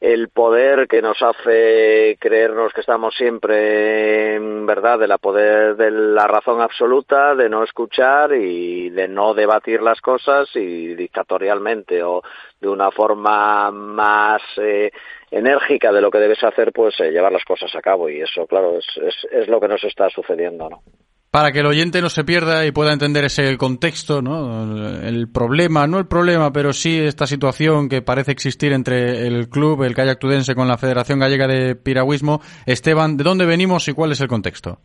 el 0.00 0.30
poder 0.30 0.88
que 0.88 1.02
nos 1.02 1.20
hace 1.20 2.16
creernos 2.18 2.72
que 2.72 2.80
estamos 2.80 3.14
siempre 3.14 4.34
en 4.34 4.64
verdad 4.64 4.98
de 4.98 5.06
la 5.06 5.18
poder 5.18 5.76
de 5.76 5.90
la 5.90 6.26
razón 6.26 6.62
absoluta, 6.62 7.34
de 7.34 7.50
no 7.50 7.62
escuchar 7.64 8.32
y 8.32 8.88
de 8.90 9.08
no 9.08 9.34
debatir 9.34 9.82
las 9.82 10.00
cosas 10.00 10.48
y 10.54 10.94
dictatorialmente 10.94 12.02
o 12.02 12.22
de 12.60 12.68
una 12.68 12.90
forma 12.90 13.70
más 13.70 14.42
eh, 14.58 14.90
enérgica 15.30 15.92
de 15.92 16.00
lo 16.00 16.10
que 16.10 16.18
debes 16.18 16.42
hacer, 16.42 16.72
pues 16.72 16.98
eh, 17.00 17.10
llevar 17.10 17.32
las 17.32 17.44
cosas 17.44 17.74
a 17.74 17.80
cabo 17.80 18.08
y 18.08 18.20
eso, 18.20 18.46
claro, 18.46 18.78
es, 18.78 18.86
es, 19.30 19.48
lo 19.48 19.60
que 19.60 19.68
nos 19.68 19.82
está 19.84 20.08
sucediendo, 20.10 20.68
¿no? 20.68 20.82
para 21.30 21.52
que 21.52 21.60
el 21.60 21.66
oyente 21.66 22.02
no 22.02 22.08
se 22.10 22.24
pierda 22.24 22.66
y 22.66 22.72
pueda 22.72 22.92
entender 22.92 23.24
ese 23.24 23.56
contexto, 23.56 24.20
¿no? 24.20 25.00
El 25.00 25.30
problema, 25.30 25.86
no 25.86 25.98
el 25.98 26.08
problema, 26.08 26.52
pero 26.52 26.72
sí 26.72 26.98
esta 26.98 27.24
situación 27.26 27.88
que 27.88 28.02
parece 28.02 28.32
existir 28.32 28.72
entre 28.72 29.28
el 29.28 29.48
club, 29.48 29.84
el 29.84 29.94
kayak 29.94 30.18
tudense 30.18 30.56
con 30.56 30.66
la 30.66 30.76
Federación 30.76 31.20
Gallega 31.20 31.46
de 31.46 31.76
Piragüismo. 31.76 32.40
Esteban, 32.66 33.16
¿de 33.16 33.22
dónde 33.22 33.46
venimos 33.46 33.86
y 33.86 33.92
cuál 33.92 34.10
es 34.10 34.20
el 34.20 34.26
contexto? 34.26 34.80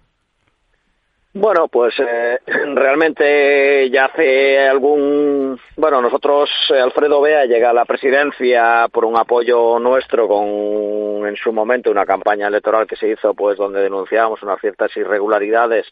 Bueno, 1.38 1.68
pues 1.68 1.94
eh, 2.00 2.40
realmente 2.48 3.90
ya 3.90 4.06
hace 4.06 4.70
algún... 4.70 5.60
Bueno, 5.76 6.02
nosotros, 6.02 6.50
eh, 6.74 6.80
Alfredo 6.80 7.20
Bea 7.20 7.46
llega 7.46 7.72
a 7.72 7.74
la 7.74 7.84
presidencia 7.84 8.88
por 8.90 9.04
un 9.04 9.18
apoyo 9.18 9.78
nuestro 9.78 10.30
con, 10.30 11.28
en 11.28 11.36
su 11.36 11.52
momento, 11.52 11.92
una 11.92 12.06
campaña 12.06 12.48
electoral 12.48 12.88
que 12.88 12.96
se 12.96 13.10
hizo, 13.10 13.34
pues 13.34 13.58
donde 13.58 13.82
denunciábamos 13.82 14.42
unas 14.44 14.62
ciertas 14.62 14.96
irregularidades 14.96 15.86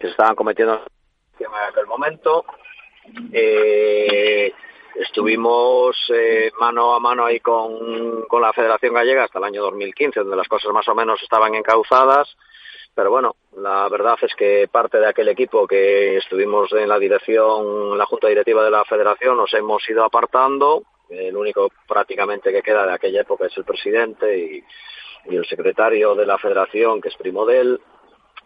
que 0.00 0.08
se 0.08 0.10
estaban 0.10 0.34
cometiendo 0.34 0.82
en 1.38 1.46
aquel 1.70 1.86
momento. 1.86 2.44
Eh, 3.32 4.52
estuvimos 4.96 5.96
eh, 6.12 6.50
mano 6.58 6.92
a 6.92 6.98
mano 6.98 7.24
ahí 7.24 7.38
con, 7.38 8.24
con 8.24 8.42
la 8.42 8.52
Federación 8.52 8.94
Gallega 8.94 9.22
hasta 9.22 9.38
el 9.38 9.44
año 9.44 9.62
2015, 9.62 10.18
donde 10.20 10.36
las 10.36 10.48
cosas 10.48 10.72
más 10.72 10.88
o 10.88 10.94
menos 10.96 11.22
estaban 11.22 11.54
encauzadas. 11.54 12.36
Pero 12.98 13.12
bueno, 13.12 13.36
la 13.58 13.88
verdad 13.88 14.18
es 14.22 14.34
que 14.34 14.66
parte 14.66 14.98
de 14.98 15.06
aquel 15.06 15.28
equipo 15.28 15.68
que 15.68 16.16
estuvimos 16.16 16.72
en 16.72 16.88
la 16.88 16.98
dirección, 16.98 17.92
en 17.92 17.96
la 17.96 18.06
junta 18.06 18.26
directiva 18.26 18.64
de 18.64 18.72
la 18.72 18.84
Federación, 18.84 19.36
nos 19.36 19.54
hemos 19.54 19.88
ido 19.88 20.02
apartando. 20.02 20.82
El 21.08 21.36
único 21.36 21.70
prácticamente 21.86 22.50
que 22.50 22.60
queda 22.60 22.84
de 22.84 22.94
aquella 22.94 23.20
época 23.20 23.46
es 23.46 23.56
el 23.56 23.62
presidente 23.62 24.36
y, 24.36 24.64
el 25.32 25.46
secretario 25.46 26.16
de 26.16 26.26
la 26.26 26.38
Federación, 26.38 27.00
que 27.00 27.10
es 27.10 27.16
primo 27.16 27.46
de 27.46 27.60
él 27.60 27.80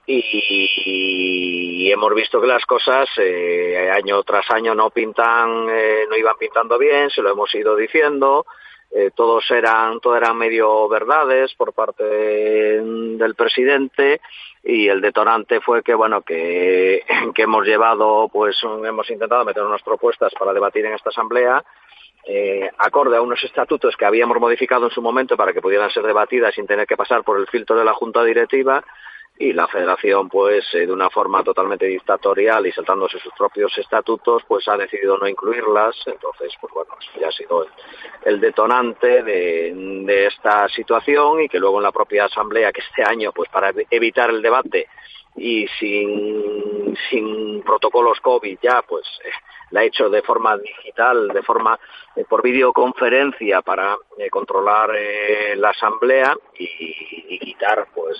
y, 0.07 1.91
hemos 1.91 2.15
visto 2.15 2.39
que 2.39 2.47
las 2.47 2.67
cosas 2.67 3.09
eh, 3.17 3.91
año 3.91 4.23
tras 4.23 4.51
año 4.51 4.75
no 4.75 4.91
pintan, 4.91 5.67
eh, 5.71 6.05
no 6.11 6.15
iban 6.15 6.37
pintando 6.37 6.77
bien, 6.77 7.09
se 7.09 7.23
lo 7.23 7.31
hemos 7.31 7.55
ido 7.55 7.75
diciendo, 7.75 8.45
eh, 8.95 9.11
todos 9.15 9.51
eran, 9.51 10.01
todo 10.01 10.17
eran 10.17 10.37
medio 10.37 10.87
verdades 10.87 11.55
por 11.55 11.73
parte 11.73 12.05
del 12.05 13.35
presidente 13.35 14.21
y 14.63 14.87
el 14.87 15.01
detonante 15.01 15.61
fue 15.61 15.83
que 15.83 15.95
bueno 15.95 16.21
que, 16.21 17.03
que 17.35 17.43
hemos 17.43 17.67
llevado 17.67 18.29
pues 18.29 18.57
hemos 18.63 19.09
intentado 19.11 19.47
meter 19.47 19.63
unas 19.63 19.83
propuestas 19.83 20.33
para 20.39 20.53
debatir 20.53 20.85
en 20.85 20.93
esta 20.93 21.09
asamblea 21.09 21.65
eh, 22.27 22.71
acorde 22.79 23.17
a 23.17 23.23
unos 23.23 23.43
estatutos 23.43 23.97
que 23.97 24.05
habíamos 24.05 24.39
modificado 24.39 24.85
en 24.85 24.93
su 24.93 25.01
momento 25.01 25.37
para 25.37 25.53
que 25.53 25.63
pudieran 25.63 25.91
ser 25.91 26.05
debatidas 26.05 26.55
sin 26.55 26.67
tener 26.67 26.87
que 26.87 26.97
pasar 26.97 27.25
por 27.25 27.41
el 27.41 27.47
filtro 27.47 27.77
de 27.77 27.85
la 27.85 27.95
junta 27.95 28.23
directiva 28.23 28.85
y 29.43 29.53
la 29.53 29.67
federación 29.67 30.29
pues 30.29 30.65
eh, 30.73 30.87
de 30.87 30.93
una 30.93 31.11
forma 31.11 31.43
totalmente 31.43 31.87
dictatorial 31.87 32.65
y 32.65 32.71
saltándose 32.71 33.19
sus 33.19 33.33
propios 33.37 33.77
estatutos 33.77 34.45
pues 34.47 34.69
ha 34.69 34.77
decidido 34.77 35.19
no 35.19 35.27
incluirlas. 35.27 35.97
Entonces 36.07 36.53
pues 36.61 36.73
bueno 36.73 36.95
ya 37.21 37.27
ha 37.27 37.33
sido 37.33 37.67
el, 38.25 38.41
detonante 38.41 39.25
de, 39.25 39.73
de, 40.07 40.27
esta 40.27 40.69
situación 40.69 41.43
y 41.43 41.49
que 41.49 41.59
luego 41.59 41.79
en 41.79 41.83
la 41.83 41.91
propia 41.91 42.27
asamblea 42.27 42.73
que 42.73 42.83
este 42.83 43.03
año 43.03 43.33
pues 43.33 43.51
para 43.51 43.73
evitar 43.91 44.31
el 44.31 44.43
debate 44.43 44.87
y 45.35 45.67
sin, 45.81 46.97
sin 47.11 47.63
protocolos 47.63 48.21
COVID 48.21 48.59
ya 48.63 48.83
pues 48.83 49.05
eh, 49.25 49.31
la 49.73 49.81
ha 49.81 49.85
hecho 49.85 50.09
de 50.09 50.23
forma 50.23 50.57
digital, 50.59 51.29
de 51.29 51.43
forma 51.43 51.79
eh, 52.15 52.25
por 52.29 52.43
videoconferencia 52.43 53.63
para 53.63 53.97
eh, 54.19 54.31
controlar 54.31 54.91
eh, 54.95 55.57
la 55.57 55.71
asamblea 55.71 56.37
y, 56.59 57.39
quitar, 57.39 57.89
pues, 57.93 58.19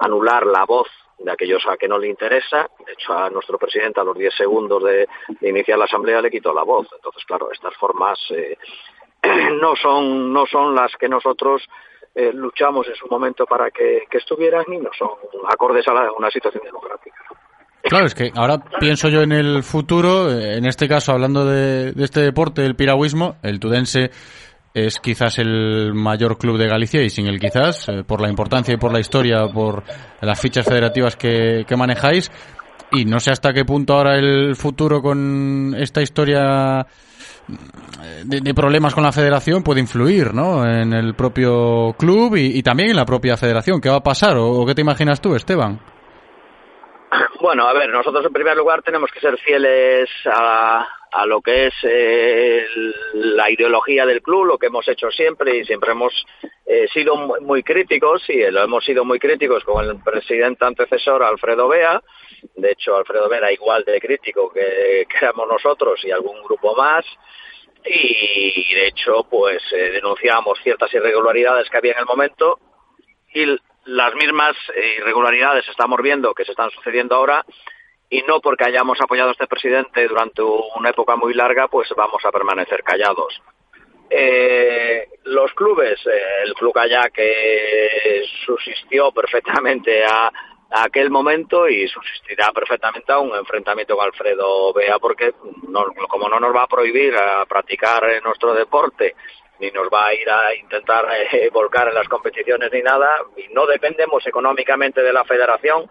anular 0.00 0.44
la 0.44 0.64
voz 0.64 0.88
de 1.18 1.30
aquellos 1.30 1.64
a 1.68 1.76
que 1.76 1.86
no 1.86 1.98
le 1.98 2.08
interesa. 2.08 2.68
De 2.84 2.92
hecho, 2.92 3.12
a 3.12 3.30
nuestro 3.30 3.58
presidente 3.58 4.00
a 4.00 4.04
los 4.04 4.16
10 4.16 4.34
segundos 4.34 4.82
de, 4.82 5.06
iniciar 5.42 5.78
la 5.78 5.84
asamblea 5.84 6.20
le 6.20 6.30
quitó 6.30 6.52
la 6.52 6.62
voz. 6.62 6.88
Entonces, 6.92 7.24
claro, 7.24 7.52
estas 7.52 7.74
formas 7.76 8.18
no 9.60 9.76
son 9.76 10.32
no 10.32 10.46
son 10.46 10.74
las 10.74 10.96
que 10.96 11.08
nosotros 11.08 11.62
luchamos 12.14 12.88
en 12.88 12.96
su 12.96 13.06
momento 13.06 13.46
para 13.46 13.70
que, 13.70 14.06
estuvieran 14.10 14.64
y 14.68 14.78
no 14.78 14.90
son 14.98 15.10
acordes 15.48 15.86
a 15.86 16.12
una 16.12 16.30
situación 16.30 16.64
democrática. 16.64 17.24
Claro, 17.82 18.06
es 18.06 18.14
que 18.14 18.30
ahora 18.34 18.62
pienso 18.78 19.08
yo 19.08 19.22
en 19.22 19.32
el 19.32 19.62
futuro, 19.62 20.30
eh, 20.30 20.58
en 20.58 20.66
este 20.66 20.86
caso 20.86 21.12
hablando 21.12 21.46
de, 21.46 21.92
de 21.92 22.04
este 22.04 22.20
deporte, 22.20 22.64
el 22.64 22.76
piragüismo, 22.76 23.36
el 23.42 23.58
Tudense 23.58 24.10
es 24.72 25.00
quizás 25.00 25.38
el 25.38 25.92
mayor 25.94 26.38
club 26.38 26.56
de 26.58 26.68
Galicia 26.68 27.02
y 27.02 27.10
sin 27.10 27.26
el 27.26 27.40
quizás, 27.40 27.88
eh, 27.88 28.04
por 28.06 28.20
la 28.20 28.28
importancia 28.28 28.74
y 28.74 28.76
por 28.76 28.92
la 28.92 29.00
historia, 29.00 29.48
por 29.52 29.82
las 30.20 30.40
fichas 30.40 30.66
federativas 30.66 31.16
que, 31.16 31.64
que 31.66 31.76
manejáis. 31.76 32.30
Y 32.92 33.04
no 33.04 33.20
sé 33.20 33.30
hasta 33.30 33.52
qué 33.52 33.64
punto 33.64 33.94
ahora 33.94 34.16
el 34.16 34.56
futuro 34.56 35.00
con 35.00 35.74
esta 35.78 36.02
historia 36.02 36.86
mm, 37.46 38.28
de, 38.28 38.54
problemas 38.54 38.94
con 38.94 39.04
la 39.04 39.12
federación 39.12 39.62
puede 39.62 39.80
influir 39.80 40.34
¿no? 40.34 40.64
en 40.66 40.92
el 40.92 41.14
propio 41.14 41.94
club 41.96 42.36
y, 42.36 42.58
y 42.58 42.62
también 42.62 42.90
en 42.90 42.96
la 42.96 43.04
propia 43.04 43.36
federación. 43.36 43.80
¿Qué 43.80 43.88
va 43.88 43.96
a 43.96 44.02
pasar 44.02 44.36
o, 44.36 44.50
o 44.50 44.66
qué 44.66 44.74
te 44.74 44.82
imaginas 44.82 45.20
tú, 45.20 45.34
Esteban? 45.34 45.80
Bueno, 47.40 47.66
a 47.66 47.72
ver, 47.72 47.90
nosotros 47.90 48.24
en 48.24 48.32
primer 48.32 48.56
lugar 48.56 48.82
tenemos 48.82 49.10
que 49.10 49.20
ser 49.20 49.36
fieles 49.38 50.08
a, 50.26 50.86
lo 51.26 51.40
que 51.40 51.66
es 51.66 51.74
eh, 51.82 52.64
la 53.14 53.50
ideología 53.50 54.06
del 54.06 54.22
club, 54.22 54.44
lo 54.44 54.58
que 54.58 54.66
hemos 54.66 54.86
hecho 54.88 55.10
siempre 55.10 55.58
y 55.58 55.64
siempre 55.64 55.92
hemos 55.92 56.12
eh, 56.66 56.86
sido 56.92 57.16
muy, 57.16 57.62
críticos 57.62 58.22
y 58.28 58.48
lo 58.50 58.62
hemos 58.62 58.84
sido 58.84 59.04
muy 59.04 59.18
críticos 59.18 59.64
con 59.64 59.84
el 59.84 60.00
presidente 60.02 60.64
antecesor 60.64 61.22
Alfredo 61.22 61.68
Bea. 61.68 62.00
De 62.54 62.72
hecho, 62.72 62.96
Alfredo 62.96 63.28
Bea 63.28 63.38
era 63.38 63.52
igual 63.52 63.84
de 63.84 64.00
crítico 64.00 64.52
que, 64.52 65.06
éramos 65.20 65.48
nosotros 65.48 66.00
y 66.04 66.10
algún 66.10 66.42
grupo 66.42 66.76
más 66.76 67.04
y 67.84 68.74
de 68.74 68.88
hecho 68.88 69.26
pues 69.30 69.62
eh, 69.72 69.90
denunciamos 69.90 70.58
ciertas 70.62 70.92
irregularidades 70.92 71.68
que 71.70 71.78
había 71.78 71.92
en 71.92 72.00
el 72.00 72.04
momento 72.04 72.58
y 73.32 73.46
las 73.86 74.14
mismas 74.14 74.56
eh, 74.74 74.96
irregularidades 74.98 75.68
estamos 75.68 76.00
viendo 76.02 76.34
que 76.34 76.44
se 76.44 76.52
están 76.52 76.70
sucediendo 76.70 77.14
ahora 77.16 77.44
y 78.08 78.22
no 78.22 78.40
porque 78.40 78.64
hayamos 78.64 79.00
apoyado 79.00 79.28
a 79.30 79.32
este 79.32 79.46
presidente 79.46 80.06
durante 80.08 80.42
una 80.42 80.90
época 80.90 81.16
muy 81.16 81.32
larga 81.34 81.68
pues 81.68 81.88
vamos 81.96 82.24
a 82.24 82.32
permanecer 82.32 82.82
callados. 82.82 83.40
Eh, 84.12 85.06
los 85.24 85.52
clubes, 85.54 86.00
eh, 86.06 86.22
el 86.44 86.54
Club 86.54 86.72
Kayak 86.74 87.12
eh, 87.18 88.22
subsistió 88.44 89.12
perfectamente 89.12 90.04
a, 90.04 90.32
aquel 90.72 91.10
momento 91.10 91.68
y 91.68 91.86
subsistirá 91.88 92.50
perfectamente 92.52 93.12
a 93.12 93.18
un 93.18 93.34
enfrentamiento 93.36 93.96
con 93.96 94.04
Alfredo 94.06 94.72
Bea 94.72 94.98
porque 94.98 95.32
no- 95.68 95.86
como 96.08 96.28
no 96.28 96.40
nos 96.40 96.54
va 96.54 96.62
a 96.64 96.68
prohibir 96.68 97.14
a 97.16 97.44
practicar 97.46 98.02
nuestro 98.24 98.52
deporte 98.54 99.14
ni 99.60 99.70
nos 99.70 99.88
va 99.88 100.06
a 100.06 100.14
ir 100.14 100.28
a 100.28 100.54
intentar 100.54 101.06
eh, 101.32 101.50
volcar 101.52 101.88
en 101.88 101.94
las 101.94 102.08
competiciones 102.08 102.70
ni 102.72 102.82
nada 102.82 103.08
y 103.36 103.52
no 103.52 103.66
dependemos 103.66 104.26
económicamente 104.26 105.02
de 105.02 105.12
la 105.12 105.24
federación 105.24 105.88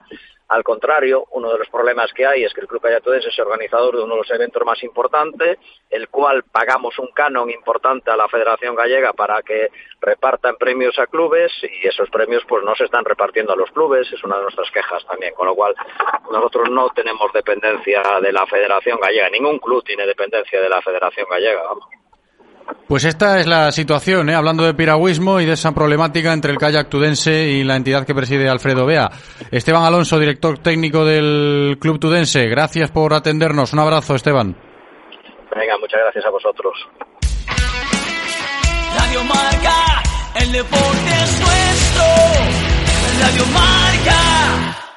al 0.49 0.63
contrario, 0.63 1.27
uno 1.31 1.51
de 1.51 1.59
los 1.59 1.69
problemas 1.69 2.11
que 2.11 2.25
hay 2.25 2.43
es 2.43 2.51
que 2.55 2.61
el 2.61 2.67
Club 2.67 2.81
Callatudense 2.81 3.29
es 3.29 3.37
organizador 3.37 3.95
de 3.95 4.01
uno 4.01 4.15
de 4.15 4.21
los 4.21 4.31
eventos 4.31 4.65
más 4.65 4.81
importantes, 4.81 5.59
el 5.91 6.09
cual 6.09 6.43
pagamos 6.43 6.97
un 6.97 7.09
canon 7.13 7.51
importante 7.51 8.09
a 8.09 8.17
la 8.17 8.27
Federación 8.27 8.73
Gallega 8.73 9.13
para 9.13 9.43
que 9.43 9.69
repartan 10.01 10.55
premios 10.55 10.97
a 10.97 11.05
clubes 11.05 11.51
y 11.61 11.87
esos 11.87 12.09
premios 12.09 12.43
pues 12.47 12.63
no 12.63 12.73
se 12.73 12.85
están 12.85 13.05
repartiendo 13.05 13.53
a 13.53 13.55
los 13.55 13.69
clubes, 13.69 14.11
es 14.11 14.23
una 14.23 14.37
de 14.37 14.43
nuestras 14.43 14.71
quejas 14.71 15.05
también, 15.05 15.35
con 15.35 15.45
lo 15.45 15.53
cual 15.53 15.75
nosotros 16.31 16.67
no 16.71 16.89
tenemos 16.95 17.31
dependencia 17.31 18.19
de 18.19 18.31
la 18.31 18.47
Federación 18.47 18.99
Gallega, 18.99 19.29
ningún 19.29 19.59
club 19.59 19.83
tiene 19.83 20.07
dependencia 20.07 20.59
de 20.59 20.69
la 20.69 20.81
Federación 20.81 21.27
Gallega, 21.29 21.61
vamos. 21.61 21.85
Pues 22.87 23.05
esta 23.05 23.39
es 23.39 23.47
la 23.47 23.71
situación, 23.71 24.29
¿eh? 24.29 24.35
hablando 24.35 24.63
de 24.63 24.73
piragüismo 24.73 25.39
y 25.39 25.45
de 25.45 25.53
esa 25.53 25.73
problemática 25.73 26.33
entre 26.33 26.51
el 26.51 26.57
kayak 26.57 26.89
tudense 26.89 27.47
y 27.49 27.63
la 27.63 27.75
entidad 27.75 28.05
que 28.05 28.15
preside 28.15 28.49
Alfredo 28.49 28.85
Bea. 28.85 29.09
Esteban 29.51 29.83
Alonso, 29.83 30.17
director 30.17 30.57
técnico 30.59 31.05
del 31.05 31.77
Club 31.79 31.99
Tudense, 31.99 32.47
gracias 32.47 32.89
por 32.89 33.13
atendernos. 33.13 33.73
Un 33.73 33.79
abrazo, 33.79 34.15
Esteban. 34.15 34.55
Venga, 35.55 35.77
muchas 35.79 35.99
gracias 36.01 36.25
a 36.25 36.29
vosotros. 36.29 36.73
Radio 38.97 39.23
Marca, 39.23 40.03
el 40.41 40.51
deporte 40.51 41.11
es 41.23 41.39
nuestro. 41.39 42.05
Radio 43.21 43.45
Marca. 43.53 44.88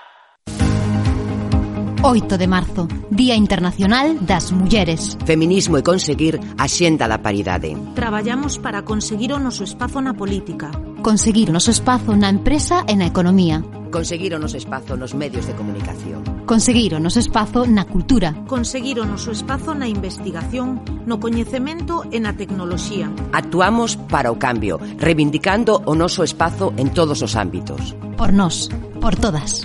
8 2.05 2.37
de 2.37 2.49
marzo, 2.49 2.89
Día 3.11 3.37
Internacional 3.37 4.27
das 4.27 4.51
Mulleres. 4.51 5.17
Feminismo 5.25 5.79
e 5.79 5.87
conseguir 5.87 6.35
a 6.59 6.67
xenda 6.67 7.07
da 7.07 7.23
paridade. 7.23 7.79
Traballamos 7.95 8.59
para 8.59 8.83
conseguir 8.83 9.31
o 9.31 9.39
noso 9.39 9.63
espazo 9.63 10.03
na 10.03 10.11
política. 10.11 10.75
Conseguir 10.99 11.47
o 11.47 11.55
noso 11.55 11.71
espazo 11.71 12.19
na 12.19 12.27
empresa 12.27 12.83
e 12.91 12.99
na 12.99 13.07
economía. 13.07 13.63
Conseguir 13.95 14.35
o 14.35 14.43
noso 14.43 14.59
espazo 14.59 14.99
nos 14.99 15.15
medios 15.15 15.47
de 15.47 15.55
comunicación. 15.55 16.27
Conseguir 16.43 16.91
o 16.91 16.99
noso 16.99 17.23
espazo 17.23 17.71
na 17.71 17.87
cultura. 17.87 18.35
Conseguir 18.51 18.99
o 18.99 19.07
noso 19.07 19.31
espazo 19.31 19.71
na 19.71 19.87
investigación, 19.87 20.83
no 21.07 21.23
coñecemento 21.23 22.03
e 22.11 22.19
na 22.19 22.35
tecnoloxía. 22.35 23.15
Actuamos 23.31 23.95
para 24.11 24.35
o 24.35 24.43
cambio, 24.43 24.83
reivindicando 24.99 25.79
o 25.87 25.95
noso 25.95 26.27
espazo 26.27 26.75
en 26.75 26.91
todos 26.91 27.23
os 27.23 27.39
ámbitos. 27.39 27.95
Por 28.19 28.35
nós, 28.35 28.67
por 28.99 29.15
todas. 29.15 29.63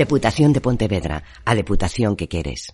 Deputación 0.00 0.54
de 0.54 0.62
Pontevedra, 0.62 1.22
a 1.44 1.54
deputación 1.54 2.16
que 2.16 2.26
queres. 2.26 2.72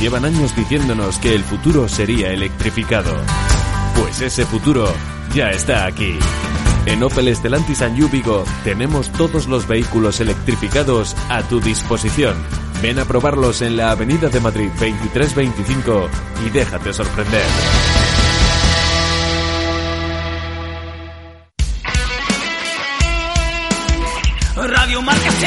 Llevan 0.00 0.24
años 0.24 0.56
diciéndonos 0.56 1.18
que 1.18 1.34
el 1.34 1.44
futuro 1.44 1.86
sería 1.86 2.32
electrificado. 2.32 3.14
Pues 3.94 4.22
ese 4.22 4.46
futuro 4.46 4.90
ya 5.34 5.50
está 5.50 5.84
aquí. 5.84 6.14
En 6.86 7.02
Opel 7.02 7.36
Stellantis 7.36 7.82
and 7.82 7.98
You 7.98 8.08
Vigo 8.08 8.44
tenemos 8.64 9.12
todos 9.12 9.48
los 9.48 9.68
vehículos 9.68 10.18
electrificados 10.20 11.14
a 11.28 11.42
tu 11.42 11.60
disposición. 11.60 12.34
Ven 12.80 12.98
a 13.00 13.04
probarlos 13.04 13.60
en 13.60 13.76
la 13.76 13.90
Avenida 13.90 14.30
de 14.30 14.40
Madrid 14.40 14.70
2325 14.80 16.08
y 16.46 16.48
déjate 16.48 16.94
sorprender. 16.94 17.44
Marca 25.04 25.30
se. 25.30 25.44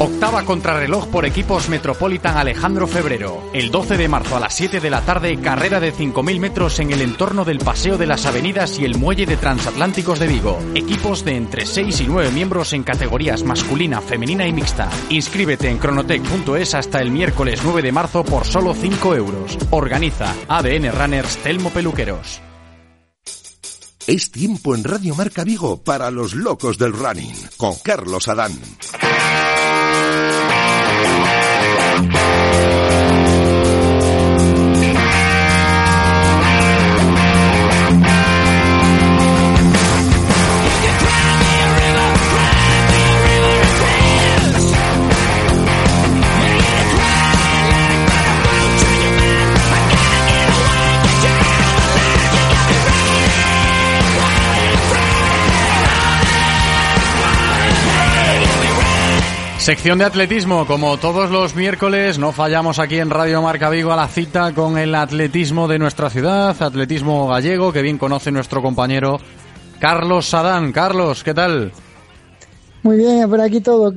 Octava 0.00 0.44
contrarreloj 0.44 1.08
por 1.08 1.24
equipos 1.26 1.68
Metropolitan 1.68 2.36
Alejandro 2.36 2.86
Febrero. 2.86 3.50
El 3.52 3.72
12 3.72 3.96
de 3.96 4.08
marzo 4.08 4.36
a 4.36 4.40
las 4.40 4.54
7 4.54 4.78
de 4.78 4.90
la 4.90 5.00
tarde, 5.00 5.36
carrera 5.40 5.80
de 5.80 5.92
5.000 5.92 6.38
metros 6.38 6.78
en 6.78 6.92
el 6.92 7.02
entorno 7.02 7.44
del 7.44 7.58
Paseo 7.58 7.98
de 7.98 8.06
las 8.06 8.24
Avenidas 8.24 8.78
y 8.78 8.84
el 8.84 8.96
Muelle 8.96 9.26
de 9.26 9.36
Transatlánticos 9.36 10.20
de 10.20 10.28
Vigo. 10.28 10.60
Equipos 10.76 11.24
de 11.24 11.36
entre 11.36 11.66
6 11.66 12.00
y 12.02 12.06
9 12.06 12.30
miembros 12.30 12.72
en 12.74 12.84
categorías 12.84 13.42
masculina, 13.42 14.00
femenina 14.00 14.46
y 14.46 14.52
mixta. 14.52 14.88
Inscríbete 15.08 15.68
en 15.68 15.78
cronotec.es 15.78 16.74
hasta 16.74 17.00
el 17.00 17.10
miércoles 17.10 17.60
9 17.64 17.82
de 17.82 17.92
marzo 17.92 18.24
por 18.24 18.44
solo 18.44 18.74
5 18.74 19.16
euros. 19.16 19.58
Organiza 19.70 20.32
ADN 20.46 20.92
Runners 20.92 21.38
Telmo 21.38 21.70
Peluqueros. 21.70 22.40
Es 24.08 24.30
tiempo 24.30 24.74
en 24.74 24.84
Radio 24.84 25.14
Marca 25.14 25.44
Vigo 25.44 25.82
para 25.84 26.10
los 26.10 26.32
locos 26.32 26.78
del 26.78 26.94
running 26.94 27.34
con 27.58 27.74
Carlos 27.84 28.26
Adán. 28.26 28.58
Sección 59.68 59.98
de 59.98 60.06
atletismo, 60.06 60.66
como 60.66 60.96
todos 60.96 61.30
los 61.30 61.54
miércoles, 61.54 62.18
no 62.18 62.32
fallamos 62.32 62.78
aquí 62.78 62.96
en 62.96 63.10
Radio 63.10 63.42
Marca 63.42 63.68
Vigo 63.68 63.92
a 63.92 63.96
la 63.96 64.08
cita 64.08 64.54
con 64.54 64.78
el 64.78 64.94
atletismo 64.94 65.68
de 65.68 65.78
nuestra 65.78 66.08
ciudad, 66.08 66.56
atletismo 66.62 67.28
gallego, 67.28 67.70
que 67.70 67.82
bien 67.82 67.98
conoce 67.98 68.32
nuestro 68.32 68.62
compañero 68.62 69.20
Carlos 69.78 70.24
Sadán. 70.24 70.72
Carlos, 70.72 71.22
¿qué 71.22 71.34
tal? 71.34 71.72
Muy 72.82 72.96
bien, 72.96 73.28
por 73.28 73.42
aquí 73.42 73.60
todo. 73.60 73.92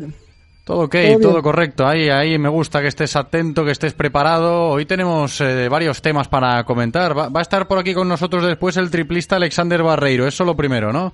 Todo 0.65 0.79
ok, 0.81 0.95
Todo 1.21 1.41
correcto. 1.41 1.87
Ahí, 1.87 2.09
ahí 2.09 2.37
me 2.37 2.49
gusta 2.49 2.81
que 2.81 2.89
estés 2.89 3.15
atento, 3.15 3.63
que 3.63 3.71
estés 3.71 3.93
preparado. 3.93 4.71
Hoy 4.71 4.85
tenemos 4.85 5.39
eh, 5.39 5.69
varios 5.69 6.01
temas 6.01 6.27
para 6.27 6.65
comentar. 6.65 7.17
Va, 7.17 7.29
va 7.29 7.39
a 7.39 7.43
estar 7.43 7.69
por 7.69 7.79
aquí 7.79 7.93
con 7.93 8.09
nosotros 8.09 8.45
después 8.45 8.75
el 8.75 8.91
triplista 8.91 9.37
Alexander 9.37 9.81
Barreiro. 9.83 10.27
Eso 10.27 10.43
lo 10.43 10.53
primero, 10.53 10.91
¿no? 10.91 11.13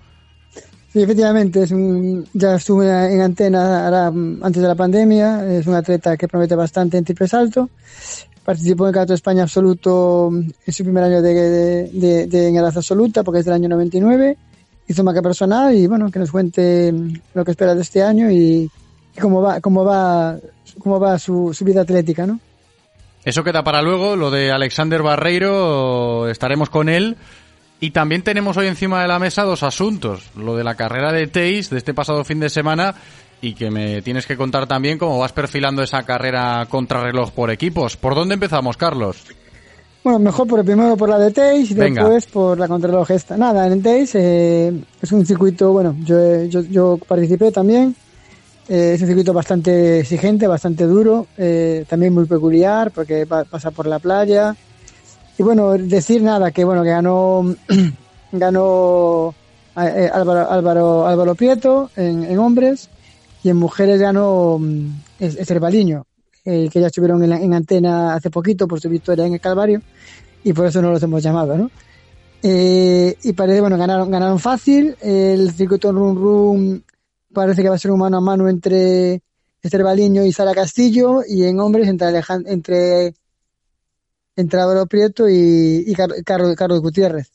Sí, 0.97 1.03
efectivamente, 1.03 1.61
es 1.61 1.69
un, 1.69 2.25
ya 2.33 2.55
estuve 2.55 2.87
en 2.89 3.21
antena 3.21 4.09
mm, 4.09 4.43
antes 4.43 4.63
de 4.63 4.67
la 4.67 4.73
pandemia, 4.73 5.45
es 5.47 5.67
un 5.67 5.75
atleta 5.75 6.17
que 6.17 6.27
promete 6.27 6.55
bastante 6.55 6.97
en 6.97 7.05
triple 7.05 7.27
salto. 7.27 7.69
participó 8.43 8.85
en 8.85 8.87
el 8.87 8.93
Campeonato 8.95 9.13
de 9.13 9.17
España 9.17 9.43
absoluto 9.43 10.31
en 10.33 10.73
su 10.73 10.83
primer 10.83 11.03
año 11.03 11.21
de, 11.21 11.33
de, 11.35 11.89
de, 11.89 12.25
de 12.25 12.47
en 12.47 12.55
edad 12.55 12.75
absoluta, 12.75 13.23
porque 13.23 13.41
es 13.41 13.45
del 13.45 13.53
año 13.53 13.69
99. 13.69 14.37
Hizo 14.87 15.03
marca 15.03 15.21
personal 15.21 15.75
y 15.75 15.85
bueno, 15.85 16.09
que 16.09 16.17
nos 16.17 16.31
cuente 16.31 16.91
lo 17.35 17.45
que 17.45 17.51
espera 17.51 17.75
de 17.75 17.81
este 17.83 18.01
año 18.01 18.31
y, 18.31 18.67
y 19.15 19.21
cómo 19.21 19.39
va, 19.39 19.61
cómo 19.61 19.85
va, 19.85 20.35
cómo 20.79 20.99
va 20.99 21.19
su, 21.19 21.53
su 21.53 21.63
vida 21.63 21.81
atlética, 21.81 22.25
¿no? 22.25 22.39
Eso 23.23 23.43
queda 23.43 23.63
para 23.63 23.83
luego, 23.83 24.15
lo 24.15 24.31
de 24.31 24.51
Alexander 24.51 25.03
Barreiro, 25.03 26.27
estaremos 26.27 26.71
con 26.71 26.89
él. 26.89 27.17
Y 27.79 27.91
también 27.91 28.23
tenemos 28.23 28.57
hoy 28.57 28.67
encima 28.67 29.01
de 29.01 29.07
la 29.07 29.19
mesa 29.19 29.43
dos 29.43 29.61
asuntos. 29.63 30.31
Lo 30.35 30.55
de 30.55 30.63
la 30.63 30.75
carrera 30.75 31.11
de 31.11 31.27
Teis 31.27 31.69
de 31.69 31.77
este 31.77 31.93
pasado 31.93 32.23
fin 32.23 32.39
de 32.39 32.49
semana 32.49 32.95
y 33.39 33.53
que 33.53 33.69
me 33.69 34.01
tienes 34.01 34.25
que 34.25 34.35
contar 34.35 34.65
también 34.67 34.97
cómo 34.97 35.19
vas 35.19 35.31
perfilando 35.31 35.83
esa 35.83 36.01
carrera 36.03 36.65
contrarreloj 36.69 37.31
por 37.31 37.51
equipos. 37.51 37.95
¿Por 37.95 38.15
dónde 38.15 38.33
empezamos, 38.33 38.77
Carlos? 38.77 39.17
Bueno, 40.03 40.17
mejor 40.19 40.47
por 40.47 40.63
primero 40.65 40.97
por 40.97 41.09
la 41.09 41.19
de 41.19 41.31
Teis 41.31 41.69
y 41.69 41.73
Venga. 41.75 42.01
después 42.03 42.25
por 42.27 42.57
la 42.57 42.67
contrarreloj 42.67 43.11
esta. 43.11 43.37
Nada, 43.37 43.67
en 43.67 43.83
Teis 43.83 44.15
eh, 44.15 44.73
es 45.01 45.11
un 45.11 45.23
circuito, 45.25 45.71
bueno, 45.71 45.95
yo, 46.03 46.45
yo, 46.45 46.61
yo 46.61 46.97
participé 47.07 47.51
también. 47.51 47.95
Eh, 48.69 48.93
es 48.95 49.01
un 49.01 49.07
circuito 49.07 49.33
bastante 49.33 49.99
exigente, 49.99 50.47
bastante 50.47 50.85
duro, 50.85 51.27
eh, 51.37 51.85
también 51.87 52.13
muy 52.13 52.25
peculiar 52.25 52.89
porque 52.91 53.25
pa- 53.27 53.43
pasa 53.45 53.69
por 53.71 53.85
la 53.85 53.99
playa. 53.99 54.55
Y 55.37 55.43
bueno, 55.43 55.73
decir 55.77 56.21
nada, 56.23 56.51
que 56.51 56.63
bueno, 56.63 56.83
que 56.83 56.89
ganó, 56.89 57.55
ganó 58.31 59.35
eh, 59.77 60.09
Álvaro, 60.11 60.49
Álvaro, 60.49 61.07
Álvaro 61.07 61.35
Prieto 61.35 61.91
en, 61.95 62.37
hombres 62.39 62.89
y 63.43 63.49
en 63.49 63.57
mujeres 63.57 63.99
ganó 64.01 64.57
mm, 64.59 64.87
Esther 65.19 65.59
Baliño, 65.59 66.05
eh, 66.43 66.69
que 66.71 66.81
ya 66.81 66.87
estuvieron 66.87 67.23
en, 67.23 67.53
antena 67.53 68.15
hace 68.15 68.29
poquito 68.31 68.67
por 68.67 68.81
su 68.81 68.89
victoria 68.89 69.25
en 69.25 69.33
el 69.33 69.39
Calvario 69.39 69.81
y 70.43 70.53
por 70.53 70.65
eso 70.65 70.81
no 70.81 70.89
los 70.91 71.03
hemos 71.03 71.21
llamado, 71.21 71.57
¿no? 71.57 71.69
Eh, 72.41 73.15
y 73.23 73.33
parece, 73.33 73.61
bueno, 73.61 73.77
ganaron, 73.77 74.09
ganaron 74.09 74.39
fácil. 74.39 74.95
El 75.01 75.51
circuito 75.51 75.91
Run 75.91 76.15
Run 76.15 76.83
parece 77.33 77.61
que 77.61 77.69
va 77.69 77.75
a 77.75 77.79
ser 77.79 77.91
un 77.91 77.99
mano 77.99 78.17
a 78.17 78.21
mano 78.21 78.47
entre 78.47 79.21
Esther 79.61 79.83
Baliño 79.83 80.23
y 80.23 80.31
Sara 80.31 80.53
Castillo 80.53 81.21
y 81.27 81.43
en 81.43 81.59
hombres 81.59 81.87
entre 81.87 82.07
Alejan- 82.07 82.45
entre 82.47 83.13
entre 84.37 84.61
Álvaro 84.61 84.85
Prieto 84.85 85.27
y, 85.27 85.83
y 85.85 85.93
Car- 85.95 86.23
Carlos, 86.23 86.81
Gutiérrez. 86.81 87.31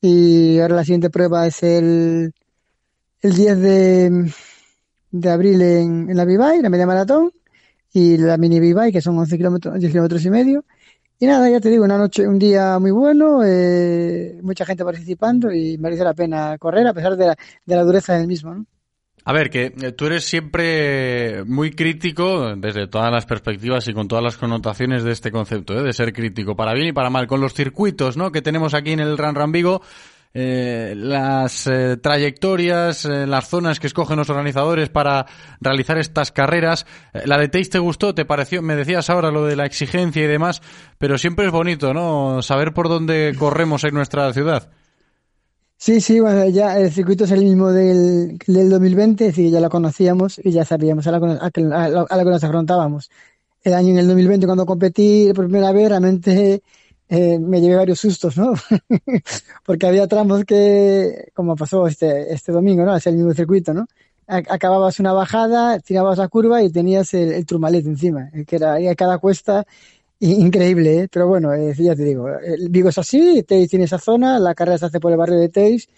Y 0.00 0.58
ahora 0.60 0.76
la 0.76 0.84
siguiente 0.84 1.10
prueba 1.10 1.46
es 1.46 1.62
el, 1.62 2.32
el 3.20 3.34
10 3.34 3.58
de, 3.60 5.30
abril 5.30 5.62
en, 5.62 6.16
la 6.16 6.24
Vivai, 6.24 6.62
la 6.62 6.70
media 6.70 6.86
maratón, 6.86 7.32
y 7.92 8.16
la 8.16 8.36
mini 8.38 8.60
Vivai, 8.60 8.92
que 8.92 9.00
son 9.02 9.18
11 9.18 9.36
kilómetros, 9.36 9.78
10 9.78 9.92
kilómetros 9.92 10.24
y 10.24 10.30
medio. 10.30 10.64
Y 11.18 11.26
nada, 11.26 11.48
ya 11.50 11.60
te 11.60 11.70
digo, 11.70 11.84
una 11.84 11.98
noche, 11.98 12.26
un 12.26 12.38
día 12.38 12.78
muy 12.80 12.90
bueno, 12.92 13.42
eh, 13.44 14.40
mucha 14.42 14.66
gente 14.66 14.84
participando 14.84 15.52
y 15.52 15.78
merece 15.78 16.04
la 16.04 16.14
pena 16.14 16.58
correr 16.58 16.86
a 16.86 16.94
pesar 16.94 17.16
de 17.16 17.26
la, 17.28 17.36
de 17.66 17.76
la 17.76 17.84
dureza 17.84 18.14
del 18.14 18.26
mismo. 18.26 18.66
A 19.24 19.32
ver, 19.32 19.50
que 19.50 19.72
eh, 19.80 19.92
tú 19.92 20.06
eres 20.06 20.24
siempre 20.24 21.44
muy 21.44 21.70
crítico 21.70 22.56
desde 22.56 22.88
todas 22.88 23.12
las 23.12 23.26
perspectivas 23.26 23.86
y 23.88 23.92
con 23.92 24.08
todas 24.08 24.24
las 24.24 24.36
connotaciones 24.36 25.04
de 25.04 25.12
este 25.12 25.30
concepto, 25.30 25.74
¿eh? 25.78 25.82
de 25.82 25.92
ser 25.92 26.12
crítico, 26.12 26.56
para 26.56 26.74
bien 26.74 26.88
y 26.88 26.92
para 26.92 27.10
mal, 27.10 27.26
con 27.26 27.40
los 27.40 27.54
circuitos 27.54 28.16
¿no? 28.16 28.32
que 28.32 28.42
tenemos 28.42 28.74
aquí 28.74 28.92
en 28.92 29.00
el 29.00 29.16
Ran 29.16 29.34
Ran 29.34 29.52
eh, 30.34 30.94
las 30.96 31.66
eh, 31.66 31.98
trayectorias, 31.98 33.04
eh, 33.04 33.26
las 33.26 33.48
zonas 33.48 33.78
que 33.78 33.86
escogen 33.86 34.16
los 34.16 34.30
organizadores 34.30 34.88
para 34.88 35.26
realizar 35.60 35.98
estas 35.98 36.32
carreras. 36.32 36.86
Eh, 37.12 37.22
la 37.26 37.38
de 37.38 37.48
Teis 37.48 37.68
te 37.68 37.78
gustó, 37.78 38.14
te 38.14 38.24
pareció, 38.24 38.62
me 38.62 38.76
decías 38.76 39.10
ahora 39.10 39.30
lo 39.30 39.44
de 39.44 39.56
la 39.56 39.66
exigencia 39.66 40.22
y 40.22 40.26
demás, 40.26 40.62
pero 40.98 41.18
siempre 41.18 41.46
es 41.46 41.52
bonito, 41.52 41.92
¿no? 41.92 42.40
Saber 42.40 42.72
por 42.72 42.88
dónde 42.88 43.34
corremos 43.38 43.84
en 43.84 43.94
nuestra 43.94 44.32
ciudad. 44.32 44.70
Sí, 45.84 46.00
sí, 46.00 46.20
bueno, 46.20 46.48
ya 46.48 46.78
el 46.78 46.92
circuito 46.92 47.24
es 47.24 47.32
el 47.32 47.42
mismo 47.42 47.72
del, 47.72 48.38
del 48.46 48.70
2020, 48.70 49.26
es 49.26 49.34
decir, 49.34 49.50
ya 49.50 49.58
lo 49.58 49.68
conocíamos 49.68 50.38
y 50.38 50.52
ya 50.52 50.64
sabíamos 50.64 51.08
a 51.08 51.10
la, 51.10 51.16
a, 51.16 51.88
lo 51.88 52.06
a 52.08 52.16
lo 52.16 52.24
que 52.24 52.30
nos 52.30 52.44
afrontábamos. 52.44 53.10
El 53.62 53.74
año 53.74 53.88
en 53.90 53.98
el 53.98 54.06
2020, 54.06 54.46
cuando 54.46 54.64
competí 54.64 55.32
por 55.34 55.46
primera 55.46 55.72
vez, 55.72 55.88
realmente 55.88 56.62
eh, 57.08 57.38
me 57.40 57.60
llevé 57.60 57.74
varios 57.76 57.98
sustos, 57.98 58.36
¿no? 58.36 58.54
Porque 59.66 59.86
había 59.88 60.06
tramos 60.06 60.44
que, 60.44 61.30
como 61.34 61.56
pasó 61.56 61.88
este, 61.88 62.32
este 62.32 62.52
domingo, 62.52 62.84
¿no? 62.84 62.94
Es 62.96 63.06
el 63.08 63.16
mismo 63.16 63.34
circuito, 63.34 63.74
¿no? 63.74 63.88
Acababas 64.28 65.00
una 65.00 65.12
bajada, 65.12 65.80
tirabas 65.80 66.18
la 66.18 66.28
curva 66.28 66.62
y 66.62 66.70
tenías 66.70 67.12
el, 67.14 67.32
el 67.32 67.44
turmalet 67.44 67.84
encima, 67.86 68.30
que 68.46 68.54
era 68.56 68.74
a 68.76 68.94
cada 68.94 69.18
cuesta 69.18 69.66
Increíble, 70.24 71.00
¿eh? 71.00 71.08
pero 71.10 71.26
bueno, 71.26 71.52
eh, 71.52 71.74
ya 71.76 71.96
te 71.96 72.04
digo, 72.04 72.28
Vigo 72.70 72.90
es 72.90 72.98
así, 72.98 73.42
Teis 73.42 73.68
tiene 73.68 73.86
esa 73.86 73.98
zona, 73.98 74.38
la 74.38 74.54
carrera 74.54 74.78
se 74.78 74.86
hace 74.86 75.00
por 75.00 75.10
el 75.10 75.18
barrio 75.18 75.36
de 75.36 75.48
Teis 75.48 75.88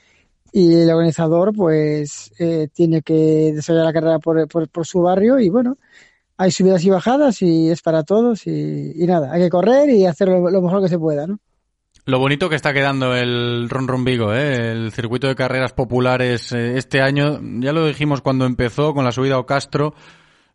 y 0.50 0.72
el 0.80 0.90
organizador 0.90 1.52
pues 1.54 2.32
eh, 2.38 2.68
tiene 2.72 3.02
que 3.02 3.52
desarrollar 3.54 3.84
la 3.84 3.92
carrera 3.92 4.18
por, 4.20 4.48
por, 4.48 4.86
su 4.86 5.02
barrio 5.02 5.38
y 5.38 5.50
bueno, 5.50 5.76
hay 6.38 6.50
subidas 6.52 6.82
y 6.84 6.88
bajadas 6.88 7.42
y 7.42 7.68
es 7.68 7.82
para 7.82 8.02
todos 8.02 8.46
y, 8.46 8.94
nada, 9.06 9.30
hay 9.30 9.42
que 9.42 9.50
correr 9.50 9.90
y 9.90 10.06
hacer 10.06 10.28
lo, 10.28 10.62
mejor 10.62 10.80
que 10.80 10.88
se 10.88 10.98
pueda, 10.98 11.26
¿no? 11.26 11.38
Lo 12.06 12.18
bonito 12.18 12.48
que 12.48 12.56
está 12.56 12.72
quedando 12.72 13.14
el 13.14 13.68
Ron 13.68 13.88
Ron 13.88 14.04
Vigo, 14.04 14.32
¿eh? 14.32 14.72
el 14.72 14.90
circuito 14.92 15.26
de 15.26 15.34
carreras 15.34 15.74
populares 15.74 16.50
eh, 16.52 16.78
este 16.78 17.02
año. 17.02 17.40
Ya 17.60 17.74
lo 17.74 17.86
dijimos 17.86 18.22
cuando 18.22 18.46
empezó 18.46 18.94
con 18.94 19.04
la 19.04 19.12
subida 19.12 19.36
a 19.36 19.44
Castro, 19.44 19.92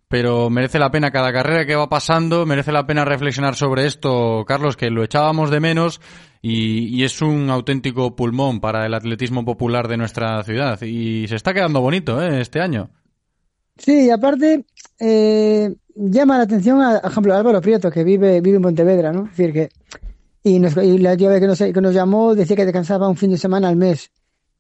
pero 0.09 0.49
merece 0.49 0.79
la 0.79 0.89
pena 0.89 1.11
cada 1.11 1.31
carrera 1.31 1.67
que 1.67 1.75
va 1.75 1.87
pasando, 1.87 2.45
merece 2.47 2.71
la 2.71 2.87
pena 2.87 3.05
reflexionar 3.05 3.55
sobre 3.55 3.85
esto, 3.85 4.43
Carlos, 4.47 4.75
que 4.75 4.89
lo 4.89 5.03
echábamos 5.03 5.51
de 5.51 5.59
menos 5.59 6.01
y, 6.41 6.87
y 6.87 7.03
es 7.03 7.21
un 7.21 7.51
auténtico 7.51 8.15
pulmón 8.15 8.59
para 8.59 8.87
el 8.87 8.95
atletismo 8.95 9.45
popular 9.45 9.87
de 9.87 9.97
nuestra 9.97 10.43
ciudad. 10.43 10.81
Y 10.81 11.27
se 11.27 11.35
está 11.35 11.53
quedando 11.53 11.79
bonito 11.79 12.21
¿eh? 12.23 12.41
este 12.41 12.59
año. 12.59 12.89
Sí, 13.77 14.07
y 14.07 14.09
aparte 14.09 14.65
eh, 14.99 15.75
llama 15.95 16.37
la 16.37 16.43
atención, 16.43 16.81
a, 16.81 16.99
por 17.01 17.11
ejemplo, 17.11 17.35
Álvaro 17.35 17.61
Prieto, 17.61 17.91
que 17.91 18.03
vive, 18.03 18.41
vive 18.41 18.57
en 18.57 18.63
Pontevedra, 18.63 19.13
¿no? 19.13 19.25
Es 19.25 19.37
decir, 19.37 19.53
que 19.53 19.69
y, 20.41 20.57
nos, 20.57 20.75
y 20.77 20.97
la 20.97 21.15
vez 21.15 21.39
que 21.71 21.81
nos, 21.81 21.93
llamó 21.93 22.33
decía 22.33 22.55
que 22.55 22.65
descansaba 22.65 23.07
un 23.07 23.15
fin 23.15 23.29
de 23.29 23.37
semana 23.37 23.69
al 23.69 23.75
mes 23.75 24.11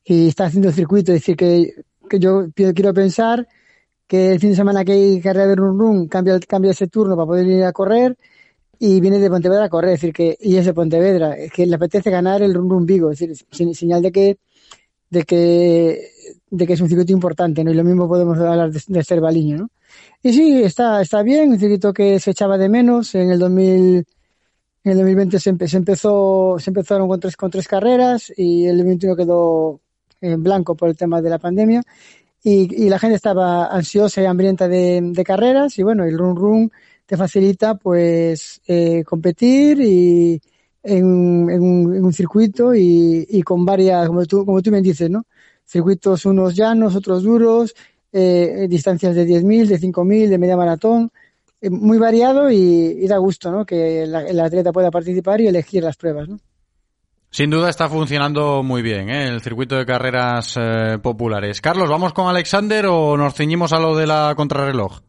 y 0.03 0.27
está 0.27 0.45
haciendo 0.45 0.69
el 0.69 0.75
circuito. 0.75 1.11
Es 1.11 1.21
decir, 1.21 1.35
que, 1.35 1.73
que 2.07 2.19
yo 2.19 2.45
quiero 2.53 2.93
pensar 2.93 3.47
que 4.09 4.31
el 4.31 4.39
fin 4.39 4.49
de 4.49 4.55
semana 4.55 4.83
que 4.83 4.93
hay 4.93 5.21
carrera 5.21 5.45
de 5.45 5.55
run 5.55 5.77
run 5.77 6.07
cambia, 6.07 6.39
cambia 6.39 6.71
ese 6.71 6.87
turno 6.87 7.15
para 7.15 7.27
poder 7.27 7.45
ir 7.45 7.63
a 7.63 7.71
correr 7.71 8.17
y 8.79 8.99
viene 9.01 9.19
de 9.19 9.29
Pontevedra 9.29 9.65
a 9.65 9.69
correr. 9.69 9.91
Es 9.93 10.01
decir, 10.01 10.13
que, 10.13 10.35
y 10.41 10.55
es 10.55 10.65
de 10.65 10.73
Pontevedra, 10.73 11.37
es 11.37 11.51
que 11.51 11.67
le 11.67 11.75
apetece 11.75 12.09
ganar 12.09 12.41
el 12.41 12.55
run 12.55 12.71
run 12.71 12.85
Vigo. 12.87 13.11
Es 13.11 13.19
decir, 13.19 13.75
señal 13.75 14.01
de 14.01 14.11
que, 14.11 14.39
de 15.11 15.23
que, 15.25 16.09
de 16.49 16.67
que 16.67 16.73
es 16.73 16.81
un 16.81 16.89
circuito 16.89 17.13
importante, 17.13 17.63
¿no? 17.63 17.69
Y 17.69 17.75
lo 17.75 17.83
mismo 17.83 18.07
podemos 18.07 18.35
hablar 18.39 18.71
de, 18.71 18.81
de 18.87 19.03
Cervaliño, 19.03 19.57
¿no? 19.57 19.69
Y 20.23 20.33
sí, 20.33 20.63
está, 20.63 21.01
está 21.01 21.21
bien, 21.21 21.51
un 21.51 21.59
circuito 21.59 21.93
que 21.93 22.19
se 22.19 22.31
echaba 22.31 22.57
de 22.57 22.67
menos 22.67 23.13
en 23.13 23.29
el 23.29 23.37
2000, 23.37 24.05
en 24.85 24.91
el 24.91 24.97
2020 24.97 25.39
se, 25.39 25.67
se 25.67 25.77
empezó, 25.77 26.57
se 26.57 26.71
empezaron 26.71 27.07
con 27.07 27.19
tres, 27.19 27.37
con 27.37 27.51
tres 27.51 27.67
carreras 27.67 28.33
y 28.35 28.65
el 28.65 28.77
2021 28.77 29.15
quedó 29.15 29.81
en 30.19 30.41
blanco 30.41 30.75
por 30.75 30.89
el 30.89 30.97
tema 30.97 31.21
de 31.21 31.29
la 31.29 31.37
pandemia 31.37 31.83
y, 32.43 32.85
y 32.85 32.89
la 32.89 32.99
gente 32.99 33.15
estaba 33.15 33.67
ansiosa 33.67 34.21
y 34.21 34.25
hambrienta 34.25 34.67
de, 34.67 35.01
de 35.01 35.23
carreras 35.23 35.77
y 35.77 35.83
bueno, 35.83 36.03
el 36.03 36.17
run 36.17 36.35
run 36.35 36.71
te 37.05 37.17
facilita 37.17 37.73
pues 37.75 38.61
eh, 38.67 39.03
competir 39.03 39.81
y 39.81 40.39
en, 40.83 41.05
un, 41.05 41.51
en 41.51 42.05
un 42.05 42.13
circuito 42.13 42.73
y, 42.75 43.41
con 43.43 43.65
varias, 43.65 44.07
como 44.07 44.25
tú, 44.27 44.45
como 44.45 44.61
tú 44.61 44.69
me 44.69 44.79
dices, 44.81 45.09
¿no? 45.09 45.25
Circuitos 45.65 46.25
unos 46.27 46.55
llanos, 46.55 46.95
otros 46.95 47.23
duros, 47.23 47.73
eh, 48.13 48.67
distancias 48.69 49.15
de 49.15 49.25
10.000, 49.25 49.67
de 49.67 49.79
5.000, 49.79 50.29
de 50.29 50.37
media 50.37 50.55
maratón, 50.55 51.11
eh, 51.61 51.69
muy 51.71 51.97
variado 51.97 52.51
y, 52.51 53.07
da 53.07 53.17
gusto, 53.17 53.51
¿no? 53.51 53.65
Que 53.65 54.03
el 54.03 54.39
atleta 54.39 54.71
pueda 54.71 54.91
participar 54.91 55.41
y 55.41 55.47
elegir 55.47 55.83
las 55.83 55.97
pruebas, 55.97 56.29
¿no? 56.29 56.39
Sin 57.31 57.49
duda 57.51 57.69
está 57.69 57.87
funcionando 57.87 58.63
muy 58.63 58.81
bien 58.81 59.09
¿eh? 59.09 59.27
el 59.27 59.41
circuito 59.41 59.75
de 59.75 59.85
carreras 59.85 60.55
eh, 60.59 60.97
populares. 61.01 61.61
Carlos, 61.61 61.87
¿vamos 61.89 62.11
con 62.13 62.27
Alexander 62.27 62.87
o 62.87 63.15
nos 63.17 63.35
ceñimos 63.35 63.71
a 63.71 63.79
lo 63.79 63.95
de 63.95 64.07
la 64.07 64.33
contrarreloj? 64.35 65.01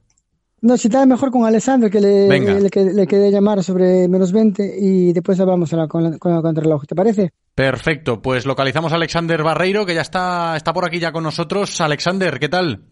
No, 0.63 0.77
si 0.77 0.89
está 0.89 1.07
mejor 1.07 1.31
con 1.31 1.47
Alessandro, 1.47 1.89
que 1.89 1.99
le, 2.03 2.29
le, 2.61 2.69
que- 2.69 2.85
le 2.85 3.07
quede 3.07 3.31
llamar 3.31 3.63
sobre 3.63 4.07
menos 4.09 4.31
20 4.33 4.75
y 4.79 5.15
después 5.15 5.41
hablamos 5.41 5.73
a 5.73 5.77
la- 5.79 5.89
con, 5.89 6.03
la, 6.05 6.19
con 6.19 6.35
la 6.35 6.43
contrarreloj, 6.43 6.85
¿te 6.87 6.95
parece? 6.95 7.31
Perfecto, 7.55 8.21
pues 8.21 8.45
localizamos 8.45 8.93
a 8.93 8.97
Alexander 8.97 9.43
Barreiro, 9.43 9.87
que 9.87 9.95
ya 9.95 10.03
está, 10.03 10.55
está 10.57 10.75
por 10.75 10.85
aquí 10.85 10.99
ya 10.99 11.13
con 11.13 11.23
nosotros. 11.25 11.81
Alexander, 11.81 12.39
¿qué 12.39 12.51
tal? 12.51 12.83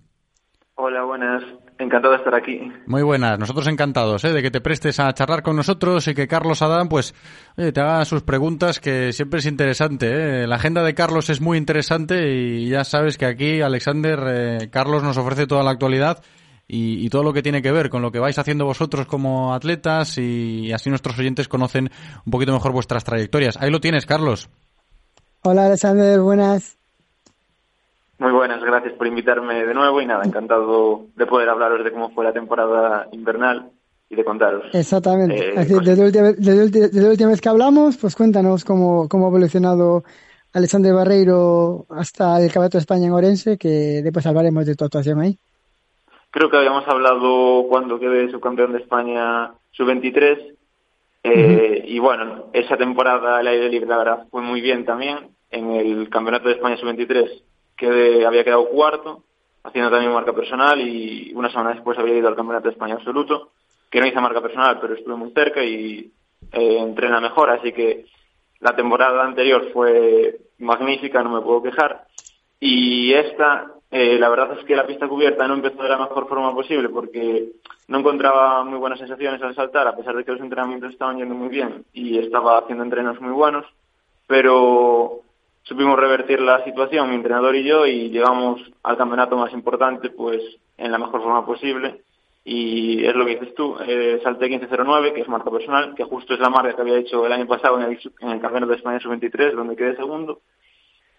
Hola, 0.77 1.05
buenas. 1.05 1.43
Encantado 1.79 2.13
de 2.13 2.19
estar 2.19 2.35
aquí. 2.35 2.61
Muy 2.87 3.03
buenas, 3.03 3.39
nosotros 3.39 3.69
encantados 3.69 4.25
¿eh? 4.25 4.33
de 4.33 4.43
que 4.43 4.51
te 4.51 4.61
prestes 4.61 4.99
a 4.99 5.13
charlar 5.15 5.45
con 5.45 5.55
nosotros 5.55 6.09
y 6.09 6.15
que 6.15 6.27
Carlos 6.27 6.61
Adán 6.61 6.89
pues 6.89 7.15
oye, 7.57 7.71
te 7.71 7.81
haga 7.81 8.05
sus 8.05 8.23
preguntas 8.23 8.81
que 8.81 9.13
siempre 9.13 9.39
es 9.39 9.47
interesante. 9.47 10.43
¿eh? 10.43 10.47
La 10.49 10.57
agenda 10.57 10.83
de 10.83 10.95
Carlos 10.95 11.31
es 11.31 11.41
muy 11.41 11.57
interesante 11.57 12.33
y 12.35 12.69
ya 12.69 12.83
sabes 12.83 13.17
que 13.17 13.27
aquí 13.27 13.61
Alexander, 13.61 14.19
eh, 14.27 14.69
Carlos 14.73 15.05
nos 15.05 15.19
ofrece 15.19 15.47
toda 15.47 15.63
la 15.63 15.71
actualidad 15.71 16.21
y, 16.67 17.07
y, 17.07 17.09
todo 17.11 17.23
lo 17.23 17.33
que 17.33 17.43
tiene 17.43 17.63
que 17.63 17.71
ver 17.71 17.91
con 17.91 18.03
lo 18.03 18.11
que 18.11 18.19
vais 18.19 18.39
haciendo 18.39 18.65
vosotros 18.65 19.07
como 19.07 19.55
atletas 19.55 20.19
y 20.19 20.73
así 20.73 20.91
nuestros 20.91 21.17
oyentes 21.19 21.49
conocen 21.49 21.91
un 22.27 22.31
poquito 22.31 22.53
mejor 22.53 22.73
vuestras 22.73 23.05
trayectorias. 23.05 23.57
Ahí 23.57 23.71
lo 23.71 23.81
tienes, 23.81 24.05
Carlos. 24.05 24.51
Hola, 25.45 25.67
Alexander, 25.67 26.21
buenas. 26.21 26.78
Muy 28.19 28.32
buenas, 28.32 28.61
gracias 28.62 28.95
por 28.95 29.07
invitarme 29.07 29.65
de 29.65 29.74
nuevo 29.74 30.03
y 30.03 30.07
nada, 30.07 30.24
encantado 30.24 31.07
de 31.15 31.27
poder 31.27 31.49
hablaros 31.49 31.85
de 31.85 31.93
cómo 31.93 32.11
fue 32.11 32.24
la 32.24 32.32
temporada 32.32 33.07
invernal 33.12 33.70
y 34.11 34.16
de 34.16 34.24
contaros. 34.24 34.65
Exactamente. 34.73 35.51
Eh, 35.51 35.65
desde, 35.65 35.97
la 35.97 36.05
última, 36.05 36.32
desde, 36.32 37.01
la 37.01 37.11
última 37.11 37.31
vez 37.31 37.40
que 37.40 37.49
hablamos, 37.49 37.97
pues 37.97 38.16
cuéntanos 38.16 38.65
cómo, 38.65 39.09
cómo 39.09 39.27
ha 39.27 39.28
evolucionado 39.28 40.03
Alexander 40.53 40.95
Barreiro 40.95 41.86
hasta 41.90 42.39
el 42.40 42.49
Campeonato 42.49 42.78
de 42.78 42.82
España 42.82 43.07
en 43.07 43.12
Orense, 43.12 43.57
que 43.57 44.03
después 44.03 44.27
hablaremos 44.27 44.66
de 44.66 44.74
tu 44.74 44.85
actuación 44.85 45.20
ahí. 45.20 45.39
Creo 46.32 46.51
que 46.51 46.57
habíamos 46.57 46.89
hablado 46.89 47.66
cuando 47.69 48.01
quedé 48.01 48.31
subcampeón 48.32 48.73
de 48.73 48.81
España 48.81 49.53
sub-23 49.70 50.55
eh, 51.23 51.85
Y 51.86 51.99
bueno, 52.01 52.47
esa 52.53 52.77
temporada 52.77 53.40
el 53.40 53.47
aire 53.47 53.69
libre, 53.69 53.89
la 53.89 53.99
verdad, 53.99 54.27
fue 54.31 54.43
muy 54.43 54.61
bien 54.61 54.85
también. 54.85 55.19
En 55.51 55.70
el 55.70 56.11
Campeonato 56.11 56.49
de 56.49 56.55
España 56.55 56.77
sub-23 56.77 57.43
que 57.79 58.27
había 58.27 58.45
quedado 58.45 58.69
cuarto, 58.69 59.23
haciendo 59.63 59.91
también 59.91 60.13
marca 60.13 60.33
personal 60.33 60.81
y 60.81 61.33
una 61.35 61.49
semana 61.49 61.75
después 61.75 61.99
había 61.99 62.19
ido 62.19 62.29
al 62.29 62.37
Campeonato 62.37 62.69
de 62.69 62.73
España 62.73 62.95
absoluto, 62.95 63.53
que 63.91 64.01
no 64.01 64.07
hice 64.07 64.21
marca 64.21 64.43
personal, 64.43 64.79
pero 64.81 64.95
estuve 64.95 65.15
muy 65.15 65.31
cerca 65.31 65.65
y 65.65 66.13
eh, 66.53 66.79
entrena 66.79 67.21
mejor, 67.21 67.51
así 67.51 67.73
que 67.73 68.07
la 68.61 68.75
temporada 68.75 69.25
anterior 69.25 69.71
fue 69.73 70.41
magnífica, 70.59 71.23
no 71.23 71.31
me 71.31 71.41
puedo 71.41 71.63
quejar. 71.63 72.07
Y 72.61 73.13
esta, 73.15 73.73
eh, 73.91 74.19
la 74.19 74.29
verdad 74.29 74.59
es 74.59 74.65
que 74.65 74.75
la 74.75 74.87
pista 74.87 75.07
cubierta 75.07 75.47
no 75.47 75.55
empezó 75.55 75.81
de 75.83 75.89
la 75.89 75.99
mejor 75.99 76.29
forma 76.29 76.53
posible 76.53 76.89
porque 76.89 77.53
no 77.87 77.99
encontraba 78.01 78.65
muy 78.65 78.79
buenas 78.79 78.99
sensaciones 78.99 79.41
al 79.41 79.55
saltar, 79.55 79.87
a 79.87 79.97
pesar 79.97 80.17
de 80.17 80.25
que 80.25 80.33
los 80.33 80.41
entrenamientos 80.41 80.93
estaban 80.93 81.19
yendo 81.19 81.37
muy 81.37 81.49
bien 81.49 81.85
y 81.93 82.19
estaba 82.19 82.59
haciendo 82.59 82.83
entrenos 82.83 83.21
muy 83.21 83.33
buenos, 83.33 83.65
pero 84.27 85.23
supimos 85.69 85.99
revertir 85.99 86.40
la 86.40 86.65
situación, 86.65 87.11
mi 87.11 87.16
entrenador 87.16 87.55
y 87.55 87.62
yo, 87.62 87.86
y 87.86 88.09
llegamos 88.09 88.61
al 88.82 88.97
campeonato 88.97 89.36
más 89.36 89.53
importante 89.53 90.09
pues 90.09 90.40
en 90.78 90.90
la 90.90 90.99
mejor 90.99 91.23
forma 91.23 91.45
posible. 91.45 92.01
Y 92.45 93.05
es 93.05 93.15
lo 93.15 93.27
que 93.27 93.32
dices 93.32 93.55
tú, 93.55 93.77
eh, 93.86 94.19
salté 94.23 94.49
15.09, 94.49 95.12
que 95.12 95.20
es 95.20 95.28
marca 95.28 95.51
personal, 95.51 95.95
que 95.95 96.05
justo 96.05 96.32
es 96.32 96.40
la 96.40 96.49
marca 96.49 96.74
que 96.74 96.81
había 96.81 96.97
hecho 96.97 97.27
el 97.27 97.32
año 97.32 97.47
pasado 97.47 97.78
en 97.78 97.90
el, 97.90 97.99
en 98.20 98.31
el 98.31 98.40
Campeonato 98.40 98.70
de 98.70 98.77
España 98.78 99.01
Sub-23, 99.01 99.53
donde 99.53 99.77
quedé 99.77 99.95
segundo. 99.97 100.40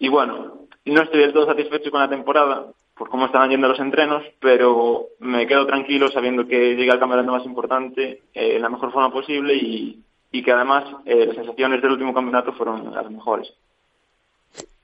Y 0.00 0.08
bueno, 0.08 0.66
no 0.84 1.02
estoy 1.02 1.20
del 1.20 1.32
todo 1.32 1.46
satisfecho 1.46 1.92
con 1.92 2.00
la 2.00 2.08
temporada, 2.08 2.66
por 2.98 3.08
cómo 3.08 3.26
estaban 3.26 3.50
yendo 3.50 3.68
los 3.68 3.78
entrenos, 3.78 4.24
pero 4.40 5.06
me 5.20 5.46
quedo 5.46 5.66
tranquilo 5.66 6.08
sabiendo 6.08 6.48
que 6.48 6.74
llegué 6.74 6.90
al 6.90 6.98
campeonato 6.98 7.30
más 7.30 7.44
importante 7.44 8.22
eh, 8.34 8.56
en 8.56 8.62
la 8.62 8.68
mejor 8.68 8.90
forma 8.90 9.12
posible 9.12 9.54
y, 9.54 10.02
que 10.42 10.52
además 10.52 10.84
eh, 11.04 11.26
las 11.26 11.36
sensaciones 11.36 11.80
del 11.80 11.92
último 11.92 12.12
campeonato 12.12 12.52
fueron 12.54 12.92
las 12.92 13.08
mejores. 13.08 13.52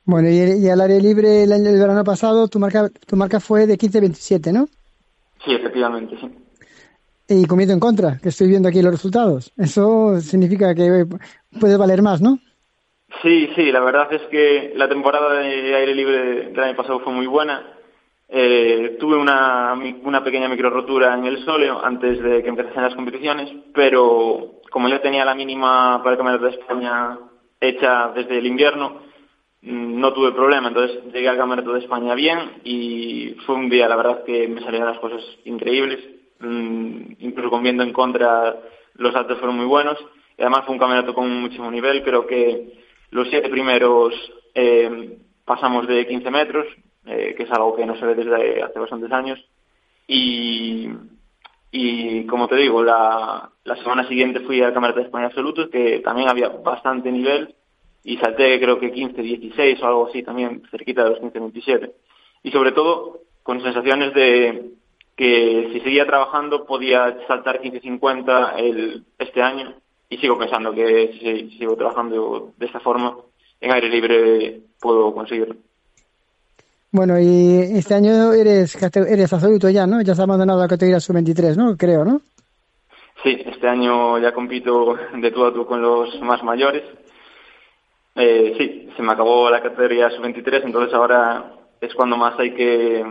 Bueno, 0.06 0.28
y, 0.28 0.68
al 0.68 0.80
área 0.80 1.00
libre 1.00 1.42
el 1.42 1.52
año 1.52 1.64
del 1.64 1.80
verano 1.80 2.04
pasado, 2.04 2.46
tu 2.46 2.60
marca, 2.60 2.88
tu 3.06 3.16
marca 3.16 3.40
fue 3.40 3.66
de 3.66 3.76
15-27, 3.76 4.52
¿no? 4.52 4.68
Sí, 5.44 5.52
efectivamente, 5.52 6.16
sí. 6.20 6.30
Y 7.28 7.44
comiendo 7.46 7.74
en 7.74 7.80
contra, 7.80 8.18
que 8.22 8.28
estoy 8.28 8.46
viendo 8.46 8.68
aquí 8.68 8.80
los 8.82 8.92
resultados. 8.92 9.52
Eso 9.58 10.20
significa 10.20 10.76
que 10.76 11.06
puede 11.60 11.76
valer 11.76 12.02
más, 12.02 12.22
¿no? 12.22 12.38
Sí, 13.20 13.50
sí, 13.56 13.72
la 13.72 13.80
verdad 13.80 14.12
es 14.12 14.22
que 14.30 14.74
la 14.76 14.88
temporada 14.88 15.40
de 15.40 15.74
aire 15.74 15.94
libre 15.94 16.50
del 16.50 16.60
año 16.60 16.76
pasado 16.76 17.00
fue 17.00 17.12
muy 17.12 17.26
buena. 17.26 17.74
Eh, 18.28 18.96
tuve 19.00 19.16
una, 19.16 19.74
una 20.04 20.22
pequeña 20.22 20.48
micro 20.48 20.70
rotura 20.70 21.14
en 21.14 21.24
el 21.24 21.44
sóleo 21.44 21.84
antes 21.84 22.22
de 22.22 22.44
que 22.44 22.48
empezasen 22.48 22.82
las 22.82 22.94
competiciones, 22.94 23.50
pero 23.74 24.60
como 24.70 24.88
yo 24.88 25.00
tenía 25.00 25.24
la 25.24 25.34
mínima 25.34 25.98
para 25.98 26.12
el 26.12 26.16
Campeonato 26.16 26.44
de 26.44 26.60
España 26.60 27.18
hecha 27.60 28.12
desde 28.14 28.38
el 28.38 28.46
invierno, 28.46 29.05
no 29.66 30.12
tuve 30.12 30.30
problema, 30.30 30.68
entonces 30.68 31.02
llegué 31.12 31.28
al 31.28 31.36
Campeonato 31.36 31.72
de 31.72 31.80
España 31.80 32.14
bien 32.14 32.38
y 32.62 33.34
fue 33.44 33.56
un 33.56 33.68
día, 33.68 33.88
la 33.88 33.96
verdad, 33.96 34.22
que 34.22 34.46
me 34.46 34.60
salieron 34.62 34.88
las 34.88 35.00
cosas 35.00 35.20
increíbles, 35.44 35.98
mm, 36.38 37.14
incluso 37.18 37.50
con 37.50 37.64
viendo 37.64 37.82
en 37.82 37.92
contra 37.92 38.56
los 38.94 39.12
saltos 39.12 39.38
fueron 39.38 39.56
muy 39.56 39.66
buenos. 39.66 39.98
Y 40.38 40.42
además 40.42 40.66
fue 40.66 40.74
un 40.74 40.78
campeonato 40.78 41.14
con 41.14 41.30
muchísimo 41.40 41.70
nivel, 41.70 42.04
creo 42.04 42.26
que 42.26 42.74
los 43.10 43.28
siete 43.28 43.48
primeros 43.48 44.14
eh, 44.54 45.18
pasamos 45.44 45.88
de 45.88 46.06
15 46.06 46.30
metros, 46.30 46.66
eh, 47.04 47.34
que 47.36 47.42
es 47.42 47.50
algo 47.50 47.74
que 47.74 47.86
no 47.86 47.96
se 47.96 48.06
ve 48.06 48.14
desde 48.14 48.62
hace 48.62 48.78
bastantes 48.78 49.10
años. 49.10 49.44
Y, 50.06 50.90
y 51.72 52.24
como 52.26 52.46
te 52.46 52.54
digo, 52.54 52.84
la, 52.84 53.50
la 53.64 53.76
semana 53.76 54.06
siguiente 54.06 54.40
fui 54.40 54.62
al 54.62 54.72
Campeonato 54.72 55.00
de 55.00 55.06
España 55.06 55.26
Absoluto, 55.26 55.68
que 55.70 55.98
también 56.00 56.28
había 56.28 56.50
bastante 56.50 57.10
nivel 57.10 57.55
y 58.06 58.18
salté 58.18 58.60
creo 58.60 58.78
que 58.78 58.94
15-16 58.94 59.82
o 59.82 59.86
algo 59.86 60.06
así 60.06 60.22
también, 60.22 60.62
cerquita 60.70 61.02
de 61.02 61.10
los 61.10 61.20
15-27. 61.20 61.90
Y 62.44 62.52
sobre 62.52 62.70
todo 62.70 63.22
con 63.42 63.60
sensaciones 63.60 64.14
de 64.14 64.70
que 65.16 65.70
si 65.72 65.80
seguía 65.80 66.06
trabajando 66.06 66.66
podía 66.66 67.18
saltar 67.26 67.60
15-50 67.60 69.02
este 69.18 69.42
año 69.42 69.74
y 70.08 70.18
sigo 70.18 70.38
pensando 70.38 70.72
que 70.72 71.18
si, 71.18 71.58
sigo 71.58 71.74
trabajando 71.74 72.52
de 72.56 72.66
esta 72.66 72.78
forma 72.78 73.16
en 73.60 73.72
aire 73.72 73.88
libre 73.88 74.60
puedo 74.80 75.12
conseguirlo. 75.12 75.56
Bueno, 76.92 77.18
y 77.18 77.76
este 77.76 77.94
año 77.94 78.32
eres 78.32 78.80
eres 78.94 79.32
absoluto 79.32 79.68
ya, 79.68 79.84
¿no? 79.84 80.00
Ya 80.00 80.12
has 80.12 80.20
abandonado 80.20 80.60
la 80.60 80.68
categoría 80.68 81.00
sub-23, 81.00 81.56
¿no? 81.56 81.76
Creo, 81.76 82.04
¿no? 82.04 82.20
Sí, 83.24 83.36
este 83.44 83.66
año 83.66 84.18
ya 84.20 84.32
compito 84.32 84.96
de 85.16 85.30
tú 85.32 85.44
a 85.44 85.52
tú 85.52 85.66
con 85.66 85.82
los 85.82 86.20
más 86.20 86.44
mayores 86.44 86.84
eh, 88.16 88.54
sí, 88.58 88.88
se 88.96 89.02
me 89.02 89.12
acabó 89.12 89.50
la 89.50 89.62
categoría 89.62 90.10
sub-23, 90.10 90.62
entonces 90.64 90.94
ahora 90.94 91.52
es 91.80 91.94
cuando 91.94 92.16
más 92.16 92.38
hay 92.38 92.54
que 92.54 93.04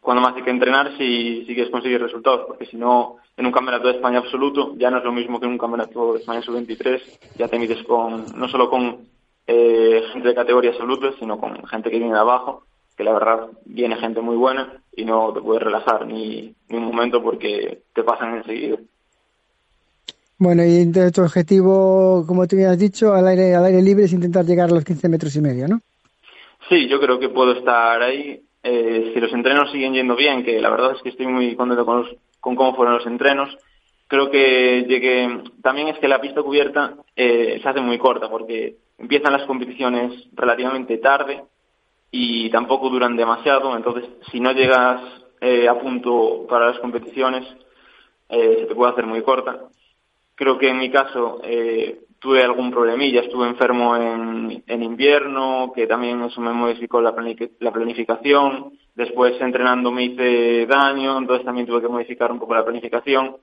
cuando 0.00 0.22
más 0.22 0.34
hay 0.34 0.42
que 0.42 0.50
entrenar 0.50 0.96
si, 0.96 1.44
quieres 1.46 1.70
conseguir 1.70 2.00
resultados, 2.00 2.46
porque 2.46 2.66
si 2.66 2.76
no, 2.76 3.16
en 3.36 3.46
un 3.46 3.52
campeonato 3.52 3.88
de 3.88 3.94
España 3.94 4.18
absoluto 4.18 4.74
ya 4.76 4.90
no 4.90 4.98
es 4.98 5.04
lo 5.04 5.12
mismo 5.12 5.38
que 5.38 5.46
en 5.46 5.52
un 5.52 5.58
campeonato 5.58 6.14
de 6.14 6.20
España 6.20 6.42
sub-23, 6.42 7.00
ya 7.36 7.48
te 7.48 7.58
mides 7.58 7.82
con, 7.84 8.24
no 8.34 8.48
solo 8.48 8.70
con 8.70 9.06
eh, 9.46 10.02
gente 10.12 10.28
de 10.28 10.34
categoría 10.34 10.70
absoluta, 10.70 11.12
sino 11.18 11.38
con 11.38 11.64
gente 11.66 11.90
que 11.90 11.98
viene 11.98 12.14
de 12.14 12.20
abajo, 12.20 12.64
que 12.96 13.04
la 13.04 13.12
verdad 13.12 13.48
viene 13.66 13.96
gente 13.96 14.20
muy 14.20 14.36
buena 14.36 14.82
y 14.96 15.04
no 15.04 15.32
te 15.32 15.40
puedes 15.40 15.62
relajar 15.62 16.06
ni, 16.06 16.54
ni 16.68 16.76
un 16.76 16.84
momento 16.84 17.22
porque 17.22 17.82
te 17.94 18.02
pasan 18.02 18.38
enseguida. 18.38 18.78
Bueno, 20.40 20.62
y 20.64 20.90
tu 21.12 21.20
objetivo, 21.20 22.24
como 22.26 22.46
tú 22.46 22.56
has 22.66 22.78
dicho, 22.78 23.12
al 23.12 23.28
aire, 23.28 23.54
al 23.54 23.66
aire 23.66 23.82
libre 23.82 24.04
es 24.06 24.12
intentar 24.14 24.46
llegar 24.46 24.70
a 24.70 24.72
los 24.72 24.86
15 24.86 25.10
metros 25.10 25.36
y 25.36 25.42
medio, 25.42 25.68
¿no? 25.68 25.80
Sí, 26.66 26.88
yo 26.88 26.98
creo 26.98 27.18
que 27.18 27.28
puedo 27.28 27.52
estar 27.52 28.00
ahí. 28.00 28.40
Eh, 28.62 29.10
si 29.12 29.20
los 29.20 29.30
entrenos 29.34 29.70
siguen 29.70 29.92
yendo 29.92 30.16
bien, 30.16 30.42
que 30.42 30.58
la 30.58 30.70
verdad 30.70 30.92
es 30.96 31.02
que 31.02 31.10
estoy 31.10 31.26
muy 31.26 31.54
contento 31.56 31.84
con, 31.84 32.06
cómo 32.40 32.74
fueron 32.74 32.94
los 32.94 33.06
entrenos, 33.06 33.54
creo 34.08 34.30
que 34.30 34.86
llegué. 34.88 35.42
También 35.60 35.88
es 35.88 35.98
que 35.98 36.08
la 36.08 36.22
pista 36.22 36.42
cubierta 36.42 36.94
eh, 37.14 37.60
se 37.62 37.68
hace 37.68 37.82
muy 37.82 37.98
corta 37.98 38.30
porque 38.30 38.76
empiezan 38.96 39.34
las 39.34 39.46
competiciones 39.46 40.26
relativamente 40.32 40.96
tarde 40.96 41.42
y 42.10 42.48
tampoco 42.48 42.88
duran 42.88 43.14
demasiado. 43.14 43.76
Entonces, 43.76 44.08
si 44.32 44.40
no 44.40 44.52
llegas 44.52 45.02
eh, 45.42 45.68
a 45.68 45.78
punto 45.78 46.46
para 46.48 46.70
las 46.70 46.78
competiciones, 46.78 47.46
se 48.30 48.64
te 48.66 48.74
puede 48.74 48.92
hacer 48.92 49.04
muy 49.04 49.20
corta. 49.20 49.66
Creo 50.40 50.56
que 50.56 50.70
en 50.70 50.78
mi 50.78 50.88
caso 50.88 51.42
eh, 51.44 52.00
tuve 52.18 52.42
algún 52.42 52.70
problemilla, 52.70 53.20
estuve 53.20 53.46
enfermo 53.46 53.94
en, 53.94 54.64
en 54.66 54.82
invierno, 54.82 55.70
que 55.74 55.86
también 55.86 56.22
eso 56.22 56.40
me 56.40 56.54
modificó 56.54 57.02
la, 57.02 57.14
la 57.58 57.70
planificación. 57.70 58.72
Después 58.94 59.38
entrenando 59.38 59.92
me 59.92 60.04
hice 60.04 60.64
daño, 60.64 61.18
entonces 61.18 61.44
también 61.44 61.66
tuve 61.66 61.82
que 61.82 61.88
modificar 61.88 62.32
un 62.32 62.38
poco 62.38 62.54
la 62.54 62.64
planificación. 62.64 63.36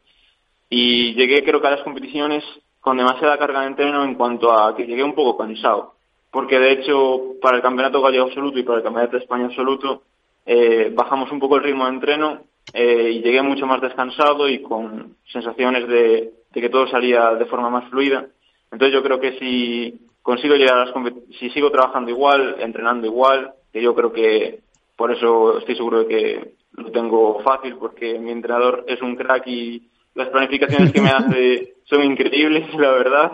Y 0.72 1.14
llegué 1.14 1.44
creo 1.44 1.62
que 1.62 1.68
a 1.68 1.76
las 1.76 1.84
competiciones 1.84 2.44
con 2.80 2.98
demasiada 2.98 3.38
carga 3.38 3.62
de 3.62 3.68
entreno 3.68 4.04
en 4.04 4.16
cuanto 4.16 4.52
a 4.52 4.76
que 4.76 4.88
llegué 4.88 5.04
un 5.04 5.14
poco 5.14 5.38
cansado. 5.38 5.94
Porque 6.32 6.58
de 6.58 6.72
hecho 6.72 7.36
para 7.40 7.58
el 7.58 7.62
Campeonato 7.62 8.02
Gallego 8.02 8.26
Absoluto 8.26 8.58
y 8.58 8.64
para 8.64 8.80
el 8.80 8.84
Campeonato 8.84 9.18
de 9.18 9.24
España 9.24 9.46
Absoluto 9.46 10.02
eh, 10.48 10.92
bajamos 10.96 11.32
un 11.32 11.40
poco 11.40 11.58
el 11.58 11.64
ritmo 11.64 11.86
de 11.86 11.92
entreno 11.92 12.42
eh, 12.74 13.12
y 13.12 13.22
llegué 13.22 13.44
mucho 13.44 13.68
más 13.68 13.82
descansado 13.82 14.50
y 14.50 14.64
con 14.64 15.16
sensaciones 15.32 15.88
de, 15.88 16.34
de 16.58 16.62
que 16.62 16.70
todo 16.70 16.88
salía 16.88 17.36
de 17.36 17.46
forma 17.46 17.70
más 17.70 17.88
fluida. 17.92 18.26
Entonces 18.72 18.92
yo 18.92 19.04
creo 19.04 19.20
que 19.20 19.38
si 19.38 20.08
consigo 20.24 20.56
llegar 20.56 20.76
a 20.76 20.86
las 20.86 21.14
si 21.40 21.52
sigo 21.52 21.70
trabajando 21.70 22.10
igual, 22.10 22.56
entrenando 22.58 23.06
igual, 23.06 23.52
que 23.72 23.80
yo 23.80 23.94
creo 23.94 24.12
que 24.12 24.62
por 24.96 25.12
eso 25.12 25.60
estoy 25.60 25.76
seguro 25.76 26.00
de 26.00 26.08
que 26.08 26.52
lo 26.72 26.92
tengo 26.92 27.42
fácil, 27.42 27.76
porque 27.76 28.18
mi 28.18 28.32
entrenador 28.32 28.86
es 28.88 29.00
un 29.04 29.16
crack 29.16 29.46
y 29.46 29.88
las 30.16 30.30
planificaciones 30.30 30.92
que 30.92 31.02
me 31.02 31.10
hace 31.20 31.76
son 31.84 32.04
increíbles, 32.04 32.74
la 32.74 32.92
verdad. 32.92 33.32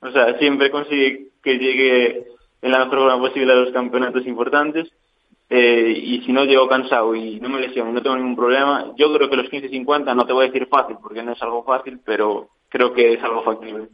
O 0.00 0.10
sea, 0.10 0.38
siempre 0.38 0.70
consigue 0.70 1.32
que 1.42 1.58
llegue 1.58 2.24
en 2.62 2.70
la 2.70 2.78
mejor 2.78 3.00
forma 3.00 3.28
posible 3.28 3.52
a 3.52 3.56
los 3.56 3.72
campeonatos 3.72 4.26
importantes. 4.26 4.90
Eh, 5.48 5.92
y 5.96 6.22
si 6.24 6.32
no 6.32 6.44
llego 6.44 6.68
cansado 6.68 7.14
y 7.14 7.40
no 7.40 7.48
me 7.48 7.60
lesiono 7.60 7.90
y 7.90 7.94
no 7.94 8.02
tengo 8.02 8.16
ningún 8.16 8.36
problema, 8.36 8.92
yo 8.96 9.12
creo 9.14 9.30
que 9.30 9.36
los 9.36 9.48
15-50 9.50 10.14
no 10.14 10.26
te 10.26 10.32
voy 10.32 10.46
a 10.46 10.48
decir 10.48 10.66
fácil 10.68 10.96
porque 11.02 11.22
no 11.22 11.32
es 11.32 11.42
algo 11.42 11.64
fácil, 11.64 12.00
pero 12.04 12.50
creo 12.68 12.92
que 12.94 13.14
es 13.14 13.22
algo 13.22 13.42
factible. 13.44 13.88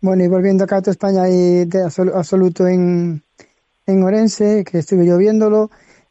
Bueno, 0.00 0.24
y 0.24 0.28
volviendo 0.28 0.64
acá 0.64 0.78
a 0.78 0.82
tu 0.82 0.90
España 0.90 1.28
y 1.28 1.64
de 1.66 1.84
absol- 1.84 2.12
absoluto 2.14 2.66
en, 2.66 3.22
en 3.86 4.02
Orense, 4.04 4.64
que 4.64 4.78
estuve 4.78 5.06
yo 5.06 5.18
viéndolo, 5.18 5.70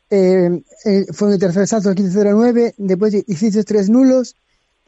eh, 0.10 0.64
eh, 0.86 1.06
fue 1.14 1.34
el 1.34 1.40
tercer 1.40 1.68
salto 1.68 1.90
el 1.90 1.96
15.09, 1.96 2.76
después 2.78 3.14
hiciste 3.28 3.64
tres 3.64 3.90
nulos. 3.90 4.36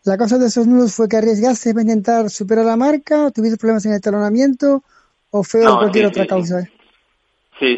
La 0.05 0.17
causa 0.17 0.37
de 0.39 0.47
esos 0.47 0.67
nulos 0.67 0.93
fue 0.95 1.09
que 1.09 1.17
arriesgaste 1.17 1.73
para 1.73 1.83
intentar 1.83 2.29
superar 2.29 2.65
la 2.65 2.77
marca, 2.77 3.31
tuviste 3.31 3.57
problemas 3.57 3.85
en 3.85 3.93
el 3.93 4.01
talonamiento 4.01 4.83
o 5.31 5.43
fue 5.43 5.67
No, 5.67 5.77
cualquier 5.77 6.05
sí, 6.05 6.07
otra 6.07 6.25
sí, 6.25 6.27
causa. 6.27 6.61
Sí, 6.63 6.82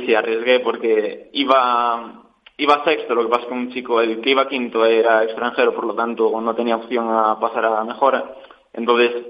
sí, 0.06 0.16
arriesgué 0.16 0.60
porque 0.62 1.30
iba 1.34 2.26
iba 2.57 2.84
sexto, 2.84 3.16
lo 3.16 3.24
que 3.24 3.30
pasa 3.30 3.44
es 3.44 3.48
que 3.48 3.53
un 3.53 3.72
chico, 3.72 4.02
el 4.02 4.22
que 4.22 4.30
iba 4.30 4.48
quinto 4.48 4.86
era 4.86 5.24
extranjero, 5.24 5.74
por 5.74 5.86
lo 5.86 5.95
tanto 5.95 6.40
no 6.40 6.56
tenía 6.56 6.78
opción 6.78 7.07
a 7.10 7.40
pasar 7.40 7.66
a 7.66 7.70
la 7.70 7.84
mejora. 7.84 8.36
Entonces 8.74 9.26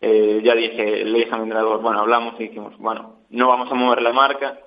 eh, 0.00 0.40
ya 0.42 0.54
dije, 0.54 1.04
le 1.04 1.18
dije 1.18 1.30
a 1.32 1.36
mi 1.36 1.44
entrenador, 1.44 1.80
bueno, 1.80 2.00
hablamos 2.00 2.34
y 2.38 2.44
dijimos, 2.44 2.76
bueno, 2.78 3.20
no 3.30 3.48
vamos 3.48 3.70
a 3.70 3.74
mover 3.74 4.02
la 4.02 4.12
marca, 4.12 4.58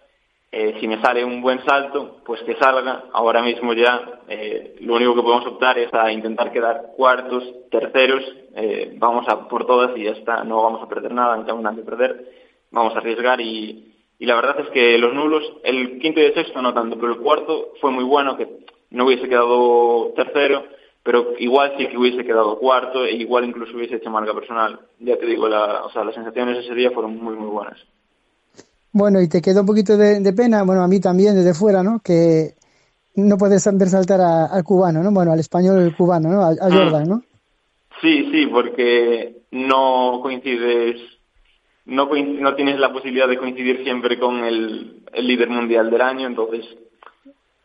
eh, 0.51 0.77
si 0.79 0.87
me 0.87 1.01
sale 1.01 1.23
un 1.23 1.41
buen 1.41 1.63
salto, 1.65 2.21
pues 2.25 2.41
que 2.43 2.55
salga. 2.55 3.05
Ahora 3.13 3.41
mismo 3.43 3.73
ya 3.73 4.21
eh, 4.27 4.77
lo 4.81 4.95
único 4.95 5.15
que 5.15 5.21
podemos 5.21 5.45
optar 5.45 5.77
es 5.77 5.93
a 5.93 6.11
intentar 6.11 6.51
quedar 6.51 6.93
cuartos, 6.95 7.43
terceros, 7.69 8.23
vamos 8.97 9.25
a 9.29 9.47
por 9.47 9.65
todas 9.65 9.95
y 9.95 10.03
ya 10.03 10.11
está, 10.11 10.43
no 10.43 10.61
vamos 10.61 10.81
a 10.83 10.89
perder 10.89 11.13
nada, 11.13 11.37
no 11.37 11.61
nada 11.61 11.75
que 11.75 11.83
perder, 11.83 12.25
vamos 12.71 12.93
a 12.93 12.97
arriesgar 12.97 13.39
y, 13.39 13.98
y 14.19 14.25
la 14.25 14.35
verdad 14.35 14.59
es 14.59 14.69
que 14.69 14.97
los 14.97 15.13
nulos, 15.13 15.43
el 15.63 15.99
quinto 15.99 16.19
y 16.19 16.25
el 16.25 16.33
sexto 16.33 16.61
no 16.61 16.73
tanto, 16.73 16.97
pero 16.99 17.13
el 17.13 17.19
cuarto 17.19 17.69
fue 17.81 17.91
muy 17.91 18.03
bueno, 18.03 18.37
que 18.37 18.47
no 18.91 19.05
hubiese 19.05 19.27
quedado 19.29 20.11
tercero, 20.15 20.63
pero 21.03 21.33
igual 21.39 21.73
sí 21.77 21.87
que 21.87 21.97
hubiese 21.97 22.25
quedado 22.25 22.59
cuarto 22.59 23.05
e 23.05 23.15
igual 23.15 23.45
incluso 23.45 23.75
hubiese 23.75 23.95
hecho 23.95 24.09
marca 24.09 24.33
personal. 24.33 24.79
Ya 24.99 25.17
te 25.17 25.25
digo, 25.25 25.47
la, 25.47 25.83
o 25.85 25.91
sea, 25.91 26.03
las 26.03 26.13
sensaciones 26.15 26.57
ese 26.63 26.75
día 26.75 26.91
fueron 26.91 27.15
muy, 27.17 27.35
muy 27.35 27.47
buenas. 27.49 27.77
Bueno, 28.91 29.21
y 29.21 29.27
te 29.29 29.41
quedó 29.41 29.61
un 29.61 29.67
poquito 29.67 29.95
de, 29.97 30.19
de 30.19 30.33
pena, 30.33 30.63
bueno, 30.63 30.81
a 30.83 30.87
mí 30.87 30.99
también 30.99 31.35
desde 31.35 31.53
fuera, 31.53 31.83
¿no? 31.83 31.99
Que 32.03 32.55
no 33.15 33.37
puedes 33.37 33.63
ver 33.77 33.87
saltar 33.87 34.19
a- 34.21 34.45
al 34.47 34.63
cubano, 34.63 35.03
¿no? 35.03 35.11
Bueno, 35.11 35.31
al 35.31 35.39
español 35.39 35.93
cubano, 35.95 36.29
¿no? 36.29 36.41
A, 36.41 36.49
a 36.49 36.71
Jordan, 36.71 37.03
¿no? 37.07 37.21
Sí, 38.01 38.29
sí, 38.31 38.47
porque 38.47 39.43
no 39.51 40.19
coincides, 40.21 40.97
no, 41.89 42.09
no 42.13 42.55
tienes 42.55 42.79
la 42.79 42.93
posibilidad 42.93 43.27
de 43.27 43.37
coincidir 43.37 43.83
siempre 43.83 44.17
con 44.19 44.43
el, 44.43 45.03
el 45.11 45.27
líder 45.27 45.49
mundial 45.49 45.89
del 45.89 46.01
año, 46.01 46.27
entonces, 46.27 46.65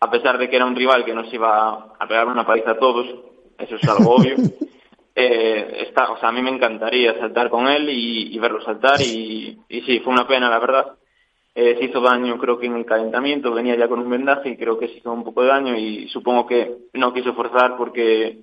a 0.01 0.11
pesar 0.11 0.39
de 0.39 0.49
que 0.49 0.57
era 0.57 0.67
un 0.67 0.77
rival 0.77 1.05
que 1.05 1.15
nos 1.15 1.33
iba 1.33 1.95
a 1.99 2.09
pegar 2.09 2.27
una 2.27 2.47
paliza 2.47 2.73
a 2.73 2.79
todos, 2.79 3.07
eso 3.59 3.77
es 3.77 3.89
algo 3.89 4.17
obvio, 4.17 4.37
eh, 5.15 5.85
está, 5.87 6.11
o 6.11 6.19
sea, 6.19 6.31
a 6.31 6.33
mí 6.33 6.43
me 6.43 6.51
encantaría 6.51 7.19
saltar 7.19 7.51
con 7.51 7.69
él 7.69 7.89
y, 7.91 8.35
y 8.35 8.39
verlo 8.39 8.61
saltar 8.63 9.01
y, 9.01 9.59
y 9.69 9.81
sí, 9.83 10.01
fue 10.01 10.13
una 10.13 10.27
pena, 10.27 10.51
la 10.51 10.59
verdad. 10.59 10.93
Eh, 11.57 11.77
se 11.79 11.85
hizo 11.85 12.01
daño 12.01 12.37
creo 12.37 12.59
que 12.59 12.67
en 12.67 12.75
el 12.75 12.85
calentamiento, 12.85 13.55
venía 13.55 13.77
ya 13.77 13.87
con 13.87 14.01
un 14.01 14.11
vendaje 14.11 14.49
y 14.49 14.57
creo 14.57 14.77
que 14.77 14.89
se 14.89 14.95
hizo 14.95 15.13
un 15.13 15.23
poco 15.23 15.43
de 15.43 15.49
daño 15.49 15.77
y 15.77 16.09
supongo 16.09 16.49
que 16.49 16.79
no 16.95 17.13
quiso 17.13 17.33
forzar 17.33 17.77
porque 17.77 18.41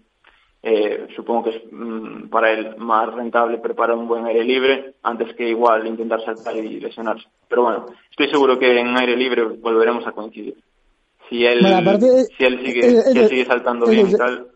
eh, 0.63 1.07
supongo 1.15 1.45
que 1.45 1.49
es 1.57 1.63
mm, 1.71 2.29
para 2.29 2.51
él 2.51 2.75
más 2.77 3.11
rentable 3.13 3.57
preparar 3.57 3.97
un 3.97 4.07
buen 4.07 4.25
aire 4.25 4.43
libre 4.43 4.93
antes 5.01 5.35
que 5.35 5.49
igual 5.49 5.87
intentar 5.87 6.23
saltar 6.23 6.55
y 6.55 6.79
lesionarse. 6.79 7.27
Pero 7.47 7.63
bueno, 7.63 7.85
estoy 8.11 8.29
seguro 8.29 8.59
que 8.59 8.79
en 8.79 8.95
aire 8.95 9.15
libre 9.15 9.43
volveremos 9.43 10.05
a 10.05 10.11
coincidir. 10.11 10.55
Si 11.29 11.43
él, 11.45 11.61
Bueno, 11.61 11.77
aparte, 11.77 12.25
si 12.37 12.43
él 12.43 12.59
sigue, 12.63 13.01
si 13.01 13.17
él 13.17 13.29
sigue 13.29 13.45
saltando 13.45 13.87
bien 13.87 14.09
y 14.09 14.13
tal. 14.13 14.47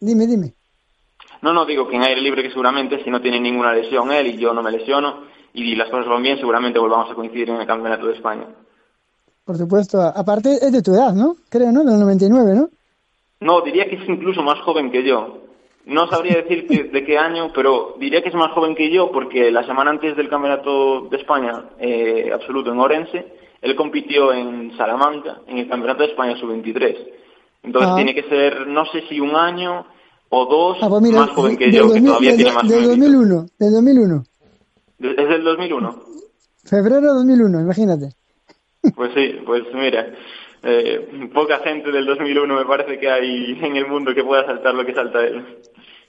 Dime, 0.00 0.26
dime. 0.26 0.54
No, 1.42 1.52
no, 1.52 1.64
digo 1.64 1.86
que 1.86 1.96
en 1.96 2.02
aire 2.02 2.20
libre 2.20 2.42
que 2.42 2.50
seguramente 2.50 3.02
si 3.04 3.10
no 3.10 3.20
tiene 3.20 3.40
ninguna 3.40 3.72
lesión 3.72 4.10
él 4.12 4.26
y 4.28 4.36
yo 4.36 4.52
no 4.52 4.62
me 4.62 4.72
lesiono 4.72 5.26
y 5.52 5.76
las 5.76 5.90
cosas 5.90 6.08
van 6.08 6.22
bien, 6.22 6.38
seguramente 6.38 6.78
volvamos 6.78 7.10
a 7.10 7.14
coincidir 7.14 7.50
en 7.50 7.56
el 7.56 7.66
Campeonato 7.66 8.06
de 8.06 8.14
España. 8.14 8.46
Por 9.44 9.56
supuesto. 9.56 10.00
Aparte 10.00 10.54
es 10.54 10.72
de 10.72 10.82
tu 10.82 10.92
edad, 10.92 11.12
¿no? 11.12 11.36
Creo, 11.48 11.72
¿no? 11.72 11.84
Del 11.84 11.98
99, 11.98 12.54
¿no? 12.54 12.70
No, 13.40 13.60
diría 13.62 13.88
que 13.88 13.96
es 13.96 14.08
incluso 14.08 14.42
más 14.42 14.60
joven 14.60 14.90
que 14.90 15.02
yo. 15.02 15.38
No 15.86 16.06
sabría 16.08 16.34
decirte 16.42 16.84
de 16.84 17.04
qué 17.04 17.18
año, 17.18 17.50
pero 17.54 17.94
diría 17.98 18.22
que 18.22 18.28
es 18.28 18.34
más 18.34 18.52
joven 18.52 18.74
que 18.74 18.90
yo 18.90 19.10
porque 19.10 19.50
la 19.50 19.64
semana 19.64 19.90
antes 19.90 20.16
del 20.16 20.28
Campeonato 20.28 21.02
de 21.10 21.16
España 21.16 21.64
eh, 21.78 22.30
absoluto 22.32 22.72
en 22.72 22.78
Orense, 22.78 23.34
él 23.62 23.74
compitió 23.76 24.32
en 24.32 24.76
Salamanca 24.76 25.40
en 25.46 25.58
el 25.58 25.68
Campeonato 25.68 26.02
de 26.02 26.10
España 26.10 26.36
sub-23. 26.38 26.96
Entonces 27.62 27.90
Ah. 27.92 27.96
tiene 27.96 28.14
que 28.14 28.22
ser, 28.24 28.66
no 28.66 28.84
sé 28.86 29.02
si 29.08 29.20
un 29.20 29.34
año 29.36 29.84
o 30.30 30.46
dos 30.46 30.78
Ah, 30.80 30.88
pues 30.88 31.02
mira, 31.02 31.20
más 31.20 31.30
joven 31.30 31.56
que 31.56 31.66
yo, 31.72 31.82
que 31.88 32.00
2000 32.00 32.06
todavía 32.06 32.36
tiene 32.36 32.52
más 32.52 32.68
Del 32.68 32.80
minutitos. 32.80 33.12
2001, 33.12 33.46
del 33.58 33.72
2001. 33.72 34.22
¿Es 35.00 35.28
del 35.28 35.44
2001? 35.44 36.02
Febrero 36.64 37.00
de 37.00 37.06
2001, 37.08 37.60
imagínate. 37.60 38.10
Pues 38.94 39.10
sí, 39.14 39.32
pues 39.44 39.62
mira, 39.74 40.06
eh, 40.62 41.28
poca 41.32 41.58
gente 41.60 41.90
del 41.90 42.06
2001 42.06 42.54
me 42.58 42.64
parece 42.66 42.98
que 42.98 43.10
hay 43.10 43.58
en 43.62 43.76
el 43.76 43.86
mundo 43.86 44.14
que 44.14 44.24
pueda 44.24 44.44
saltar 44.46 44.74
lo 44.74 44.84
que 44.84 44.94
salta 44.94 45.20
él. 45.24 45.44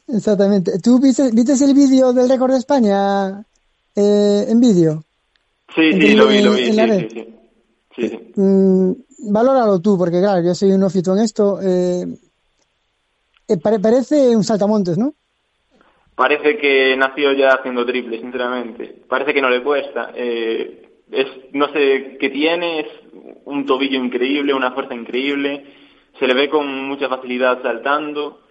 Exactamente. 0.08 0.80
¿Tú 0.80 1.00
viste, 1.00 1.30
viste 1.32 1.54
el 1.64 1.74
vídeo 1.74 2.12
del 2.14 2.28
récord 2.30 2.52
de 2.52 2.58
España 2.58 3.46
eh, 3.96 4.46
en 4.50 4.60
vídeo? 4.60 5.04
Sí, 5.74 5.94
sí, 5.94 6.16
lo 6.16 6.28
vi, 6.28 6.42
lo 6.42 6.52
vi, 6.52 6.74
sí, 6.74 7.10
sí. 7.10 7.28
Sí, 7.96 8.08
sí. 8.10 8.32
Mm, 8.36 8.92
valóralo 9.32 9.80
tú, 9.80 9.98
porque 9.98 10.20
claro, 10.20 10.42
yo 10.44 10.54
soy 10.56 10.72
un 10.72 10.84
ofito 10.84 11.14
en 11.16 11.20
esto. 11.24 11.60
Eh, 11.62 12.06
eh, 13.48 13.58
pare- 13.58 13.80
parece 13.80 14.36
un 14.36 14.44
saltamontes, 14.44 14.98
¿no? 14.98 15.14
Parece 16.16 16.58
que 16.58 16.96
nació 16.98 17.34
ya 17.34 17.52
haciendo 17.54 17.86
triple, 17.86 18.20
sinceramente. 18.20 19.02
Parece 19.08 19.34
que 19.34 19.42
no 19.42 19.50
le 19.50 19.64
cuesta. 19.64 20.12
Eh, 20.16 20.90
es, 21.12 21.28
no 21.54 21.68
sé 21.74 22.18
qué 22.20 22.30
tiene, 22.30 22.82
es 22.82 22.88
un 23.46 23.66
tobillo 23.66 24.04
increíble, 24.04 24.54
una 24.54 24.72
fuerza 24.72 24.94
increíble. 24.94 25.66
Se 26.20 26.28
le 26.28 26.34
ve 26.34 26.50
con 26.50 26.88
mucha 26.88 27.10
facilidad 27.10 27.62
saltando. 27.62 28.42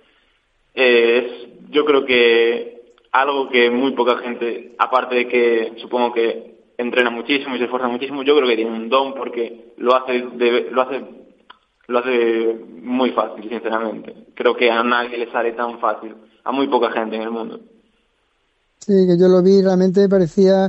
Eh, 0.75 1.19
es, 1.19 1.71
yo 1.71 1.85
creo 1.85 2.05
que 2.05 2.81
algo 3.13 3.49
que 3.49 3.71
muy 3.71 3.93
poca 3.93 4.19
gente, 4.19 4.75
aparte 4.79 5.17
de 5.17 5.29
que 5.29 5.73
supongo 5.81 6.13
que 6.13 6.55
entrena 6.79 7.11
muchísimo 7.11 7.55
y 7.55 7.59
se 7.59 7.65
esfuerza 7.65 7.89
muchísimo, 7.89 8.23
yo 8.23 8.37
creo 8.37 8.49
que 8.49 8.57
tiene 8.57 8.71
un 8.71 8.89
don 8.89 9.15
porque 9.15 9.73
lo 9.77 9.95
hace, 9.95 10.19
lo 10.19 10.83
hace, 10.83 11.05
lo 11.89 11.99
hace 11.99 12.57
muy 12.83 13.11
fácil, 13.11 13.49
sinceramente. 13.49 14.15
Creo 14.35 14.57
que 14.57 14.71
a 14.71 14.83
nadie 14.83 15.19
le 15.19 15.31
sale 15.31 15.53
tan 15.53 15.79
fácil, 15.79 16.15
a 16.45 16.53
muy 16.53 16.69
poca 16.69 16.91
gente 16.91 17.17
en 17.17 17.23
el 17.23 17.31
mundo. 17.31 17.61
Sí, 18.79 19.07
que 19.07 19.19
yo 19.19 19.29
lo 19.29 19.43
vi, 19.43 19.61
realmente 19.61 20.09
parecía 20.09 20.69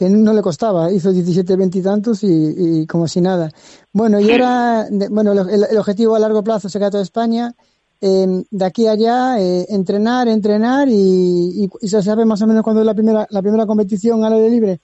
que 0.00 0.08
no 0.08 0.32
le 0.32 0.40
costaba. 0.40 0.90
Hizo 0.90 1.12
17, 1.12 1.56
20 1.56 1.78
y 1.78 1.82
tantos 1.82 2.24
y, 2.24 2.86
como 2.86 3.06
si 3.06 3.20
nada. 3.20 3.50
Bueno, 3.92 4.18
y 4.18 4.32
ahora, 4.32 4.86
bueno, 5.10 5.32
el, 5.32 5.76
objetivo 5.76 6.16
a 6.16 6.18
largo 6.18 6.42
plazo 6.42 6.70
será 6.70 6.90
toda 6.90 7.02
España. 7.02 7.52
Eh, 8.00 8.26
de 8.50 8.64
aquí 8.64 8.86
a 8.86 8.92
allá, 8.92 9.38
eh, 9.38 9.66
entrenar, 9.68 10.26
entrenar 10.26 10.88
y, 10.88 11.64
y, 11.64 11.68
y 11.82 11.88
se 11.88 12.02
sabe 12.02 12.24
más 12.24 12.40
o 12.40 12.46
menos 12.46 12.62
cuándo 12.62 12.80
es 12.80 12.86
la 12.86 12.94
primera, 12.94 13.26
la 13.28 13.42
primera 13.42 13.66
competición 13.66 14.24
al 14.24 14.32
aire 14.32 14.48
libre. 14.48 14.80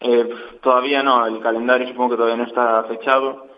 Eh, 0.00 0.26
todavía 0.62 1.02
no, 1.02 1.26
el 1.26 1.40
calendario 1.40 1.88
supongo 1.88 2.12
que 2.12 2.16
todavía 2.16 2.38
no 2.38 2.48
está 2.48 2.84
fechado, 2.84 3.48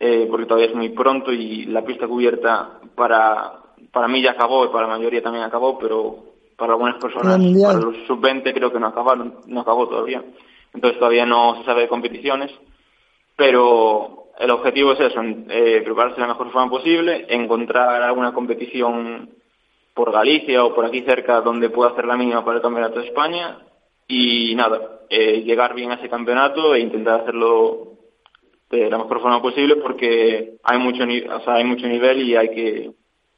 eh, 0.00 0.26
porque 0.30 0.46
todavía 0.46 0.68
es 0.68 0.74
muy 0.74 0.88
pronto 0.88 1.30
y 1.34 1.66
la 1.66 1.84
pista 1.84 2.08
cubierta 2.08 2.80
para, 2.94 3.60
para 3.92 4.08
mí 4.08 4.22
ya 4.22 4.30
acabó 4.30 4.64
y 4.64 4.68
para 4.68 4.86
la 4.86 4.96
mayoría 4.96 5.22
también 5.22 5.44
acabó, 5.44 5.78
pero 5.78 6.37
para 6.58 6.72
algunas 6.74 6.96
personas, 6.96 7.24
Para 7.28 7.36
el 7.36 7.42
Mundial. 7.42 7.72
para 7.72 7.84
los 7.86 7.96
sub-20 8.06 8.52
creo 8.52 8.70
que 8.72 8.80
no 8.80 8.88
acabaron, 8.88 9.34
no 9.46 9.60
acabó 9.60 9.88
todavía. 9.88 10.22
Entonces 10.74 10.98
todavía 10.98 11.24
no 11.24 11.56
se 11.58 11.64
sabe 11.64 11.82
de 11.82 11.88
competiciones, 11.88 12.50
pero 13.36 14.24
el 14.38 14.50
objetivo 14.50 14.92
es 14.92 15.00
eso, 15.00 15.20
eh, 15.22 15.82
prepararse 15.84 16.16
de 16.16 16.22
la 16.22 16.28
mejor 16.28 16.50
forma 16.50 16.70
posible, 16.70 17.26
encontrar 17.28 18.02
alguna 18.02 18.32
competición 18.32 19.30
por 19.94 20.12
Galicia 20.12 20.64
o 20.64 20.74
por 20.74 20.84
aquí 20.84 21.02
cerca 21.02 21.40
donde 21.40 21.70
pueda 21.70 21.90
hacer 21.90 22.04
la 22.04 22.16
mínima 22.16 22.44
para 22.44 22.56
el 22.56 22.62
Campeonato 22.62 23.00
de 23.00 23.06
España 23.06 23.58
y 24.06 24.54
nada, 24.54 25.00
eh, 25.10 25.42
llegar 25.42 25.74
bien 25.74 25.90
a 25.90 25.94
ese 25.94 26.08
campeonato 26.08 26.74
e 26.74 26.80
intentar 26.80 27.20
hacerlo 27.22 27.92
de 28.70 28.90
la 28.90 28.98
mejor 28.98 29.20
forma 29.20 29.40
posible 29.42 29.76
porque 29.76 30.58
hay 30.62 30.78
mucho 30.78 31.04
ni- 31.06 31.20
o 31.22 31.40
sea, 31.40 31.54
hay 31.54 31.64
mucho 31.64 31.86
nivel 31.86 32.20
y 32.22 32.36
hay 32.36 32.50
que 32.50 32.90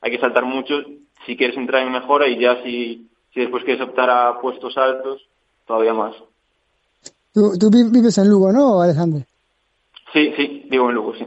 hay 0.02 0.10
que 0.10 0.18
saltar 0.18 0.44
mucho 0.44 0.82
si 1.26 1.36
quieres 1.36 1.56
entrar 1.56 1.82
en 1.82 1.92
mejora 1.92 2.26
y 2.26 2.38
ya 2.38 2.62
si 2.62 3.09
si 3.32 3.40
después 3.40 3.64
quieres 3.64 3.82
optar 3.86 4.10
a 4.10 4.40
puestos 4.40 4.76
altos 4.76 5.22
todavía 5.66 5.94
más. 5.94 6.14
Tú, 7.32 7.56
tú 7.58 7.70
vi- 7.70 7.90
vives 7.90 8.18
en 8.18 8.28
Lugo, 8.28 8.52
¿no, 8.52 8.80
Alejandro? 8.80 9.22
Sí, 10.12 10.32
sí, 10.36 10.66
digo 10.70 10.88
en 10.88 10.96
Lugo, 10.96 11.14
sí. 11.14 11.26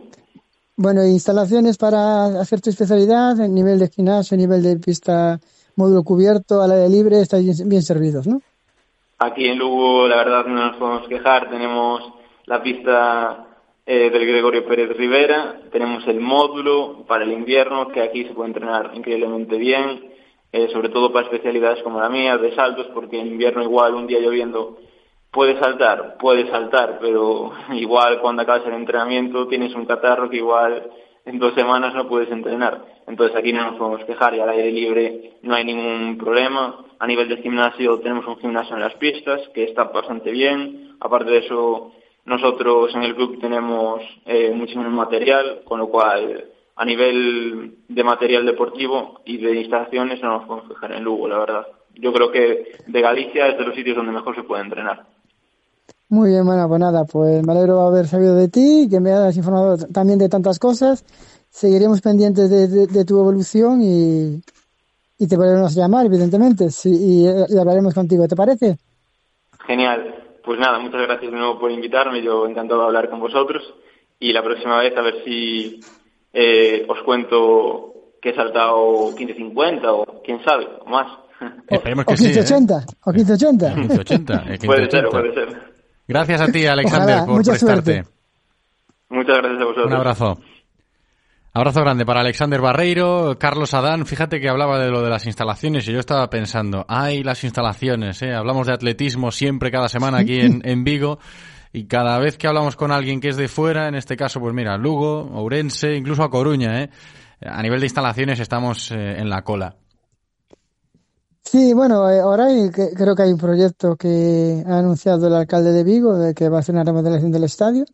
Bueno, 0.75 1.05
instalaciones 1.05 1.77
para 1.77 2.25
hacer 2.41 2.59
tu 2.59 2.69
especialidad, 2.69 3.39
en 3.39 3.53
nivel 3.53 3.79
de 3.79 3.89
gimnasio, 3.89 4.35
nivel 4.35 4.63
de 4.63 4.77
pista, 4.77 5.39
módulo 5.75 6.03
cubierto, 6.03 6.61
al 6.61 6.71
aire 6.71 6.89
libre, 6.89 7.21
estáis 7.21 7.45
bien, 7.57 7.69
bien 7.69 7.83
servidos, 7.83 8.27
¿no? 8.27 8.41
Aquí 9.19 9.45
en 9.45 9.59
Lugo, 9.59 10.07
la 10.07 10.17
verdad, 10.17 10.45
no 10.45 10.55
nos 10.55 10.75
podemos 10.77 11.07
quejar. 11.07 11.49
Tenemos 11.49 12.01
la 12.45 12.61
pista 12.61 13.47
eh, 13.85 14.09
del 14.09 14.25
Gregorio 14.25 14.65
Pérez 14.67 14.97
Rivera, 14.97 15.61
tenemos 15.71 16.05
el 16.07 16.19
módulo 16.19 17.05
para 17.07 17.23
el 17.23 17.31
invierno, 17.31 17.87
que 17.87 18.01
aquí 18.01 18.25
se 18.25 18.33
puede 18.33 18.49
entrenar 18.49 18.91
increíblemente 18.95 19.55
bien, 19.57 20.12
eh, 20.53 20.69
sobre 20.71 20.89
todo 20.89 21.11
para 21.11 21.25
especialidades 21.25 21.81
como 21.81 21.99
la 21.99 22.09
mía, 22.09 22.37
de 22.37 22.53
saltos, 22.53 22.87
porque 22.93 23.19
en 23.19 23.27
invierno 23.27 23.63
igual 23.63 23.95
un 23.95 24.05
día 24.05 24.19
lloviendo 24.19 24.77
puedes 25.31 25.59
saltar, 25.59 26.15
puedes 26.19 26.47
saltar, 26.49 26.99
pero 27.01 27.51
igual 27.73 28.21
cuando 28.21 28.43
acabas 28.43 28.67
el 28.67 28.75
entrenamiento 28.75 29.47
tienes 29.47 29.73
un 29.73 29.85
catarro 29.85 30.29
que 30.29 30.37
igual 30.37 30.91
en 31.25 31.39
dos 31.39 31.55
semanas 31.55 31.95
no 31.95 32.07
puedes 32.07 32.29
entrenar. 32.29 32.85
Entonces 33.07 33.35
aquí 33.35 33.51
no 33.51 33.63
nos 33.63 33.79
podemos 33.79 34.05
quejar 34.05 34.35
y 34.35 34.41
al 34.41 34.49
aire 34.49 34.71
libre 34.71 35.31
no 35.41 35.55
hay 35.55 35.65
ningún 35.65 36.17
problema. 36.19 36.85
A 36.99 37.07
nivel 37.07 37.27
de 37.27 37.37
gimnasio 37.37 37.99
tenemos 37.99 38.27
un 38.27 38.37
gimnasio 38.37 38.75
en 38.75 38.81
las 38.81 38.93
pistas 38.95 39.41
que 39.55 39.63
está 39.63 39.85
bastante 39.85 40.31
bien. 40.31 40.95
Aparte 40.99 41.31
de 41.31 41.37
eso, 41.39 41.91
nosotros 42.25 42.93
en 42.93 43.03
el 43.03 43.15
club 43.15 43.39
tenemos 43.41 44.01
eh, 44.25 44.51
muchísimo 44.53 44.87
material, 44.91 45.61
con 45.65 45.79
lo 45.79 45.87
cual 45.87 46.52
a 46.75 46.85
nivel 46.85 47.77
de 47.87 48.03
material 48.03 48.45
deportivo 48.45 49.21
y 49.25 49.37
de 49.37 49.61
instalaciones 49.61 50.21
no 50.21 50.37
nos 50.37 50.47
podemos 50.47 50.69
quejar 50.69 50.93
en 50.93 51.03
Lugo, 51.03 51.27
la 51.27 51.37
verdad. 51.37 51.67
Yo 51.95 52.11
creo 52.11 52.31
que 52.31 52.73
de 52.87 53.01
Galicia 53.01 53.47
es 53.47 53.57
de 53.57 53.65
los 53.65 53.75
sitios 53.75 53.95
donde 53.95 54.11
mejor 54.11 54.35
se 54.35 54.43
puede 54.43 54.63
entrenar. 54.63 55.05
Muy 56.09 56.29
bien, 56.29 56.45
bueno, 56.45 56.67
pues 56.67 56.79
nada, 56.79 57.05
pues 57.05 57.45
me 57.45 57.53
alegro 57.53 57.81
de 57.81 57.87
haber 57.87 58.07
sabido 58.07 58.35
de 58.35 58.47
ti, 58.47 58.87
que 58.89 58.99
me 58.99 59.11
hayas 59.11 59.37
informado 59.37 59.77
también 59.91 60.19
de 60.19 60.29
tantas 60.29 60.59
cosas. 60.59 61.03
Seguiremos 61.49 62.01
pendientes 62.01 62.49
de, 62.49 63.05
tu 63.05 63.19
evolución 63.19 63.81
y, 63.81 64.41
te 65.27 65.35
podremos 65.35 65.73
llamar, 65.75 66.05
evidentemente, 66.05 66.67
y, 66.85 67.27
hablaremos 67.57 67.93
contigo, 67.93 68.27
¿te 68.27 68.35
parece? 68.35 68.77
Genial. 69.65 70.15
Pues 70.43 70.59
nada, 70.59 70.77
muchas 70.77 71.01
gracias 71.01 71.31
de 71.31 71.37
nuevo 71.37 71.57
por 71.57 71.71
invitarme. 71.71 72.21
Yo 72.21 72.45
encantado 72.45 72.81
de 72.81 72.87
hablar 72.87 73.09
con 73.09 73.19
vosotros. 73.19 73.63
Y 74.19 74.33
la 74.33 74.43
próxima 74.43 74.79
vez 74.79 74.95
a 74.97 75.01
ver 75.01 75.23
si 75.23 75.79
eh, 76.33 76.85
os 76.89 77.01
cuento 77.03 77.93
que 78.21 78.29
he 78.29 78.35
saltado 78.35 79.13
15.50 79.15 79.81
o 79.85 80.21
quién 80.23 80.43
sabe, 80.43 80.67
o 80.81 80.89
más. 80.89 81.07
Esperemos 81.69 82.05
que 82.05 82.13
o 82.13 82.17
1580, 82.17 82.73
¿eh? 82.73 82.95
o 83.05 83.11
1580. 83.13 83.75
1580. 83.75 84.43
puede 84.65 84.89
ser, 84.89 85.09
puede 85.09 85.33
ser. 85.33 85.73
Gracias 86.07 86.41
a 86.41 86.47
ti, 86.47 86.65
Alexander, 86.65 87.25
por 87.25 87.43
prestarte. 87.43 88.03
Muchas 89.09 89.37
gracias 89.37 89.61
a 89.61 89.65
vosotros. 89.65 89.85
Un 89.85 89.93
abrazo. 89.93 90.37
Abrazo 91.55 91.81
grande 91.81 92.03
para 92.03 92.21
Alexander 92.21 92.59
Barreiro, 92.59 93.37
Carlos 93.37 93.75
Adán. 93.75 94.07
Fíjate 94.07 94.39
que 94.39 94.49
hablaba 94.49 94.79
de 94.79 94.89
lo 94.89 95.03
de 95.03 95.09
las 95.11 95.27
instalaciones 95.27 95.87
y 95.87 95.93
yo 95.93 95.99
estaba 95.99 96.27
pensando, 96.27 96.83
ay, 96.87 97.21
las 97.21 97.43
instalaciones, 97.43 98.23
¿eh? 98.23 98.33
Hablamos 98.33 98.65
de 98.65 98.73
atletismo 98.73 99.29
siempre, 99.31 99.69
cada 99.69 99.87
semana 99.87 100.17
aquí 100.17 100.39
en, 100.39 100.61
en 100.65 100.83
Vigo. 100.83 101.19
Y 101.75 101.87
cada 101.87 102.19
vez 102.19 102.37
que 102.37 102.47
hablamos 102.47 102.75
con 102.75 102.91
alguien 102.91 103.19
que 103.19 103.29
es 103.29 103.35
de 103.35 103.47
fuera, 103.47 103.87
en 103.87 103.95
este 103.95 104.15
caso, 104.15 104.39
pues 104.39 104.53
mira, 104.53 104.77
Lugo, 104.77 105.21
Ourense, 105.33 105.95
incluso 105.95 106.21
a 106.21 106.29
Coruña, 106.29 106.83
¿eh? 106.83 106.89
A 107.41 107.63
nivel 107.63 107.79
de 107.79 107.87
instalaciones 107.87 108.39
estamos 108.39 108.91
eh, 108.91 109.19
en 109.19 109.27
la 109.27 109.43
cola. 109.43 109.75
Sí, 111.43 111.73
bueno, 111.73 112.09
eh, 112.09 112.19
ahora 112.19 112.47
creo 112.95 113.15
que 113.15 113.23
hay 113.23 113.33
un 113.33 113.39
proyecto 113.39 113.95
que 113.95 114.63
ha 114.65 114.77
anunciado 114.77 115.27
el 115.27 115.33
alcalde 115.33 115.71
de 115.71 115.83
Vigo 115.83 116.17
de 116.17 116.33
que 116.33 116.47
va 116.47 116.57
a 116.57 116.59
hacer 116.61 116.75
una 116.75 116.83
remodelación 116.83 117.31
del 117.31 117.43
estadio 117.43 117.85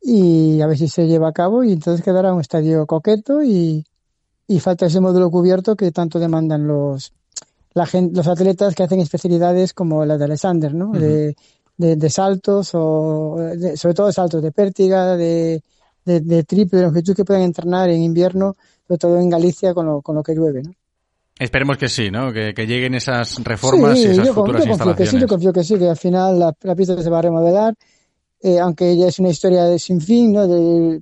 y 0.00 0.60
a 0.60 0.66
ver 0.66 0.76
si 0.76 0.88
se 0.88 1.06
lleva 1.06 1.28
a 1.28 1.32
cabo 1.32 1.64
y 1.64 1.72
entonces 1.72 2.04
quedará 2.04 2.32
un 2.34 2.40
estadio 2.40 2.86
coqueto 2.86 3.42
y, 3.42 3.84
falta 4.60 4.84
ese 4.84 5.00
módulo 5.00 5.30
cubierto 5.30 5.76
que 5.76 5.92
tanto 5.92 6.18
demandan 6.18 6.66
los 6.66 7.14
la 7.72 7.88
los 8.12 8.28
atletas 8.28 8.74
que 8.74 8.82
hacen 8.82 9.00
especialidades 9.00 9.72
como 9.72 10.04
la 10.04 10.18
de 10.18 10.24
Alexander, 10.24 10.74
¿no? 10.74 10.92
de, 10.92 11.34
de, 11.82 12.10
saltos 12.10 12.70
o 12.74 13.36
sobre 13.76 13.94
todo 13.94 14.12
saltos 14.12 14.42
de 14.42 14.52
pértiga, 14.52 15.16
de, 15.16 15.62
de, 16.04 16.44
triple, 16.44 16.78
de 16.78 16.84
longitud 16.86 17.14
que 17.14 17.24
pueden 17.24 17.42
entrenar 17.42 17.90
en 17.90 18.02
invierno, 18.02 18.56
sobre 18.86 18.98
todo 18.98 19.18
en 19.18 19.28
Galicia 19.28 19.74
con 19.74 19.86
lo, 19.86 20.02
con 20.02 20.14
lo 20.16 20.22
que 20.22 20.34
llueve, 20.34 20.62
¿no? 20.62 20.72
Esperemos 21.38 21.76
que 21.76 21.88
sí, 21.88 22.10
¿no? 22.10 22.32
Que, 22.32 22.52
lleguen 22.66 22.94
esas 22.94 23.42
reformas 23.42 23.98
y 23.98 24.04
esas 24.04 24.26
yo, 24.26 24.34
futuras 24.34 24.64
yo 24.64 24.76
confío 24.76 24.94
Que 24.94 25.06
sí, 25.06 25.18
yo 25.18 25.26
confío 25.26 25.52
que 25.52 25.64
sí, 25.64 25.78
que 25.78 25.88
al 25.88 25.96
final 25.96 26.38
la, 26.38 26.74
pista 26.74 27.00
se 27.02 27.10
va 27.10 27.18
a 27.18 27.22
remodelar, 27.22 27.74
eh, 28.40 28.60
aunque 28.60 28.96
ya 28.96 29.08
es 29.08 29.18
una 29.18 29.30
historia 29.30 29.64
de 29.64 29.78
sin 29.78 30.00
fin, 30.00 30.32
¿no? 30.32 30.46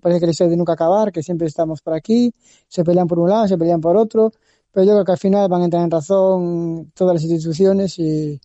parece 0.01 0.21
que 0.21 0.27
la 0.27 0.33
historia 0.33 0.51
de 0.53 0.57
nunca 0.57 0.75
acabar, 0.75 1.13
que 1.13 1.23
siempre 1.23 1.47
estamos 1.47 1.83
por 1.83 1.95
aquí, 1.95 2.33
se 2.69 2.85
pelean 2.85 3.07
por 3.07 3.19
un 3.19 3.29
lado, 3.29 3.49
se 3.49 3.59
pelean 3.59 3.81
por 3.81 3.97
otro, 3.97 4.33
pero 4.73 4.87
yo 4.87 4.93
creo 4.93 5.05
que 5.05 5.13
al 5.13 5.19
final 5.19 5.49
van 5.49 5.63
a 5.63 5.65
entrar 5.65 5.83
en 5.83 5.91
razón 5.91 6.93
todas 6.95 7.15
las 7.15 7.23
instituciones 7.25 7.99
y, 7.99 8.41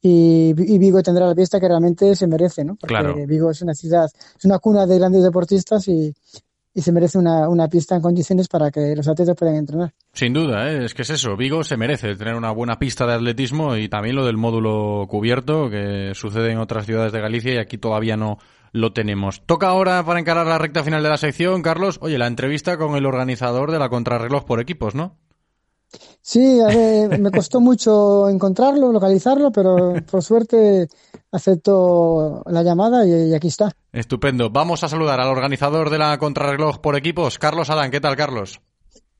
y, 0.00 0.78
Vigo 0.78 1.02
tendrá 1.02 1.26
la 1.26 1.34
pista 1.34 1.58
que 1.58 1.68
realmente 1.68 2.14
se 2.14 2.26
merece, 2.26 2.64
¿no? 2.64 2.76
Porque 2.76 3.26
Vigo 3.26 3.50
es 3.50 3.62
una 3.62 3.74
ciudad, 3.74 4.06
es 4.38 4.44
una 4.44 4.58
cuna 4.58 4.86
de 4.86 4.98
grandes 4.98 5.22
deportistas 5.22 5.88
y, 5.88 6.14
y 6.74 6.80
se 6.80 6.92
merece 6.92 7.18
una, 7.18 7.48
una, 7.48 7.66
pista 7.68 7.96
en 7.96 8.02
condiciones 8.02 8.46
para 8.46 8.70
que 8.70 8.94
los 8.94 9.08
atletas 9.08 9.34
puedan 9.36 9.56
entrenar. 9.56 9.92
Sin 10.12 10.32
duda, 10.32 10.70
¿eh? 10.70 10.84
es 10.84 10.94
que 10.94 11.02
es 11.02 11.10
eso. 11.10 11.36
Vigo 11.36 11.64
se 11.64 11.76
merece 11.76 12.14
tener 12.14 12.36
una 12.36 12.52
buena 12.52 12.78
pista 12.78 13.06
de 13.06 13.14
atletismo 13.14 13.76
y 13.76 13.88
también 13.88 14.14
lo 14.14 14.24
del 14.24 14.36
módulo 14.36 15.06
cubierto 15.08 15.68
que 15.70 16.12
sucede 16.14 16.52
en 16.52 16.58
otras 16.58 16.86
ciudades 16.86 17.12
de 17.12 17.20
Galicia 17.20 17.54
y 17.54 17.58
aquí 17.58 17.78
todavía 17.78 18.16
no 18.16 18.38
lo 18.72 18.92
tenemos. 18.92 19.42
Toca 19.46 19.68
ahora 19.68 20.04
para 20.04 20.20
encarar 20.20 20.46
la 20.46 20.58
recta 20.58 20.84
final 20.84 21.02
de 21.02 21.08
la 21.08 21.16
sección, 21.16 21.62
Carlos. 21.62 21.98
Oye, 22.00 22.18
la 22.18 22.28
entrevista 22.28 22.76
con 22.76 22.94
el 22.94 23.06
organizador 23.06 23.72
de 23.72 23.78
la 23.80 23.88
contrarreloj 23.88 24.44
por 24.44 24.60
equipos, 24.60 24.94
¿no? 24.94 25.16
Sí, 26.20 26.60
me 27.18 27.30
costó 27.30 27.60
mucho 27.60 28.28
encontrarlo, 28.28 28.92
localizarlo, 28.92 29.50
pero 29.50 29.94
por 30.10 30.22
suerte 30.22 30.88
acepto 31.32 32.42
la 32.46 32.62
llamada 32.62 33.06
y, 33.06 33.34
aquí 33.34 33.48
está. 33.48 33.72
Estupendo. 33.92 34.50
Vamos 34.50 34.84
a 34.84 34.88
saludar 34.88 35.20
al 35.20 35.28
organizador 35.28 35.90
de 35.90 35.98
la 35.98 36.18
contrarreloj 36.18 36.78
por 36.78 36.96
equipos, 36.96 37.38
Carlos 37.38 37.70
Adán. 37.70 37.90
¿Qué 37.90 38.00
tal, 38.00 38.16
Carlos? 38.16 38.60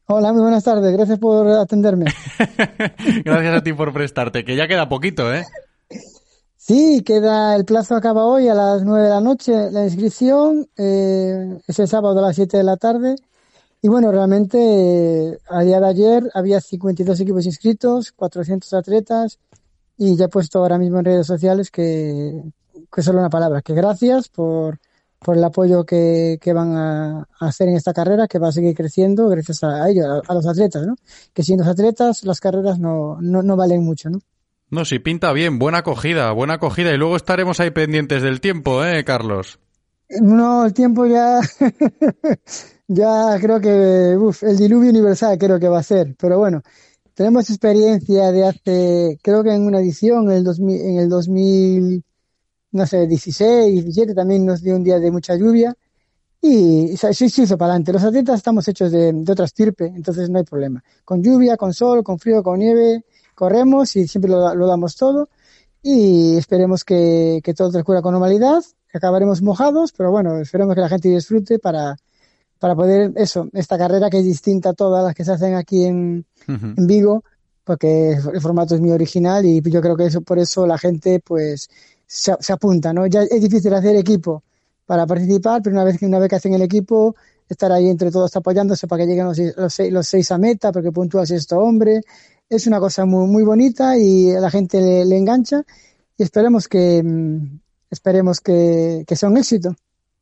Hola, 0.07 0.33
muy 0.33 0.43
buenas 0.43 0.65
tardes. 0.65 0.93
Gracias 0.93 1.19
por 1.19 1.47
atenderme. 1.49 2.07
Gracias 3.25 3.55
a 3.55 3.63
ti 3.63 3.73
por 3.73 3.93
prestarte, 3.93 4.45
que 4.45 4.57
ya 4.57 4.67
queda 4.67 4.89
poquito, 4.89 5.33
¿eh? 5.33 5.45
Sí, 6.57 7.03
queda 7.03 7.57
el 7.57 7.65
plazo 7.65 7.97
acaba 7.97 8.27
hoy 8.27 8.49
a 8.49 8.55
las 8.55 8.83
nueve 8.85 9.05
de 9.05 9.11
la 9.11 9.23
noche 9.23 9.71
la 9.71 9.85
inscripción, 9.85 10.69
eh, 10.77 11.59
es 11.67 11.79
el 11.79 11.89
sábado 11.89 12.19
a 12.19 12.23
las 12.23 12.37
7 12.37 12.59
de 12.59 12.63
la 12.63 12.77
tarde. 12.77 13.17
Y 13.81 13.89
bueno, 13.89 14.11
realmente 14.11 15.39
a 15.49 15.63
día 15.63 15.81
de 15.81 15.87
ayer 15.87 16.31
había 16.35 16.61
52 16.61 17.21
equipos 17.21 17.47
inscritos, 17.47 18.13
400 18.13 18.73
atletas, 18.75 19.39
y 19.97 20.17
ya 20.17 20.27
he 20.27 20.29
puesto 20.29 20.59
ahora 20.59 20.79
mismo 20.79 20.99
en 20.99 21.05
redes 21.05 21.27
sociales 21.27 21.71
que, 21.71 22.43
que 22.93 23.03
solo 23.03 23.21
una 23.21 23.31
palabra, 23.31 23.63
que 23.63 23.75
gracias 23.75 24.29
por, 24.29 24.79
por 25.19 25.37
el 25.37 25.45
apoyo 25.45 25.85
que, 25.85 26.39
que 26.41 26.53
van 26.53 26.77
a, 26.77 27.29
hacer 27.41 27.69
en 27.69 27.77
esta 27.77 27.93
carrera, 27.93 28.27
que 28.27 28.39
va 28.39 28.49
a 28.49 28.53
seguir 28.53 28.75
creciendo 28.75 29.29
gracias 29.29 29.63
a 29.65 29.89
ellos, 29.89 30.07
a, 30.27 30.35
los 30.35 30.47
atletas, 30.47 30.87
¿no? 30.87 30.97
Que 31.33 31.43
sin 31.43 31.59
los 31.59 31.69
atletas 31.69 32.25
las 32.25 32.41
carreras 32.41 32.79
no, 32.79 33.19
no, 33.21 33.43
no 33.43 33.57
valen 33.57 33.85
mucho, 33.85 34.11
¿no? 34.11 34.21
No, 34.71 34.85
sí, 34.85 34.99
pinta 34.99 35.33
bien, 35.33 35.59
buena 35.59 35.79
acogida, 35.79 36.31
buena 36.33 36.55
acogida. 36.55 36.93
Y 36.93 36.99
luego 36.99 37.17
estaremos 37.17 37.59
ahí 37.59 37.71
pendientes 37.71 38.23
del 38.23 38.41
tiempo, 38.41 38.85
¿eh, 38.85 39.03
Carlos? 39.03 39.59
No, 40.21 40.67
el 40.67 40.75
tiempo 40.75 41.07
ya, 41.07 41.41
ya 42.89 43.39
creo 43.41 43.61
que, 43.61 44.17
uf, 44.19 44.43
el 44.43 44.57
diluvio 44.57 44.91
universal 44.91 45.39
creo 45.39 45.61
que 45.61 45.69
va 45.69 45.79
a 45.81 45.83
ser. 45.83 46.17
Pero 46.19 46.39
bueno, 46.39 46.63
tenemos 47.15 47.49
experiencia 47.51 48.33
de 48.33 48.47
hace, 48.47 49.19
creo 49.23 49.43
que 49.45 49.53
en 49.55 49.63
una 49.67 49.81
edición, 49.81 50.31
en 50.31 50.39
el, 50.39 50.45
2000, 50.45 50.81
en 50.81 50.99
el 50.99 51.09
2000, 51.09 52.05
no 52.73 52.87
sé, 52.87 53.07
16, 53.07 53.85
17, 53.85 54.15
también 54.15 54.47
nos 54.47 54.63
dio 54.63 54.77
un 54.77 54.85
día 54.85 54.99
de 54.99 55.11
mucha 55.11 55.37
lluvia 55.37 55.75
y 56.41 56.97
sí 56.97 57.29
se 57.29 57.43
hizo 57.43 57.59
para 57.59 57.73
adelante. 57.73 57.93
Los 57.93 58.05
atletas 58.05 58.37
estamos 58.37 58.67
hechos 58.69 58.91
de, 58.93 59.13
de 59.13 59.33
otra 59.33 59.45
estirpe, 59.45 59.87
entonces 59.87 60.31
no 60.31 60.39
hay 60.39 60.45
problema. 60.45 60.83
Con 61.05 61.23
lluvia, 61.23 61.57
con 61.57 61.75
sol, 61.75 62.03
con 62.03 62.19
frío, 62.19 62.43
con 62.43 62.59
nieve, 62.59 63.05
corremos 63.35 63.97
y 63.97 64.09
siempre 64.09 64.31
lo, 64.31 64.55
lo 64.55 64.67
damos 64.67 64.97
todo 64.97 65.29
y 65.83 66.37
esperemos 66.37 66.85
que, 66.85 67.41
que 67.45 67.55
todo 67.55 67.71
transcurra 67.71 68.03
con 68.03 68.13
normalidad, 68.13 68.63
acabaremos 68.93 69.43
mojados, 69.43 69.93
pero 69.93 70.11
bueno, 70.11 70.39
esperemos 70.39 70.75
que 70.75 70.81
la 70.81 70.89
gente 70.89 71.09
disfrute 71.09 71.59
para, 71.59 71.97
para 72.59 72.75
poder, 72.75 73.13
eso, 73.17 73.49
esta 73.53 73.79
carrera 73.79 74.11
que 74.11 74.19
es 74.19 74.25
distinta 74.25 74.71
a 74.71 74.75
todas 74.75 75.05
las 75.05 75.15
que 75.15 75.25
se 75.25 75.33
hacen 75.33 75.55
aquí 75.55 75.85
en, 75.85 76.25
en 76.47 76.87
Vigo, 76.87 77.23
porque 77.65 78.13
el 78.13 78.41
formato 78.41 78.75
es 78.75 78.81
muy 78.81 78.91
original 78.91 79.45
y 79.45 79.61
yo 79.61 79.81
creo 79.81 79.97
que 79.97 80.07
eso 80.07 80.23
por 80.23 80.39
eso 80.39 80.67
la 80.67 80.79
gente 80.79 81.21
pues 81.21 81.69
se, 82.07 82.33
apunta, 82.53 82.93
¿no? 82.93 83.07
Ya 83.07 83.23
es 83.23 83.43
difícil 83.43 83.73
hacer 83.75 83.95
equipo 83.97 84.43
para 84.87 85.07
participar, 85.07 85.61
pero 85.63 85.77
una 85.77 85.85
vez 85.85 85.99
que 85.99 86.07
una 86.07 86.19
vez 86.19 86.31
que 86.31 86.37
hacen 86.37 86.55
el 86.55 86.63
equipo, 86.63 87.15
estar 87.49 87.71
ahí 87.71 87.89
entre 87.89 88.11
todos 88.11 88.35
apoyándose 88.35 88.89
para 88.89 89.03
que 89.03 89.09
lleguen 89.11 89.27
los, 89.27 89.39
los, 89.91 90.09
seis, 90.09 90.33
a 90.33 90.39
meta, 90.39 90.73
porque 90.73 90.91
puntúa 90.91 91.27
sexto 91.27 91.59
hombre, 91.59 92.01
es 92.49 92.67
una 92.67 92.81
cosa 92.81 93.05
muy, 93.05 93.29
muy 93.29 93.45
bonita 93.45 93.99
y 93.99 94.33
a 94.33 94.41
la 94.41 94.51
gente 94.51 94.81
le, 95.05 95.17
engancha 95.17 95.63
y 96.17 96.23
esperemos 96.23 96.69
que 96.69 97.03
mm, 97.03 97.61
esperemos 97.91 98.41
que, 98.41 99.05
que 99.07 99.15
sea 99.15 99.29
un 99.29 99.37
éxito. 99.37 99.77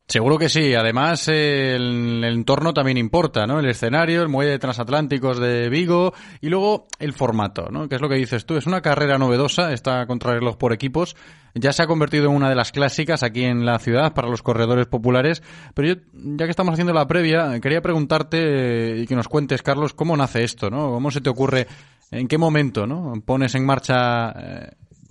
Seguro 0.09 0.39
que 0.39 0.49
sí. 0.49 0.73
Además, 0.75 1.27
el, 1.27 2.23
entorno 2.23 2.73
también 2.73 2.97
importa, 2.97 3.45
¿no? 3.45 3.59
El 3.59 3.69
escenario, 3.69 4.23
el 4.23 4.29
muelle 4.29 4.53
de 4.53 4.59
transatlánticos 4.61 5.41
de 5.41 5.69
Vigo 5.69 6.15
y 6.41 6.49
luego 6.49 6.87
el 7.01 7.13
formato, 7.13 7.71
¿no? 7.73 7.89
Que 7.89 7.97
es 7.97 8.01
lo 8.01 8.09
que 8.09 8.15
dices 8.15 8.47
tú. 8.47 8.57
Es 8.57 8.67
una 8.67 8.83
carrera 8.83 9.19
novedosa, 9.19 9.73
esta 9.73 10.07
contrarreloj 10.07 10.57
por 10.59 10.73
equipos. 10.73 11.17
Ya 11.55 11.73
se 11.73 11.83
ha 11.83 11.89
convertido 11.89 12.27
en 12.27 12.37
una 12.37 12.49
de 12.49 12.55
las 12.55 12.71
clásicas 12.71 13.25
aquí 13.25 13.43
en 13.43 13.67
la 13.67 13.81
ciudad 13.81 14.15
para 14.15 14.29
los 14.29 14.43
corredores 14.43 14.87
populares. 14.87 15.43
Pero 15.75 15.89
yo, 15.89 16.01
ya 16.13 16.45
que 16.45 16.51
estamos 16.51 16.75
haciendo 16.75 16.93
la 16.93 17.09
previa, 17.09 17.59
quería 17.61 17.83
preguntarte 17.83 18.99
y 18.99 19.07
que 19.07 19.17
nos 19.17 19.27
cuentes, 19.27 19.63
Carlos, 19.63 19.93
cómo 19.93 20.17
nace 20.17 20.45
esto, 20.45 20.71
¿no? 20.71 20.93
¿Cómo 20.93 21.11
se 21.11 21.21
te 21.21 21.31
ocurre, 21.31 21.67
en 22.13 22.29
qué 22.29 22.39
momento, 22.39 22.87
¿no? 22.87 23.15
Pones 23.25 23.57
en 23.57 23.67
marcha 23.67 24.31
eh, 24.31 24.71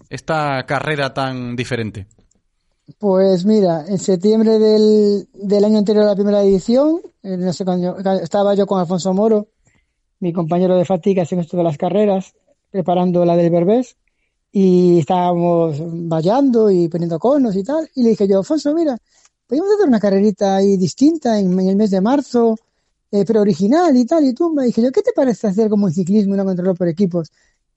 esta 0.09 0.65
carrera 0.65 1.13
tan 1.13 1.57
diferente. 1.57 2.07
Pues 2.99 3.45
mira, 3.45 3.84
en 3.88 3.98
septiembre 3.98 4.60
del, 4.60 5.66
año 5.66 5.80
anterior 5.80 6.03
a 6.03 6.07
la 6.07 6.16
primera 6.16 6.44
edición, 6.44 7.02
eh, 7.24 7.36
no 7.36 7.52
sé 7.52 7.66
estaba 8.22 8.53
yo 8.53 8.68
con 8.68 8.80
Alfonso 8.80 9.12
Moro, 9.12 9.48
mi 10.20 10.32
compañero 10.32 10.78
de 10.78 10.86
fatiga 10.86 11.24
en 11.30 11.40
esto 11.40 11.57
de 11.57 11.64
las 11.64 11.78
carreras, 11.80 12.36
preparando 12.70 13.26
la 13.26 13.36
del 13.36 13.49
Berbés, 13.49 13.98
y 14.52 14.99
estábamos 14.99 15.78
vallando 15.82 16.70
y 16.70 16.88
poniendo 16.88 17.18
conos 17.18 17.56
y 17.56 17.64
tal, 17.64 17.90
y 17.95 18.03
le 18.03 18.10
dije 18.10 18.28
yo, 18.28 18.38
Alfonso, 18.40 18.74
mira, 18.76 18.98
podemos 19.48 19.74
hacer 19.74 19.88
una 19.88 19.99
carrerita 19.99 20.57
ahí 20.57 20.78
distinta 20.78 21.40
en, 21.40 21.60
el 21.60 21.76
mes 21.76 21.90
de 21.90 22.02
marzo, 22.02 22.56
eh, 23.12 23.26
pero 23.26 23.41
original 23.41 23.98
y 23.98 24.06
tal, 24.06 24.26
y 24.26 24.34
tú 24.34 24.53
me 24.53 24.66
dije 24.66 24.84
yo, 24.84 24.91
¿qué 24.91 25.02
te 25.02 25.12
parece 25.12 25.48
hacer 25.48 25.70
como 25.70 25.88
un 25.88 25.94
ciclismo 25.94 26.34
y 26.34 26.36
una 26.36 26.45
contrarreloj 26.45 26.78
por 26.78 26.88
equipos? 26.88 27.32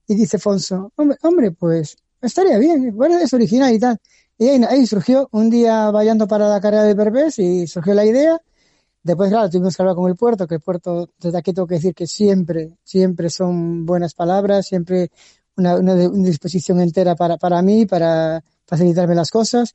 Y 0.07 0.17
dice 0.17 0.37
Alfonso, 0.37 0.93
hombre, 0.97 1.17
hombre, 1.23 1.51
pues 1.53 1.97
estaría 2.21 2.59
bien, 2.59 2.95
bueno, 2.95 3.19
es 3.19 3.33
original 3.33 3.75
y 3.75 3.79
tal. 3.79 3.99
Y 4.39 4.49
ahí, 4.49 4.63
ahí, 4.69 4.87
surgió 4.87 5.29
un 5.33 5.51
día 5.51 5.91
vayando 5.91 6.29
para 6.29 6.49
la 6.49 6.61
carrera 6.61 6.85
de 6.85 6.95
Berbés 6.95 7.39
y 7.39 7.67
surgió 7.67 7.93
la 7.95 8.05
idea. 8.05 8.41
Después, 9.03 9.31
claro, 9.31 9.51
tuvimos 9.51 9.77
que 9.77 9.83
hablar 9.83 9.97
con 9.97 10.09
el 10.09 10.17
puerto, 10.17 10.47
que 10.47 10.57
el 10.57 10.61
puerto, 10.61 11.11
desde 11.19 11.39
aquí 11.39 11.53
tengo 11.53 11.67
que 11.67 11.77
decir 11.77 11.95
que 11.95 12.07
siempre, 12.07 12.77
siempre 12.85 13.31
son 13.31 13.85
buenas 13.85 14.15
palabras, 14.15 14.67
siempre 14.67 15.11
una, 15.57 15.77
una, 15.77 15.95
una 15.95 16.29
disposición 16.29 16.81
entera 16.81 17.17
para, 17.17 17.37
para 17.37 17.61
mí, 17.63 17.87
para 17.87 18.43
facilitarme 18.67 19.15
las 19.15 19.31
cosas. 19.31 19.75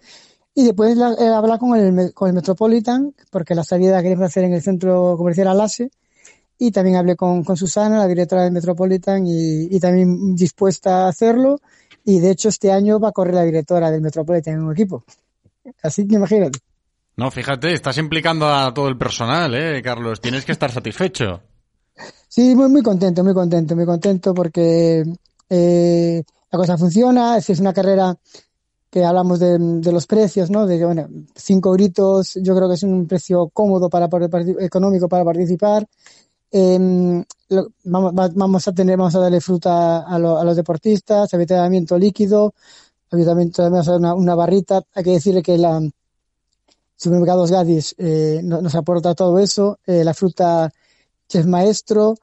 Y 0.56 0.66
después 0.66 0.96
la, 0.96 1.14
eh, 1.14 1.28
hablar 1.28 1.60
con 1.60 1.76
el, 1.76 2.14
con 2.14 2.30
el 2.30 2.36
Metropolitan, 2.36 3.14
porque 3.32 3.56
la 3.56 3.64
salida 3.64 3.94
la 3.94 4.04
queremos 4.04 4.26
hacer 4.26 4.44
en 4.44 4.54
el 4.54 4.62
centro 4.62 5.16
comercial 5.18 5.48
Alase. 5.48 5.92
Y 6.58 6.72
también 6.72 6.98
hablé 6.98 7.16
con, 7.16 7.44
con 7.44 7.58
Susana, 7.58 7.98
la 7.98 8.08
directora 8.08 8.44
del 8.44 8.54
Metropolitan, 8.54 9.26
y, 9.26 9.76
y 9.76 9.80
también 9.80 10.36
dispuesta 10.36 11.06
a 11.06 11.08
hacerlo. 11.10 11.60
Y 12.06 12.20
de 12.20 12.32
hecho 12.32 12.50
este 12.50 12.72
año 12.72 13.00
va 13.00 13.10
a 13.10 13.14
correr 13.14 13.36
la 13.36 13.44
directora 13.44 13.92
del 13.92 14.02
Metropolitan 14.02 14.56
en 14.56 14.64
un 14.64 14.74
equipo. 14.74 15.04
Así 15.82 16.08
que 16.08 16.16
imagínate. 16.16 16.60
No, 17.16 17.30
fíjate, 17.30 17.74
estás 17.74 17.98
implicando 17.98 18.48
a 18.48 18.74
todo 18.74 18.88
el 18.88 18.98
personal, 18.98 19.54
¿eh, 19.54 19.82
Carlos? 19.84 20.20
Tienes 20.20 20.46
que 20.46 20.52
estar 20.52 20.72
satisfecho. 20.72 21.42
Sí, 22.28 22.56
muy, 22.56 22.70
muy 22.70 22.82
contento, 22.82 23.24
muy 23.24 23.34
contento, 23.34 23.76
muy 23.76 23.86
contento 23.86 24.34
porque 24.34 25.04
eh, 25.50 26.24
la 26.52 26.58
cosa 26.58 26.78
funciona. 26.78 27.38
Es, 27.38 27.50
es 27.52 27.60
una 27.60 27.74
carrera 27.74 28.18
que 28.90 29.06
hablamos 29.06 29.40
de, 29.40 29.58
de, 29.60 29.92
los 29.92 30.08
precios, 30.08 30.50
¿no? 30.50 30.66
De 30.66 30.80
que, 30.80 30.86
bueno, 30.86 31.08
cinco 31.36 31.72
gritos, 31.72 32.34
yo 32.42 32.56
creo 32.56 32.68
que 32.68 32.76
es 32.76 32.84
un 32.84 33.08
precio 33.08 33.50
cómodo 33.54 33.90
para 33.90 34.08
poder, 34.08 34.30
económico 34.60 35.08
para 35.08 35.24
participar. 35.24 35.88
Eh, 36.56 37.26
lo, 37.50 37.68
vamos, 37.84 38.14
vamos, 38.36 38.68
a 38.68 38.74
tener, 38.74 38.96
vamos 38.96 39.16
a 39.16 39.20
darle 39.20 39.42
fruta 39.42 40.04
a, 40.04 40.20
lo, 40.20 40.38
a 40.38 40.44
los 40.44 40.56
deportistas, 40.56 41.34
avituallamiento 41.34 41.98
líquido, 41.98 42.54
avituallamiento 43.10 43.64
además 43.64 43.88
una, 43.88 44.14
una 44.14 44.36
barrita. 44.36 44.84
Hay 44.94 45.04
que 45.04 45.12
decirle 45.12 45.42
que 45.42 45.58
la 45.58 45.82
Supermercados 46.96 47.52
Gadis 47.52 47.96
eh, 47.98 48.42
nos 48.44 48.76
aporta 48.76 49.16
todo 49.16 49.40
eso, 49.40 49.80
eh, 49.88 50.04
la 50.04 50.14
fruta 50.14 50.72
Chef 51.28 51.46
Maestro 51.48 52.16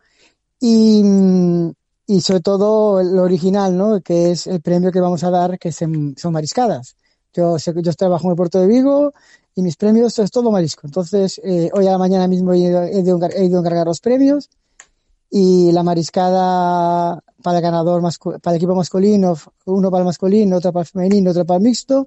y, 0.61 1.03
y 2.07 2.21
sobre 2.21 2.41
todo 2.41 3.03
lo 3.03 3.23
original, 3.23 3.77
¿no? 3.77 4.01
Que 4.01 4.31
es 4.31 4.47
el 4.47 4.61
premio 4.61 4.93
que 4.93 5.01
vamos 5.01 5.25
a 5.25 5.31
dar, 5.31 5.59
que 5.59 5.73
son 5.73 6.15
mariscadas. 6.31 6.95
Yo, 7.33 7.57
yo 7.59 7.93
trabajo 7.95 8.27
en 8.27 8.31
el 8.31 8.37
puerto 8.37 8.61
de 8.61 8.69
Vigo 8.69 9.13
y 9.55 9.63
mis 9.63 9.77
premios 9.77 10.19
es 10.19 10.31
todo 10.31 10.51
marisco. 10.51 10.83
Entonces, 10.87 11.41
eh, 11.45 11.71
hoy 11.73 11.87
a 11.87 11.93
la 11.93 11.99
mañana 11.99 12.29
mismo 12.29 12.53
he 12.53 12.59
ido, 12.59 12.83
he 12.83 13.01
ido 13.01 13.59
a 13.59 13.61
encargar 13.61 13.87
los 13.87 14.01
premios 14.01 14.49
y 15.31 15.71
la 15.73 15.83
mariscada 15.83 17.23
para 17.43 17.59
el 17.59 17.63
ganador, 17.63 18.03
para 18.43 18.55
el 18.55 18.57
equipo 18.57 18.75
masculino, 18.75 19.37
uno 19.67 19.91
para 19.91 20.03
el 20.03 20.07
masculino, 20.07 20.57
otro 20.57 20.73
para 20.73 20.83
el 20.83 20.89
femenino, 20.89 21.31
otro 21.31 21.45
para 21.45 21.59
el 21.59 21.65
mixto. 21.65 22.07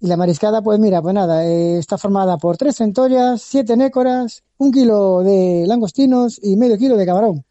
Y 0.00 0.06
la 0.06 0.16
mariscada, 0.16 0.62
pues 0.62 0.78
mira, 0.78 1.00
pues 1.00 1.14
nada, 1.14 1.44
eh, 1.46 1.78
está 1.78 1.96
formada 1.96 2.36
por 2.36 2.56
tres 2.56 2.76
centollas, 2.76 3.40
siete 3.42 3.76
nécoras, 3.76 4.42
un 4.58 4.70
kilo 4.70 5.22
de 5.22 5.64
langostinos 5.66 6.38
y 6.42 6.56
medio 6.56 6.76
kilo 6.76 6.96
de 6.96 7.06
camarón. 7.06 7.44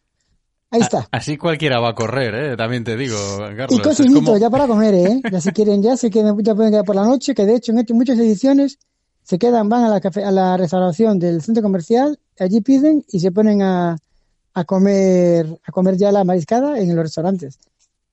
Ahí 0.70 0.80
está. 0.80 1.08
Así 1.12 1.36
cualquiera 1.36 1.78
va 1.78 1.90
a 1.90 1.94
correr, 1.94 2.34
¿eh? 2.34 2.56
También 2.56 2.82
te 2.82 2.96
digo, 2.96 3.16
Carlos. 3.38 3.78
Y 3.78 3.78
cocinito, 3.80 4.24
como... 4.24 4.38
ya 4.38 4.50
para 4.50 4.66
comer, 4.66 4.94
¿eh? 4.94 5.20
Ya 5.30 5.40
si 5.40 5.50
quieren, 5.52 5.82
ya 5.82 5.96
se 5.96 6.10
quieren, 6.10 6.36
ya 6.42 6.54
pueden 6.54 6.72
quedar 6.72 6.84
por 6.84 6.96
la 6.96 7.04
noche, 7.04 7.34
que 7.34 7.46
de 7.46 7.56
hecho 7.56 7.72
en 7.72 7.84
muchas 7.90 8.18
ediciones 8.18 8.78
se 9.24 9.38
quedan, 9.38 9.68
van 9.68 9.84
a 9.84 9.88
la, 9.88 9.96
a 9.98 10.30
la 10.30 10.56
restauración 10.56 11.18
del 11.18 11.42
centro 11.42 11.62
comercial, 11.62 12.18
allí 12.38 12.60
piden 12.60 13.04
y 13.08 13.20
se 13.20 13.32
ponen 13.32 13.62
a, 13.62 13.96
a 14.52 14.64
comer, 14.64 15.60
a 15.64 15.72
comer 15.72 15.96
ya 15.96 16.12
la 16.12 16.22
mariscada 16.24 16.78
en 16.78 16.94
los 16.94 17.04
restaurantes. 17.04 17.58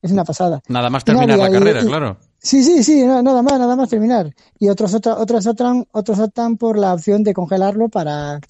Es 0.00 0.10
una 0.10 0.24
pasada. 0.24 0.60
Nada 0.68 0.90
más 0.90 1.04
terminar 1.04 1.38
la 1.38 1.50
carrera, 1.50 1.82
y, 1.82 1.86
claro. 1.86 2.16
Sí, 2.38 2.64
sí, 2.64 2.82
sí, 2.82 3.04
nada 3.04 3.42
más, 3.42 3.58
nada 3.58 3.76
más 3.76 3.88
terminar. 3.88 4.34
Y 4.58 4.68
otros, 4.68 4.92
otros, 4.94 5.16
otros 5.16 5.46
optan, 5.46 5.86
otros 5.92 6.18
optan 6.18 6.56
por 6.56 6.76
la 6.76 6.92
opción 6.92 7.22
de 7.22 7.32
congelarlo 7.32 7.88
para, 7.88 8.40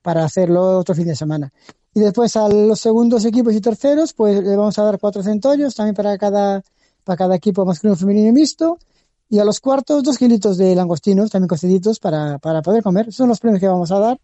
para 0.00 0.24
hacerlo 0.24 0.78
otro 0.78 0.94
fin 0.94 1.08
de 1.08 1.16
semana. 1.16 1.52
Y 1.92 2.00
después 2.00 2.36
a 2.36 2.48
los 2.48 2.78
segundos 2.78 3.24
equipos 3.24 3.52
y 3.54 3.60
terceros, 3.60 4.12
pues 4.12 4.44
le 4.44 4.54
vamos 4.54 4.78
a 4.78 4.84
dar 4.84 5.00
cuatro 5.00 5.22
centollos, 5.24 5.74
también 5.74 5.96
para 5.96 6.16
cada, 6.18 6.62
para 7.02 7.16
cada 7.16 7.34
equipo 7.34 7.64
masculino, 7.64 7.96
femenino 7.96 8.28
y 8.28 8.32
mixto. 8.32 8.78
Y 9.32 9.38
a 9.38 9.46
los 9.46 9.60
cuartos, 9.60 10.02
dos 10.02 10.18
kilitos 10.18 10.58
de 10.58 10.74
langostinos, 10.74 11.30
también 11.30 11.48
cociditos, 11.48 11.98
para, 11.98 12.38
para 12.38 12.60
poder 12.60 12.82
comer. 12.82 13.10
Son 13.14 13.30
los 13.30 13.40
premios 13.40 13.60
que 13.60 13.66
vamos 13.66 13.90
a 13.90 13.98
dar, 13.98 14.20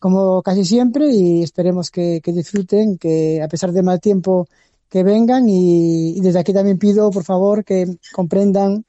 como 0.00 0.42
casi 0.42 0.64
siempre, 0.64 1.12
y 1.12 1.44
esperemos 1.44 1.92
que, 1.92 2.20
que 2.20 2.32
disfruten, 2.32 2.98
que 2.98 3.40
a 3.40 3.46
pesar 3.46 3.70
del 3.70 3.84
mal 3.84 4.00
tiempo, 4.00 4.48
que 4.88 5.04
vengan. 5.04 5.48
Y, 5.48 6.20
desde 6.22 6.40
aquí 6.40 6.52
también 6.52 6.76
pido, 6.76 7.08
por 7.12 7.22
favor, 7.22 7.64
que 7.64 7.86
comprendan 8.12 8.84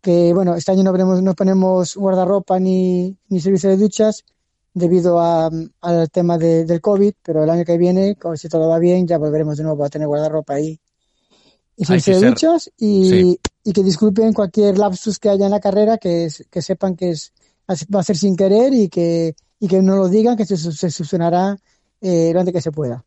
que, 0.00 0.32
bueno, 0.32 0.54
este 0.54 0.72
año 0.72 0.82
no, 0.82 0.92
ponemos, 0.92 1.22
no 1.22 1.34
ponemos 1.34 1.94
guardarropa 1.94 2.58
ni, 2.58 3.14
ni 3.28 3.38
servicio 3.38 3.68
de 3.68 3.76
duchas, 3.76 4.24
debido 4.72 5.20
a, 5.20 5.50
al 5.82 6.10
tema 6.10 6.38
de, 6.38 6.64
del 6.64 6.80
COVID, 6.80 7.12
pero 7.22 7.44
el 7.44 7.50
año 7.50 7.66
que 7.66 7.76
viene, 7.76 8.16
si 8.36 8.48
todo 8.48 8.66
va 8.66 8.78
bien, 8.78 9.06
ya 9.06 9.18
volveremos 9.18 9.58
de 9.58 9.64
nuevo 9.64 9.84
a 9.84 9.90
tener 9.90 10.08
guardarropa 10.08 10.54
ahí 10.54 10.80
y 11.88 12.00
sin 12.00 12.20
duchas 12.20 12.70
y, 12.78 13.08
sí. 13.08 13.40
y, 13.64 13.72
que 13.72 13.82
disculpen 13.82 14.32
cualquier 14.32 14.78
lapsus 14.78 15.18
que 15.18 15.28
haya 15.28 15.46
en 15.46 15.50
la 15.50 15.60
carrera, 15.60 15.98
que, 15.98 16.28
que 16.50 16.62
sepan 16.62 16.96
que 16.96 17.10
es, 17.10 17.32
va 17.94 18.00
a 18.00 18.04
ser 18.04 18.16
sin 18.16 18.36
querer 18.36 18.72
y 18.72 18.88
que, 18.88 19.34
y 19.58 19.68
que 19.68 19.82
no 19.82 19.96
lo 19.96 20.08
digan, 20.08 20.36
que 20.36 20.46
se, 20.46 20.56
se 20.56 20.90
solucionará 20.90 21.56
eh, 22.00 22.30
lo 22.32 22.40
antes 22.40 22.54
que 22.54 22.60
se 22.60 22.72
pueda. 22.72 23.04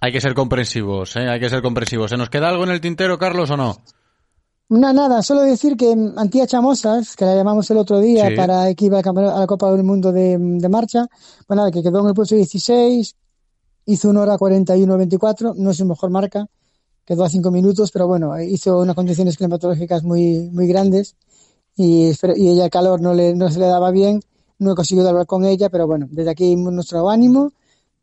Hay 0.00 0.12
que 0.12 0.20
ser 0.20 0.34
comprensivos, 0.34 1.16
¿eh? 1.16 1.28
hay 1.28 1.40
que 1.40 1.50
ser 1.50 1.62
comprensivos. 1.62 2.10
¿Se 2.10 2.16
nos 2.16 2.30
queda 2.30 2.48
algo 2.48 2.64
en 2.64 2.70
el 2.70 2.80
tintero, 2.80 3.18
Carlos, 3.18 3.50
o 3.50 3.56
no? 3.56 3.76
No, 4.70 4.92
nada, 4.92 5.20
solo 5.22 5.42
decir 5.42 5.76
que 5.76 5.94
Antía 6.16 6.46
Chamosas, 6.46 7.16
que 7.16 7.24
la 7.24 7.34
llamamos 7.34 7.68
el 7.70 7.78
otro 7.78 7.98
día 7.98 8.28
sí. 8.28 8.36
para 8.36 8.72
que 8.74 8.84
iba 8.84 9.00
a 9.00 9.40
la 9.40 9.46
Copa 9.46 9.70
del 9.72 9.82
Mundo 9.82 10.12
de, 10.12 10.38
de 10.38 10.68
marcha, 10.68 11.06
pues 11.46 11.56
nada, 11.56 11.72
que 11.72 11.82
quedó 11.82 12.00
en 12.00 12.06
el 12.06 12.14
puesto 12.14 12.36
16, 12.36 13.16
hizo 13.86 14.08
una 14.08 14.22
hora 14.22 14.38
41-24, 14.38 15.54
no 15.56 15.70
es 15.70 15.76
su 15.76 15.86
mejor 15.86 16.10
marca, 16.10 16.46
quedó 17.04 17.24
a 17.24 17.28
cinco 17.28 17.50
minutos, 17.50 17.90
pero 17.92 18.06
bueno, 18.06 18.40
hizo 18.40 18.78
unas 18.80 18.94
condiciones 18.94 19.36
climatológicas 19.36 20.02
muy, 20.02 20.48
muy 20.52 20.66
grandes 20.66 21.16
y, 21.76 22.10
y 22.10 22.48
ella 22.48 22.64
el 22.64 22.70
calor 22.70 23.00
no, 23.00 23.14
le, 23.14 23.34
no 23.34 23.50
se 23.50 23.58
le 23.58 23.66
daba 23.66 23.90
bien, 23.90 24.20
no 24.58 24.72
he 24.72 24.74
conseguido 24.74 25.08
hablar 25.08 25.26
con 25.26 25.44
ella, 25.44 25.68
pero 25.70 25.86
bueno, 25.86 26.06
desde 26.10 26.30
aquí 26.30 26.54
nuestro 26.56 27.08
ánimo 27.08 27.52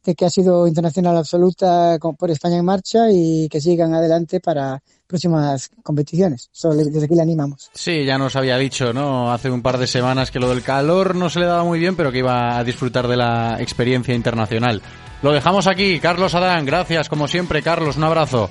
de 0.03 0.15
que 0.15 0.25
ha 0.25 0.29
sido 0.29 0.67
internacional 0.67 1.17
absoluta 1.17 1.97
por 1.99 2.31
España 2.31 2.57
en 2.57 2.65
marcha 2.65 3.11
y 3.11 3.49
que 3.49 3.59
sigan 3.59 3.93
adelante 3.93 4.39
para 4.39 4.81
próximas 5.05 5.69
competiciones. 5.83 6.49
Desde 6.53 7.05
aquí 7.05 7.15
le 7.15 7.21
animamos. 7.21 7.69
Sí, 7.73 8.05
ya 8.05 8.17
nos 8.17 8.37
había 8.37 8.57
dicho, 8.57 8.93
¿no? 8.93 9.31
Hace 9.31 9.49
un 9.49 9.61
par 9.61 9.77
de 9.77 9.85
semanas 9.85 10.31
que 10.31 10.39
lo 10.39 10.49
del 10.49 10.63
calor 10.63 11.13
no 11.15 11.29
se 11.29 11.41
le 11.41 11.45
daba 11.45 11.65
muy 11.65 11.79
bien, 11.79 11.97
pero 11.97 12.11
que 12.11 12.19
iba 12.19 12.57
a 12.57 12.63
disfrutar 12.63 13.07
de 13.07 13.17
la 13.17 13.57
experiencia 13.59 14.15
internacional. 14.15 14.81
Lo 15.21 15.33
dejamos 15.33 15.67
aquí, 15.67 15.99
Carlos 15.99 16.35
Adán. 16.35 16.65
Gracias, 16.65 17.09
como 17.09 17.27
siempre, 17.27 17.61
Carlos. 17.61 17.97
Un 17.97 18.05
abrazo. 18.05 18.49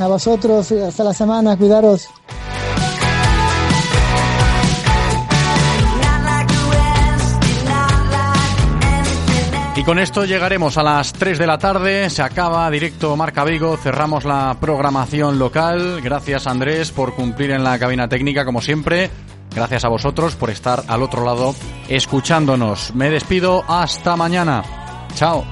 A 0.00 0.06
vosotros, 0.06 0.72
eh, 0.72 0.86
hasta 0.86 1.04
la 1.04 1.12
semana, 1.12 1.56
cuidaros. 1.56 2.08
Y 9.76 9.82
con 9.82 9.98
esto 9.98 10.24
llegaremos 10.26 10.76
a 10.76 10.82
las 10.82 11.12
3 11.12 11.38
de 11.38 11.46
la 11.46 11.56
tarde, 11.56 12.10
se 12.10 12.22
acaba 12.22 12.70
directo 12.70 13.16
Marca 13.16 13.44
Vigo, 13.44 13.78
cerramos 13.78 14.24
la 14.24 14.56
programación 14.60 15.38
local. 15.38 16.00
Gracias 16.02 16.46
Andrés 16.46 16.90
por 16.90 17.14
cumplir 17.14 17.50
en 17.52 17.64
la 17.64 17.78
cabina 17.78 18.06
técnica 18.06 18.44
como 18.44 18.60
siempre. 18.60 19.10
Gracias 19.54 19.84
a 19.84 19.88
vosotros 19.88 20.34
por 20.36 20.50
estar 20.50 20.84
al 20.86 21.02
otro 21.02 21.24
lado 21.24 21.54
escuchándonos. 21.88 22.94
Me 22.94 23.08
despido 23.10 23.64
hasta 23.68 24.16
mañana. 24.16 24.62
Chao. 25.14 25.44